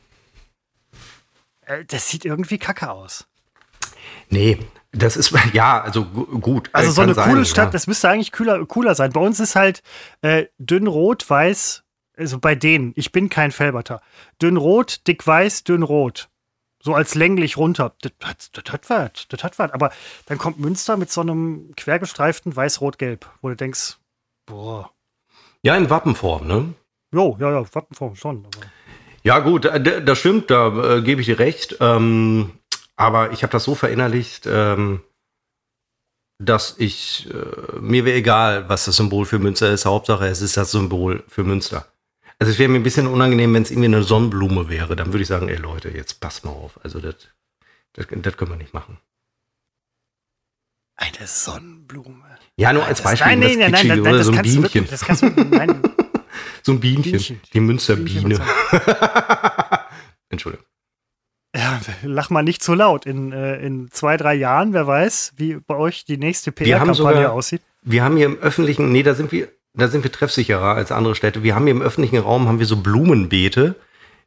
äh, 1.62 1.84
das 1.86 2.10
sieht 2.10 2.26
irgendwie 2.26 2.58
kacke 2.58 2.90
aus. 2.90 3.26
Nee, 4.28 4.58
das 4.92 5.16
ist, 5.16 5.32
ja, 5.54 5.80
also 5.80 6.04
gut. 6.04 6.68
Also 6.72 6.90
so 6.90 7.00
eine 7.00 7.14
sein, 7.14 7.30
coole 7.30 7.44
Stadt, 7.46 7.66
ja. 7.66 7.70
das 7.70 7.86
müsste 7.86 8.10
eigentlich 8.10 8.32
cooler, 8.32 8.64
cooler 8.66 8.94
sein. 8.94 9.12
Bei 9.12 9.20
uns 9.20 9.40
ist 9.40 9.56
halt 9.56 9.82
äh, 10.20 10.46
dünn 10.58 10.86
rot, 10.86 11.28
weiß, 11.28 11.84
also 12.16 12.38
bei 12.38 12.54
denen, 12.54 12.92
ich 12.96 13.12
bin 13.12 13.28
kein 13.28 13.50
Felberter. 13.50 14.00
Dünn 14.42 14.56
rot, 14.56 15.06
dick 15.06 15.26
weiß, 15.26 15.64
dünn 15.64 15.82
rot. 15.82 16.28
So 16.84 16.94
als 16.94 17.14
länglich 17.14 17.56
runter. 17.56 17.94
Das, 18.02 18.12
das, 18.18 18.50
das 18.52 18.72
hat 18.72 18.90
was, 18.90 19.26
das 19.28 19.42
hat 19.42 19.58
was. 19.58 19.72
Aber 19.72 19.90
dann 20.26 20.36
kommt 20.36 20.58
Münster 20.58 20.98
mit 20.98 21.10
so 21.10 21.22
einem 21.22 21.72
quergestreiften 21.76 22.54
weiß-rot-gelb, 22.54 23.26
wo 23.40 23.48
du 23.48 23.56
denkst, 23.56 23.96
boah. 24.44 24.90
Ja, 25.62 25.76
in 25.76 25.88
Wappenform, 25.88 26.46
ne? 26.46 26.74
Jo, 27.10 27.38
ja, 27.40 27.50
ja, 27.50 27.74
Wappenform 27.74 28.16
schon. 28.16 28.46
Ja, 29.22 29.38
gut, 29.38 29.64
äh, 29.64 30.04
das 30.04 30.18
stimmt, 30.18 30.50
da 30.50 30.96
äh, 30.96 31.00
gebe 31.00 31.22
ich 31.22 31.26
dir 31.26 31.38
recht. 31.38 31.78
Ähm, 31.80 32.52
aber 32.96 33.32
ich 33.32 33.42
habe 33.42 33.52
das 33.52 33.64
so 33.64 33.74
verinnerlicht, 33.74 34.46
ähm, 34.46 35.00
dass 36.38 36.74
ich, 36.76 37.30
äh, 37.32 37.78
mir 37.80 38.04
wäre 38.04 38.18
egal, 38.18 38.68
was 38.68 38.84
das 38.84 38.96
Symbol 38.96 39.24
für 39.24 39.38
Münster 39.38 39.72
ist. 39.72 39.86
Hauptsache, 39.86 40.26
es 40.26 40.42
ist 40.42 40.58
das 40.58 40.70
Symbol 40.72 41.24
für 41.28 41.44
Münster. 41.44 41.86
Also 42.38 42.52
es 42.52 42.58
wäre 42.58 42.68
mir 42.68 42.78
ein 42.78 42.82
bisschen 42.82 43.06
unangenehm, 43.06 43.54
wenn 43.54 43.62
es 43.62 43.70
irgendwie 43.70 43.88
eine 43.88 44.02
Sonnenblume 44.02 44.68
wäre. 44.68 44.96
Dann 44.96 45.12
würde 45.12 45.22
ich 45.22 45.28
sagen, 45.28 45.48
ey 45.48 45.56
Leute, 45.56 45.90
jetzt 45.90 46.20
passt 46.20 46.44
mal 46.44 46.50
auf. 46.50 46.78
Also 46.82 47.00
das, 47.00 47.16
das, 47.92 48.06
das 48.10 48.36
können 48.36 48.50
wir 48.50 48.56
nicht 48.56 48.74
machen. 48.74 48.98
Eine 50.96 51.26
Sonnenblume. 51.26 52.24
Ja, 52.56 52.72
nur 52.72 52.84
als 52.84 53.02
Beispiel. 53.02 53.36
Nein, 53.36 53.40
nein, 53.40 53.58
nein, 53.58 53.70
nein, 53.72 53.86
nein, 53.88 54.02
nein, 54.02 54.12
das 54.12 54.26
so 54.26 54.32
ein 54.32 54.36
kannst 54.36 54.52
Bienchen. 54.52 54.86
Das 54.88 55.04
kannst 55.04 55.22
du, 55.22 55.26
nein. 55.28 55.82
so 56.62 56.72
ein 56.72 56.80
Bienchen. 56.80 57.12
Bienchen. 57.12 57.40
Die 57.52 57.60
Münsterbiene. 57.60 58.40
Entschuldigung. 60.28 60.66
Ja, 61.56 61.80
lach 62.02 62.30
mal 62.30 62.42
nicht 62.42 62.62
so 62.62 62.74
laut. 62.74 63.06
In, 63.06 63.32
äh, 63.32 63.56
in 63.58 63.90
zwei, 63.90 64.16
drei 64.16 64.34
Jahren, 64.34 64.72
wer 64.72 64.86
weiß, 64.86 65.34
wie 65.36 65.54
bei 65.54 65.76
euch 65.76 66.04
die 66.04 66.16
nächste 66.16 66.50
PR-Kampagne 66.50 67.30
aussieht. 67.30 67.62
Wir 67.82 68.02
haben 68.02 68.16
hier 68.16 68.26
im 68.26 68.38
öffentlichen, 68.38 68.90
nee, 68.90 69.04
da 69.04 69.14
sind 69.14 69.30
wir, 69.30 69.48
da 69.74 69.88
sind 69.88 70.04
wir 70.04 70.12
treffsicherer 70.12 70.74
als 70.74 70.92
andere 70.92 71.14
Städte. 71.14 71.42
Wir 71.42 71.54
haben 71.54 71.64
hier 71.64 71.74
im 71.74 71.82
öffentlichen 71.82 72.18
Raum 72.18 72.48
haben 72.48 72.60
wir 72.60 72.66
so 72.66 72.76
Blumenbeete, 72.76 73.74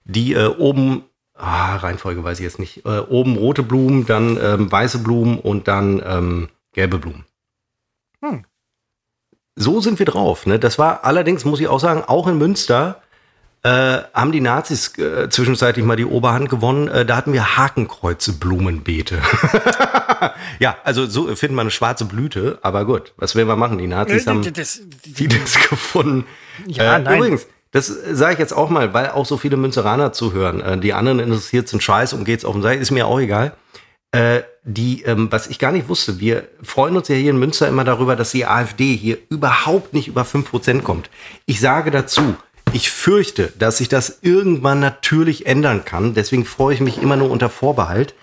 die 0.03 0.33
äh, 0.33 0.47
oben, 0.47 1.03
ah, 1.33 1.77
Reihenfolge 1.77 2.23
weiß 2.23 2.39
ich 2.39 2.43
jetzt 2.43 2.59
nicht, 2.59 2.85
äh, 2.85 2.99
oben 2.99 3.37
rote 3.37 3.63
Blumen, 3.63 4.05
dann 4.05 4.37
ähm, 4.41 4.71
weiße 4.71 4.99
Blumen 4.99 5.39
und 5.39 5.67
dann 5.67 6.01
ähm, 6.05 6.49
gelbe 6.73 6.97
Blumen. 6.97 7.25
Hm. 8.21 8.45
So 9.55 9.79
sind 9.79 9.99
wir 9.99 10.05
drauf. 10.05 10.45
Ne? 10.45 10.59
Das 10.59 10.77
war 10.77 11.03
allerdings, 11.03 11.45
muss 11.45 11.59
ich 11.59 11.67
auch 11.67 11.79
sagen, 11.79 12.03
auch 12.05 12.27
in 12.27 12.37
Münster 12.37 13.01
äh, 13.63 14.03
haben 14.13 14.31
die 14.31 14.39
Nazis 14.39 14.97
äh, 14.97 15.29
zwischenzeitlich 15.29 15.85
mal 15.85 15.95
die 15.95 16.05
Oberhand 16.05 16.49
gewonnen. 16.49 16.87
Äh, 16.87 17.05
da 17.05 17.17
hatten 17.17 17.33
wir 17.33 17.57
Hakenkreuze 17.57 18.33
Blumenbeete. 18.33 19.21
ja, 20.59 20.77
also 20.83 21.05
so 21.05 21.27
findet 21.35 21.55
man 21.55 21.63
eine 21.65 21.71
schwarze 21.71 22.05
Blüte, 22.05 22.59
aber 22.61 22.85
gut, 22.85 23.13
was 23.17 23.35
will 23.35 23.45
man 23.45 23.59
machen? 23.59 23.77
Die 23.77 23.87
Nazis 23.87 24.27
haben 24.27 24.41
das, 24.53 24.81
vieles 25.13 25.69
gefunden. 25.69 26.25
Ja, 26.65 26.97
äh, 26.97 26.99
nein. 26.99 27.17
Übrigens, 27.17 27.47
das 27.71 27.87
sage 27.87 28.33
ich 28.33 28.39
jetzt 28.39 28.53
auch 28.53 28.69
mal, 28.69 28.93
weil 28.93 29.09
auch 29.09 29.25
so 29.25 29.37
viele 29.37 29.57
Münzeraner 29.57 30.13
zuhören. 30.13 30.61
Äh, 30.61 30.77
die 30.77 30.93
anderen 30.93 31.19
interessiert 31.19 31.67
sind 31.67 31.83
Scheiß 31.83 32.13
und 32.13 32.25
geht's 32.25 32.45
auf 32.45 32.53
den 32.53 32.61
Seite, 32.61 32.81
ist 32.81 32.91
mir 32.91 33.07
auch 33.07 33.19
egal. 33.19 33.53
Äh, 34.11 34.43
die, 34.63 35.03
ähm, 35.03 35.27
was 35.31 35.47
ich 35.47 35.59
gar 35.59 35.71
nicht 35.71 35.89
wusste, 35.89 36.19
wir 36.19 36.47
freuen 36.63 36.95
uns 36.95 37.07
ja 37.07 37.15
hier 37.15 37.31
in 37.31 37.39
Münster 37.39 37.67
immer 37.67 37.83
darüber, 37.83 38.15
dass 38.15 38.31
die 38.31 38.45
AfD 38.45 38.95
hier 38.95 39.17
überhaupt 39.29 39.93
nicht 39.93 40.07
über 40.07 40.23
5% 40.23 40.81
kommt. 40.81 41.09
Ich 41.45 41.59
sage 41.59 41.91
dazu, 41.91 42.35
ich 42.73 42.91
fürchte, 42.91 43.53
dass 43.57 43.77
sich 43.77 43.89
das 43.89 44.19
irgendwann 44.21 44.79
natürlich 44.79 45.45
ändern 45.45 45.85
kann. 45.85 46.13
Deswegen 46.13 46.45
freue 46.45 46.73
ich 46.73 46.81
mich 46.81 47.01
immer 47.01 47.15
nur 47.15 47.31
unter 47.31 47.49
Vorbehalt. 47.49 48.13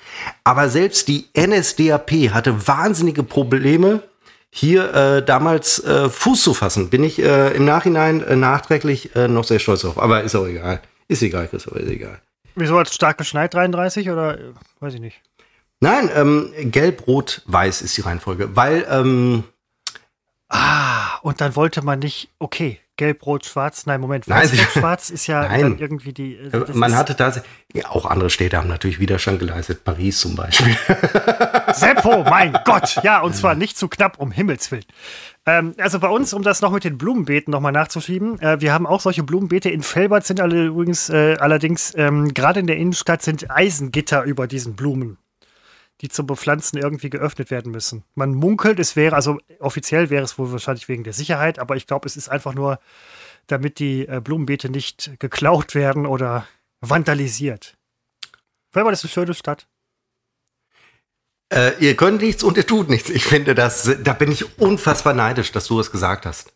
Aber 0.45 0.69
selbst 0.69 1.09
die 1.09 1.27
NSDAP 1.37 2.33
hatte 2.33 2.67
wahnsinnige 2.67 3.23
Probleme, 3.23 4.03
hier 4.51 4.95
äh, 4.95 5.25
damals 5.25 5.83
äh, 5.83 6.09
Fuß 6.09 6.43
zu 6.43 6.55
fassen. 6.55 6.89
Bin 6.89 7.03
ich 7.03 7.21
äh, 7.21 7.53
im 7.57 7.65
Nachhinein 7.65 8.23
äh, 8.23 8.37
nachträglich 8.37 9.15
äh, 9.17 9.27
noch 9.27 9.45
sehr 9.45 9.59
stolz 9.59 9.81
drauf. 9.81 9.99
Aber 9.99 10.23
ist 10.23 10.37
auch 10.37 10.47
egal. 10.47 10.81
Ist 11.09 11.23
egal, 11.23 11.49
Christopher, 11.49 11.81
ist 11.81 11.91
egal. 11.91 12.21
Wieso 12.55 12.79
hat 12.79 12.87
es 12.87 12.95
stark 12.95 13.19
geschneit 13.19 13.53
33 13.53 14.11
oder 14.11 14.39
äh, 14.39 14.53
weiß 14.79 14.95
ich 14.95 15.01
nicht? 15.01 15.21
Nein, 15.81 16.09
ähm, 16.15 16.53
gelb, 16.57 17.09
rot, 17.09 17.43
weiß 17.47 17.83
ist 17.83 17.97
die 17.97 18.03
Reihenfolge. 18.03 18.55
Weil, 18.55 18.87
ähm, 18.89 19.45
Ah, 20.49 21.19
und 21.23 21.41
dann 21.41 21.57
wollte 21.57 21.83
man 21.83 21.99
nicht, 21.99 22.29
okay, 22.39 22.79
Gelb, 22.97 23.27
Rot, 23.27 23.45
Schwarz. 23.45 23.87
Nein, 23.87 24.01
Moment, 24.01 24.29
Weiß, 24.29 24.53
Rot, 24.53 24.59
Schwarz 24.73 25.11
ist 25.11 25.27
ja 25.27 25.49
dann 25.49 25.79
irgendwie 25.79 26.13
die. 26.13 26.37
Äh, 26.37 26.65
Man 26.73 26.97
hatte 26.97 27.17
tatsächlich, 27.17 27.51
ja, 27.73 27.91
auch 27.91 28.07
andere 28.07 28.31
Städte 28.31 28.57
haben 28.57 28.69
natürlich 28.69 29.01
Widerstand 29.01 29.41
geleistet, 29.41 29.85
Paris 29.85 30.21
zum 30.21 30.37
Beispiel. 30.37 30.77
Seppo, 31.73 32.25
mein 32.25 32.57
Gott! 32.65 33.01
Ja, 33.03 33.21
und 33.21 33.35
zwar 33.35 33.55
nicht 33.55 33.77
zu 33.77 33.89
knapp, 33.89 34.19
um 34.19 34.31
Himmels 34.31 34.71
Willen. 34.71 34.85
Ähm, 35.47 35.75
also 35.79 35.99
bei 35.99 36.09
uns, 36.09 36.33
um 36.33 36.43
das 36.43 36.61
noch 36.61 36.71
mit 36.71 36.85
den 36.85 36.97
Blumenbeeten 36.97 37.51
nochmal 37.51 37.73
nachzuschieben, 37.73 38.41
äh, 38.41 38.61
wir 38.61 38.73
haben 38.73 38.87
auch 38.87 39.01
solche 39.01 39.25
Blumenbeete. 39.25 39.71
In 39.71 39.83
Felbert 39.83 40.25
sind 40.25 40.41
alle 40.41 40.67
übrigens, 40.67 41.11
äh, 41.11 41.37
allerdings, 41.39 41.95
ähm, 41.97 42.33
gerade 42.33 42.61
in 42.61 42.67
der 42.67 42.77
Innenstadt 42.77 43.23
sind 43.23 43.51
Eisengitter 43.51 44.23
über 44.23 44.47
diesen 44.47 44.77
Blumen 44.77 45.19
die 46.01 46.09
zum 46.09 46.27
Bepflanzen 46.27 46.79
irgendwie 46.79 47.11
geöffnet 47.11 47.51
werden 47.51 47.71
müssen. 47.71 48.05
Man 48.15 48.35
munkelt, 48.35 48.79
es 48.79 48.97
wäre, 48.97 49.15
also 49.15 49.39
offiziell 49.61 50.11
wäre 50.11 50.25
es 50.25 50.39
wohl 50.39 50.51
wahrscheinlich 50.51 50.89
wegen 50.89 51.05
der 51.05 51.13
Sicherheit, 51.13 51.59
aber 51.59 51.77
ich 51.77 51.87
glaube, 51.87 52.07
es 52.07 52.17
ist 52.17 52.29
einfach 52.29 52.55
nur, 52.55 52.79
damit 53.47 53.79
die 53.79 54.09
äh, 54.09 54.21
Blumenbeete 54.23 54.69
nicht 54.69 55.13
geklaut 55.19 55.75
werden 55.75 56.07
oder 56.07 56.47
vandalisiert. 56.81 57.77
Felbert 58.73 58.95
ist 58.95 59.05
eine 59.05 59.11
schöne 59.11 59.35
Stadt. 59.35 59.69
Äh, 61.53 61.73
ihr 61.79 61.95
könnt 61.95 62.23
nichts 62.23 62.43
und 62.43 62.57
ihr 62.57 62.67
tut 62.67 62.89
nichts. 62.89 63.11
Ich 63.11 63.25
finde 63.25 63.55
das, 63.55 63.99
da 64.03 64.13
bin 64.15 64.33
ich 64.33 64.59
unfassbar 64.59 65.15
neidisch, 65.15 65.53
dass 65.53 65.67
du 65.67 65.79
es 65.79 65.91
gesagt 65.93 66.27
hast. 66.27 66.53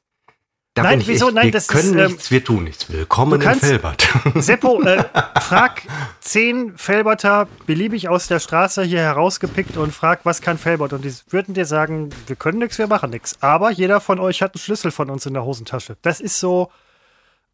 Da 0.79 0.85
nein, 0.85 1.03
wieso? 1.05 1.27
Echt, 1.27 1.35
nein, 1.35 1.45
wir 1.47 1.51
das 1.51 1.67
können 1.67 1.99
ist, 1.99 2.09
nichts, 2.09 2.31
wir 2.31 2.45
tun 2.45 2.63
nichts. 2.63 2.89
Willkommen 2.89 3.41
kannst, 3.41 3.65
in 3.65 3.69
Felbert. 3.71 4.09
Seppo, 4.37 4.81
äh, 4.83 5.03
frag 5.41 5.83
zehn 6.21 6.77
Felberter 6.77 7.49
beliebig 7.67 8.09
aus 8.09 8.29
der 8.29 8.39
Straße 8.39 8.85
hier 8.85 9.01
herausgepickt 9.01 9.77
und 9.77 9.93
frag, 9.93 10.21
was 10.23 10.41
kann 10.41 10.57
Felbert? 10.57 10.93
Und 10.93 11.05
die 11.05 11.13
würden 11.31 11.53
dir 11.53 11.65
sagen, 11.65 12.11
wir 12.29 12.37
können 12.37 12.61
nichts, 12.61 12.79
wir 12.79 12.87
machen 12.87 13.11
nichts. 13.11 13.39
Aber 13.41 13.73
jeder 13.73 14.01
von 14.01 14.21
euch 14.21 14.41
hat 14.41 14.55
einen 14.55 14.61
Schlüssel 14.61 14.93
von 14.93 15.11
uns 15.11 15.27
in 15.27 15.35
der 15.35 15.45
Hosentasche. 15.45 15.97
Das 16.03 16.21
ist 16.21 16.39
so, 16.39 16.71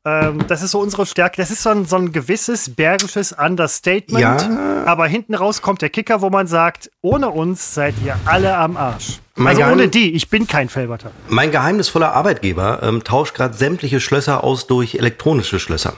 ähm, 0.06 0.46
das 0.48 0.62
ist 0.62 0.72
so 0.72 0.80
unsere 0.80 1.06
Stärke. 1.06 1.36
Das 1.38 1.50
ist 1.50 1.62
so 1.62 1.70
ein, 1.70 1.86
so 1.86 1.96
ein 1.96 2.12
gewisses 2.12 2.74
bergisches 2.74 3.32
Understatement. 3.32 4.20
Ja. 4.20 4.84
Aber 4.84 5.06
hinten 5.06 5.34
raus 5.34 5.62
kommt 5.62 5.80
der 5.80 5.88
Kicker, 5.88 6.20
wo 6.20 6.28
man 6.28 6.46
sagt, 6.46 6.90
ohne 7.00 7.30
uns 7.30 7.74
seid 7.74 7.94
ihr 8.04 8.16
alle 8.26 8.56
am 8.56 8.76
Arsch. 8.76 9.20
Mein 9.36 9.56
also 9.56 9.72
ohne 9.72 9.88
die, 9.88 10.12
ich 10.12 10.28
bin 10.28 10.46
kein 10.46 10.68
Felberter. 10.68 11.10
Mein 11.28 11.50
geheimnisvoller 11.50 12.12
Arbeitgeber 12.12 12.80
ähm, 12.82 13.02
tauscht 13.02 13.34
gerade 13.34 13.54
sämtliche 13.54 13.98
Schlösser 13.98 14.44
aus 14.44 14.66
durch 14.66 14.96
elektronische 14.96 15.58
Schlösser. 15.58 15.94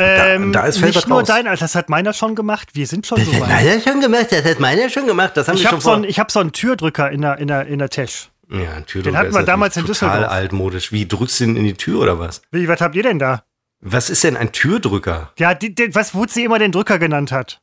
Ähm, 0.00 0.52
da, 0.52 0.62
da 0.62 0.66
ist 0.66 0.80
nicht 0.80 1.08
nur 1.08 1.20
raus. 1.20 1.28
dein, 1.28 1.44
das 1.44 1.74
hat 1.74 1.88
meiner 1.88 2.12
schon 2.12 2.34
gemacht. 2.34 2.70
Wir 2.72 2.86
sind 2.86 3.06
schon 3.06 3.18
das 3.18 3.26
so 3.26 3.32
weit. 3.32 3.40
Das 3.40 3.48
hat 3.50 3.64
meiner 3.64 3.80
schon 3.80 4.00
gemacht, 4.00 4.26
das 4.30 4.44
hat 4.44 4.60
meiner 4.60 4.88
schon 4.88 5.06
gemacht. 5.06 5.36
Das 5.36 5.48
haben 5.48 5.56
ich 5.56 5.66
habe 5.66 5.80
so, 5.80 5.90
hab 5.90 6.30
so 6.30 6.40
einen 6.40 6.52
Türdrücker 6.52 7.10
in 7.10 7.22
der, 7.22 7.38
in 7.38 7.48
der, 7.48 7.66
in 7.66 7.78
der 7.78 7.90
Tasche. 7.90 8.28
Ja, 8.50 8.72
ein 8.72 8.86
Türdrücker 8.86 9.10
Den 9.12 9.18
hatten 9.18 9.34
wir 9.34 9.42
damals 9.42 9.76
in 9.76 9.84
Düsseldorf. 9.84 10.18
Total 10.18 10.28
altmodisch. 10.30 10.90
Wie 10.92 11.06
drückst 11.06 11.40
du 11.40 11.44
den 11.44 11.56
in 11.56 11.64
die 11.64 11.74
Tür 11.74 12.00
oder 12.00 12.18
was? 12.18 12.42
Wie, 12.50 12.66
was 12.66 12.80
habt 12.80 12.94
ihr 12.96 13.02
denn 13.02 13.18
da? 13.18 13.44
Was 13.80 14.10
ist 14.10 14.24
denn 14.24 14.36
ein 14.36 14.52
Türdrücker? 14.52 15.32
Ja, 15.38 15.54
die, 15.54 15.74
die, 15.74 15.94
was 15.94 16.14
Wutzi 16.14 16.44
immer 16.44 16.58
den 16.58 16.72
Drücker 16.72 16.98
genannt 16.98 17.30
hat. 17.30 17.60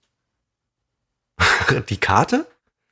die 1.90 1.98
Karte? 1.98 2.46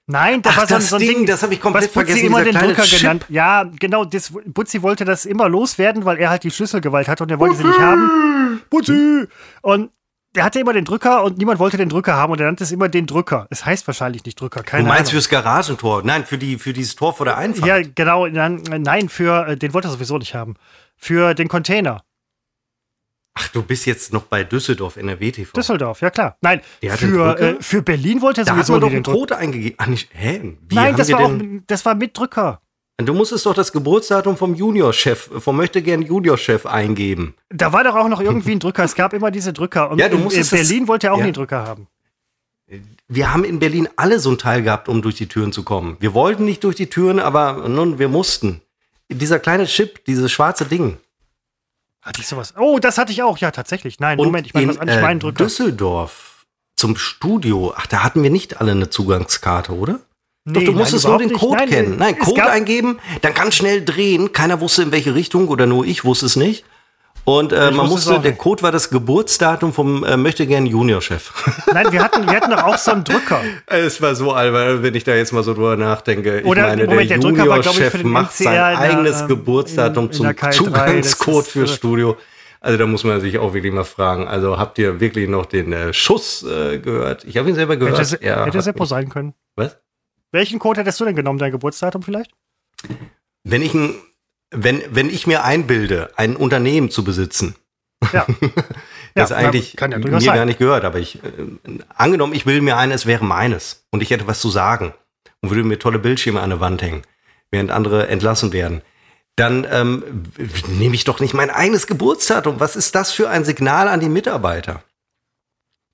Nein, 0.06 0.42
das 0.42 0.54
Ach, 0.54 0.58
war 0.58 0.68
so, 0.68 0.76
das 0.76 0.90
so 0.90 0.96
ein 0.98 1.00
Ding, 1.00 1.10
Ding, 1.20 1.26
das 1.28 1.44
habe 1.44 1.54
ich 1.54 1.62
komplett 1.62 1.86
was 1.86 1.94
Butzi 1.94 2.06
vergessen. 2.08 2.26
immer 2.28 2.44
den 2.44 2.56
Drücker 2.56 2.84
Chip. 2.84 3.00
genannt. 3.00 3.26
Ja, 3.30 3.64
genau, 3.80 4.04
das, 4.04 4.34
Butzi 4.46 4.82
wollte 4.82 5.06
das 5.06 5.26
immer 5.26 5.48
loswerden, 5.48 6.04
weil 6.04 6.18
er 6.18 6.30
halt 6.30 6.44
die 6.44 6.52
Schlüsselgewalt 6.52 7.08
hat 7.08 7.22
und 7.22 7.32
er 7.32 7.40
wollte 7.40 7.56
sie 7.56 7.64
nicht 7.64 7.80
haben. 7.80 8.62
Butzi! 8.70 9.28
Und 9.62 9.92
der 10.36 10.44
hatte 10.44 10.60
immer 10.60 10.74
den 10.74 10.86
Drücker 10.86 11.24
und 11.24 11.38
niemand 11.38 11.60
wollte 11.60 11.78
den 11.78 11.90
Drücker 11.90 12.16
haben 12.16 12.32
und 12.32 12.40
er 12.40 12.48
nannte 12.48 12.64
es 12.64 12.72
immer 12.72 12.90
den 12.90 13.06
Drücker. 13.06 13.48
Es 13.50 13.66
heißt 13.66 13.86
wahrscheinlich 13.88 14.26
nicht 14.26 14.40
Drücker, 14.40 14.64
keine 14.64 14.84
Du 14.84 14.88
meinst 14.90 15.02
Ahnung. 15.02 15.12
fürs 15.12 15.30
Garagentor? 15.30 16.02
Nein, 16.04 16.26
für, 16.26 16.38
die, 16.38 16.58
für 16.58 16.74
dieses 16.74 16.96
Tor 16.96 17.14
vor 17.14 17.26
der 17.26 17.38
Einfahrt. 17.38 17.68
Ja, 17.68 17.82
genau. 17.82 18.28
Nein, 18.28 19.10
für 19.10 19.48
äh, 19.48 19.58
den 19.58 19.74
wollte 19.74 19.88
er 19.90 19.92
sowieso 19.92 20.18
nicht 20.18 20.34
haben. 20.34 20.56
Für 20.98 21.34
den 21.34 21.48
Container. 21.48 22.04
Ach, 23.36 23.48
du 23.50 23.64
bist 23.64 23.86
jetzt 23.88 24.14
noch 24.14 24.24
bei 24.24 24.44
Düsseldorf 24.44 24.96
NRW 24.96 25.32
TV. 25.32 25.54
Düsseldorf, 25.54 26.02
ja 26.02 26.12
klar. 26.12 26.38
Nein, 26.42 26.62
hat 26.88 27.00
für, 27.00 27.40
äh, 27.40 27.56
für 27.62 27.82
Berlin 27.82 28.22
wollte 28.22 28.42
er 28.42 28.46
da 28.46 28.52
hat 28.56 28.66
sowieso 28.66 28.74
man 28.74 28.82
doch 28.82 28.90
den. 28.90 29.04
Code 29.04 29.38
eingegeben. 29.38 29.76
Ach, 29.80 29.88
nicht, 29.88 30.10
hä? 30.14 30.56
Wie 30.68 30.76
Nein, 30.76 30.96
das 30.96 31.12
war, 31.12 31.22
auch, 31.22 31.32
das 31.68 31.84
war 31.86 31.96
mit 31.96 32.18
Drücker. 32.18 32.62
Du 32.98 33.14
musstest 33.14 33.46
doch 33.46 33.56
das 33.56 33.72
Geburtsdatum 33.74 34.38
vom 34.38 34.54
Juniorchef, 34.54 35.30
vom 35.40 35.58
Möchtegern 35.58 36.04
Juniorchef 36.04 36.66
eingeben. 36.66 37.34
Da 37.50 37.74
war 37.74 37.84
doch 37.84 37.96
auch 37.96 38.08
noch 38.08 38.22
irgendwie 38.22 38.52
ein 38.52 38.60
Drücker. 38.60 38.84
Es 38.84 38.94
gab 38.96 39.14
immer 39.14 39.32
diese 39.32 39.52
Drücker. 39.52 39.90
Und 39.92 39.98
Ja, 40.00 40.08
du 40.08 40.14
in, 40.14 40.20
in 40.20 40.24
musstest 40.26 40.54
das- 40.54 40.60
Berlin 40.68 40.88
wollte 40.88 41.08
er 41.08 41.14
auch 41.14 41.18
ja. 41.18 41.24
einen 41.26 41.34
Drücker 41.34 41.66
haben. 41.66 41.88
Wir 43.08 43.34
haben 43.34 43.44
in 43.44 43.60
Berlin 43.60 43.90
alle 43.98 44.20
so 44.20 44.30
ein 44.32 44.38
Teil 44.38 44.62
gehabt, 44.64 44.88
um 44.90 45.02
durch 45.02 45.16
die 45.16 45.28
Türen 45.28 45.52
zu 45.52 45.64
kommen. 45.64 45.98
Wir 46.00 46.14
wollten 46.14 46.46
nicht 46.46 46.64
durch 46.64 46.76
die 46.76 46.88
Türen, 46.90 47.20
aber 47.20 47.68
nun, 47.68 48.00
wir 48.00 48.08
mussten. 48.08 48.62
Dieser 49.10 49.40
kleine 49.40 49.66
Chip, 49.66 50.06
dieses 50.06 50.32
schwarze 50.32 50.66
Ding. 50.66 50.98
Hatte 52.02 52.22
ich 52.22 52.28
sowas? 52.28 52.54
Oh, 52.58 52.80
das 52.80 52.98
hatte 52.98 53.12
ich 53.12 53.22
auch. 53.24 53.38
Ja, 53.40 53.52
tatsächlich. 53.52 54.00
Nein, 54.00 54.18
Und 54.20 54.26
Moment, 54.28 54.48
ich 54.48 54.54
meine 54.54 54.66
in 54.66 54.70
was 54.70 54.78
anderes. 54.78 54.98
Ich 54.98 55.04
äh, 55.04 55.06
meine 55.08 55.20
Drücker. 55.20 55.44
Düsseldorf 55.44 56.46
zum 56.76 56.96
Studio, 56.96 57.74
ach, 57.76 57.88
da 57.88 58.04
hatten 58.04 58.24
wir 58.24 58.30
nicht 58.30 58.60
alle 58.62 58.72
eine 58.72 58.90
Zugangskarte, 58.90 59.74
oder? 59.74 60.00
Nee, 60.46 60.54
Doch, 60.56 60.60
du 60.62 60.72
nein, 60.72 60.76
musstest 60.80 61.06
nur 61.06 61.16
überhaupt 61.16 61.24
den 61.24 61.32
nicht. 61.32 61.40
Code 61.40 61.58
Nein, 61.58 61.70
kennen. 61.70 61.98
Nein, 61.98 62.16
es 62.20 62.26
Code 62.26 62.50
eingeben, 62.50 63.00
dann 63.22 63.34
ganz 63.34 63.56
schnell 63.56 63.84
drehen. 63.86 64.34
Keiner 64.34 64.60
wusste 64.60 64.82
in 64.84 64.92
welche 64.92 65.16
Richtung 65.16 65.48
oder 65.48 65.66
nur 65.66 65.86
ich 65.86 66.04
wusste 66.04 66.26
es 66.26 66.36
nicht. 66.36 66.66
Und 67.26 67.54
äh, 67.54 67.72
man 67.72 67.88
musste, 67.88 68.20
der 68.20 68.32
nicht. 68.32 68.38
Code 68.40 68.62
war 68.64 68.74
das 68.74 68.90
Geburtsdatum 68.90 69.72
vom 69.72 70.04
äh, 70.04 70.18
möchte 70.18 70.46
gern 70.46 70.66
Juniorchef. 70.66 71.32
Nein, 71.74 71.90
wir 71.94 72.04
hatten, 72.04 72.26
wir 72.28 72.34
hatten 72.36 72.52
doch 72.52 72.64
auch 72.64 72.78
so 72.78 72.92
einen 72.92 73.06
Drücker. 73.06 73.40
es 73.68 74.02
war 74.02 74.14
so 74.16 74.34
albern, 74.34 74.84
wenn 74.84 74.94
ich 74.96 75.06
da 75.06 75.16
jetzt 75.16 75.32
mal 75.32 75.42
so 75.44 75.54
drüber 75.54 75.78
nachdenke. 75.78 76.42
Ich 76.42 76.46
Oder, 76.46 76.64
meine, 76.64 76.86
Moment, 76.88 77.10
der, 77.10 77.20
der 77.20 77.30
Juniorchef 77.30 78.04
macht 78.04 78.34
sein 78.34 78.48
in 78.48 78.54
der, 78.54 78.66
eigenes 78.80 79.22
ähm, 79.22 79.28
Geburtsdatum 79.30 80.06
in- 80.06 80.12
in 80.12 80.18
zum 80.18 80.26
der 80.26 80.36
K3, 80.36 80.48
das 80.48 80.56
Zugangscode 80.58 81.48
fürs 81.48 81.72
äh, 81.72 81.76
Studio. 81.76 82.18
Also 82.60 82.78
da 82.78 82.86
muss 82.86 83.06
man 83.06 83.22
sich 83.22 83.38
auch 83.38 83.54
wirklich 83.54 83.72
mal 83.74 83.86
fragen. 83.86 84.28
Also 84.28 84.58
habt 84.58 84.78
ihr 84.78 85.00
wirklich 85.00 85.30
noch 85.30 85.46
den 85.46 85.72
äh, 85.72 85.94
Schuss 85.94 86.44
äh, 86.44 86.80
gehört? 86.80 87.24
Ich 87.24 87.38
habe 87.38 87.48
ihn 87.48 87.56
selber 87.56 87.78
gehört. 87.78 88.00
Hätte, 88.00 88.20
hätte 88.46 88.62
Seppo 88.62 88.84
sein 88.84 89.08
können. 89.08 89.34
Was? 89.56 89.78
Welchen 90.34 90.60
Code 90.60 90.82
hättest 90.82 91.00
du 91.00 91.06
denn 91.06 91.16
genommen, 91.16 91.40
dein 91.40 91.52
Geburtsdatum 91.52 92.02
vielleicht? 92.02 92.32
Wenn 93.44 93.62
ich, 93.62 93.74
ein, 93.74 93.96
wenn, 94.52 94.82
wenn 94.90 95.10
ich 95.10 95.28
mir 95.28 95.44
einbilde, 95.44 96.12
ein 96.18 96.36
Unternehmen 96.36 96.90
zu 96.90 97.04
besitzen, 97.04 97.56
Ja. 98.12 98.26
das 99.16 99.30
Ja, 99.30 99.38
eigentlich 99.38 99.78
kann 99.78 99.92
ja 99.92 100.00
mir 100.00 100.20
sein. 100.20 100.36
gar 100.36 100.46
nicht 100.46 100.60
gehört, 100.60 100.86
aber 100.86 101.00
ich, 101.00 101.24
äh, 101.24 101.30
angenommen, 101.96 102.34
ich 102.34 102.46
will 102.46 102.62
mir 102.62 102.78
ein, 102.78 102.92
es 102.92 103.06
wäre 103.06 103.24
meines 103.24 103.86
und 103.92 104.02
ich 104.02 104.10
hätte 104.10 104.28
was 104.28 104.42
zu 104.42 104.50
sagen 104.50 104.94
und 105.42 105.52
würde 105.52 105.64
mir 105.64 105.78
tolle 105.80 106.00
Bildschirme 106.00 106.42
an 106.42 106.50
der 106.50 106.60
Wand 106.60 106.82
hängen, 106.82 107.04
während 107.52 107.70
andere 107.70 108.08
entlassen 108.08 108.52
werden, 108.54 108.82
dann 109.36 109.68
ähm, 109.70 110.24
nehme 110.68 110.96
ich 110.96 111.04
doch 111.04 111.20
nicht 111.20 111.34
mein 111.36 111.50
eigenes 111.52 111.86
Geburtsdatum. 111.88 112.60
Was 112.60 112.76
ist 112.76 112.96
das 112.96 113.12
für 113.12 113.30
ein 113.30 113.46
Signal 113.46 113.88
an 113.88 114.00
die 114.00 114.10
Mitarbeiter? 114.10 114.84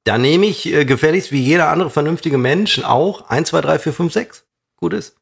Da 0.03 0.17
nehme 0.17 0.45
ich 0.45 0.65
äh, 0.65 0.85
gefälligst 0.85 1.31
wie 1.31 1.41
jeder 1.41 1.69
andere 1.69 1.89
vernünftige 1.89 2.37
Mensch 2.37 2.79
auch 2.83 3.29
1, 3.29 3.49
2, 3.49 3.61
3, 3.61 3.79
4, 3.79 3.93
5, 3.93 4.13
6. 4.13 4.45
Gut 4.77 4.93
ist. 4.93 5.15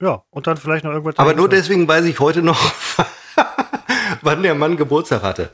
Ja, 0.00 0.22
und 0.30 0.46
dann 0.46 0.56
vielleicht 0.56 0.84
noch 0.84 0.92
irgendwas. 0.92 1.18
Aber 1.18 1.34
nur 1.34 1.48
deswegen 1.48 1.88
weiß 1.88 2.04
ich 2.04 2.20
heute 2.20 2.42
noch, 2.42 2.72
wann 4.22 4.42
der 4.42 4.54
Mann 4.54 4.76
Geburtstag 4.76 5.22
hatte. 5.22 5.50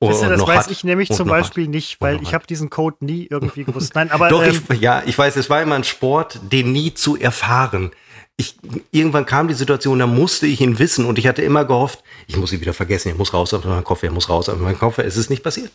Oh, 0.00 0.08
Wisst 0.10 0.22
ihr, 0.22 0.28
das 0.28 0.46
weiß 0.46 0.64
hat. 0.64 0.70
ich 0.70 0.84
nämlich 0.84 1.10
Und 1.10 1.16
zum 1.16 1.28
noch 1.28 1.34
hat. 1.34 1.42
Beispiel 1.42 1.68
nicht, 1.68 2.00
weil 2.00 2.22
ich 2.22 2.34
habe 2.34 2.46
diesen 2.46 2.70
Code 2.70 2.96
nie 3.00 3.26
irgendwie 3.28 3.64
gewusst. 3.64 3.94
Nein, 3.94 4.10
aber 4.12 4.28
Doch, 4.28 4.42
ähm, 4.42 4.60
ich, 4.70 4.80
ja, 4.80 5.02
ich 5.06 5.16
weiß, 5.16 5.36
es 5.36 5.50
war 5.50 5.62
immer 5.62 5.76
ein 5.76 5.84
Sport, 5.84 6.40
den 6.52 6.72
nie 6.72 6.94
zu 6.94 7.16
erfahren. 7.16 7.90
Ich, 8.36 8.56
irgendwann 8.90 9.26
kam 9.26 9.48
die 9.48 9.54
Situation, 9.54 9.98
da 9.98 10.06
musste 10.06 10.46
ich 10.46 10.60
ihn 10.60 10.78
wissen 10.78 11.04
und 11.04 11.18
ich 11.18 11.26
hatte 11.28 11.42
immer 11.42 11.64
gehofft, 11.64 12.02
ich 12.26 12.36
muss 12.36 12.52
ihn 12.52 12.60
wieder 12.60 12.74
vergessen, 12.74 13.10
er 13.10 13.14
muss 13.14 13.32
raus 13.32 13.54
aus 13.54 13.64
meinem 13.64 13.84
Kopf, 13.84 14.02
er 14.02 14.10
muss 14.10 14.28
raus 14.28 14.48
aus 14.48 14.58
meinem 14.58 14.78
Kopf. 14.78 14.98
Es 14.98 15.16
ist 15.16 15.30
nicht 15.30 15.44
passiert. 15.44 15.70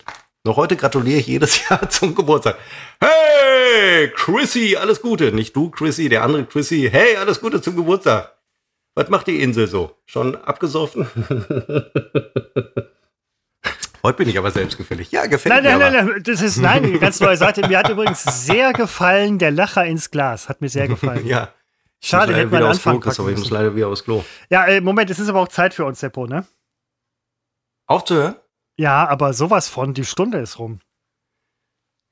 Noch 0.45 0.55
heute 0.55 0.75
gratuliere 0.77 1.19
ich 1.19 1.27
jedes 1.27 1.67
Jahr 1.69 1.89
zum 1.89 2.15
Geburtstag. 2.15 2.57
Hey, 3.01 4.09
Chrissy, 4.15 4.77
alles 4.77 5.01
Gute. 5.01 5.31
Nicht 5.33 5.55
du, 5.55 5.69
Chrissy, 5.69 6.07
der 6.09 6.23
andere 6.23 6.45
Chrissy. 6.45 6.89
Hey, 6.91 7.17
alles 7.17 7.41
Gute 7.41 7.61
zum 7.61 7.75
Geburtstag. 7.75 8.35
Was 8.95 9.09
macht 9.09 9.27
die 9.27 9.41
Insel 9.41 9.67
so? 9.67 9.97
Schon 10.05 10.35
abgesoffen? 10.35 11.07
heute 14.03 14.17
bin 14.17 14.29
ich 14.29 14.37
aber 14.37 14.51
selbstgefällig. 14.51 15.11
Ja, 15.11 15.25
gefällt 15.25 15.55
nein, 15.55 15.63
mir 15.63 15.69
nein, 15.71 15.81
aber. 15.81 15.91
nein, 15.91 16.05
nein, 16.07 16.23
das 16.23 16.41
ist 16.41 16.57
nein, 16.57 16.85
eine 16.85 16.99
ganz 17.01 17.19
neue 17.19 17.37
Seite. 17.37 17.67
Mir 17.67 17.79
hat 17.79 17.89
übrigens 17.89 18.23
sehr 18.45 18.71
gefallen 18.73 19.39
der 19.39 19.51
Lacher 19.51 19.85
ins 19.85 20.09
Glas. 20.09 20.47
Hat 20.47 20.61
mir 20.61 20.69
sehr 20.69 20.87
gefallen. 20.87 21.25
Ja. 21.25 21.53
Schade, 22.01 22.33
hätte 22.33 22.47
man 22.47 22.63
aufs 22.63 22.81
Klo, 22.81 23.01
Ich 23.29 23.37
muss 23.37 23.49
leider 23.49 23.75
wieder 23.75 23.89
aufs 23.89 24.05
Klo. 24.05 24.23
Ja, 24.49 24.65
äh, 24.67 24.79
Moment, 24.79 25.09
es 25.09 25.19
ist 25.19 25.27
aber 25.27 25.41
auch 25.41 25.49
Zeit 25.49 25.73
für 25.73 25.83
uns, 25.83 25.99
Seppo, 25.99 26.27
ne? 26.27 26.45
Aufzuhören? 27.87 28.35
Ja, 28.79 29.09
aber 29.09 29.33
sowas 29.33 29.67
von, 29.67 29.93
die 29.93 30.05
Stunde 30.05 30.37
ist 30.37 30.57
rum. 30.57 30.79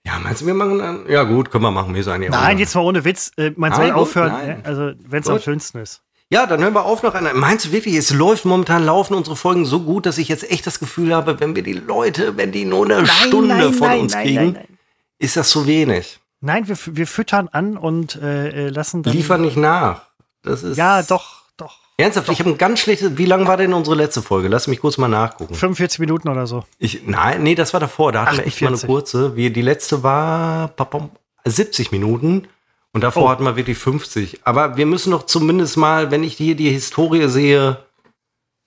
Ja, 0.06 0.20
meinst 0.20 0.42
du, 0.42 0.48
wir 0.48 0.54
machen 0.54 0.80
dann? 0.80 1.10
Ja, 1.10 1.24
gut, 1.24 1.50
können 1.50 1.64
wir 1.64 1.72
machen. 1.72 1.96
Ist 1.96 2.10
eigentlich 2.10 2.30
auch 2.30 2.36
Nein, 2.36 2.50
egal. 2.52 2.60
jetzt 2.60 2.76
mal 2.76 2.82
ohne 2.82 3.06
Witz. 3.06 3.32
Äh, 3.38 3.52
man 3.56 3.72
Nein, 3.72 3.80
soll 3.80 3.92
gut, 3.92 4.02
aufhören, 4.02 4.32
nein. 4.34 4.48
ne? 4.48 4.62
also 4.66 4.92
wenn 5.00 5.22
es 5.22 5.30
am 5.30 5.40
schönsten 5.40 5.80
ist. 5.80 6.02
Ja, 6.30 6.46
dann 6.46 6.62
hören 6.62 6.74
wir 6.74 6.84
auf 6.84 7.04
noch 7.04 7.14
eine. 7.14 7.34
Meinst 7.34 7.68
du 7.68 7.72
wirklich, 7.72 7.96
es 7.96 8.12
läuft 8.14 8.44
momentan, 8.44 8.86
laufen 8.86 9.14
unsere 9.14 9.38
Folgen 9.38 9.64
so 9.64 9.80
gut, 9.80 10.06
dass 10.06 10.18
ich 10.18 10.28
jetzt 10.28 10.52
echt 10.52 10.68
das 10.68 10.80
Gefühl 10.80 11.16
habe, 11.16 11.40
wenn 11.40 11.56
wir 11.56 11.64
die 11.64 11.72
Leute, 11.74 12.36
wenn 12.36 12.52
die 12.52 12.66
nur 12.66 12.84
eine 12.84 13.08
Stunde 13.08 13.72
von 13.72 14.00
uns 14.00 14.14
kriegen, 14.14 14.36
Nein, 14.36 14.52
nein. 14.54 14.78
ist 15.20 15.38
das 15.38 15.50
zu 15.50 15.68
wenig. 15.68 16.20
Nein, 16.42 16.68
wir, 16.68 16.78
wir 16.86 17.08
füttern 17.08 17.48
an 17.48 17.78
und 17.78 18.18
äh, 18.18 18.68
äh, 18.68 18.70
lassen 18.70 19.04
dann. 19.04 19.14
Liefer 19.14 19.38
nicht 19.38 19.56
nach. 19.56 20.02
Das 20.44 20.64
ist. 20.64 20.76
Ja, 20.78 21.02
doch, 21.02 21.37
doch. 21.58 21.80
Ernsthaft, 21.98 22.30
ich 22.30 22.40
habe 22.40 22.50
ein 22.52 22.58
ganz 22.58 22.80
schlechtes. 22.80 23.18
Wie 23.18 23.26
lang 23.26 23.48
war 23.48 23.58
denn 23.58 23.74
unsere 23.74 23.96
letzte 23.96 24.22
Folge? 24.22 24.48
Lass 24.48 24.68
mich 24.68 24.80
kurz 24.80 24.98
mal 24.98 25.08
nachgucken. 25.08 25.56
45 25.56 26.00
Minuten 26.00 26.30
oder 26.30 26.46
so. 26.46 26.64
Ich, 26.78 27.02
nein, 27.08 27.42
nee, 27.44 27.56
das 27.56 27.74
war 27.74 27.80
davor. 27.80 28.12
Da 28.12 28.26
hatten 28.26 28.38
wir 28.38 28.46
echt 28.48 28.62
mal 28.62 28.68
eine 28.68 28.76
48. 28.76 28.88
kurze. 28.88 29.36
Wie, 29.36 29.50
die 29.50 29.62
letzte 29.64 30.04
war 30.04 30.68
papam, 30.70 31.10
70 31.46 31.92
Minuten 31.92 32.48
und 32.94 33.04
davor 33.04 33.24
Oh. 33.24 33.30
hatten 33.30 33.44
wir 33.46 33.56
wirklich 33.56 33.78
50. 33.78 34.42
Aber 34.44 34.78
wir 34.78 34.86
müssen 34.86 35.12
doch 35.12 35.26
zumindest 35.26 35.76
mal, 35.78 36.12
wenn 36.12 36.24
ich 36.24 36.36
hier 36.38 36.56
die 36.56 36.70
Historie 36.70 37.28
sehe, 37.30 37.80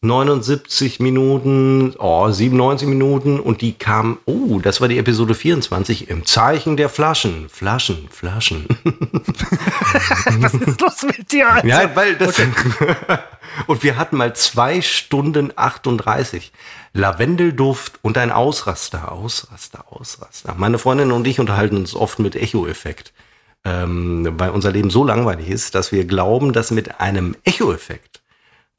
79 0.02 0.98
Minuten, 1.00 1.94
oh, 1.98 2.30
97 2.30 2.88
Minuten 2.88 3.38
und 3.38 3.60
die 3.60 3.74
kam, 3.74 4.18
oh, 4.24 4.58
das 4.58 4.80
war 4.80 4.88
die 4.88 4.96
Episode 4.96 5.34
24 5.34 6.08
im 6.08 6.24
Zeichen 6.24 6.78
der 6.78 6.88
Flaschen. 6.88 7.50
Flaschen, 7.50 8.08
Flaschen. 8.08 8.66
Was 10.38 10.54
ist 10.54 10.80
los 10.80 11.02
mit 11.02 11.30
dir, 11.30 11.52
Alter? 11.52 11.66
Ja, 11.66 11.94
weil 11.94 12.16
das. 12.16 12.40
und 13.66 13.82
wir 13.82 13.98
hatten 13.98 14.16
mal 14.16 14.34
zwei 14.34 14.80
Stunden 14.80 15.52
38. 15.54 16.50
Lavendelduft 16.94 17.98
und 18.00 18.16
ein 18.16 18.32
Ausraster, 18.32 19.12
Ausraster, 19.12 19.84
Ausraster. 19.90 20.54
Meine 20.56 20.78
Freundin 20.78 21.12
und 21.12 21.26
ich 21.26 21.40
unterhalten 21.40 21.76
uns 21.76 21.94
oft 21.94 22.18
mit 22.20 22.36
Echo-Effekt. 22.36 23.12
Ähm, 23.66 24.26
weil 24.38 24.48
unser 24.48 24.72
Leben 24.72 24.88
so 24.88 25.04
langweilig 25.04 25.50
ist, 25.50 25.74
dass 25.74 25.92
wir 25.92 26.06
glauben, 26.06 26.54
das 26.54 26.70
mit 26.70 27.02
einem 27.02 27.36
Echo-Effekt 27.44 28.20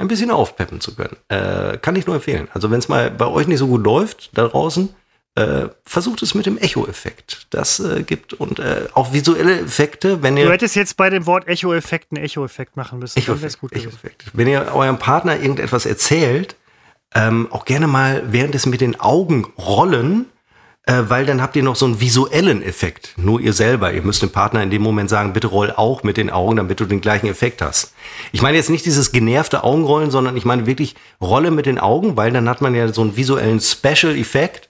ein 0.01 0.07
bisschen 0.07 0.31
aufpeppen 0.31 0.81
zu 0.81 0.95
können. 0.95 1.15
Äh, 1.29 1.77
kann 1.77 1.95
ich 1.95 2.05
nur 2.05 2.15
empfehlen. 2.15 2.47
Also 2.53 2.71
wenn 2.71 2.79
es 2.79 2.89
mal 2.89 3.11
bei 3.11 3.27
euch 3.27 3.47
nicht 3.47 3.59
so 3.59 3.67
gut 3.67 3.83
läuft 3.83 4.31
da 4.33 4.47
draußen, 4.47 4.89
äh, 5.35 5.67
versucht 5.85 6.21
es 6.23 6.35
mit 6.35 6.45
dem 6.45 6.57
Echo-Effekt. 6.57 7.47
Das 7.51 7.79
äh, 7.79 8.03
gibt 8.03 8.33
und 8.33 8.59
äh, 8.59 8.87
auch 8.93 9.13
visuelle 9.13 9.61
Effekte, 9.61 10.21
wenn 10.21 10.35
ihr 10.35 10.45
Du 10.45 10.51
hättest 10.51 10.75
jetzt 10.75 10.97
bei 10.97 11.09
dem 11.09 11.25
Wort 11.25 11.47
Echo-Effekt 11.47 12.07
einen 12.11 12.23
Echo-Effekt 12.23 12.75
machen 12.75 12.99
müssen. 12.99 13.17
Echo-Effekt. 13.17 13.57
Echo-Effekt. 13.71 14.25
Wenn 14.33 14.47
ihr 14.47 14.73
eurem 14.73 14.97
Partner 14.97 15.37
irgendetwas 15.37 15.85
erzählt, 15.85 16.55
ähm, 17.13 17.47
auch 17.51 17.65
gerne 17.65 17.87
mal 17.87 18.23
während 18.27 18.55
es 18.55 18.65
mit 18.65 18.81
den 18.81 18.99
Augen 18.99 19.45
rollen, 19.57 20.25
äh, 20.85 21.03
weil 21.07 21.25
dann 21.25 21.41
habt 21.41 21.55
ihr 21.55 21.63
noch 21.63 21.75
so 21.75 21.85
einen 21.85 22.01
visuellen 22.01 22.63
Effekt. 22.63 23.13
Nur 23.17 23.39
ihr 23.39 23.53
selber. 23.53 23.93
Ihr 23.93 24.01
müsst 24.01 24.21
dem 24.21 24.31
Partner 24.31 24.63
in 24.63 24.71
dem 24.71 24.81
Moment 24.81 25.09
sagen, 25.09 25.33
bitte 25.33 25.47
roll 25.47 25.71
auch 25.75 26.03
mit 26.03 26.17
den 26.17 26.29
Augen, 26.29 26.55
damit 26.55 26.79
du 26.79 26.85
den 26.85 27.01
gleichen 27.01 27.27
Effekt 27.27 27.61
hast. 27.61 27.93
Ich 28.31 28.41
meine 28.41 28.57
jetzt 28.57 28.69
nicht 28.69 28.85
dieses 28.85 29.11
genervte 29.11 29.63
Augenrollen, 29.63 30.09
sondern 30.09 30.35
ich 30.37 30.45
meine 30.45 30.65
wirklich 30.65 30.95
Rolle 31.21 31.51
mit 31.51 31.67
den 31.67 31.77
Augen, 31.77 32.17
weil 32.17 32.31
dann 32.31 32.49
hat 32.49 32.61
man 32.61 32.73
ja 32.73 32.91
so 32.91 33.01
einen 33.01 33.15
visuellen 33.15 33.59
Special-Effekt. 33.59 34.69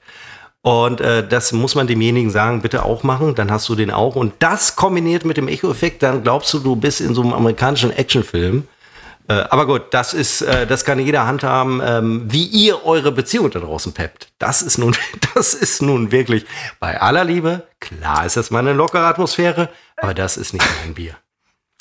Und 0.63 1.01
äh, 1.01 1.27
das 1.27 1.53
muss 1.53 1.75
man 1.75 1.87
demjenigen 1.87 2.29
sagen, 2.29 2.61
bitte 2.61 2.83
auch 2.85 3.01
machen, 3.03 3.33
dann 3.33 3.49
hast 3.49 3.67
du 3.69 3.75
den 3.75 3.89
auch. 3.89 4.15
Und 4.15 4.33
das 4.39 4.75
kombiniert 4.75 5.25
mit 5.25 5.37
dem 5.37 5.47
Echo-Effekt, 5.47 6.03
dann 6.03 6.23
glaubst 6.23 6.53
du, 6.53 6.59
du 6.59 6.75
bist 6.75 7.01
in 7.01 7.15
so 7.15 7.21
einem 7.21 7.33
amerikanischen 7.33 7.91
Actionfilm. 7.91 8.67
Äh, 9.27 9.33
aber 9.33 9.65
gut, 9.65 9.93
das 9.93 10.13
ist, 10.13 10.41
äh, 10.41 10.65
das 10.67 10.85
kann 10.85 10.99
jeder 10.99 11.25
handhaben, 11.25 11.81
ähm, 11.83 12.23
wie 12.31 12.45
ihr 12.45 12.85
eure 12.85 13.11
Beziehung 13.11 13.49
da 13.51 13.59
draußen 13.59 13.93
peppt. 13.93 14.33
Das 14.39 14.61
ist 14.61 14.77
nun, 14.77 14.95
das 15.35 15.53
ist 15.53 15.81
nun 15.81 16.11
wirklich 16.11 16.45
bei 16.79 16.99
aller 16.99 17.23
Liebe. 17.23 17.67
Klar 17.79 18.25
ist 18.25 18.37
das 18.37 18.51
mal 18.51 18.59
eine 18.59 18.73
lockere 18.73 19.05
Atmosphäre, 19.05 19.69
aber 19.97 20.13
das 20.13 20.37
ist 20.37 20.53
nicht 20.53 20.65
mein 20.83 20.93
Bier. 20.93 21.15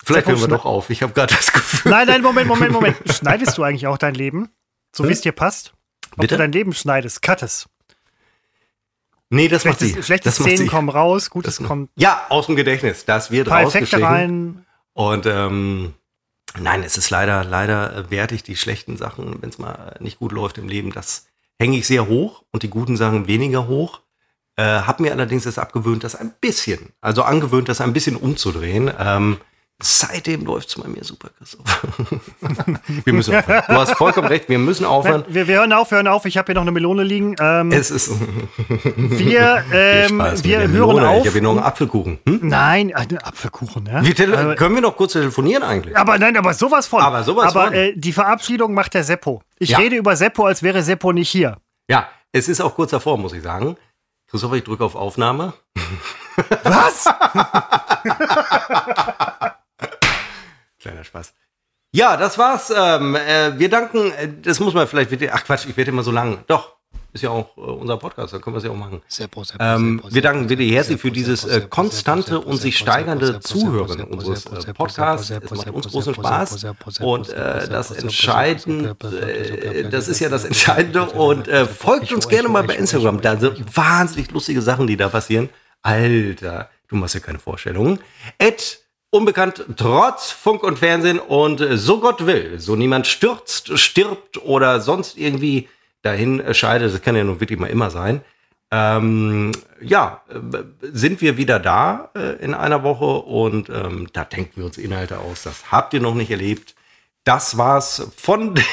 Vielleicht 0.05 0.29
hören 0.29 0.41
wir 0.41 0.49
doch 0.49 0.65
auf. 0.65 0.91
Ich 0.91 1.03
habe 1.03 1.13
gerade 1.13 1.35
das 1.35 1.53
Gefühl. 1.53 1.91
Nein, 1.91 2.07
nein, 2.09 2.23
Moment, 2.23 2.49
Moment, 2.49 2.73
Moment. 2.73 2.97
Schneidest 3.13 3.59
du 3.59 3.63
eigentlich 3.63 3.87
auch 3.87 3.99
dein 3.99 4.15
Leben? 4.15 4.49
So 4.95 5.07
wie 5.07 5.13
es 5.13 5.21
dir 5.21 5.33
passt? 5.33 5.73
Ob 6.13 6.19
Bitte? 6.19 6.35
du 6.35 6.39
dein 6.39 6.53
Leben 6.53 6.73
schneidest, 6.73 7.23
cuttest. 7.23 7.69
Nee, 9.29 9.47
das 9.47 9.65
macht 9.65 9.79
Schlechtes, 9.79 9.97
sie. 9.97 10.03
schlechtes 10.03 10.37
das 10.37 10.41
macht 10.41 10.57
Szenen 10.57 10.69
kommen 10.69 10.89
raus, 10.89 11.31
Gutes 11.31 11.63
kommt. 11.63 11.91
Ja, 11.95 12.27
aus 12.31 12.47
dem 12.47 12.57
Gedächtnis. 12.57 13.05
Das 13.05 13.31
wird 13.31 13.49
rausgeschnitten. 13.49 14.05
rein. 14.05 14.67
Und 14.93 15.27
ähm, 15.27 15.95
nein, 16.59 16.83
es 16.83 16.97
ist 16.97 17.11
leider, 17.11 17.45
leider 17.45 17.95
äh, 17.95 18.11
werte 18.11 18.35
ich 18.35 18.43
die 18.43 18.57
schlechten 18.57 18.97
Sachen, 18.97 19.43
wenn 19.43 19.51
es 19.51 19.59
mal 19.59 19.97
nicht 20.01 20.19
gut 20.19 20.33
läuft 20.33 20.59
im 20.59 20.69
Leben, 20.69 20.93
das 20.93 21.27
hänge 21.59 21.77
ich 21.77 21.87
sehr 21.87 22.09
hoch 22.09 22.43
und 22.51 22.63
die 22.63 22.71
guten 22.71 22.97
Sachen 22.97 23.27
weniger 23.27 23.69
hoch. 23.69 24.01
Äh, 24.57 24.63
hab 24.63 25.01
mir 25.01 25.13
allerdings 25.13 25.45
das 25.45 25.59
abgewöhnt, 25.59 26.05
das 26.05 26.17
ein 26.17 26.33
bisschen, 26.41 26.93
also 27.01 27.23
angewöhnt, 27.23 27.69
das 27.69 27.81
ein 27.81 27.93
bisschen 27.93 28.17
umzudrehen. 28.17 28.91
Ähm, 28.99 29.39
seitdem 29.83 30.45
läuft's 30.45 30.75
bei 30.75 30.89
mir 30.89 31.05
super, 31.05 31.29
Christoph. 31.39 31.65
wir 33.05 33.13
müssen 33.13 33.35
aufhören. 33.35 33.63
Du 33.69 33.75
hast 33.75 33.93
vollkommen 33.97 34.29
recht, 34.29 34.49
wir 34.49 34.59
müssen 34.59 34.85
aufhören. 34.85 35.25
Wir, 35.29 35.47
wir 35.49 35.57
hören 35.59 35.73
auf, 35.73 35.91
wir 35.91 35.97
hören 35.97 36.09
auf. 36.09 36.25
Ich 36.27 36.37
habe 36.39 36.47
hier 36.47 36.55
noch 36.55 36.63
eine 36.63 36.73
Melone 36.73 37.03
liegen. 37.03 37.35
Ähm, 37.41 37.73
Es 37.73 37.91
ist 37.91 38.11
wir 38.69 39.65
ähm, 39.73 40.19
wir 40.43 40.59
hören 40.61 40.73
Melone. 40.73 41.09
auf. 41.09 41.19
Ich 41.21 41.27
habe 41.27 41.33
hier 41.33 41.43
noch 41.43 41.51
einen 41.51 41.59
Apfelkuchen. 41.61 42.19
Hm? 42.27 42.41
Nein, 42.43 42.91
äh, 42.91 43.07
Apfelkuchen, 43.23 43.87
ja. 43.87 44.05
Wir 44.05 44.15
tele- 44.15 44.39
aber, 44.39 44.55
können 44.57 44.75
wir 44.75 44.83
noch 44.83 44.97
kurz 44.97 45.13
telefonieren 45.13 45.63
eigentlich? 45.63 45.97
aber 45.97 46.19
nein, 46.19 46.37
aber 46.37 46.55
sowas 46.55 46.87
von. 46.87 47.01
Aber 47.03 47.23
sowas 47.25 47.55
aber, 47.57 47.67
von. 47.67 47.75
Äh, 47.75 47.93
die 47.97 48.13
Verabschiedung 48.13 48.75
macht 48.75 48.95
der 48.95 49.05
Seppo. 49.05 49.43
Ich 49.59 49.71
Ja. 49.71 49.79
rede 49.79 49.97
über 49.97 50.17
Seppo, 50.17 50.47
als 50.47 50.63
wäre 50.63 50.83
Seppo 50.83 51.13
nicht 51.13 51.29
hier. 51.31 51.57
Ja, 51.89 52.09
es 52.33 52.49
ist 52.49 52.61
auch 52.61 52.75
kurz 52.75 52.91
davor, 52.93 53.19
muss 53.19 53.33
ich 53.33 53.43
sagen. 53.43 53.77
Christoph, 54.31 54.53
ich 54.55 54.63
drücke 54.65 54.85
auf 54.85 54.95
Aufnahme. 54.95 55.53
Was? 56.63 57.07
Kleiner 61.01 61.05
Spaß. 61.05 61.35
Ja, 61.93 62.17
das 62.17 62.39
war's. 62.39 62.73
Ähm, 62.75 63.17
äh, 63.17 63.59
wir 63.59 63.69
danken, 63.69 64.13
äh, 64.13 64.29
das 64.43 64.61
muss 64.61 64.75
man 64.75 64.87
vielleicht, 64.87 65.11
ach 65.33 65.45
Quatsch, 65.45 65.67
ich 65.69 65.77
werde 65.77 65.91
immer 65.91 66.05
so 66.05 66.13
lang. 66.13 66.45
Doch, 66.47 66.77
ist 67.13 67.23
ja 67.23 67.31
auch 67.31 67.57
äh, 67.57 67.61
unser 67.61 67.97
Podcast, 67.97 68.33
da 68.33 68.39
können 68.39 68.55
wir 68.55 68.59
es 68.59 68.65
ja 68.65 68.71
auch 68.71 68.77
machen. 68.77 69.03
Seppo, 69.09 69.43
Seppo, 69.43 69.63
Ähm, 69.63 70.01
wir 70.09 70.23
danken 70.23 70.49
wirklich 70.49 70.71
herzlich 70.73 71.01
für 71.01 71.11
dieses 71.11 71.45
äh, 71.45 71.63
konstante 71.69 72.41
und 72.41 72.59
sich 72.59 72.79
steigernde 72.79 73.41
Zuhören 73.41 74.05
unseres 74.05 74.47
äh, 74.47 74.73
Podcasts. 74.73 75.31
Es 75.31 75.51
macht 75.51 75.71
uns 75.71 75.89
großen 75.89 76.15
Spaß. 76.15 76.67
Und 77.01 77.31
äh, 77.31 77.69
das 77.69 77.91
Entscheidende, 77.91 78.97
äh, 79.21 79.89
das 79.89 80.07
ist 80.07 80.21
ja 80.21 80.29
das 80.29 80.45
Entscheidende. 80.45 81.07
Und 81.07 81.49
äh, 81.49 81.67
folgt 81.67 82.13
uns 82.13 82.29
gerne 82.29 82.49
mal 82.49 82.63
bei 82.63 82.77
Instagram. 82.77 83.21
Da 83.21 83.37
sind 83.37 83.77
wahnsinnig 83.77 84.31
lustige 84.31 84.63
Sachen, 84.63 84.87
die 84.87 84.97
da 84.97 85.09
passieren. 85.09 85.49
Alter, 85.83 86.71
du 86.87 86.95
machst 86.95 87.15
ja 87.15 87.21
keine 87.21 87.41
Vorstellungen. 87.41 87.99
Unbekannt 89.11 89.65
trotz 89.77 90.31
Funk 90.31 90.63
und 90.63 90.79
Fernsehen 90.79 91.19
und 91.19 91.61
so 91.73 92.01
Gott 92.01 92.27
will, 92.27 92.61
so 92.61 92.77
niemand 92.77 93.09
stürzt, 93.09 93.77
stirbt 93.79 94.43
oder 94.45 94.81
sonst 94.81 95.19
irgendwie 95.19 95.69
dahin 96.03 96.55
scheidet, 96.55 96.95
das 96.95 97.03
kann 97.03 97.17
ja 97.17 97.25
nun 97.25 97.41
wirklich 97.41 97.59
mal 97.59 97.67
immer 97.67 97.91
sein. 97.91 98.23
Ähm, 98.73 99.51
ja, 99.81 100.23
äh, 100.29 100.63
sind 100.81 101.21
wir 101.21 101.37
wieder 101.37 101.59
da 101.59 102.11
äh, 102.15 102.37
in 102.37 102.55
einer 102.55 102.85
Woche 102.85 103.05
und 103.05 103.69
ähm, 103.69 104.09
da 104.13 104.25
denken 104.25 104.53
wir 104.57 104.65
uns 104.65 104.79
Inhalte 104.79 105.19
aus. 105.19 105.43
Das 105.43 105.73
habt 105.73 105.93
ihr 105.93 106.01
noch 106.01 106.15
nicht 106.15 106.31
erlebt. 106.31 106.77
Das 107.25 107.59
war's 107.59 108.07
von 108.17 108.55
der 108.55 108.65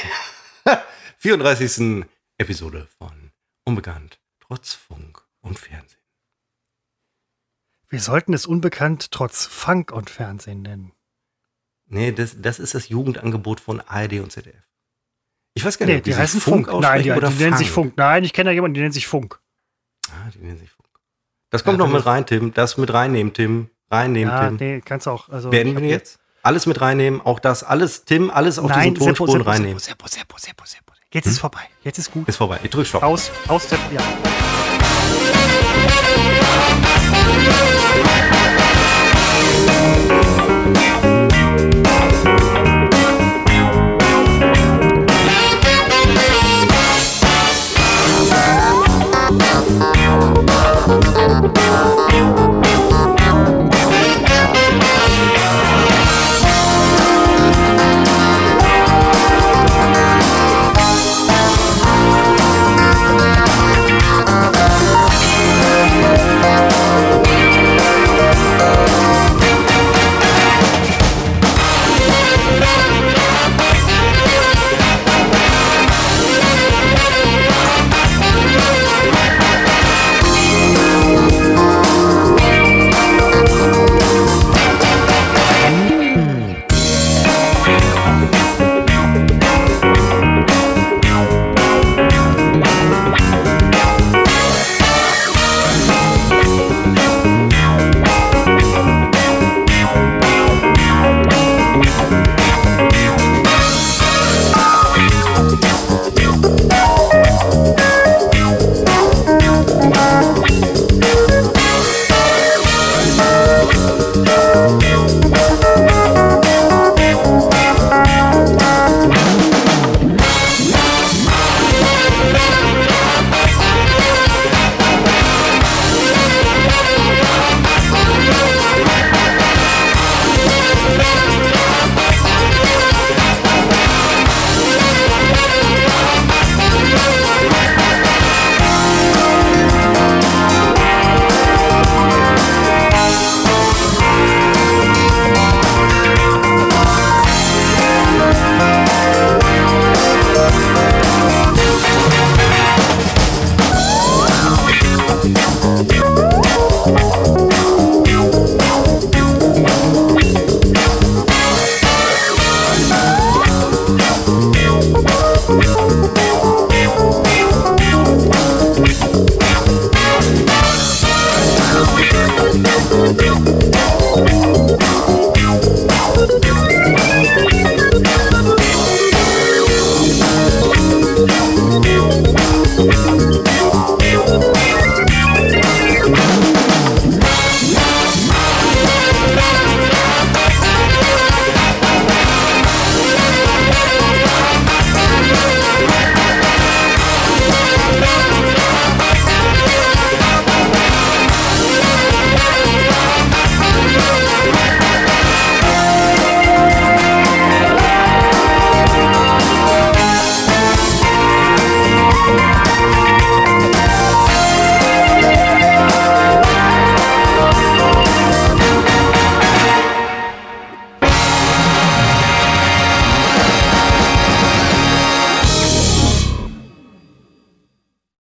34. 1.17 2.05
Episode 2.37 2.87
von 2.99 3.31
Unbekannt 3.63 4.19
trotz 4.39 4.73
Funk 4.73 5.23
und 5.41 5.57
Fernsehen. 5.57 5.86
Wir 7.89 7.99
sollten 8.01 8.33
es 8.33 8.45
unbekannt 8.45 9.11
trotz 9.11 9.45
Funk 9.45 9.91
und 9.91 10.09
Fernsehen 10.09 10.61
nennen. 10.61 10.91
Nee, 11.85 12.11
das, 12.11 12.35
das 12.41 12.59
ist 12.59 12.73
das 12.75 12.89
Jugendangebot 12.89 13.59
von 13.61 13.79
ARD 13.79 14.19
und 14.19 14.31
ZDF. 14.31 14.55
Ich 15.53 15.63
weiß 15.63 15.77
gar 15.77 15.85
Nee, 15.85 15.93
nicht, 15.93 15.99
ob 16.01 16.03
die 16.05 16.11
sich 16.11 16.19
heißen 16.21 16.41
Funk. 16.41 16.67
Nein, 16.67 16.75
aussprechen 16.75 17.03
die, 17.03 17.11
oder 17.11 17.29
die 17.29 17.43
nennen 17.43 17.57
sich 17.57 17.71
Funk. 17.71 17.87
Funk. 17.87 17.97
Nein, 17.97 18.23
ich 18.25 18.33
kenne 18.33 18.49
da 18.49 18.53
jemanden, 18.53 18.75
die 18.75 18.81
nennt 18.81 18.93
sich 18.93 19.07
Funk. 19.07 19.39
Ah, 20.09 20.29
die 20.33 20.39
nennen 20.39 20.59
sich 20.59 20.69
Funk. 20.69 20.87
Das 21.49 21.63
kommt 21.63 21.79
Ja, 21.79 21.85
noch 21.85 21.93
mit 21.93 22.05
rein, 22.05 22.25
Tim. 22.25 22.53
Das 22.53 22.77
mit 22.77 22.91
reinnehmen, 22.93 23.33
Tim. 23.33 23.69
Reinnehmen, 23.89 24.33
Ja, 24.33 24.47
Tim. 24.47 24.57
nee, 24.57 24.81
kannst 24.81 25.05
du 25.07 25.11
auch. 25.11 25.29
Also, 25.29 25.47
hab 25.47 25.53
wir 25.53 25.79
jetzt? 25.87 26.19
Alles 26.43 26.65
mit 26.65 26.81
reinnehmen, 26.81 27.21
auch 27.21 27.39
das, 27.39 27.63
alles, 27.63 28.03
Tim, 28.05 28.29
alles 28.29 28.59
auf 28.59 28.69
Nein, 28.69 28.93
diesen 28.93 29.07
Tonspuren 29.15 29.39
Seppo, 29.39 29.49
reinnehmen. 29.49 29.79
Seppo, 29.79 30.07
Seppo, 30.07 30.37
Seppo, 30.37 30.65
Seppo. 30.65 30.93
Jetzt 31.13 31.25
ist 31.27 31.39
vorbei. 31.39 31.61
Jetzt 31.83 31.97
ist 31.99 32.11
gut. 32.11 32.27
Ist 32.27 32.35
vorbei. 32.35 32.59
Ich 32.63 32.69
drück 32.69 32.85
Stopp. 32.85 33.01
Aus, 33.03 33.31
aus, 33.47 33.69
Seppo, 33.69 33.93
ja. 33.95 34.01
Música 36.47 36.97